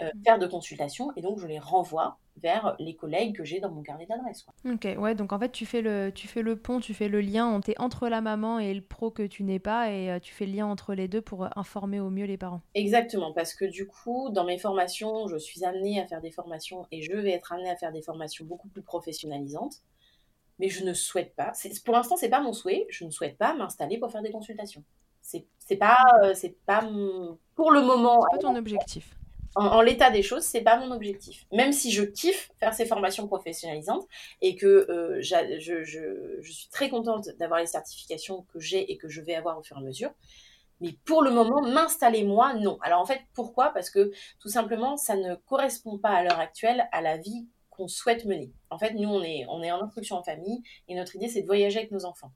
euh, 0.00 0.10
mm. 0.14 0.22
faire 0.24 0.38
de 0.38 0.46
consultation 0.46 1.12
et 1.16 1.22
donc 1.22 1.38
je 1.38 1.46
les 1.46 1.58
renvoie 1.58 2.18
vers 2.42 2.76
les 2.78 2.94
collègues 2.94 3.36
que 3.36 3.44
j'ai 3.44 3.60
dans 3.60 3.70
mon 3.70 3.82
carnet 3.82 4.06
d'adresse. 4.06 4.46
Ok, 4.64 4.88
ouais, 4.98 5.14
donc 5.14 5.32
en 5.32 5.38
fait 5.38 5.52
tu 5.52 5.66
fais 5.66 5.82
le, 5.82 6.10
tu 6.14 6.28
fais 6.28 6.42
le 6.42 6.56
pont, 6.56 6.80
tu 6.80 6.94
fais 6.94 7.08
le 7.08 7.20
lien 7.20 7.60
es 7.68 7.74
entre 7.78 8.08
la 8.08 8.20
maman 8.20 8.58
et 8.58 8.72
le 8.72 8.80
pro 8.80 9.10
que 9.10 9.22
tu 9.22 9.42
n'es 9.44 9.58
pas 9.58 9.90
et 9.90 10.10
euh, 10.10 10.18
tu 10.18 10.32
fais 10.32 10.46
le 10.46 10.52
lien 10.52 10.66
entre 10.66 10.94
les 10.94 11.08
deux 11.08 11.20
pour 11.20 11.44
euh, 11.44 11.48
informer 11.56 12.00
au 12.00 12.10
mieux 12.10 12.24
les 12.24 12.38
parents. 12.38 12.62
Exactement, 12.74 13.32
parce 13.32 13.54
que 13.54 13.64
du 13.64 13.86
coup, 13.86 14.30
dans 14.30 14.44
mes 14.44 14.58
formations, 14.58 15.28
je 15.28 15.36
suis 15.36 15.64
amenée 15.64 16.00
à 16.00 16.06
faire 16.06 16.20
des 16.20 16.30
formations 16.30 16.86
et 16.90 17.02
je 17.02 17.12
vais 17.12 17.32
être 17.32 17.52
amenée 17.52 17.70
à 17.70 17.76
faire 17.76 17.92
des 17.92 18.02
formations 18.02 18.44
beaucoup 18.44 18.68
plus 18.68 18.82
professionnalisantes. 18.82 19.82
Mais 20.58 20.68
je 20.68 20.84
ne 20.84 20.94
souhaite 20.94 21.34
pas, 21.34 21.52
pour 21.84 21.94
l'instant 21.94 22.16
c'est 22.16 22.28
pas 22.28 22.40
mon 22.40 22.52
souhait, 22.52 22.86
je 22.88 23.04
ne 23.04 23.10
souhaite 23.10 23.36
pas 23.36 23.54
m'installer 23.54 23.98
pour 23.98 24.12
faire 24.12 24.22
des 24.22 24.30
consultations. 24.30 24.84
C'est 25.20 25.76
pas, 25.76 25.96
c'est 26.34 26.56
pas 26.66 26.86
pour 27.54 27.72
le 27.72 27.80
moment. 27.80 28.20
C'est 28.30 28.38
pas 28.38 28.42
ton 28.42 28.56
objectif 28.56 29.16
en, 29.54 29.82
l'état 29.82 30.10
des 30.10 30.22
choses, 30.22 30.44
c'est 30.44 30.62
pas 30.62 30.78
mon 30.78 30.90
objectif. 30.92 31.46
Même 31.52 31.72
si 31.72 31.90
je 31.92 32.02
kiffe 32.02 32.50
faire 32.58 32.72
ces 32.74 32.86
formations 32.86 33.26
professionnalisantes 33.26 34.06
et 34.40 34.56
que 34.56 34.66
euh, 34.66 35.20
je, 35.20 35.82
je, 35.82 36.50
suis 36.50 36.68
très 36.70 36.88
contente 36.88 37.28
d'avoir 37.38 37.60
les 37.60 37.66
certifications 37.66 38.46
que 38.52 38.58
j'ai 38.58 38.90
et 38.90 38.96
que 38.96 39.08
je 39.08 39.20
vais 39.20 39.34
avoir 39.34 39.58
au 39.58 39.62
fur 39.62 39.76
et 39.76 39.80
à 39.80 39.82
mesure. 39.82 40.10
Mais 40.80 40.96
pour 41.04 41.22
le 41.22 41.30
moment, 41.30 41.62
m'installer 41.62 42.24
moi, 42.24 42.54
non. 42.54 42.78
Alors 42.82 43.00
en 43.00 43.06
fait, 43.06 43.20
pourquoi? 43.34 43.70
Parce 43.70 43.90
que 43.90 44.10
tout 44.40 44.48
simplement, 44.48 44.96
ça 44.96 45.16
ne 45.16 45.34
correspond 45.34 45.98
pas 45.98 46.10
à 46.10 46.24
l'heure 46.24 46.40
actuelle 46.40 46.88
à 46.90 47.02
la 47.02 47.18
vie 47.18 47.46
qu'on 47.70 47.88
souhaite 47.88 48.24
mener. 48.24 48.52
En 48.70 48.78
fait, 48.78 48.94
nous, 48.94 49.08
on 49.08 49.22
est, 49.22 49.44
on 49.48 49.62
est 49.62 49.70
en 49.70 49.82
instruction 49.82 50.16
en 50.16 50.22
famille 50.22 50.62
et 50.88 50.94
notre 50.94 51.14
idée, 51.14 51.28
c'est 51.28 51.42
de 51.42 51.46
voyager 51.46 51.78
avec 51.78 51.90
nos 51.90 52.04
enfants. 52.04 52.32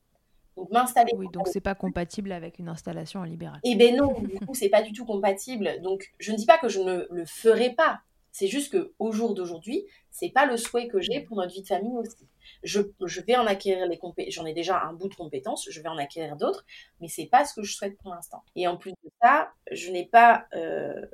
Donc 0.57 0.71
m'installer. 0.71 1.13
Oui, 1.17 1.27
donc 1.33 1.49
c'est 1.49 1.61
pas 1.61 1.75
compatible 1.75 2.33
avec 2.33 2.59
une 2.59 2.69
installation 2.69 3.21
en 3.21 3.25
libéral. 3.25 3.61
Eh 3.65 3.77
ben 3.77 3.97
non, 3.97 4.15
du 4.21 4.39
coup 4.41 4.55
c'est 4.55 4.69
pas 4.69 4.83
du 4.83 4.93
tout 4.93 5.05
compatible. 5.05 5.81
Donc 5.83 6.13
je 6.19 6.33
ne 6.33 6.37
dis 6.37 6.47
pas 6.47 6.59
que 6.59 6.69
je 6.69 6.81
ne 6.81 7.07
le 7.11 7.25
ferai 7.27 7.71
pas. 7.71 8.01
C'est 8.33 8.49
juste 8.49 8.71
que 8.71 8.93
au 8.99 9.13
jour 9.13 9.35
d'aujourd'hui, 9.35 9.87
c'est 10.11 10.29
pas 10.29 10.45
le 10.45 10.59
souhait 10.59 10.89
que 10.89 11.01
j'ai 11.01 11.21
pour 11.21 11.39
notre 11.39 11.55
vie 11.55 11.63
de 11.63 11.67
famille 11.67 11.97
aussi. 11.97 12.29
Je, 12.63 12.81
vais 13.27 13.35
en 13.35 13.47
acquérir 13.47 13.87
les 13.87 13.97
compétences, 13.97 14.35
j'en 14.35 14.45
ai 14.45 14.53
déjà 14.53 14.79
un 14.83 14.93
bout 14.93 15.09
de 15.09 15.15
compétences, 15.15 15.67
je 15.71 15.81
vais 15.81 15.89
en 15.89 15.97
acquérir 15.97 16.37
d'autres, 16.37 16.67
mais 17.01 17.09
c'est 17.09 17.25
pas 17.25 17.47
ce 17.47 17.55
que 17.55 17.63
je 17.63 17.75
souhaite 17.75 17.97
pour 17.97 18.13
l'instant. 18.13 18.43
Et 18.55 18.69
en 18.69 18.77
plus 18.77 18.93
de 18.93 19.11
ça, 19.23 19.53
je 19.73 19.91
n'ai 19.91 20.05
pas, 20.05 20.47
euh, 20.55 21.07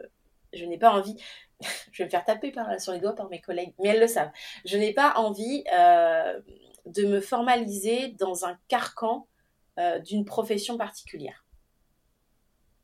je 0.53 0.64
n'ai 0.64 0.78
pas 0.78 0.90
envie, 0.90 1.16
je 1.93 2.03
vais 2.03 2.07
me 2.07 2.11
faire 2.11 2.24
taper 2.24 2.51
par, 2.51 2.80
sur 2.80 2.93
les 2.93 2.99
doigts 2.99 3.14
par 3.14 3.28
mes 3.28 3.40
collègues, 3.40 3.72
mais 3.78 3.90
elles 3.90 4.01
le 4.01 4.09
savent. 4.09 4.32
Je 4.64 4.76
n'ai 4.76 4.93
pas 4.93 5.14
envie 5.14 5.62
euh, 5.72 6.40
de 6.86 7.05
me 7.05 7.20
formaliser 7.20 8.09
dans 8.18 8.47
un 8.47 8.59
carcan 8.66 9.28
euh, 9.78 9.98
d'une 10.00 10.24
profession 10.24 10.76
particulière. 10.76 11.44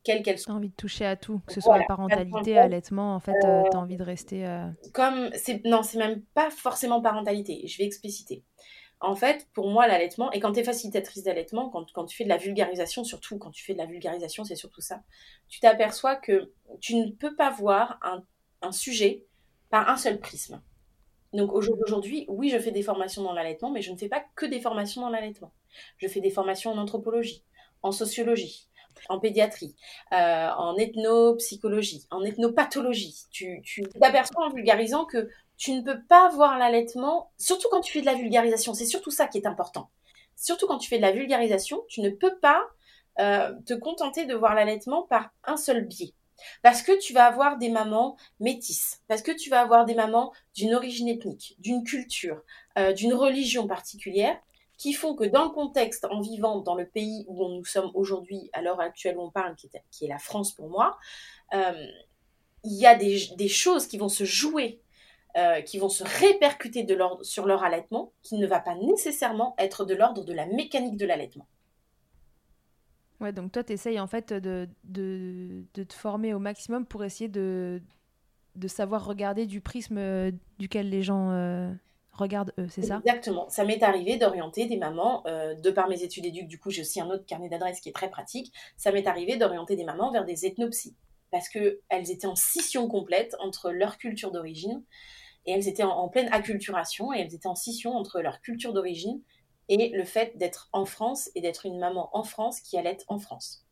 Quelle 0.03 0.23
qu'elle 0.23 0.39
soit. 0.39 0.51
Tu 0.53 0.55
as 0.55 0.55
envie 0.55 0.69
de 0.69 0.75
toucher 0.75 1.05
à 1.05 1.15
tout, 1.15 1.39
que 1.45 1.53
ce 1.53 1.61
soit 1.61 1.77
la 1.77 1.85
parentalité, 1.85 2.57
allaitement, 2.57 3.15
en 3.15 3.19
fait, 3.19 3.33
euh, 3.43 3.63
tu 3.69 3.75
as 3.75 3.79
envie 3.79 3.97
de 3.97 4.03
rester. 4.03 4.45
Comme, 4.93 5.29
non, 5.65 5.83
c'est 5.83 5.97
même 5.97 6.21
pas 6.33 6.49
forcément 6.49 7.01
parentalité, 7.01 7.67
je 7.67 7.77
vais 7.77 7.85
expliciter. 7.85 8.43
En 9.01 9.15
fait, 9.15 9.47
pour 9.53 9.69
moi, 9.69 9.87
l'allaitement, 9.87 10.29
et 10.31 10.39
quand 10.41 10.51
tu 10.51 10.59
es 10.59 10.63
facilitatrice 10.63 11.23
d'allaitement, 11.23 11.69
quand, 11.69 11.89
quand, 11.93 12.05
tu 12.05 12.17
fais 12.17 12.25
de 12.25 12.29
la 12.29 12.37
vulgarisation, 12.37 13.05
surtout 13.05 13.37
quand 13.37 13.51
tu 13.51 13.63
fais 13.63 13.73
de 13.73 13.77
la 13.77 13.85
vulgarisation, 13.85 14.43
c'est 14.43 14.55
surtout 14.55 14.81
ça, 14.81 15.03
tu 15.47 15.61
t'aperçois 15.61 16.17
que 16.17 16.51
tu 16.81 16.95
ne 16.95 17.11
peux 17.11 17.35
pas 17.35 17.49
voir 17.49 17.97
un, 18.01 18.23
un 18.61 18.73
sujet 18.73 19.25
par 19.69 19.89
un 19.89 19.95
seul 19.95 20.19
prisme. 20.19 20.61
Donc 21.33 21.53
aujourd'hui, 21.53 22.25
oui, 22.27 22.49
je 22.49 22.57
fais 22.57 22.71
des 22.71 22.81
formations 22.81 23.23
dans 23.23 23.33
l'allaitement, 23.33 23.69
mais 23.69 23.81
je 23.81 23.91
ne 23.91 23.97
fais 23.97 24.09
pas 24.09 24.23
que 24.35 24.45
des 24.45 24.59
formations 24.59 25.01
dans 25.01 25.09
l'allaitement. 25.09 25.51
Je 25.97 26.07
fais 26.07 26.21
des 26.21 26.31
formations 26.31 26.71
en 26.71 26.77
anthropologie, 26.77 27.43
en 27.83 27.91
sociologie, 27.91 28.67
en 29.09 29.19
pédiatrie, 29.19 29.75
euh, 30.11 30.49
en 30.49 30.75
ethnopsychologie, 30.75 32.07
en 32.09 32.23
ethnopathologie. 32.23 33.27
Tu 33.31 33.61
t'aperçois 33.99 34.45
en 34.45 34.49
vulgarisant 34.49 35.05
que 35.05 35.29
tu 35.57 35.73
ne 35.73 35.81
peux 35.81 36.01
pas 36.07 36.29
voir 36.29 36.57
l'allaitement, 36.57 37.31
surtout 37.37 37.67
quand 37.69 37.81
tu 37.81 37.91
fais 37.91 38.01
de 38.01 38.05
la 38.05 38.15
vulgarisation, 38.15 38.73
c'est 38.73 38.85
surtout 38.85 39.11
ça 39.11 39.27
qui 39.27 39.37
est 39.37 39.45
important. 39.45 39.89
Surtout 40.35 40.67
quand 40.67 40.77
tu 40.77 40.87
fais 40.87 40.97
de 40.97 41.01
la 41.01 41.11
vulgarisation, 41.11 41.83
tu 41.89 42.01
ne 42.01 42.09
peux 42.09 42.39
pas 42.39 42.65
euh, 43.19 43.51
te 43.65 43.73
contenter 43.73 44.25
de 44.25 44.33
voir 44.33 44.55
l'allaitement 44.55 45.03
par 45.03 45.31
un 45.43 45.57
seul 45.57 45.85
biais. 45.85 46.13
Parce 46.61 46.81
que 46.81 46.97
tu 46.99 47.13
vas 47.13 47.25
avoir 47.25 47.57
des 47.57 47.69
mamans 47.69 48.17
métisses, 48.39 49.01
parce 49.07 49.21
que 49.21 49.31
tu 49.31 49.49
vas 49.49 49.61
avoir 49.61 49.85
des 49.85 49.95
mamans 49.95 50.33
d'une 50.55 50.73
origine 50.73 51.07
ethnique, 51.07 51.55
d'une 51.59 51.83
culture, 51.83 52.41
euh, 52.77 52.93
d'une 52.93 53.13
religion 53.13 53.67
particulière, 53.67 54.37
qui 54.77 54.93
font 54.93 55.13
que 55.13 55.25
dans 55.25 55.43
le 55.43 55.49
contexte, 55.49 56.05
en 56.05 56.21
vivant 56.21 56.59
dans 56.61 56.75
le 56.75 56.87
pays 56.87 57.25
où 57.27 57.47
nous 57.49 57.65
sommes 57.65 57.91
aujourd'hui, 57.93 58.49
à 58.53 58.61
l'heure 58.61 58.79
actuelle 58.79 59.17
où 59.17 59.21
on 59.21 59.29
parle, 59.29 59.55
qui 59.55 59.67
est, 60.05 60.07
la 60.07 60.19
France 60.19 60.53
pour 60.53 60.69
moi, 60.69 60.97
euh, 61.53 61.87
il 62.63 62.73
y 62.73 62.85
a 62.85 62.95
des, 62.95 63.47
choses 63.47 63.87
qui 63.87 63.97
vont 63.97 64.09
se 64.09 64.23
jouer 64.23 64.81
euh, 65.37 65.61
qui 65.61 65.77
vont 65.77 65.89
se 65.89 66.03
répercuter 66.03 66.87
sur 67.21 67.45
leur 67.45 67.63
allaitement, 67.63 68.13
qui 68.23 68.35
ne 68.37 68.47
va 68.47 68.59
pas 68.59 68.75
nécessairement 68.75 69.53
être 69.59 69.85
de 69.85 69.93
l'ordre 69.93 70.23
de 70.23 70.33
la 70.33 70.47
mécanique 70.47 70.97
de 70.97 71.05
l'allaitement. 71.05 71.45
Ouais, 73.21 73.33
donc 73.33 73.51
toi, 73.51 73.63
tu 73.63 73.73
essayes 73.73 73.99
en 73.99 74.07
fait 74.07 74.31
de, 74.33 74.67
de, 74.83 75.65
de, 75.73 75.83
te 75.83 75.93
former 75.93 76.33
au 76.33 76.39
maximum 76.39 76.85
pour 76.85 77.03
essayer 77.03 77.27
de, 77.27 77.81
de 78.55 78.67
savoir 78.67 79.05
regarder 79.05 79.45
du 79.45 79.61
prisme 79.61 79.97
euh, 79.97 80.31
duquel 80.57 80.89
les 80.89 81.01
gens 81.01 81.31
euh, 81.31 81.69
regardent 82.13 82.53
eux, 82.57 82.67
c'est 82.69 82.81
ça? 82.81 83.01
Exactement. 83.05 83.49
Ça 83.49 83.65
m'est 83.65 83.83
arrivé 83.83 84.17
d'orienter 84.17 84.67
des 84.67 84.77
mamans, 84.77 85.23
de 85.25 85.71
par 85.71 85.89
mes 85.89 86.03
études 86.03 86.25
éduques, 86.25 86.47
du 86.47 86.59
coup 86.59 86.69
j'ai 86.69 86.81
aussi 86.81 87.01
un 87.01 87.09
autre 87.09 87.25
carnet 87.25 87.49
d'adresses 87.49 87.81
qui 87.81 87.89
est 87.89 87.93
très 87.93 88.09
pratique, 88.09 88.53
ça 88.77 88.91
m'est 88.91 89.07
arrivé 89.07 89.37
d'orienter 89.37 89.75
des 89.75 89.83
mamans 89.85 90.11
vers 90.11 90.25
des 90.25 90.45
ethnopsies. 90.45 90.95
Parce 91.31 91.47
qu'elles 91.49 92.09
étaient 92.09 92.25
en 92.25 92.35
scission 92.35 92.87
complète 92.87 93.35
entre 93.39 93.71
leur 93.71 93.97
culture 93.97 94.31
d'origine, 94.31 94.83
et 95.45 95.51
elles 95.51 95.67
étaient 95.67 95.83
en, 95.83 96.07
pleine 96.09 96.29
acculturation 96.31 97.13
et 97.13 97.19
elles 97.19 97.33
étaient 97.33 97.47
en 97.47 97.55
scission 97.55 97.95
entre 97.95 98.21
leur 98.21 98.41
culture 98.41 98.73
d'origine 98.73 99.21
et 99.69 99.89
le 99.89 100.03
fait 100.03 100.37
d'être 100.37 100.67
en 100.73 100.85
France 100.85 101.29
et 101.35 101.41
d'être 101.41 101.65
une 101.65 101.79
maman 101.79 102.09
en 102.13 102.23
France 102.23 102.59
qui 102.59 102.77
allait 102.77 102.91
être 102.91 103.05
en 103.07 103.19
France. 103.19 103.65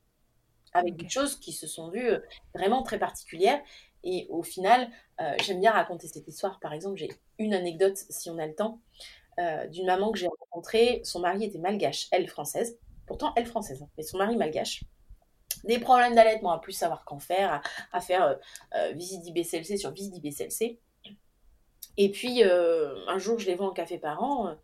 Avec 0.74 0.96
des 0.96 1.10
choses 1.10 1.40
qui 1.40 1.52
se 1.52 1.68
sont 1.68 1.90
vues 1.90 2.08
euh, 2.08 2.20
vraiment 2.54 2.84
très 2.84 3.00
particulières. 3.00 3.60
Et 4.04 4.28
au 4.30 4.44
final, 4.44 4.90
euh, 5.20 5.34
j'aime 5.44 5.60
bien 5.60 5.72
raconter 5.72 6.08
cette 6.08 6.28
histoire. 6.28 6.60
Par 6.60 6.72
exemple, 6.72 6.98
j'ai 6.98 7.10
une 7.40 7.54
anecdote, 7.54 7.98
si 8.10 8.30
on 8.30 8.38
a 8.38 8.46
le 8.46 8.54
temps, 8.54 8.80
euh, 9.40 9.68
d'une 9.68 9.88
maman 9.88 10.12
que 10.12 10.20
j'ai 10.20 10.28
rencontrée. 10.28 11.02
Son 11.04 11.20
mari 11.20 11.46
était 11.46 11.58
malgache, 11.58 12.08
elle 12.12 12.28
française. 12.28 12.78
Pourtant, 13.08 13.34
elle 13.36 13.48
française, 13.48 13.82
hein, 13.82 13.90
mais 13.98 14.04
son 14.04 14.18
mari 14.18 14.36
malgache 14.36 14.84
des 15.64 15.80
problèmes 15.80 16.14
d'allaitement, 16.14 16.52
à 16.52 16.60
plus 16.60 16.74
savoir 16.74 17.04
qu'en 17.04 17.18
faire, 17.18 17.64
à, 17.92 18.00
faire 18.00 18.38
visite 18.94 19.24
d'IBCLC 19.24 19.78
sur 19.78 19.92
visite 19.92 20.14
d'IBCLC. 20.14 20.80
Et 21.98 22.12
puis, 22.12 22.44
euh, 22.44 22.96
un 23.08 23.18
jour, 23.18 23.40
je 23.40 23.48
les 23.48 23.56
vois 23.56 23.68
en 23.68 23.74
café 23.74 23.98
parents. 23.98 24.56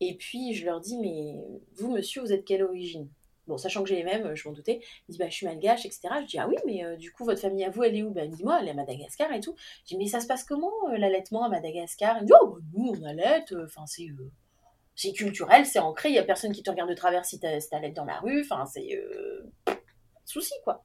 Euh, 0.00 0.06
et 0.06 0.14
puis, 0.14 0.54
je 0.54 0.64
leur 0.64 0.80
dis, 0.80 0.98
mais 0.98 1.34
vous, 1.76 1.90
monsieur, 1.90 2.20
vous 2.22 2.32
êtes 2.32 2.44
quelle 2.44 2.62
origine? 2.62 3.08
Bon, 3.46 3.58
sachant 3.58 3.82
que 3.82 3.88
j'ai 3.88 3.96
les 3.96 4.04
mêmes, 4.04 4.34
je 4.34 4.48
m'en 4.48 4.54
doutais. 4.54 4.80
Il 5.08 5.12
dit, 5.12 5.18
bah, 5.18 5.28
je 5.28 5.34
suis 5.34 5.46
malgache, 5.46 5.84
etc. 5.84 6.08
Je 6.22 6.26
dis, 6.26 6.38
ah 6.38 6.48
oui, 6.48 6.56
mais 6.66 6.84
euh, 6.84 6.96
du 6.96 7.12
coup, 7.12 7.24
votre 7.24 7.40
famille 7.40 7.64
à 7.64 7.70
vous, 7.70 7.82
elle 7.82 7.96
est 7.96 8.02
où? 8.02 8.10
Ben, 8.10 8.30
dis-moi, 8.30 8.58
elle 8.60 8.68
est 8.68 8.72
à 8.72 8.74
Madagascar 8.74 9.32
et 9.32 9.40
tout. 9.40 9.56
Je 9.84 9.94
dis, 9.94 9.96
mais 9.96 10.06
ça 10.06 10.20
se 10.20 10.26
passe 10.26 10.44
comment, 10.44 10.72
l'allaitement 10.96 11.44
à 11.44 11.48
Madagascar? 11.48 12.18
Il 12.18 12.22
me 12.22 12.26
dit, 12.26 12.32
oh, 12.40 12.46
bah, 12.46 12.58
nous, 12.74 12.92
on 13.00 13.04
allait, 13.04 13.44
enfin, 13.64 13.86
c'est. 13.86 14.06
c'est 14.94 15.12
culturel, 15.12 15.66
c'est 15.66 15.80
ancré, 15.80 16.10
il 16.10 16.12
n'y 16.12 16.18
a 16.18 16.24
personne 16.24 16.52
qui 16.52 16.62
te 16.62 16.70
regarde 16.70 16.90
de 16.90 16.94
travers 16.94 17.24
si 17.24 17.40
t'allaites 17.40 17.94
dans 17.94 18.04
la 18.04 18.20
rue, 18.20 18.42
enfin, 18.42 18.66
c'est. 18.66 19.00
souci, 20.24 20.54
quoi. 20.64 20.84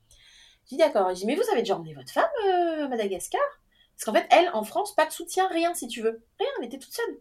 Je 0.64 0.70
dis, 0.70 0.78
d'accord. 0.78 1.10
Je 1.10 1.20
dis, 1.20 1.26
mais 1.28 1.36
vous 1.36 1.48
avez 1.52 1.62
déjà 1.62 1.76
emmené 1.76 1.94
votre 1.94 2.12
femme 2.12 2.30
à 2.44 2.88
Madagascar? 2.88 3.42
Parce 3.96 4.06
qu'en 4.06 4.14
fait, 4.14 4.28
elle, 4.32 4.50
en 4.54 4.64
France, 4.64 4.96
pas 4.96 5.06
de 5.06 5.12
soutien, 5.12 5.48
rien, 5.48 5.74
si 5.74 5.88
tu 5.88 6.02
veux. 6.02 6.24
Rien, 6.40 6.50
elle 6.60 6.66
était 6.66 6.80
toute 6.80 6.94
seule. 6.94 7.20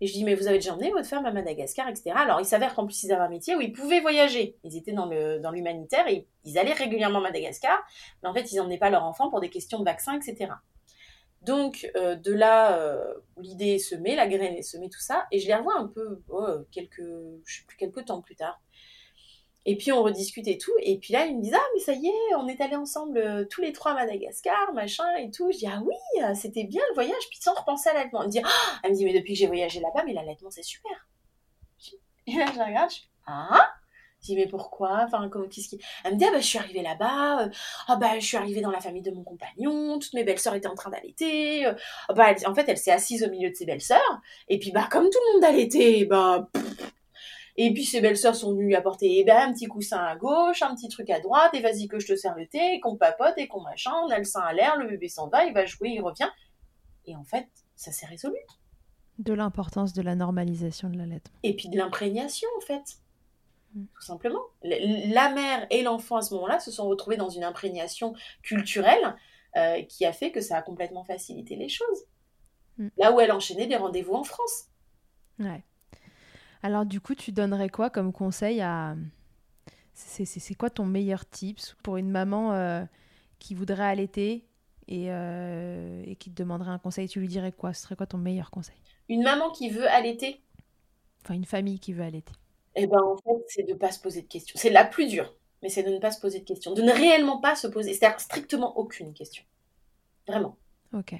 Et 0.00 0.06
je 0.06 0.12
dis, 0.12 0.24
mais 0.24 0.34
vous 0.34 0.46
avez 0.46 0.58
déjà 0.58 0.74
emmené 0.74 0.90
votre 0.90 1.08
femme 1.08 1.26
à 1.26 1.32
Madagascar, 1.32 1.88
etc. 1.88 2.12
Alors, 2.14 2.40
il 2.40 2.44
s'avère 2.44 2.74
qu'en 2.74 2.86
plus, 2.86 3.02
ils 3.02 3.12
avaient 3.12 3.24
un 3.24 3.28
métier 3.28 3.56
où 3.56 3.60
ils 3.60 3.72
pouvaient 3.72 4.00
voyager. 4.00 4.56
Ils 4.62 4.76
étaient 4.76 4.92
dans, 4.92 5.06
l'humanitaire 5.50 6.06
et 6.06 6.26
ils 6.44 6.58
allaient 6.58 6.72
régulièrement 6.72 7.18
à 7.18 7.22
Madagascar. 7.22 7.76
Mais 8.22 8.28
en 8.28 8.34
fait, 8.34 8.52
ils 8.52 8.56
n'emmenaient 8.56 8.78
pas 8.78 8.90
leur 8.90 9.04
enfant 9.04 9.28
pour 9.28 9.40
des 9.40 9.50
questions 9.50 9.80
de 9.80 9.84
vaccins, 9.84 10.18
etc. 10.18 10.52
Donc, 11.42 11.90
euh, 11.96 12.14
de 12.14 12.32
là, 12.32 12.78
euh, 12.78 13.14
l'idée 13.38 13.74
est 13.74 13.78
semée, 13.78 14.14
la 14.14 14.28
graine 14.28 14.54
est 14.54 14.62
semée, 14.62 14.88
tout 14.88 15.00
ça. 15.00 15.26
Et 15.32 15.40
je 15.40 15.48
les 15.48 15.54
revois 15.54 15.78
un 15.78 15.88
peu, 15.88 16.22
oh, 16.28 16.46
quelques, 16.70 17.02
je 17.44 17.58
sais 17.58 17.64
plus, 17.66 17.76
quelques 17.76 18.04
temps 18.04 18.20
plus 18.20 18.36
tard. 18.36 18.60
Et 19.68 19.76
puis 19.76 19.92
on 19.92 20.02
rediscute 20.02 20.48
et 20.48 20.56
tout. 20.56 20.72
Et 20.80 20.96
puis 20.96 21.12
là, 21.12 21.26
ils 21.26 21.36
me 21.36 21.42
disent 21.42 21.54
Ah, 21.54 21.66
mais 21.74 21.80
ça 21.80 21.92
y 21.92 22.06
est, 22.06 22.34
on 22.38 22.48
est 22.48 22.58
allés 22.62 22.76
ensemble 22.76 23.18
euh, 23.18 23.44
tous 23.44 23.60
les 23.60 23.74
trois 23.74 23.90
à 23.92 23.94
Madagascar, 23.94 24.72
machin 24.72 25.04
et 25.16 25.30
tout. 25.30 25.52
Je 25.52 25.58
dis 25.58 25.66
Ah 25.66 25.82
oui, 25.84 26.22
euh, 26.22 26.32
c'était 26.34 26.64
bien 26.64 26.80
le 26.88 26.94
voyage. 26.94 27.22
Puis 27.28 27.38
sans 27.38 27.52
repenser 27.52 27.90
à 27.90 27.92
l'allaitement. 27.92 28.22
Elle 28.22 28.28
me 28.28 28.32
dit 28.32 28.40
ah 28.42 28.80
Elle 28.82 28.92
me 28.92 28.96
dit 28.96 29.04
Mais 29.04 29.12
depuis 29.12 29.34
que 29.34 29.38
j'ai 29.38 29.46
voyagé 29.46 29.80
là-bas, 29.80 30.04
mais 30.06 30.14
l'allaitement, 30.14 30.50
c'est 30.50 30.62
super. 30.62 31.06
Et 32.26 32.32
là, 32.32 32.46
je 32.46 32.58
regarde, 32.58 32.90
je 32.90 32.96
dis 32.96 33.10
Ah 33.26 33.74
je 34.22 34.26
dis 34.28 34.36
mais 34.36 34.46
pourquoi? 34.46 35.02
Enfin, 35.04 35.28
comment 35.28 35.46
qu'est-ce 35.46 35.68
qui? 35.68 35.78
Elle 36.02 36.14
me 36.14 36.18
dit 36.18 36.24
ah 36.24 36.32
bah 36.32 36.40
je 36.40 36.46
suis 36.46 36.58
arrivée 36.58 36.82
là-bas. 36.82 37.44
Euh, 37.44 37.48
ah 37.88 37.96
bah 37.96 38.18
je 38.18 38.24
suis 38.24 38.36
arrivée 38.38 38.62
dans 38.62 38.70
la 38.70 38.80
famille 38.80 39.02
de 39.02 39.10
mon 39.10 39.22
compagnon. 39.22 39.98
Toutes 39.98 40.14
mes 40.14 40.24
belles-sœurs 40.24 40.54
étaient 40.54 40.66
en 40.66 40.74
train 40.74 40.90
d'allaiter. 40.90 41.66
Ah, 41.66 42.14
bah 42.14 42.34
en 42.46 42.54
fait 42.54 42.64
elle 42.68 42.78
s'est 42.78 42.90
assise 42.90 43.22
au 43.22 43.30
milieu 43.30 43.50
de 43.50 43.54
ses 43.54 43.66
belles-sœurs. 43.66 44.20
Et 44.48 44.58
puis 44.58 44.72
bah 44.72 44.88
comme 44.90 45.04
tout 45.04 45.18
le 45.28 45.34
monde 45.34 45.44
allaitait, 45.44 46.06
bah 46.06 46.48
et 47.60 47.74
puis 47.74 47.84
ses 47.84 48.00
belles-sœurs 48.00 48.36
sont 48.36 48.52
venues 48.52 48.66
lui 48.66 48.76
apporter 48.76 49.18
eh 49.18 49.24
ben, 49.24 49.48
un 49.48 49.52
petit 49.52 49.66
coussin 49.66 49.98
à 49.98 50.14
gauche, 50.14 50.62
un 50.62 50.76
petit 50.76 50.88
truc 50.88 51.10
à 51.10 51.18
droite, 51.18 51.52
et 51.54 51.60
vas-y 51.60 51.88
que 51.88 51.98
je 51.98 52.06
te 52.06 52.14
sers 52.14 52.36
le 52.36 52.46
thé, 52.46 52.78
qu'on 52.78 52.96
papote 52.96 53.34
et 53.36 53.48
qu'on 53.48 53.60
machin, 53.60 53.90
on 54.04 54.10
a 54.10 54.18
le 54.18 54.24
sein 54.24 54.42
à 54.42 54.52
l'air, 54.52 54.78
le 54.78 54.86
bébé 54.86 55.08
s'en 55.08 55.28
va, 55.28 55.44
il 55.44 55.52
va 55.52 55.66
jouer, 55.66 55.90
il 55.90 56.00
revient. 56.00 56.30
Et 57.06 57.16
en 57.16 57.24
fait, 57.24 57.48
ça 57.74 57.90
s'est 57.90 58.06
résolu. 58.06 58.38
De 59.18 59.32
l'importance 59.32 59.92
de 59.92 60.02
la 60.02 60.14
normalisation 60.14 60.88
de 60.88 60.98
l'allaitement. 60.98 61.36
Et 61.42 61.56
puis 61.56 61.68
de 61.68 61.76
l'imprégnation, 61.76 62.48
en 62.58 62.60
fait. 62.60 62.84
Mm. 63.74 63.86
Tout 63.92 64.02
simplement. 64.02 64.42
La 64.62 65.32
mère 65.32 65.66
et 65.70 65.82
l'enfant 65.82 66.18
à 66.18 66.22
ce 66.22 66.34
moment-là 66.34 66.60
se 66.60 66.70
sont 66.70 66.86
retrouvés 66.86 67.16
dans 67.16 67.28
une 67.28 67.42
imprégnation 67.42 68.14
culturelle 68.42 69.16
euh, 69.56 69.82
qui 69.82 70.06
a 70.06 70.12
fait 70.12 70.30
que 70.30 70.40
ça 70.40 70.58
a 70.58 70.62
complètement 70.62 71.02
facilité 71.02 71.56
les 71.56 71.68
choses. 71.68 72.04
Mm. 72.76 72.88
Là 72.98 73.12
où 73.12 73.18
elle 73.18 73.32
enchaînait 73.32 73.66
des 73.66 73.76
rendez-vous 73.76 74.14
en 74.14 74.22
France. 74.22 74.66
Ouais. 75.40 75.64
Alors 76.62 76.86
du 76.86 77.00
coup, 77.00 77.14
tu 77.14 77.32
donnerais 77.32 77.68
quoi 77.68 77.90
comme 77.90 78.12
conseil 78.12 78.60
à... 78.60 78.96
C'est 79.94 80.54
quoi 80.54 80.70
ton 80.70 80.84
meilleur 80.84 81.28
tips 81.28 81.76
pour 81.82 81.96
une 81.96 82.10
maman 82.10 82.52
euh, 82.52 82.84
qui 83.40 83.54
voudrait 83.54 83.84
allaiter 83.84 84.44
et, 84.86 85.06
euh, 85.10 86.02
et, 86.06 86.14
qui 86.14 86.30
te 86.30 86.36
demanderait 86.36 86.70
un 86.70 86.78
conseil? 86.78 87.08
Tu 87.08 87.18
lui 87.18 87.26
dirais 87.26 87.50
quoi? 87.50 87.74
Ce 87.74 87.82
serait 87.82 87.96
quoi 87.96 88.06
ton 88.06 88.18
meilleur 88.18 88.50
conseil? 88.50 88.76
Une 89.08 89.22
maman 89.22 89.50
qui 89.50 89.70
veut 89.70 89.88
allaiter? 89.88 90.40
Enfin, 91.24 91.34
une 91.34 91.44
famille 91.44 91.80
qui 91.80 91.92
veut 91.92 92.04
allaiter. 92.04 92.32
Eh 92.76 92.86
ben 92.86 93.00
en 93.00 93.16
fait, 93.16 93.44
c'est 93.48 93.64
de 93.64 93.72
ne 93.72 93.78
pas 93.78 93.90
se 93.90 93.98
poser 93.98 94.22
de 94.22 94.28
questions. 94.28 94.54
C'est 94.56 94.70
la 94.70 94.84
plus 94.84 95.08
dure, 95.08 95.34
mais 95.62 95.68
c'est 95.68 95.82
de 95.82 95.90
ne 95.90 95.98
pas 95.98 96.12
se 96.12 96.20
poser 96.20 96.38
de 96.38 96.44
questions. 96.44 96.74
De 96.74 96.82
ne 96.82 96.92
réellement 96.92 97.38
pas 97.40 97.56
se 97.56 97.66
poser, 97.66 97.92
c'est-à-dire 97.92 98.20
strictement 98.20 98.78
aucune 98.78 99.12
question. 99.14 99.42
Vraiment. 100.28 100.56
Ok. 100.92 101.14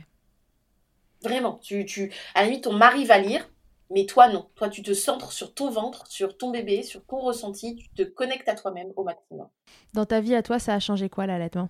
Vraiment. 1.22 1.58
Tu, 1.62 1.84
tu, 1.84 2.12
à 2.34 2.42
la 2.42 2.48
limite, 2.48 2.64
ton 2.64 2.74
mari 2.74 3.04
va 3.04 3.18
lire, 3.18 3.50
mais 3.90 4.06
toi, 4.06 4.28
non. 4.28 4.46
Toi, 4.54 4.68
tu 4.68 4.82
te 4.82 4.92
centres 4.92 5.32
sur 5.32 5.54
ton 5.54 5.70
ventre, 5.70 6.06
sur 6.08 6.36
ton 6.36 6.50
bébé, 6.50 6.82
sur 6.82 7.04
ton 7.04 7.18
ressenti. 7.20 7.76
Tu 7.76 7.88
te 7.94 8.02
connectes 8.02 8.48
à 8.48 8.54
toi-même 8.54 8.92
au 8.96 9.04
maximum. 9.04 9.48
Dans 9.94 10.04
ta 10.06 10.20
vie, 10.20 10.34
à 10.34 10.42
toi, 10.42 10.58
ça 10.58 10.74
a 10.74 10.78
changé 10.80 11.08
quoi 11.08 11.26
l'allaitement 11.26 11.68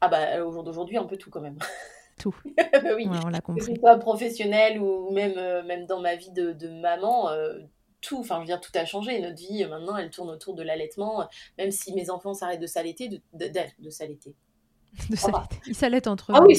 Ah 0.00 0.08
bah, 0.08 0.44
au 0.44 0.52
jour 0.52 0.64
d'aujourd'hui, 0.64 0.96
un 0.98 1.04
peu 1.04 1.16
tout 1.16 1.30
quand 1.30 1.40
même. 1.40 1.58
tout. 2.18 2.34
bah 2.56 2.80
oui. 2.96 3.06
Ouais, 3.08 3.18
on 3.24 3.28
l'a 3.28 3.40
Que 3.40 3.44
compris. 3.46 3.74
ce 3.74 3.80
soit 3.80 3.98
professionnel 3.98 4.80
ou 4.80 5.10
même, 5.12 5.34
euh, 5.36 5.62
même 5.62 5.86
dans 5.86 6.00
ma 6.00 6.16
vie 6.16 6.30
de, 6.32 6.52
de 6.52 6.68
maman, 6.68 7.28
euh, 7.30 7.58
tout, 8.00 8.18
enfin, 8.18 8.36
je 8.36 8.40
veux 8.40 8.46
dire, 8.46 8.60
tout 8.60 8.72
a 8.74 8.84
changé. 8.84 9.20
Notre 9.20 9.36
vie, 9.36 9.64
euh, 9.64 9.68
maintenant, 9.68 9.96
elle 9.96 10.10
tourne 10.10 10.30
autour 10.30 10.54
de 10.54 10.62
l'allaitement. 10.62 11.22
euh, 11.22 11.24
Même 11.58 11.70
si 11.70 11.92
mes 11.94 12.10
enfants 12.10 12.34
s'arrêtent 12.34 12.60
de 12.60 12.66
s'allaiter, 12.66 13.08
de, 13.08 13.20
de, 13.34 13.90
s'allaiter. 13.90 14.34
De 15.10 15.16
s'allaiter. 15.16 15.56
Ils 15.66 15.74
s'allaitent 15.74 16.06
entre 16.06 16.32
eux. 16.32 16.34
Ah 16.36 16.42
oui, 16.46 16.56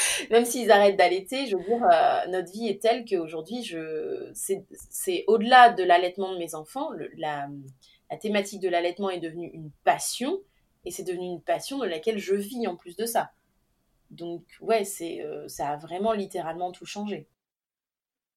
Même 0.30 0.44
s'ils 0.44 0.70
arrêtent 0.70 0.96
d'allaiter, 0.96 1.46
je 1.46 1.56
veux 1.56 1.62
dire, 1.64 1.84
euh, 1.92 2.26
notre 2.28 2.52
vie 2.52 2.68
est 2.68 2.80
telle 2.82 3.04
qu'aujourd'hui, 3.04 3.62
je... 3.64 4.30
c'est 4.34 4.64
c'est 4.72 5.24
au-delà 5.26 5.72
de 5.72 5.82
l'allaitement 5.82 6.32
de 6.32 6.38
mes 6.38 6.54
enfants. 6.54 6.90
le- 6.90 7.10
la, 7.16 7.48
la 8.10 8.16
thématique 8.16 8.60
de 8.60 8.68
l'allaitement 8.68 9.10
est 9.10 9.20
devenue 9.20 9.50
une 9.52 9.70
passion, 9.84 10.38
et 10.84 10.90
c'est 10.90 11.04
devenu 11.04 11.26
une 11.26 11.42
passion 11.42 11.78
de 11.78 11.86
laquelle 11.86 12.18
je 12.18 12.34
vis 12.34 12.66
en 12.66 12.76
plus 12.76 12.96
de 12.96 13.06
ça. 13.06 13.32
Donc, 14.10 14.42
ouais, 14.60 14.84
c'est 14.84 15.22
euh, 15.22 15.48
ça 15.48 15.70
a 15.70 15.76
vraiment 15.76 16.12
littéralement 16.12 16.72
tout 16.72 16.86
changé. 16.86 17.26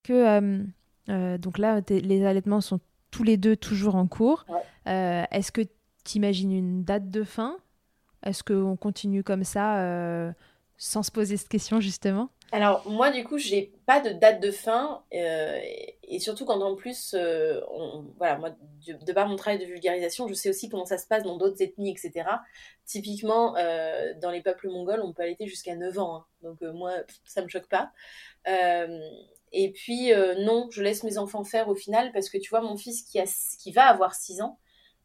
Que, 0.03 0.39
euh, 1.09 1.37
donc 1.37 1.57
là, 1.57 1.81
les 1.89 2.25
allaitements 2.25 2.61
sont 2.61 2.79
tous 3.11 3.23
les 3.23 3.37
deux 3.37 3.55
toujours 3.55 3.95
en 3.95 4.07
cours. 4.07 4.45
Ouais. 4.47 4.61
Est-ce 4.85 5.51
que 5.51 5.61
tu 5.61 6.17
imagines 6.17 6.51
une 6.51 6.83
date 6.83 7.09
de 7.11 7.23
fin? 7.23 7.57
Est-ce 8.23 8.43
qu'on 8.43 8.75
continue 8.77 9.23
comme 9.23 9.43
ça 9.43 10.33
sans 10.79 11.03
se 11.03 11.11
poser 11.11 11.35
cette 11.37 11.49
question 11.49 11.81
justement 11.81 12.29
Alors, 12.53 12.89
moi, 12.89 13.11
du 13.11 13.23
coup, 13.25 13.37
j'ai 13.37 13.73
pas 13.85 13.99
de 13.99 14.11
date 14.11 14.39
de 14.41 14.49
fin, 14.49 15.03
euh, 15.13 15.59
et, 16.03 16.19
surtout 16.19 16.45
quand 16.45 16.59
en 16.61 16.75
plus, 16.75 17.13
euh, 17.13 17.59
on- 17.69 18.05
voilà, 18.17 18.37
moi, 18.37 18.51
de, 18.87 18.93
de 18.93 19.13
par 19.13 19.27
mon 19.27 19.35
travail 19.35 19.59
de 19.59 19.65
vulgarisation, 19.65 20.27
je 20.27 20.33
sais 20.33 20.49
aussi 20.49 20.69
comment 20.69 20.85
ça 20.85 20.97
se 20.97 21.05
passe 21.05 21.23
dans 21.23 21.37
d'autres 21.37 21.61
ethnies, 21.61 21.91
etc. 21.91 22.29
Typiquement, 22.85 23.57
euh, 23.57 24.13
dans 24.21 24.31
les 24.31 24.41
peuples 24.41 24.69
mongols, 24.69 25.01
on 25.03 25.11
peut 25.11 25.21
allaiter 25.23 25.47
jusqu'à 25.47 25.75
9 25.75 25.99
ans, 25.99 26.15
hein. 26.15 26.25
donc 26.41 26.61
moi, 26.61 26.93
ça 27.25 27.43
me 27.43 27.49
choque 27.49 27.67
pas. 27.67 27.91
Et 29.51 29.71
puis, 29.71 30.11
non, 30.39 30.69
je 30.71 30.81
laisse 30.81 31.03
mes 31.03 31.17
enfants 31.17 31.43
faire 31.43 31.67
au 31.67 31.75
final, 31.75 32.11
parce 32.13 32.29
que 32.29 32.37
tu 32.37 32.49
vois, 32.49 32.61
mon 32.61 32.77
fils 32.77 33.03
qui, 33.03 33.19
a, 33.19 33.25
qui 33.59 33.71
va 33.71 33.85
avoir 33.87 34.15
6 34.15 34.41
ans, 34.41 34.59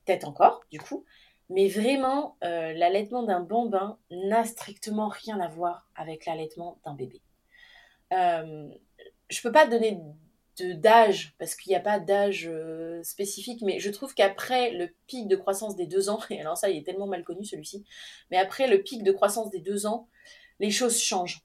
peut-être 0.04 0.28
encore, 0.28 0.60
du 0.70 0.78
coup, 0.78 1.04
mais 1.50 1.68
vraiment, 1.68 2.36
euh, 2.42 2.72
l'allaitement 2.72 3.22
d'un 3.22 3.40
bambin 3.40 3.98
n'a 4.10 4.44
strictement 4.44 5.08
rien 5.08 5.40
à 5.40 5.48
voir 5.48 5.88
avec 5.94 6.26
l'allaitement 6.26 6.80
d'un 6.84 6.94
bébé. 6.94 7.20
Euh, 8.12 8.68
je 9.28 9.42
peux 9.42 9.52
pas 9.52 9.66
donner 9.66 10.00
d'âge 10.60 11.34
parce 11.38 11.54
qu'il 11.56 11.70
n'y 11.70 11.76
a 11.76 11.80
pas 11.80 11.98
d'âge 11.98 12.46
euh, 12.46 13.02
spécifique, 13.02 13.60
mais 13.62 13.80
je 13.80 13.90
trouve 13.90 14.14
qu'après 14.14 14.70
le 14.70 14.94
pic 15.06 15.26
de 15.26 15.36
croissance 15.36 15.76
des 15.76 15.86
deux 15.86 16.08
ans, 16.08 16.20
et 16.30 16.40
alors 16.40 16.56
ça 16.56 16.70
il 16.70 16.78
est 16.78 16.84
tellement 16.84 17.06
mal 17.06 17.24
connu 17.24 17.44
celui-ci, 17.44 17.84
mais 18.30 18.38
après 18.38 18.66
le 18.66 18.82
pic 18.82 19.02
de 19.02 19.12
croissance 19.12 19.50
des 19.50 19.60
deux 19.60 19.86
ans, 19.86 20.08
les 20.60 20.70
choses 20.70 20.98
changent. 20.98 21.42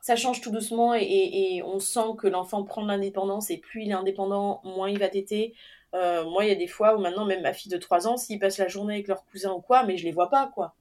Ça 0.00 0.16
change 0.16 0.40
tout 0.40 0.50
doucement 0.50 0.94
et, 0.94 1.62
on 1.64 1.78
sent 1.78 2.16
que 2.18 2.26
l'enfant 2.26 2.64
prend 2.64 2.84
l'indépendance 2.84 3.50
et 3.50 3.58
plus 3.58 3.84
il 3.84 3.90
est 3.90 3.94
indépendant, 3.94 4.60
moins 4.64 4.90
il 4.90 4.98
va 4.98 5.08
téter. 5.08 5.54
Euh, 5.94 6.24
moi, 6.24 6.44
il 6.44 6.48
y 6.48 6.52
a 6.52 6.56
des 6.56 6.66
fois 6.66 6.96
où 6.96 7.00
maintenant, 7.00 7.24
même 7.26 7.42
ma 7.42 7.52
fille 7.52 7.70
de 7.70 7.76
3 7.76 8.08
ans, 8.08 8.16
s'ils 8.16 8.38
passent 8.38 8.58
la 8.58 8.68
journée 8.68 8.94
avec 8.94 9.08
leurs 9.08 9.24
cousins 9.26 9.52
ou 9.52 9.60
quoi, 9.60 9.84
mais 9.84 9.96
je 9.96 10.04
les 10.04 10.12
vois 10.12 10.30
pas, 10.30 10.50
quoi. 10.54 10.74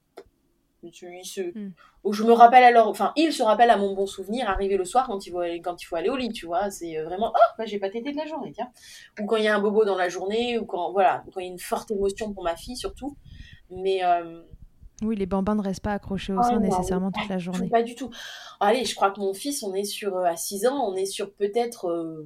Ils 0.84 1.24
se, 1.26 1.42
Hmm. 1.42 1.74
où 2.04 2.12
je 2.12 2.24
me 2.24 2.32
rappelle 2.32 2.64
alors, 2.64 2.88
enfin, 2.88 3.14
il 3.16 3.32
se 3.32 3.44
rappelle 3.44 3.70
à 3.70 3.78
mon 3.78 3.94
bon 3.94 4.08
souvenir, 4.08 4.50
arrivé 4.50 4.78
le 4.78 4.86
soir 4.86 5.06
quand 5.06 5.28
il 5.28 5.30
faut 5.30 5.38
aller, 5.40 5.62
quand 5.62 5.80
il 5.80 5.86
faut 5.86 5.96
aller 5.96 6.10
au 6.10 6.16
lit, 6.16 6.30
tu 6.30 6.48
vois, 6.48 6.72
c'est 6.72 6.98
euh, 6.98 7.06
vraiment, 7.06 7.32
oh, 7.36 7.54
bah, 7.58 7.66
j'ai 7.68 7.78
pas 7.78 7.92
tété 7.92 8.12
de 8.12 8.18
la 8.18 8.26
journée, 8.26 8.52
tiens. 8.52 8.72
Ou 9.20 9.26
quand 9.28 9.36
il 9.36 9.44
y 9.44 9.48
a 9.48 9.56
un 9.56 9.60
bobo 9.62 9.86
dans 9.86 9.96
la 9.96 10.10
journée, 10.10 10.58
ou 10.58 10.66
quand, 10.66 10.92
voilà, 10.92 11.24
quand 11.34 11.40
il 11.40 11.46
y 11.46 11.50
a 11.50 11.52
une 11.52 11.60
forte 11.60 11.92
émotion 11.92 12.34
pour 12.34 12.44
ma 12.44 12.56
fille, 12.56 12.76
surtout. 12.78 13.16
Mais, 13.70 14.04
euh, 14.04 14.42
Oui, 15.04 15.16
les 15.16 15.28
bambins 15.28 15.54
ne 15.54 15.62
restent 15.62 15.84
pas 15.84 15.94
accrochés 15.94 16.34
au 16.34 16.42
sein 16.42 16.54
non, 16.54 16.62
nécessairement 16.62 17.12
toute 17.12 17.30
la 17.30 17.38
journée. 17.38 17.70
pas 17.70 17.84
du 17.84 17.94
tout. 17.94 18.10
Allez, 18.60 18.84
je 18.86 18.96
crois 18.96 19.12
que 19.12 19.20
mon 19.20 19.36
fils, 19.36 19.62
on 19.62 19.76
est 19.76 19.84
sur, 19.84 20.18
euh, 20.18 20.24
à 20.24 20.36
6 20.36 20.66
ans, 20.66 20.84
on 20.90 20.96
est 20.96 21.06
sur 21.06 21.32
peut-être, 21.32 22.26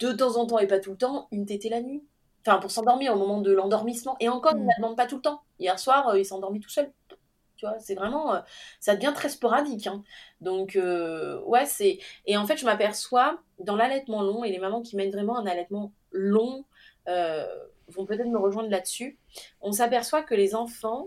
de 0.00 0.12
temps 0.12 0.36
en 0.36 0.46
temps 0.46 0.58
et 0.58 0.66
pas 0.66 0.80
tout 0.80 0.90
le 0.90 0.98
temps, 0.98 1.28
une 1.32 1.46
tétée 1.46 1.70
la 1.70 1.80
nuit. 1.80 2.04
Enfin, 2.46 2.58
pour 2.60 2.70
s'endormir 2.70 3.12
au 3.14 3.16
moment 3.16 3.40
de 3.40 3.52
l'endormissement. 3.52 4.16
Et 4.20 4.28
encore, 4.28 4.52
il 4.52 4.58
ne 4.60 4.64
Mm. 4.64 4.68
la 4.68 4.74
demande 4.76 4.96
pas 4.96 5.06
tout 5.06 5.16
le 5.16 5.22
temps. 5.22 5.42
Hier 5.58 5.78
soir, 5.78 6.08
euh, 6.08 6.18
il 6.18 6.24
s'est 6.24 6.32
endormi 6.34 6.60
tout 6.60 6.68
seul. 6.70 6.92
Tu 7.56 7.64
vois, 7.66 7.78
c'est 7.78 7.94
vraiment, 7.94 8.34
euh, 8.34 8.40
ça 8.80 8.94
devient 8.94 9.12
très 9.14 9.30
sporadique. 9.30 9.86
hein. 9.86 10.04
Donc, 10.42 10.76
euh, 10.76 11.40
ouais, 11.42 11.64
c'est. 11.66 11.98
Et 12.26 12.36
en 12.36 12.46
fait, 12.46 12.56
je 12.58 12.66
m'aperçois 12.66 13.38
dans 13.58 13.76
l'allaitement 13.76 14.22
long, 14.22 14.44
et 14.44 14.50
les 14.50 14.58
mamans 14.58 14.82
qui 14.82 14.94
mènent 14.96 15.10
vraiment 15.10 15.38
un 15.38 15.46
allaitement 15.46 15.92
long 16.12 16.64
vont 17.88 18.04
peut-être 18.04 18.26
me 18.28 18.38
rejoindre 18.38 18.68
là-dessus. 18.68 19.16
On 19.60 19.70
s'aperçoit 19.72 20.22
que 20.22 20.34
les 20.34 20.54
enfants 20.56 21.06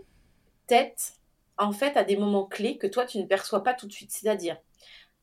têtent, 0.67 1.13
en 1.57 1.71
fait, 1.73 1.97
à 1.97 2.03
des 2.05 2.15
moments 2.17 2.45
clés 2.45 2.77
que 2.77 2.87
toi, 2.87 3.05
tu 3.05 3.17
ne 3.19 3.25
perçois 3.25 3.63
pas 3.63 3.73
tout 3.73 3.85
de 3.85 3.91
suite. 3.91 4.11
C'est-à-dire 4.11 4.57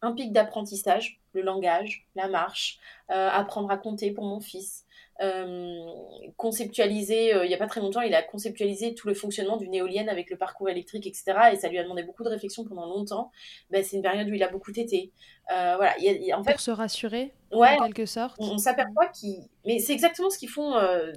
un 0.02 0.12
pic 0.12 0.32
d'apprentissage, 0.32 1.20
le 1.32 1.40
langage, 1.42 2.06
la 2.14 2.28
marche, 2.28 2.78
euh, 3.10 3.28
apprendre 3.30 3.70
à 3.70 3.78
compter 3.78 4.10
pour 4.10 4.24
mon 4.24 4.40
fils. 4.40 4.84
Euh, 5.22 5.80
conceptualiser, 6.36 7.34
euh, 7.34 7.44
il 7.44 7.48
n'y 7.48 7.54
a 7.54 7.58
pas 7.58 7.66
très 7.66 7.80
longtemps, 7.80 8.02
il 8.02 8.14
a 8.14 8.22
conceptualisé 8.22 8.94
tout 8.94 9.08
le 9.08 9.14
fonctionnement 9.14 9.56
d'une 9.56 9.74
éolienne 9.74 10.08
avec 10.08 10.30
le 10.30 10.36
parcours 10.36 10.68
électrique, 10.68 11.06
etc. 11.06 11.24
Et 11.52 11.56
ça 11.56 11.68
lui 11.68 11.78
a 11.78 11.82
demandé 11.82 12.02
beaucoup 12.02 12.22
de 12.22 12.28
réflexion 12.28 12.64
pendant 12.64 12.86
longtemps. 12.86 13.30
Ben, 13.70 13.82
c'est 13.82 13.96
une 13.96 14.02
période 14.02 14.28
où 14.28 14.34
il 14.34 14.42
a 14.42 14.48
beaucoup 14.48 14.72
tété. 14.72 15.12
Euh, 15.52 15.74
voilà, 15.76 15.96
il 15.98 16.04
y 16.04 16.08
a- 16.08 16.12
il 16.12 16.22
y 16.24 16.32
a- 16.32 16.38
en 16.38 16.44
fait, 16.44 16.52
Pour 16.52 16.60
se 16.60 16.70
rassurer, 16.70 17.32
ouais, 17.52 17.76
en 17.80 17.86
quelque 17.86 18.04
sorte. 18.06 18.36
on, 18.38 18.52
on 18.52 18.58
s'aperçoit 18.58 19.06
qu'ils... 19.08 19.38
Mais 19.64 19.78
c'est 19.78 19.92
exactement 19.94 20.28
ce 20.30 20.38
qu'ils 20.38 20.50
font 20.50 20.74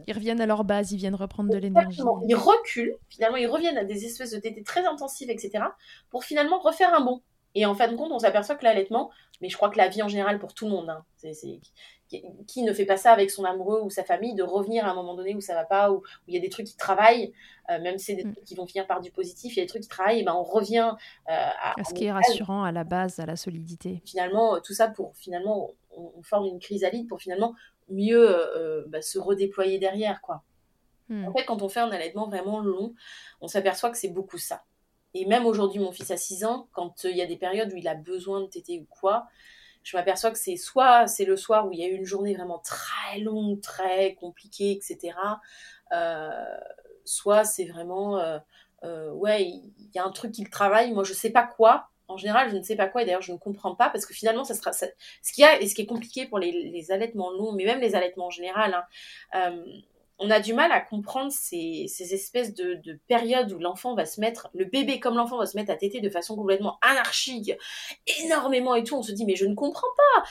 Ils 0.08 0.14
reviennent 0.14 0.42
à 0.42 0.46
leur 0.46 0.64
base, 0.64 0.92
ils 0.92 0.98
viennent 0.98 1.16
reprendre 1.16 1.50
de 1.52 1.58
l'énergie. 1.58 2.02
Ils 2.28 2.36
reculent, 2.36 2.96
finalement, 3.10 3.38
ils 3.38 3.48
reviennent 3.48 3.78
à 3.78 3.84
des 3.84 4.06
espèces 4.06 4.32
de 4.32 4.40
tétées 4.40 4.64
très 4.64 4.86
intensives, 4.86 5.30
etc., 5.30 5.64
pour 6.10 6.24
finalement 6.24 6.60
refaire 6.60 6.94
un 6.94 7.02
bond. 7.02 7.22
Et 7.56 7.66
en 7.66 7.74
fin 7.74 7.88
de 7.92 7.96
compte, 7.96 8.12
on 8.12 8.20
s'aperçoit 8.20 8.56
que 8.56 8.64
l'allaitement, 8.64 9.10
mais 9.42 9.50
je 9.50 9.58
crois 9.58 9.70
que 9.70 9.78
la 9.78 9.88
vie 9.88 10.04
en 10.04 10.08
général 10.08 10.38
pour 10.38 10.54
tout 10.54 10.66
le 10.66 10.72
monde, 10.72 10.90
hein, 10.90 11.04
c'est- 11.18 11.60
qui, 12.48 12.64
ne 12.64 12.74
fait 12.74 12.86
pas 12.86 12.98
ça 12.98 13.12
avec 13.12 13.30
son 13.30 13.46
amoureux 13.46 13.82
ou 13.82 13.90
sa 13.90 14.04
famille, 14.04 14.34
de 14.34 14.44
revenir 14.44 14.86
à 14.86 14.90
un 14.90 14.96
moment 14.96 15.16
donné 15.16 15.36
où 15.36 15.42
ça 15.42 15.54
va 15.54 15.64
pas, 15.64 15.92
où 15.92 16.04
il 16.28 16.34
y 16.34 16.38
a 16.38 16.42
des 16.42 16.50
trucs 16.50 16.66
qui 16.66 16.76
travaillent, 16.76 17.32
euh, 17.70 17.80
même 17.80 17.98
si 17.98 18.06
c'est 18.06 18.16
des 18.16 18.24
Mm. 18.26 18.34
trucs 18.34 18.46
qui 18.46 18.56
vont 18.56 18.66
finir 18.66 18.88
par 18.88 19.00
du 19.02 19.12
positif, 19.12 19.56
il 19.56 19.60
y 19.60 19.62
a 19.62 19.66
des 19.66 19.70
trucs 19.70 19.84
qui 19.84 19.90
travaillent, 19.90 20.20
et 20.20 20.24
ben 20.24 20.34
on 20.34 20.44
revient 20.44 20.96
euh, 21.30 21.32
à, 21.32 21.80
À 21.80 21.84
ce 21.84 21.94
qui 21.94 22.06
est 22.06 22.12
rassurant 22.12 22.64
à 22.64 22.72
la 22.72 22.84
base, 22.84 23.20
à 23.20 23.26
la 23.26 23.36
solidité. 23.36 24.02
finalement 24.06 24.56
euh, 24.56 24.60
tout 24.60 24.74
ça 24.74 24.88
pour 24.88 25.16
finalement 25.16 25.72
on, 25.96 26.12
on 26.18 26.24
forme 26.24 26.48
une 26.48 26.60
chrysalide 26.60 27.08
pour 27.08 27.20
finalement 27.22 27.54
mieux 27.90 28.28
euh, 28.30 28.84
bah, 28.88 29.02
se 29.02 29.20
redéployer 29.20 29.80
derrière 29.80 30.22
quoi. 30.22 30.44
Hmm. 31.10 31.28
En 31.28 31.34
fait, 31.34 31.44
quand 31.46 31.62
on 31.64 31.70
fait 31.70 31.80
un 31.80 31.90
allaitement 31.90 32.28
vraiment 32.28 32.60
long, 32.60 32.94
on 33.42 33.48
s'aperçoit 33.48 33.90
que 33.90 33.98
c'est 33.98 34.10
beaucoup 34.10 34.38
ça. 34.38 34.64
Et 35.16 35.26
même 35.26 35.48
aujourd'hui, 35.48 35.80
mon 35.80 35.92
fils 35.92 36.12
a 36.12 36.18
6 36.18 36.46
ans, 36.46 36.68
quand 36.72 37.04
il 37.04 37.18
y 37.18 37.22
a 37.22 37.26
des 37.26 37.36
périodes 37.36 37.74
où 37.74 37.78
il 37.78 37.88
a 37.88 37.96
besoin 37.96 38.42
de 38.42 38.46
téter 38.46 38.80
ou 38.80 38.86
quoi, 38.86 39.26
je 39.90 39.98
m'aperçois 39.98 40.30
que 40.30 40.38
c'est 40.38 40.56
soit 40.56 41.08
c'est 41.08 41.26
le 41.26 41.36
soir 41.36 41.68
où 41.68 41.72
il 41.72 41.80
y 41.80 41.84
a 41.84 41.88
eu 41.88 41.96
une 41.96 42.06
journée 42.06 42.36
vraiment 42.36 42.60
très 42.60 43.20
longue, 43.20 43.60
très 43.60 44.14
compliquée, 44.14 44.72
etc. 44.72 45.18
Euh, 45.92 46.30
soit 47.06 47.44
c'est 47.44 47.66
vraiment, 47.66 48.20
euh, 48.20 48.38
euh, 48.84 49.12
ouais, 49.12 49.46
il 49.46 49.90
y 49.96 49.98
a 49.98 50.06
un 50.06 50.12
truc 50.12 50.32
qu'il 50.32 50.48
travaille, 50.48 50.94
moi 50.94 51.04
je 51.04 51.14
sais 51.14 51.32
pas 51.32 51.44
quoi. 51.44 51.88
En 52.08 52.18
général, 52.18 52.52
je 52.52 52.58
ne 52.58 52.62
sais 52.62 52.76
pas 52.76 52.88
quoi, 52.88 53.02
et 53.02 53.06
d'ailleurs, 53.06 53.22
je 53.22 53.32
ne 53.32 53.38
comprends 53.38 53.76
pas, 53.76 53.90
parce 53.90 54.06
que 54.06 54.16
finalement, 54.16 54.44
ça 54.44 54.56
sera, 54.56 54.74
ce 54.74 54.86
qu'il 55.32 55.44
y 55.44 55.46
a, 55.46 55.60
et 55.62 55.68
ce 55.68 55.76
qui 55.76 55.84
est 55.84 55.86
compliqué 55.86 56.26
pour 56.26 56.40
les, 56.40 56.92
allaitements 56.92 57.30
longs, 57.32 57.52
mais 57.52 57.66
même 57.66 57.80
les 57.80 57.94
allaitements 57.94 58.28
en 58.28 58.32
général, 58.32 58.84
hein, 59.34 59.56
on 60.20 60.30
a 60.30 60.40
du 60.40 60.54
mal 60.54 60.72
à 60.72 60.82
comprendre 60.82 61.32
ces, 61.32 61.86
ces 61.88 62.14
espèces 62.14 62.54
de, 62.54 62.76
de 62.84 63.00
périodes 63.08 63.52
où 63.54 63.60
l'enfant 63.60 63.96
va 63.96 64.06
se 64.06 64.20
mettre, 64.20 64.50
le 64.54 64.66
bébé 64.66 65.00
comme 65.00 65.16
l'enfant 65.16 65.38
va 65.38 65.46
se 65.46 65.56
mettre 65.58 65.72
à 65.72 65.76
téter 65.76 66.02
de 66.02 66.10
façon 66.10 66.36
complètement 66.36 66.78
anarchique, 66.82 67.54
énormément 68.24 68.76
et 68.76 68.84
tout. 68.84 68.96
On 68.96 69.04
se 69.04 69.12
dit 69.12 69.26
mais 69.26 69.36
je 69.36 69.46
ne 69.46 69.56
comprends 69.56 69.88
pas. 69.98 70.24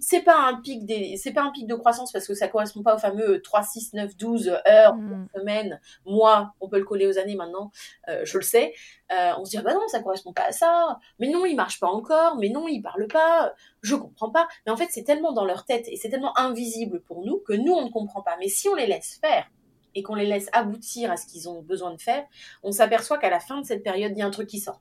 C'est 0.00 0.22
pas 0.22 0.38
un 0.38 0.60
pic 0.60 0.84
des, 0.86 1.16
c'est 1.16 1.32
pas 1.32 1.42
un 1.42 1.50
pic 1.50 1.66
de 1.66 1.74
croissance 1.74 2.12
parce 2.12 2.26
que 2.26 2.34
ça 2.34 2.48
correspond 2.48 2.82
pas 2.82 2.94
au 2.96 2.98
fameux 2.98 3.42
3, 3.42 3.62
6, 3.62 3.92
9, 3.94 4.16
12 4.16 4.48
heures, 4.66 4.94
Hmm. 4.94 5.26
semaines, 5.34 5.80
mois. 6.06 6.54
On 6.60 6.68
peut 6.68 6.78
le 6.78 6.84
coller 6.84 7.06
aux 7.06 7.18
années 7.18 7.36
maintenant. 7.36 7.70
euh, 8.08 8.22
je 8.24 8.38
le 8.38 8.44
sais. 8.44 8.74
Euh, 9.14 9.32
on 9.38 9.44
se 9.44 9.50
dit 9.50 9.58
ah 9.58 9.62
bah 9.62 9.74
non 9.74 9.86
ça 9.88 10.02
correspond 10.02 10.32
pas 10.32 10.46
à 10.46 10.52
ça. 10.52 10.98
Mais 11.18 11.28
non 11.28 11.44
il 11.46 11.54
marche 11.54 11.80
pas 11.80 11.88
encore. 11.88 12.36
Mais 12.36 12.48
non 12.48 12.66
il 12.68 12.80
parle 12.80 13.06
pas. 13.06 13.52
Je 13.82 13.94
comprends 13.94 14.30
pas. 14.30 14.48
Mais 14.66 14.72
en 14.72 14.76
fait 14.76 14.88
c'est 14.90 15.04
tellement 15.04 15.32
dans 15.32 15.44
leur 15.44 15.64
tête 15.64 15.86
et 15.88 15.96
c'est 15.96 16.08
tellement 16.08 16.36
invisible 16.38 17.02
pour 17.02 17.24
nous 17.24 17.38
que 17.38 17.52
nous 17.52 17.72
on 17.72 17.84
ne 17.84 17.90
comprend 17.90 18.22
pas. 18.22 18.36
Mais 18.38 18.48
si 18.48 18.68
on 18.68 18.74
les 18.74 18.86
laisse 18.86 19.18
faire 19.20 19.50
et 19.94 20.02
qu'on 20.02 20.14
les 20.14 20.26
laisse 20.26 20.48
aboutir 20.52 21.10
à 21.10 21.16
ce 21.16 21.26
qu'ils 21.26 21.48
ont 21.48 21.62
besoin 21.62 21.92
de 21.92 22.00
faire, 22.00 22.24
on 22.62 22.72
s'aperçoit 22.72 23.18
qu'à 23.18 23.30
la 23.30 23.40
fin 23.40 23.60
de 23.60 23.66
cette 23.66 23.82
période, 23.82 24.12
il 24.14 24.18
y 24.18 24.22
a 24.22 24.26
un 24.26 24.30
truc 24.30 24.48
qui 24.48 24.58
sort. 24.58 24.80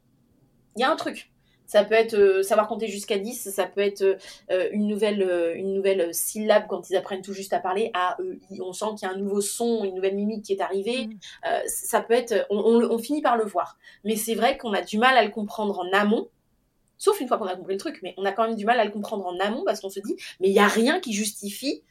Il 0.76 0.82
y 0.82 0.84
a 0.84 0.92
un 0.92 0.96
truc. 0.96 1.33
Ça 1.74 1.84
peut 1.84 1.96
être 1.96 2.14
euh, 2.14 2.44
savoir 2.44 2.68
compter 2.68 2.88
jusqu'à 2.88 3.18
10, 3.18 3.50
ça 3.50 3.66
peut 3.66 3.82
être 3.82 4.04
euh, 4.04 4.70
une, 4.74 4.86
nouvelle, 4.86 5.24
euh, 5.24 5.56
une 5.56 5.74
nouvelle 5.74 6.14
syllabe 6.14 6.66
quand 6.70 6.88
ils 6.92 6.96
apprennent 6.96 7.24
tout 7.24 7.34
juste 7.34 7.52
à 7.52 7.58
parler. 7.58 7.90
A, 7.96 8.16
E, 8.22 8.38
I. 8.52 8.62
On 8.62 8.74
sent 8.74 8.86
qu'il 8.96 9.08
y 9.08 9.12
a 9.12 9.16
un 9.16 9.18
nouveau 9.18 9.42
son, 9.42 9.84
une 9.84 9.96
nouvelle 9.96 10.14
mimique 10.14 10.46
qui 10.46 10.54
est 10.54 10.62
arrivée. 10.62 11.08
Mm. 11.08 11.18
Ça 11.66 12.02
peut 12.02 12.14
être. 12.14 12.46
On, 12.52 12.60
on- 12.60 12.92
on 12.92 12.98
finit 13.00 13.24
par 13.24 13.38
le 13.38 13.44
voir. 13.44 13.80
Mais 14.04 14.16
c'est 14.16 14.36
vrai 14.36 14.56
qu'on 14.56 14.72
a 14.72 14.84
du 14.84 15.00
mal 15.00 15.18
à 15.18 15.24
le 15.24 15.32
comprendre 15.32 15.80
en 15.80 15.92
amont. 15.98 16.28
Sauf 17.00 17.20
une 17.20 17.28
fois 17.28 17.40
qu'on 17.40 17.48
a 17.48 17.56
compris 17.56 17.74
le 17.74 17.80
truc, 17.80 18.02
mais 18.04 18.14
on 18.18 18.26
a 18.26 18.32
quand 18.32 18.48
même 18.48 18.56
du 18.56 18.66
mal 18.66 18.80
à 18.80 18.86
le 18.86 18.92
comprendre 18.92 19.26
en 19.26 19.40
amont 19.40 19.64
parce 19.66 19.82
qu'on 19.82 19.90
se 19.90 20.00
dit, 20.00 20.16
mais 20.40 20.50
il 20.50 20.54
n'y 20.54 20.60
a 20.60 20.68
rien 20.68 21.00
qui 21.00 21.12
justifie 21.12 21.82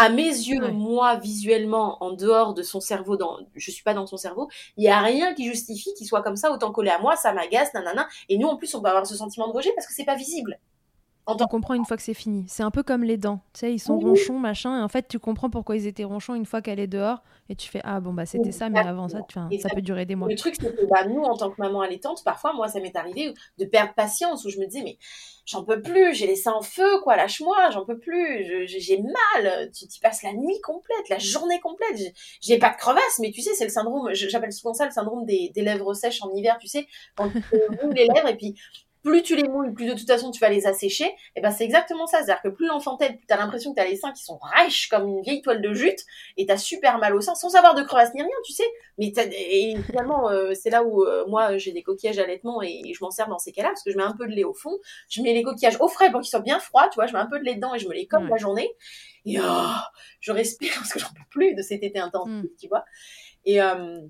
à 0.00 0.10
mes 0.10 0.22
yeux, 0.22 0.70
moi, 0.70 1.16
visuellement, 1.16 2.00
en 2.04 2.12
dehors 2.12 2.54
de 2.54 2.62
son 2.62 2.80
cerveau, 2.80 3.16
dans, 3.16 3.40
je 3.56 3.70
suis 3.72 3.82
pas 3.82 3.94
dans 3.94 4.06
son 4.06 4.16
cerveau, 4.16 4.48
il 4.76 4.84
y 4.84 4.88
a 4.88 5.00
rien 5.00 5.34
qui 5.34 5.44
justifie 5.44 5.92
qu'il 5.94 6.06
soit 6.06 6.22
comme 6.22 6.36
ça, 6.36 6.52
autant 6.52 6.70
collé 6.70 6.88
à 6.90 7.00
moi, 7.00 7.16
ça 7.16 7.32
m'agace, 7.32 7.74
nanana. 7.74 8.08
Et 8.28 8.38
nous, 8.38 8.46
en 8.46 8.56
plus, 8.56 8.72
on 8.76 8.80
peut 8.80 8.88
avoir 8.88 9.08
ce 9.08 9.16
sentiment 9.16 9.48
de 9.48 9.52
rejet 9.52 9.72
parce 9.74 9.88
que 9.88 9.92
c'est 9.92 10.04
pas 10.04 10.14
visible. 10.14 10.60
On 11.30 11.36
comprend 11.46 11.74
une 11.74 11.84
fois 11.84 11.96
que 11.98 12.02
c'est 12.02 12.14
fini. 12.14 12.46
C'est 12.48 12.62
un 12.62 12.70
peu 12.70 12.82
comme 12.82 13.04
les 13.04 13.18
dents. 13.18 13.40
Tu 13.52 13.60
sais, 13.60 13.72
ils 13.72 13.78
sont 13.78 13.98
ronchons, 13.98 14.38
machin, 14.38 14.80
et 14.80 14.82
en 14.82 14.88
fait, 14.88 15.08
tu 15.08 15.18
comprends 15.18 15.50
pourquoi 15.50 15.76
ils 15.76 15.86
étaient 15.86 16.04
ronchons 16.04 16.34
une 16.34 16.46
fois 16.46 16.62
qu'elle 16.62 16.80
est 16.80 16.86
dehors, 16.86 17.22
et 17.50 17.54
tu 17.54 17.68
fais 17.68 17.80
Ah 17.84 18.00
bon, 18.00 18.14
bah 18.14 18.24
c'était 18.24 18.52
ça, 18.52 18.70
mais 18.70 18.78
avant 18.78 19.08
ça, 19.08 19.20
tu, 19.28 19.38
ça, 19.58 19.68
peut 19.68 19.82
durer 19.82 20.06
des 20.06 20.14
mois. 20.14 20.28
Le 20.28 20.36
truc, 20.36 20.56
c'est 20.58 20.74
que 20.74 20.86
bah, 20.86 21.04
nous, 21.06 21.22
en 21.22 21.36
tant 21.36 21.50
que 21.50 21.60
maman 21.60 21.82
allaitante, 21.82 22.24
parfois, 22.24 22.54
moi, 22.54 22.68
ça 22.68 22.80
m'est 22.80 22.96
arrivé 22.96 23.34
de 23.58 23.64
perdre 23.66 23.92
patience, 23.94 24.44
où 24.46 24.50
je 24.50 24.58
me 24.58 24.66
disais 24.66 24.82
Mais 24.82 24.98
j'en 25.44 25.64
peux 25.64 25.82
plus, 25.82 26.14
j'ai 26.14 26.26
les 26.26 26.36
seins 26.36 26.52
en 26.52 26.62
feu, 26.62 27.00
quoi, 27.02 27.16
lâche-moi, 27.16 27.70
j'en 27.72 27.84
peux 27.84 27.98
plus, 27.98 28.66
j'ai 28.66 29.02
mal, 29.02 29.70
tu, 29.72 29.84
y 29.84 30.00
passes 30.00 30.22
la 30.22 30.32
nuit 30.32 30.60
complète, 30.62 31.08
la 31.08 31.18
journée 31.18 31.58
complète, 31.60 31.98
j'ai 32.40 32.58
pas 32.58 32.70
de 32.70 32.76
crevasse, 32.76 33.18
mais 33.20 33.30
tu 33.30 33.40
sais, 33.40 33.54
c'est 33.54 33.64
le 33.64 33.70
syndrome, 33.70 34.10
j'appelle 34.12 34.52
souvent 34.52 34.74
ça 34.74 34.84
le 34.84 34.90
syndrome 34.90 35.24
des, 35.24 35.50
des, 35.54 35.62
lèvres 35.62 35.94
sèches 35.94 36.22
en 36.22 36.30
hiver, 36.34 36.58
tu 36.60 36.68
sais, 36.68 36.86
quand 37.16 37.30
tu 37.30 37.40
les 37.94 38.06
lèvres, 38.06 38.28
et 38.28 38.36
puis 38.36 38.54
plus 39.02 39.22
tu 39.22 39.36
les 39.36 39.48
mouilles, 39.48 39.72
plus 39.72 39.86
de 39.86 39.94
toute 39.94 40.06
façon 40.06 40.30
tu 40.30 40.40
vas 40.40 40.48
les 40.48 40.66
assécher, 40.66 41.06
et 41.06 41.14
eh 41.36 41.40
ben 41.40 41.50
c'est 41.50 41.64
exactement 41.64 42.06
ça. 42.06 42.18
C'est-à-dire 42.18 42.42
que 42.42 42.48
plus 42.48 42.66
l'enfant 42.66 42.96
t'aide, 42.96 43.16
plus 43.18 43.26
t'as 43.26 43.36
l'impression 43.36 43.72
que 43.72 43.76
t'as 43.76 43.86
les 43.86 43.96
seins 43.96 44.12
qui 44.12 44.22
sont 44.22 44.38
riches 44.42 44.88
comme 44.88 45.08
une 45.08 45.22
vieille 45.22 45.42
toile 45.42 45.62
de 45.62 45.72
jute, 45.72 46.00
et 46.36 46.46
t'as 46.46 46.56
super 46.56 46.98
mal 46.98 47.14
au 47.14 47.20
sein, 47.20 47.34
sans 47.34 47.54
avoir 47.54 47.74
de 47.74 47.82
crevasse 47.82 48.14
ni 48.14 48.22
rien, 48.22 48.30
tu 48.44 48.52
sais. 48.52 48.66
Mais 48.98 49.12
et 49.16 49.76
finalement, 49.86 50.30
euh, 50.30 50.52
c'est 50.54 50.70
là 50.70 50.82
où 50.82 51.04
euh, 51.04 51.26
moi 51.26 51.58
j'ai 51.58 51.72
des 51.72 51.82
coquillages 51.82 52.18
allaitement 52.18 52.62
et, 52.62 52.80
et 52.84 52.94
je 52.94 53.02
m'en 53.02 53.10
sers 53.10 53.28
dans 53.28 53.38
ces 53.38 53.52
cas-là, 53.52 53.68
parce 53.68 53.82
que 53.82 53.90
je 53.90 53.96
mets 53.96 54.02
un 54.02 54.14
peu 54.16 54.26
de 54.26 54.32
lait 54.32 54.44
au 54.44 54.54
fond, 54.54 54.78
je 55.08 55.22
mets 55.22 55.34
les 55.34 55.42
coquillages 55.42 55.80
au 55.80 55.88
frais 55.88 56.10
pour 56.10 56.20
qu'ils 56.20 56.30
soient 56.30 56.40
bien 56.40 56.58
froids, 56.58 56.88
tu 56.88 56.96
vois, 56.96 57.06
je 57.06 57.12
mets 57.12 57.18
un 57.18 57.26
peu 57.26 57.38
de 57.38 57.44
lait 57.44 57.54
dedans 57.54 57.74
et 57.74 57.78
je 57.78 57.88
me 57.88 57.94
les 57.94 58.06
comme 58.06 58.28
la 58.28 58.36
journée. 58.36 58.70
Et 59.24 59.38
oh, 59.40 59.74
je 60.20 60.32
respire 60.32 60.72
parce 60.76 60.92
que 60.92 60.98
j'en 60.98 61.08
peux 61.08 61.28
plus 61.30 61.54
de 61.54 61.62
cet 61.62 61.82
été 61.82 61.98
intense, 61.98 62.28
hmm. 62.28 62.44
tu 62.58 62.68
vois. 62.68 62.84
Et 63.44 63.60
euh, 63.60 64.00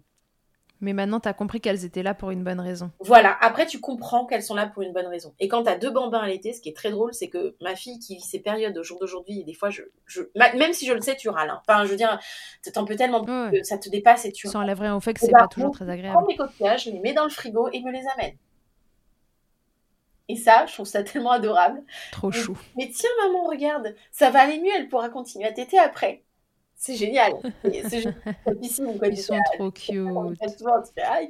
mais 0.80 0.92
maintenant, 0.92 1.20
tu 1.20 1.28
as 1.28 1.32
compris 1.32 1.60
qu'elles 1.60 1.84
étaient 1.84 2.02
là 2.02 2.14
pour 2.14 2.30
une 2.30 2.44
bonne 2.44 2.60
raison. 2.60 2.90
Voilà, 3.00 3.36
après, 3.40 3.66
tu 3.66 3.80
comprends 3.80 4.26
qu'elles 4.26 4.42
sont 4.42 4.54
là 4.54 4.66
pour 4.66 4.82
une 4.82 4.92
bonne 4.92 5.06
raison. 5.06 5.34
Et 5.40 5.48
quand 5.48 5.64
tu 5.64 5.70
as 5.70 5.76
deux 5.76 5.90
bambins 5.90 6.20
à 6.20 6.28
l'été, 6.28 6.52
ce 6.52 6.60
qui 6.60 6.68
est 6.68 6.76
très 6.76 6.90
drôle, 6.90 7.12
c'est 7.14 7.28
que 7.28 7.56
ma 7.60 7.74
fille 7.74 7.98
qui 7.98 8.16
vit 8.16 8.22
ces 8.22 8.38
périodes 8.38 8.76
au 8.78 8.82
jour 8.82 8.98
d'aujourd'hui, 9.00 9.44
des 9.44 9.54
fois, 9.54 9.70
je, 9.70 9.82
je, 10.06 10.22
même 10.36 10.72
si 10.72 10.86
je 10.86 10.92
le 10.92 11.00
sais, 11.00 11.16
tu 11.16 11.28
râles. 11.28 11.50
Hein. 11.50 11.60
Enfin, 11.66 11.84
je 11.84 11.90
veux 11.90 11.96
dire, 11.96 12.18
t'en 12.72 12.84
peux 12.84 12.96
tellement 12.96 13.24
que 13.24 13.62
ça 13.62 13.78
te 13.78 13.88
dépasse 13.88 14.24
et 14.24 14.32
tu 14.32 14.46
Ça 14.46 14.58
enlèverait 14.60 14.90
au 14.90 15.00
fait 15.00 15.14
que 15.14 15.20
c'est 15.20 15.32
pas 15.32 15.48
toujours 15.48 15.72
très 15.72 15.88
agréable. 15.88 16.16
Je 16.18 16.24
prends 16.24 16.26
mes 16.26 16.36
coquillages, 16.36 16.84
je 16.84 16.90
les 16.90 17.00
mets 17.00 17.12
dans 17.12 17.24
le 17.24 17.30
frigo 17.30 17.68
et 17.72 17.82
me 17.82 17.90
les 17.90 18.04
amène. 18.14 18.36
Et 20.30 20.36
ça, 20.36 20.66
je 20.66 20.74
trouve 20.74 20.86
ça 20.86 21.02
tellement 21.02 21.30
adorable. 21.30 21.82
Trop 22.12 22.30
chou. 22.30 22.56
Mais 22.76 22.90
tiens, 22.94 23.08
maman, 23.24 23.44
regarde, 23.48 23.94
ça 24.12 24.30
va 24.30 24.40
aller 24.40 24.60
mieux, 24.60 24.70
elle 24.76 24.88
pourra 24.88 25.08
continuer 25.08 25.46
à 25.46 25.52
téter 25.52 25.78
après 25.78 26.22
c'est 26.78 26.94
génial. 26.94 27.34
C'est 27.64 28.04
Ils 28.62 29.18
sont 29.18 29.38
trop 29.56 29.70
cute. 29.72 30.08
Ah, 31.02 31.20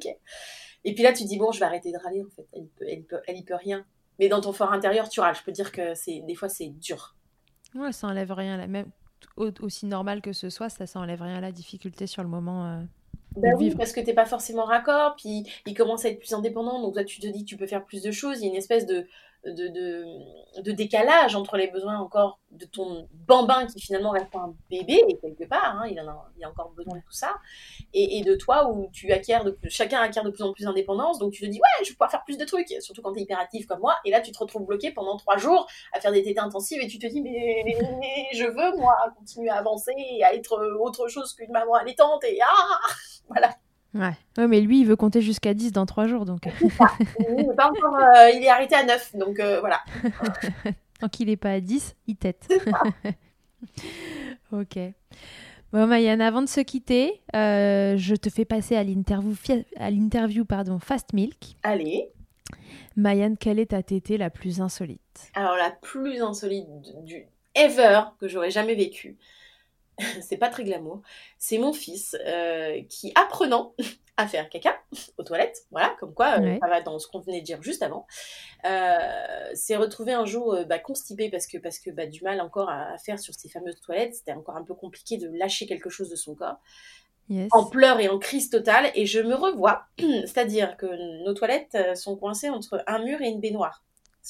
et 0.85 0.95
puis 0.95 1.03
là, 1.03 1.13
tu 1.13 1.25
dis, 1.25 1.39
bon, 1.39 1.51
je 1.51 1.59
vais 1.59 1.65
arrêter 1.65 1.91
de 1.91 1.99
râler, 1.99 2.23
en 2.23 2.31
fait. 2.31 2.47
Elle 2.53 2.67
peut, 2.67 2.85
elle 2.89 3.03
peut, 3.03 3.21
elle 3.27 3.37
y 3.39 3.43
peut 3.43 3.55
rien. 3.55 3.85
Mais 4.19 4.29
dans 4.29 4.41
ton 4.41 4.53
fort 4.53 4.73
intérieur, 4.73 5.09
tu 5.09 5.21
râles. 5.21 5.35
Je 5.35 5.43
peux 5.43 5.53
dire 5.53 5.73
que 5.73 5.95
c'est 5.95 6.21
des 6.21 6.35
fois, 6.35 6.49
c'est 6.49 6.69
dur. 6.69 7.17
Ouais, 7.75 7.93
ça 7.93 8.09
enlève 8.09 8.31
rien. 8.31 8.67
Même 8.67 8.91
aussi 9.37 9.87
normal 9.87 10.21
que 10.21 10.33
ce 10.33 10.51
soit, 10.51 10.69
ça, 10.69 10.87
ça 10.87 11.01
enlève 11.01 11.23
rien 11.23 11.37
à 11.37 11.41
la 11.41 11.53
difficulté 11.53 12.07
sur 12.07 12.23
le 12.23 12.29
moment. 12.29 12.67
Euh, 12.67 12.83
ben 13.39 13.55
oui, 13.57 13.75
parce 13.77 13.93
que 13.93 14.01
t'es 14.01 14.15
pas 14.15 14.27
forcément 14.27 14.65
raccord, 14.65 15.15
puis 15.17 15.45
il 15.67 15.75
commence 15.75 16.05
à 16.05 16.09
être 16.09 16.19
plus 16.19 16.33
indépendant, 16.35 16.81
donc 16.81 16.95
toi 16.95 17.05
tu 17.05 17.21
te 17.21 17.27
dis 17.27 17.45
que 17.45 17.49
tu 17.49 17.57
peux 17.57 17.67
faire 17.67 17.85
plus 17.85 18.03
de 18.03 18.11
choses. 18.11 18.41
Il 18.41 18.45
y 18.45 18.47
a 18.47 18.51
une 18.51 18.57
espèce 18.57 18.87
de, 18.87 19.07
de, 19.47 19.69
de, 19.69 20.63
de, 20.63 20.73
décalage 20.73 21.37
entre 21.37 21.57
les 21.57 21.69
besoins 21.69 21.99
encore 21.99 22.41
de 22.51 22.65
ton 22.65 23.09
bambin 23.13 23.67
qui 23.67 23.81
finalement 23.81 24.11
reste 24.11 24.35
un 24.35 24.55
bébé 24.69 25.01
quelque 25.21 25.45
part, 25.45 25.79
hein, 25.79 25.87
il, 25.89 26.01
en 26.01 26.09
a, 26.09 26.31
il 26.37 26.45
a 26.45 26.49
encore 26.49 26.71
besoin 26.71 26.97
de 26.97 27.03
tout 27.03 27.13
ça, 27.13 27.37
et, 27.95 28.19
et, 28.19 28.23
de 28.23 28.35
toi 28.35 28.69
où 28.71 28.89
tu 28.93 29.13
acquiers 29.13 29.39
de, 29.45 29.57
chacun 29.69 30.01
acquiert 30.01 30.25
de 30.25 30.31
plus 30.31 30.43
en 30.43 30.53
plus 30.53 30.65
d'indépendance, 30.65 31.19
donc 31.19 31.33
tu 31.33 31.43
te 31.43 31.47
dis 31.47 31.59
ouais 31.59 31.85
je 31.85 31.91
vais 31.91 31.95
pouvoir 31.95 32.11
faire 32.11 32.25
plus 32.25 32.37
de 32.37 32.45
trucs, 32.45 32.69
surtout 32.81 33.01
quand 33.01 33.13
tu 33.13 33.21
es 33.21 33.23
hyperactif 33.23 33.67
comme 33.67 33.81
moi, 33.81 33.97
et 34.05 34.11
là 34.11 34.21
tu 34.21 34.33
te 34.33 34.39
retrouves 34.39 34.67
bloqué 34.67 34.91
pendant 34.91 35.17
trois 35.17 35.37
jours 35.37 35.69
à 35.93 36.01
faire 36.01 36.11
des 36.11 36.23
tétés 36.23 36.41
intensives 36.41 36.81
et 36.83 36.89
tu 36.89 36.99
te 36.99 37.07
dis 37.07 37.21
mais, 37.21 37.65
je 38.35 38.45
veux 38.45 38.77
moi 38.77 38.97
continuer 39.17 39.51
à 39.51 39.57
avancer 39.57 39.95
et 39.97 40.25
à 40.25 40.35
être 40.35 40.59
autre 40.81 41.09
chose 41.09 41.33
qu'une 41.35 41.53
maman 41.53 41.75
allaitante 41.75 42.25
et 42.25 42.39
ah 42.43 42.79
voilà. 43.29 43.51
Ouais. 43.95 44.47
mais 44.47 44.61
lui, 44.61 44.81
il 44.81 44.87
veut 44.87 44.97
compter 44.97 45.21
jusqu'à 45.21 45.55
10 45.55 45.73
dans 45.73 45.87
3 45.87 46.07
jours, 46.07 46.25
donc. 46.25 46.43
il, 46.61 46.73
pas 47.57 47.71
encore, 47.71 47.97
euh, 47.97 48.31
il 48.35 48.43
est 48.43 48.49
arrêté 48.49 48.75
à 48.75 48.85
9, 48.85 49.17
donc 49.17 49.41
euh, 49.41 49.61
voilà. 49.61 49.81
Tant 51.01 51.09
qu'il 51.09 51.29
n'est 51.29 51.37
pas 51.37 51.53
à 51.53 51.61
10, 51.61 51.97
il 52.07 52.17
tête. 52.17 52.49
ok. 54.53 54.79
Bon, 55.73 55.87
Mayan, 55.87 56.21
avant 56.21 56.43
de 56.43 56.49
se 56.49 56.61
quitter, 56.61 57.23
euh, 57.37 57.97
je 57.97 58.15
te 58.15 58.31
fais 58.31 58.45
passer 58.45 58.75
à 58.75 58.83
l'interview, 58.83 59.35
à 59.77 59.91
l'interview 59.91 60.45
pardon, 60.45 60.79
Fast 60.79 61.13
Milk. 61.13 61.57
Allez. 61.63 62.09
Mayan, 62.97 63.35
quelle 63.39 63.59
est 63.59 63.67
ta 63.67 63.83
tétée 63.83 64.17
la 64.17 64.31
plus 64.31 64.61
insolite? 64.61 65.31
Alors, 65.35 65.57
la 65.57 65.71
plus 65.71 66.23
insolite 66.23 66.67
du 67.05 67.27
ever 67.55 68.01
que 68.19 68.29
j'aurais 68.29 68.51
jamais 68.51 68.75
vécu, 68.75 69.19
c'est 70.23 70.37
pas 70.37 70.49
très 70.49 70.65
glamour, 70.65 71.03
c'est 71.39 71.59
mon 71.59 71.73
fils 71.73 72.17
euh, 72.27 72.83
qui, 72.89 73.13
apprenant 73.15 73.75
à 74.17 74.27
faire 74.27 74.49
caca 74.49 74.77
aux 75.17 75.23
toilettes, 75.23 75.67
voilà, 75.71 75.95
comme 76.01 76.13
quoi 76.13 76.41
euh, 76.41 76.59
ça 76.61 76.69
va 76.69 76.81
dans 76.81 76.99
ce 76.99 77.07
qu'on 77.07 77.21
venait 77.21 77.41
de 77.41 77.45
dire 77.45 77.63
juste 77.63 77.83
avant, 77.83 78.07
euh, 78.65 78.99
s'est 79.55 79.77
retrouvé 79.77 80.13
un 80.13 80.25
jour 80.25 80.59
bah, 80.67 80.79
constipé 80.79 81.31
parce 81.31 81.47
que, 81.47 81.59
parce 81.59 81.79
que 81.79 81.91
bah, 81.91 82.07
du 82.07 82.23
mal 82.23 82.41
encore 82.41 82.69
à, 82.69 82.97
faire 82.99 83.19
sur 83.19 83.35
ces 83.35 83.49
fameuses 83.49 83.81
toilettes, 83.81 84.15
c'était 84.17 84.33
encore 84.33 84.57
un 84.57 84.65
peu 84.65 84.75
compliqué 84.75 85.19
de 85.19 85.29
lâcher 85.37 85.67
quelque 85.67 85.91
chose 85.91 86.11
de 86.11 86.17
son 86.17 86.35
corps. 86.35 86.61
en 87.53 87.67
pleurs 87.67 88.01
et 88.01 88.09
en 88.09 88.19
crise 88.19 88.51
totale, 88.51 88.91
et 88.95 89.07
je 89.07 89.21
me 89.21 89.35
revois, 89.35 89.85
c'est-à-dire 89.99 90.77
que 90.77 91.25
nos 91.25 91.35
toilettes 91.35 91.97
sont 91.97 92.17
coincées 92.17 92.49
entre 92.49 92.83
un 92.87 92.99
mur 93.05 93.21
et 93.23 93.29
une 93.29 93.41
baignoire. 93.41 93.85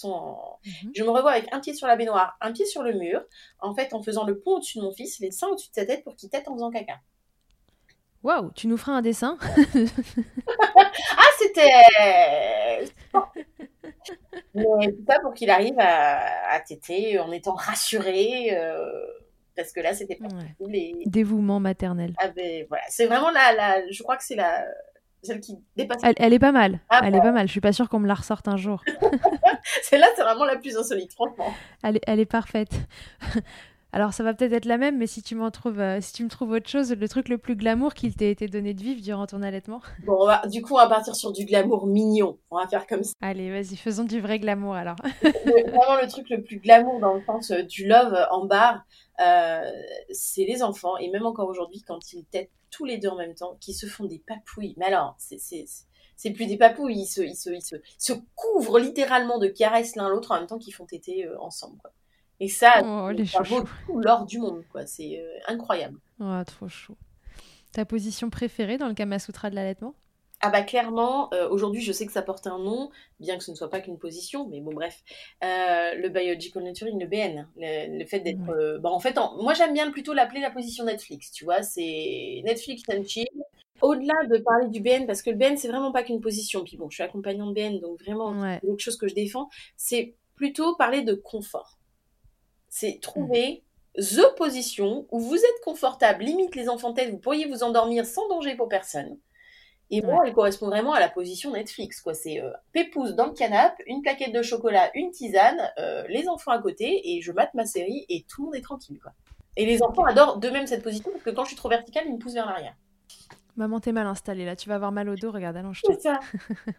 Mhm. 0.05 0.93
Je 0.95 1.03
me 1.05 1.11
revois 1.11 1.33
avec 1.33 1.53
un 1.53 1.61
pied 1.61 1.75
sur 1.75 1.87
la 1.87 1.97
baignoire, 1.97 2.37
un 2.41 2.53
pied 2.53 2.67
sur 2.67 2.83
le 2.83 2.93
mur, 2.93 3.23
en 3.61 3.75
fait, 3.75 3.93
en 3.95 4.03
faisant 4.03 4.25
le 4.25 4.39
pont 4.39 4.57
au-dessus 4.57 4.79
de 4.79 4.83
mon 4.83 4.93
fils, 4.93 5.19
les 5.21 5.31
seins 5.31 5.49
au-dessus 5.49 5.71
de 5.71 5.75
sa 5.75 5.87
tête 5.87 6.05
pour 6.05 6.17
qu'il 6.17 6.31
tête 6.31 6.49
en 6.49 6.55
faisant 6.55 6.71
caca. 6.71 7.01
Waouh, 8.23 8.51
tu 8.53 8.67
nous 8.67 8.77
feras 8.77 8.93
un 8.93 9.03
dessin? 9.03 9.39
Ah, 11.17 11.31
c'était. 11.39 11.71
Mais 14.55 14.93
tout 14.93 15.05
ça 15.07 15.21
pour 15.21 15.35
qu'il 15.35 15.51
arrive 15.51 15.79
à, 15.79 16.51
à 16.51 16.61
téter 16.61 17.19
en 17.19 17.31
étant 17.33 17.55
rassuré. 17.55 18.57
Euh, 18.57 19.07
parce 19.57 19.73
que 19.73 19.81
là, 19.81 19.93
c'était 19.93 20.17
pas 20.17 20.29
ouais. 20.61 20.93
Dévouement 21.07 21.59
maternel. 21.59 22.15
Ah 22.19 22.29
ben 22.29 22.65
voilà, 22.69 22.85
c'est 22.89 23.07
vraiment 23.07 23.31
la, 23.31 23.53
la. 23.53 23.91
Je 23.91 24.03
crois 24.03 24.17
que 24.17 24.25
c'est 24.25 24.37
la, 24.37 24.65
celle 25.23 25.41
qui 25.41 25.59
dépasse. 25.77 26.03
Elle, 26.03 26.33
est 26.33 26.39
pas 26.39 26.53
mal. 26.53 26.81
Ah 26.89 27.01
elle 27.05 27.15
est 27.15 27.21
pas 27.21 27.33
mal. 27.33 27.47
Je 27.47 27.53
suis 27.53 27.61
pas 27.61 27.73
sûre 27.73 27.89
qu'on 27.89 27.99
me 27.99 28.07
la 28.07 28.15
ressorte 28.15 28.49
un 28.49 28.57
jour. 28.57 28.83
Celle-là, 29.83 30.07
c'est 30.17 30.23
vraiment 30.23 30.45
la 30.45 30.57
plus 30.57 30.77
insolite, 30.77 31.13
franchement. 31.13 31.53
Elle 31.83 31.97
est, 31.97 32.03
elle 32.07 32.21
est 32.21 32.27
parfaite. 32.27 32.73
Alors, 33.93 34.13
ça 34.13 34.23
va 34.23 34.35
peut-être 34.35 34.53
être 34.53 34.67
la 34.67 34.77
même, 34.77 34.99
mais 34.99 35.07
si 35.07 35.23
tu, 35.23 35.35
m'en 35.35 35.51
trouves, 35.51 35.81
euh, 35.81 36.01
si 36.03 36.13
tu 36.13 36.23
me 36.23 36.29
trouves 36.29 36.51
autre 36.51 36.69
chose, 36.69 36.93
le 36.93 37.09
truc 37.09 37.29
le 37.29 37.39
plus 37.39 37.57
glamour 37.57 37.95
qu'il 37.95 38.15
t'ait 38.15 38.31
été 38.31 38.47
donné 38.47 38.75
de 38.75 38.83
vivre 38.83 39.01
durant 39.01 39.27
ton 39.27 39.43
allaitement 39.43 39.81
Bon, 40.07 40.29
du 40.47 40.61
coup, 40.61 40.75
on 40.75 40.79
va 40.79 40.89
partir 40.89 41.17
sur 41.17 41.33
du 41.33 41.47
glamour 41.47 41.87
mignon. 41.87 42.39
On 42.51 42.59
va 42.59 42.69
faire 42.69 42.87
comme 42.87 43.03
ça. 43.03 43.13
Allez, 43.23 43.51
vas-y, 43.51 43.77
faisons 43.77 44.05
du 44.05 44.21
vrai 44.21 44.39
glamour 44.39 44.75
alors. 44.75 44.97
vraiment, 45.23 46.01
le 46.01 46.09
truc 46.09 46.29
le 46.29 46.43
plus 46.43 46.59
glamour 46.59 47.01
dans 47.01 47.15
le 47.15 47.23
sens 47.25 47.51
euh, 47.51 47.63
du 47.63 47.87
love 47.87 48.15
en 48.31 48.45
bar, 48.45 48.85
euh, 49.21 49.71
c'est 50.11 50.45
les 50.45 50.63
enfants. 50.63 50.99
Et 50.99 51.11
même 51.11 51.25
encore 51.25 51.49
aujourd'hui, 51.49 51.83
quand 51.83 52.13
ils 52.13 52.25
têtent 52.27 52.51
tous 52.71 52.85
les 52.85 52.99
deux 52.99 53.09
en 53.09 53.17
même 53.17 53.35
temps, 53.35 53.57
qui 53.61 53.73
se 53.73 53.87
font 53.87 54.05
des 54.05 54.23
papouilles. 54.27 54.75
Mais 54.77 54.87
alors, 54.87 55.17
c'est 55.19 56.31
plus 56.33 56.47
des 56.47 56.59
papouilles, 56.59 57.01
ils 57.01 57.07
se, 57.07 57.23
ils 57.23 57.37
se, 57.37 57.49
ils 57.51 57.63
se, 57.63 57.77
se 57.99 58.13
couvrent 58.35 58.79
littéralement 58.79 59.39
de 59.39 59.47
caresses 59.47 59.97
l'un 59.97 60.09
l'autre 60.09 60.33
en 60.33 60.39
même 60.39 60.47
temps 60.47 60.59
qu'ils 60.59 60.75
font 60.75 60.85
téter 60.85 61.27
euh, 61.27 61.41
ensemble. 61.41 61.79
Quoi. 61.79 61.91
Et 62.41 62.49
ça, 62.49 62.83
oh, 62.85 63.11
ça 63.27 63.43
vaut 63.43 63.65
l'or 63.95 64.27
du 64.27 64.39
monde, 64.39 64.63
quoi. 64.71 64.87
C'est 64.87 65.19
euh, 65.19 65.39
incroyable. 65.49 65.99
Oh, 66.21 66.43
trop 66.47 66.69
chaud. 66.69 66.97
Ta 67.73 67.85
position 67.85 68.31
préférée 68.31 68.79
dans 68.79 68.89
le 68.89 68.95
Kama 68.95 69.19
Sutra 69.19 69.51
de 69.51 69.55
l'allaitement? 69.55 69.95
Ah 70.41 70.51
bah 70.51 70.63
clairement, 70.63 71.33
euh, 71.35 71.49
aujourd'hui 71.49 71.81
je 71.81 71.91
sais 71.91 72.07
que 72.07 72.13
ça 72.13 72.23
porte 72.23 72.47
un 72.47 72.59
nom, 72.59 72.91
bien 73.19 73.39
que 73.39 73.43
ce 73.43 73.51
ne 73.51 73.57
soit 73.57 73.71
pas 73.71 73.81
qu'une 73.81 73.99
position, 73.99 74.47
mais 74.49 74.61
bon 74.61 74.73
bref, 74.73 75.03
euh, 75.43 75.95
le 75.95 76.09
biological 76.11 76.63
nurturing, 76.63 77.01
le 77.01 77.07
BN, 77.07 77.49
le, 77.57 78.05
fait 78.05 78.21
d'être, 78.21 78.49
euh, 78.51 78.79
bah 78.79 78.91
en 78.91 79.01
fait, 79.01 79.19
moi 79.41 79.53
j'aime 79.55 79.73
bien 79.73 79.91
plutôt 79.91 80.15
l'appeler 80.15 80.41
la 80.41 80.53
position 80.53 80.85
Netflix, 80.85 81.33
tu 81.33 81.45
vois, 81.45 81.63
c'est 81.63 82.43
Netflix 82.45 82.85
and 82.89 83.03
chill. 83.05 83.27
Au-delà 83.81 84.15
de 84.27 84.39
parler 84.39 84.69
du 84.69 84.81
BN, 84.81 85.07
parce 85.07 85.23
que 85.23 85.31
le 85.31 85.37
BN 85.37 85.57
c'est 85.57 85.69
vraiment 85.69 85.91
pas 85.91 86.05
qu'une 86.05 86.21
position, 86.21 86.63
puis 86.63 86.77
bon, 86.77 86.89
je 86.89 86.95
suis 86.95 87.03
accompagnante 87.03 87.53
BN, 87.53 87.81
donc 87.81 88.01
vraiment 88.01 88.33
c'est 88.61 88.67
quelque 88.67 88.81
chose 88.81 88.97
que 88.97 89.09
je 89.09 89.15
défends, 89.15 89.49
c'est 89.77 90.15
plutôt 90.37 90.77
parler 90.77 91.03
de 91.03 91.15
confort. 91.15 91.78
C'est 92.79 93.01
trouver 93.01 93.65
the 93.97 94.35
position 94.37 95.07
où 95.11 95.19
vous 95.19 95.37
êtes 95.37 95.61
confortable, 95.65 96.25
limite 96.25 96.55
les 96.55 96.69
enfants 96.69 96.93
têtes, 96.93 97.11
vous 97.11 97.19
pourriez 97.19 97.47
vous 97.47 97.63
endormir 97.63 98.07
sans 98.07 98.29
danger 98.29 98.55
pour 98.55 98.69
personne 98.69 99.19
et 99.91 100.03
moi, 100.03 100.23
elle 100.27 100.35
correspond 100.35 100.67
vraiment 100.67 100.93
à 100.93 101.01
la 101.01 101.09
position 101.09 101.53
Netflix, 101.53 102.03
quoi. 102.03 102.13
C'est 102.13 102.43
euh, 102.43 102.51
pépouze 102.73 103.15
dans 103.15 103.27
le 103.27 103.33
canapé, 103.33 103.83
une 103.87 104.03
plaquette 104.03 104.35
de 104.35 104.43
chocolat, 104.43 104.91
une 104.95 105.11
tisane, 105.11 105.73
euh, 105.79 106.05
les 106.09 106.29
enfants 106.29 106.51
à 106.51 106.59
côté, 106.59 107.01
et 107.17 107.23
je 107.23 107.33
mate 107.33 107.55
ma 107.55 107.65
série, 107.65 108.05
et 108.11 108.25
tout 108.29 108.43
le 108.43 108.47
monde 108.47 108.57
est 108.57 108.63
tranquille, 108.63 108.99
quoi. 109.03 109.13
Et 109.57 109.65
les 109.65 109.83
enfants 109.83 110.05
adorent 110.05 110.37
d'eux-mêmes 110.37 110.67
cette 110.67 110.83
position 110.83 111.11
parce 111.11 111.25
que 111.25 111.31
quand 111.31 111.45
je 111.45 111.49
suis 111.49 111.57
trop 111.57 111.69
verticale, 111.69 112.05
ils 112.07 112.13
me 112.13 112.19
poussent 112.19 112.35
vers 112.35 112.47
l'arrière. 112.47 112.75
Maman, 113.59 113.81
t'es 113.81 113.91
mal 113.91 114.07
installée 114.07 114.45
là, 114.45 114.55
tu 114.55 114.69
vas 114.69 114.77
avoir 114.77 114.93
mal 114.93 115.09
au 115.09 115.17
dos, 115.17 115.33
regarde, 115.33 115.57
allonge-toi. 115.57 115.93
C'est 115.93 116.03
ça. 116.03 116.21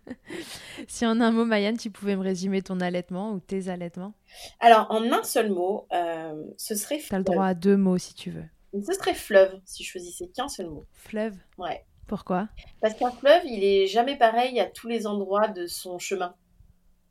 si 0.88 1.06
en 1.06 1.19
un 1.19 1.30
mot, 1.30 1.43
Mayanne, 1.43 1.76
tu 1.76 1.91
pouvais 1.91 2.15
me 2.15 2.22
résumer 2.22 2.61
ton 2.61 2.80
allaitement 2.80 3.34
ou 3.34 3.41
tes 3.41 3.68
allaitements? 3.68 4.14
Alors, 4.61 4.88
en 4.89 5.03
un 5.11 5.23
seul 5.23 5.51
mot, 5.51 5.88
euh, 5.91 6.41
ce 6.56 6.76
serait. 6.76 7.01
T'as 7.10 7.18
le 7.18 7.26
droit 7.26 7.47
à 7.47 7.53
deux 7.53 7.76
mots 7.76 7.97
si 7.97 8.14
tu 8.14 8.31
veux. 8.31 8.45
Ce 8.73 8.93
serait 8.93 9.14
fleuve, 9.14 9.60
si 9.65 9.84
je 9.84 9.91
choisissais 9.91 10.30
qu'un 10.30 10.47
seul 10.47 10.69
mot. 10.69 10.85
Fleuve? 10.93 11.35
Ouais. 11.57 11.85
Pourquoi? 12.07 12.47
Parce 12.80 12.93
qu'un 12.93 13.11
fleuve, 13.11 13.41
il 13.43 13.61
est 13.61 13.85
jamais 13.85 14.18
pareil 14.18 14.57
à 14.61 14.65
tous 14.65 14.88
les 14.88 15.06
endroits 15.06 15.49
de 15.49 15.68
son 15.68 15.99
chemin. 15.99 16.34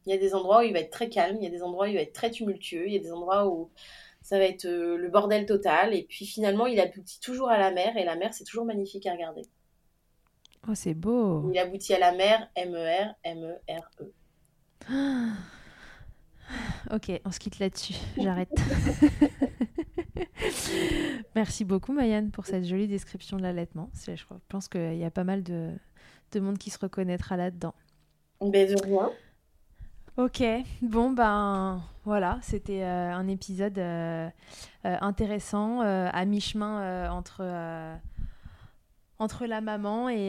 Il 0.06 0.12
y 0.12 0.14
a 0.14 0.18
des 0.18 0.34
endroits 0.34 0.60
où 0.60 0.62
il 0.62 0.72
va 0.72 0.78
être 0.78 0.90
très 0.90 1.10
calme, 1.10 1.36
il 1.36 1.44
y 1.44 1.46
a 1.46 1.50
des 1.50 1.62
endroits 1.62 1.84
où 1.84 1.90
il 1.90 1.96
va 1.96 2.00
être 2.00 2.14
très 2.14 2.30
tumultueux, 2.30 2.86
il 2.86 2.94
y 2.94 2.96
a 2.96 3.00
des 3.00 3.12
endroits 3.12 3.46
où 3.46 3.70
ça 4.22 4.38
va 4.38 4.44
être 4.44 4.64
euh, 4.64 4.96
le 4.96 5.10
bordel 5.10 5.44
total, 5.44 5.94
et 5.94 6.04
puis 6.04 6.24
finalement, 6.24 6.66
il 6.66 6.80
aboutit 6.80 7.20
toujours 7.20 7.50
à 7.50 7.58
la 7.58 7.70
mer, 7.70 7.98
et 7.98 8.04
la 8.04 8.16
mer, 8.16 8.32
c'est 8.32 8.44
toujours 8.44 8.64
magnifique 8.64 9.06
à 9.06 9.12
regarder. 9.12 9.42
Oh, 10.66 10.74
c'est 10.74 10.94
beau. 10.94 11.50
Il 11.52 11.58
aboutit 11.58 11.94
à 11.94 11.98
la 11.98 12.12
mer, 12.12 12.48
M-E-R, 12.56 13.14
M-E-R-E. 13.24 14.12
Ok, 16.90 17.12
on 17.26 17.30
se 17.30 17.38
quitte 17.38 17.58
là-dessus. 17.58 17.92
J'arrête. 18.16 18.48
Merci 21.34 21.66
beaucoup, 21.66 21.92
Mayanne, 21.92 22.30
pour 22.30 22.46
cette 22.46 22.64
jolie 22.64 22.88
description 22.88 23.36
de 23.36 23.42
l'allaitement. 23.42 23.90
Je 24.06 24.14
pense 24.48 24.68
qu'il 24.68 24.96
y 24.96 25.04
a 25.04 25.10
pas 25.10 25.24
mal 25.24 25.42
de, 25.42 25.74
monde 26.40 26.56
qui 26.56 26.70
se 26.70 26.78
reconnaîtra 26.78 27.36
là-dedans. 27.36 27.74
Ben, 28.40 28.66
de 28.66 28.82
rien. 28.82 29.10
Ok, 30.16 30.42
bon 30.82 31.10
ben 31.10 31.80
voilà, 32.04 32.38
c'était 32.42 32.82
euh, 32.82 33.12
un 33.12 33.28
épisode 33.28 33.78
euh, 33.78 34.28
euh, 34.84 34.96
intéressant, 35.00 35.80
à 35.80 36.24
mi-chemin 36.24 37.10
entre, 37.10 37.42
entre 39.18 39.46
la 39.46 39.60
maman 39.60 40.08
et, 40.08 40.28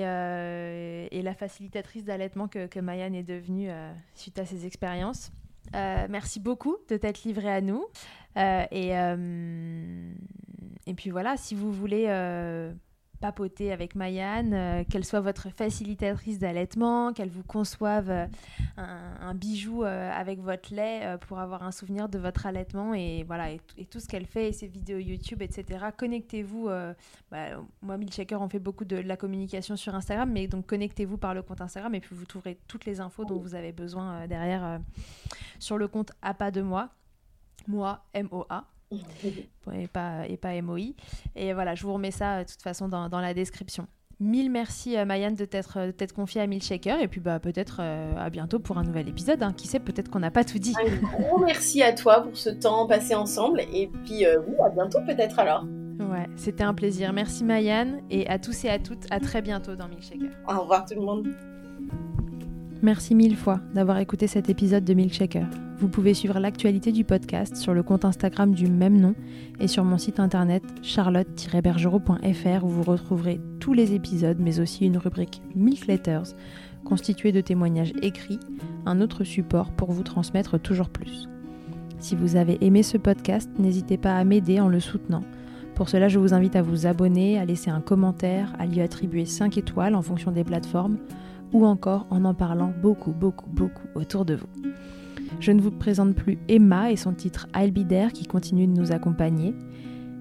et 1.12 1.22
la 1.22 1.34
facilitatrice 1.34 2.04
d'allaitement 2.06 2.48
que, 2.48 2.68
que 2.68 2.80
Mayanne 2.80 3.16
est 3.16 3.24
devenue 3.24 3.70
suite 4.16 4.40
à 4.40 4.46
ses 4.46 4.66
expériences. 4.66 5.32
merci 5.74 6.40
beaucoup 6.40 6.78
de 6.90 6.98
t'être 6.98 7.24
livrée 7.24 7.52
à 7.52 7.62
nous. 7.62 7.86
et, 8.38 8.92
et 10.88 10.94
puis 10.96 11.10
voilà, 11.12 11.38
si 11.38 11.54
vous 11.56 11.72
voulez 11.72 12.08
papoter 13.20 13.72
avec 13.72 13.96
Mayanne, 13.96 14.54
euh, 14.54 14.84
qu'elle 14.84 15.06
soit 15.06 15.20
votre 15.20 15.50
facilitatrice 15.50 16.40
d'allaitement, 16.40 17.14
qu'elle 17.14 17.30
vous 17.30 17.44
conçoive 17.44 18.10
euh, 18.10 18.26
un, 18.78 19.34
bijou 19.34 19.84
euh, 19.84 20.12
avec 20.12 20.40
votre 20.40 20.74
lait 20.74 21.18
pour 21.28 21.40
avoir 21.40 21.64
un 21.64 21.72
souvenir 21.72 22.10
de 22.10 22.18
votre 22.18 22.46
allaitement 22.46 22.94
et 22.94 23.24
voilà 23.24 23.52
et, 23.52 23.60
tout 23.90 24.00
ce 24.00 24.08
qu'elle 24.08 24.26
fait 24.26 24.50
et 24.50 24.52
ses 24.54 24.68
vidéos 24.68 24.98
YouTube, 24.98 25.42
etc. 25.42 25.86
Connectez-vous. 25.96 26.70
Bah, 27.32 27.48
moi, 27.82 27.98
Milkshaker, 27.98 28.42
on 28.42 28.50
fait 28.50 28.60
beaucoup 28.60 28.86
de, 28.86 28.98
la 28.98 29.18
communication 29.18 29.76
sur 29.76 29.96
Instagram, 29.96 30.30
mais 30.32 30.48
donc 30.48 30.66
connectez-vous 30.66 31.18
par 31.18 31.34
le 31.34 31.42
compte 31.42 31.62
Instagram 31.62 31.94
et 31.96 32.00
puis 32.00 32.16
vous 32.16 32.26
trouverez 32.26 32.58
toutes 32.68 32.86
les 32.86 33.02
infos 33.02 33.26
dont 33.26 33.40
vous 33.40 33.56
avez 33.56 33.72
besoin 33.72 34.28
derrière 34.28 34.80
sur 35.60 35.78
le 35.78 35.88
compte 35.88 36.12
à 36.22 36.34
pas 36.34 36.52
de 36.52 36.62
moi, 36.62 36.90
moi 37.68 38.06
M-O-A 38.14 38.66
et 39.74 39.88
pas, 39.88 40.28
et 40.28 40.38
pas 40.38 40.62
MOI. 40.62 40.94
Et 41.36 41.54
voilà, 41.54 41.76
je 41.76 41.84
vous 41.84 41.94
remets 41.94 42.12
ça 42.12 42.44
de 42.44 42.50
toute 42.50 42.62
façon 42.62 42.88
dans, 42.88 43.10
dans 43.10 43.22
la 43.22 43.34
description. 43.34 43.88
Mille 44.22 44.52
merci 44.52 44.98
euh, 44.98 45.06
Mayanne 45.06 45.36
de 45.36 45.46
t'être 45.46 46.14
confiée 46.14 46.42
à 46.42 46.48
Milkshaker 46.48 47.00
et 47.00 47.08
puis 47.08 47.22
bah, 47.22 47.40
peut-être 47.40 47.78
euh, 47.80 48.12
à 48.18 48.30
bientôt 48.30 48.60
pour 48.60 48.78
un 48.78 48.84
nouvel 48.84 49.08
épisode. 49.08 49.42
Hein. 49.42 49.54
Qui 49.54 49.68
sait, 49.68 49.80
peut-être 49.80 50.10
qu'on 50.10 50.20
n'a 50.20 50.32
pas 50.32 50.44
tout 50.44 50.60
dit. 50.60 50.74
Un 50.78 50.96
gros 51.08 51.40
merci 51.40 51.82
à 51.82 51.94
toi 51.94 52.24
pour 52.24 52.36
ce 52.36 52.50
temps 52.50 52.86
passé 52.86 53.16
ensemble 53.16 53.62
et 53.74 53.90
puis 54.04 54.26
euh, 54.26 54.42
oui, 54.46 54.56
à 54.66 54.70
bientôt 54.70 55.00
peut-être 55.06 55.40
alors. 55.40 55.64
Ouais, 56.00 56.28
c'était 56.36 56.64
un 56.64 56.74
plaisir. 56.74 57.14
Merci 57.14 57.46
Mayanne 57.46 58.02
et 58.10 58.28
à 58.28 58.40
tous 58.40 58.66
et 58.66 58.70
à 58.70 58.80
toutes, 58.80 59.06
à 59.10 59.22
très 59.22 59.42
bientôt 59.42 59.76
dans 59.78 59.88
Milkshaker. 59.88 60.32
Au 60.50 60.62
revoir 60.62 60.86
tout 60.86 60.96
le 60.96 61.06
monde. 61.06 61.34
Merci 62.82 63.14
mille 63.14 63.36
fois 63.36 63.60
d'avoir 63.76 63.98
écouté 63.98 64.28
cet 64.28 64.50
épisode 64.50 64.86
de 64.86 64.94
Milkshaker. 64.94 65.46
Vous 65.80 65.90
pouvez 65.90 66.14
suivre 66.14 66.40
l'actualité 66.40 66.94
du 66.94 67.04
podcast 67.04 67.58
sur 67.58 67.74
le 67.74 67.84
compte 67.84 68.06
Instagram 68.06 68.54
du 68.56 68.68
même 68.68 68.98
nom 68.98 69.16
et 69.60 69.68
sur 69.68 69.84
mon 69.84 69.98
site 69.98 70.22
internet 70.22 70.64
charlotte-bergerot.fr 70.82 72.64
où 72.64 72.70
vous 72.70 72.84
retrouverez 72.84 73.42
tous 73.60 73.74
les 73.74 73.94
épisodes 73.94 74.38
mais 74.40 74.62
aussi 74.62 74.86
une 74.86 74.98
rubrique 74.98 75.42
Milk 75.56 75.88
Letters 75.88 76.36
constituée 76.86 77.34
de 77.34 77.42
témoignages 77.42 77.92
écrits, 78.02 78.40
un 78.86 79.02
autre 79.02 79.26
support 79.26 79.72
pour 79.72 79.92
vous 79.92 80.04
transmettre 80.04 80.58
toujours 80.58 80.90
plus. 80.90 81.28
Si 82.00 82.16
vous 82.16 82.38
avez 82.38 82.64
aimé 82.64 82.82
ce 82.82 82.98
podcast, 82.98 83.50
n'hésitez 83.60 83.98
pas 83.98 84.16
à 84.16 84.24
m'aider 84.24 84.62
en 84.62 84.70
le 84.70 84.80
soutenant. 84.80 85.26
Pour 85.76 85.90
cela, 85.90 86.08
je 86.08 86.18
vous 86.18 86.34
invite 86.34 86.56
à 86.56 86.62
vous 86.62 86.86
abonner, 86.86 87.38
à 87.38 87.44
laisser 87.44 87.72
un 87.72 87.82
commentaire, 87.82 88.54
à 88.58 88.66
lui 88.66 88.80
attribuer 88.80 89.26
5 89.26 89.58
étoiles 89.58 89.96
en 89.96 90.02
fonction 90.02 90.32
des 90.32 90.46
plateformes 90.46 90.98
ou 91.54 91.66
encore 91.66 92.08
en 92.10 92.26
en 92.26 92.34
parlant 92.34 92.74
beaucoup, 92.82 93.12
beaucoup, 93.12 93.50
beaucoup 93.50 93.88
autour 93.96 94.26
de 94.26 94.36
vous. 94.36 94.48
Je 95.40 95.52
ne 95.52 95.62
vous 95.62 95.72
présente 95.72 96.16
plus 96.16 96.38
Emma 96.48 96.92
et 96.92 96.96
son 96.96 97.14
titre 97.14 97.48
I'll 97.56 97.72
Be 97.72 97.88
There 97.88 98.12
qui 98.12 98.26
continue 98.26 98.68
de 98.68 98.74
nous 98.74 98.92
accompagner. 98.92 99.54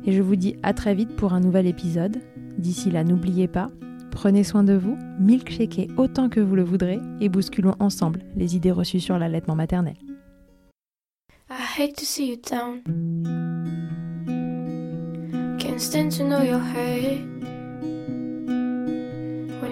Et 0.04 0.12
je 0.12 0.22
vous 0.22 0.36
dis 0.36 0.56
à 0.62 0.72
très 0.74 0.94
vite 0.94 1.16
pour 1.16 1.32
un 1.32 1.40
nouvel 1.40 1.66
épisode. 1.66 2.18
D'ici 2.56 2.90
là, 2.90 3.04
n'oubliez 3.04 3.48
pas, 3.48 3.68
prenez 4.10 4.44
soin 4.44 4.64
de 4.64 4.74
vous, 4.74 4.96
milkshakez 5.18 5.88
autant 5.96 6.28
que 6.28 6.40
vous 6.40 6.54
le 6.54 6.64
voudrez 6.64 7.00
et 7.20 7.28
bousculons 7.28 7.74
ensemble 7.80 8.20
les 8.36 8.56
idées 8.56 8.72
reçues 8.72 9.00
sur 9.00 9.18
l'allaitement 9.18 9.54
maternel. 9.54 9.96
I 11.50 11.54
hate 11.78 11.96
to 11.96 12.04
see 12.04 12.30
you 12.30 12.36
down. 12.36 12.82
Can't 15.58 15.80
stand 15.80 16.12
to 16.18 16.24
know 16.24 16.42
your 16.42 16.60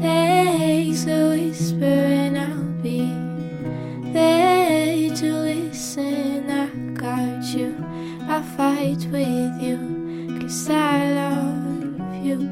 takes 0.00 1.06
a 1.06 1.30
whisper, 1.30 1.84
and 1.84 2.38
I'll 2.38 2.82
be 2.82 3.12
there 4.12 5.14
to 5.14 5.32
listen. 5.34 6.50
I 6.50 6.66
got 6.94 7.44
you, 7.54 7.74
I 8.28 8.42
fight 8.56 9.06
with 9.10 9.62
you, 9.62 9.78
cause 10.40 10.70
I 10.70 11.12
love 11.12 12.24
you. 12.24 12.48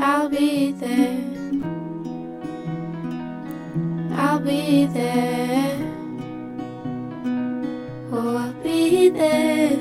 I'll 0.00 0.28
be 0.28 0.72
there, 0.72 1.18
I'll 4.12 4.40
be 4.40 4.86
there. 4.86 5.78
Oh, 8.12 8.36
I'll 8.36 8.52
be 8.62 9.08
there, 9.08 9.76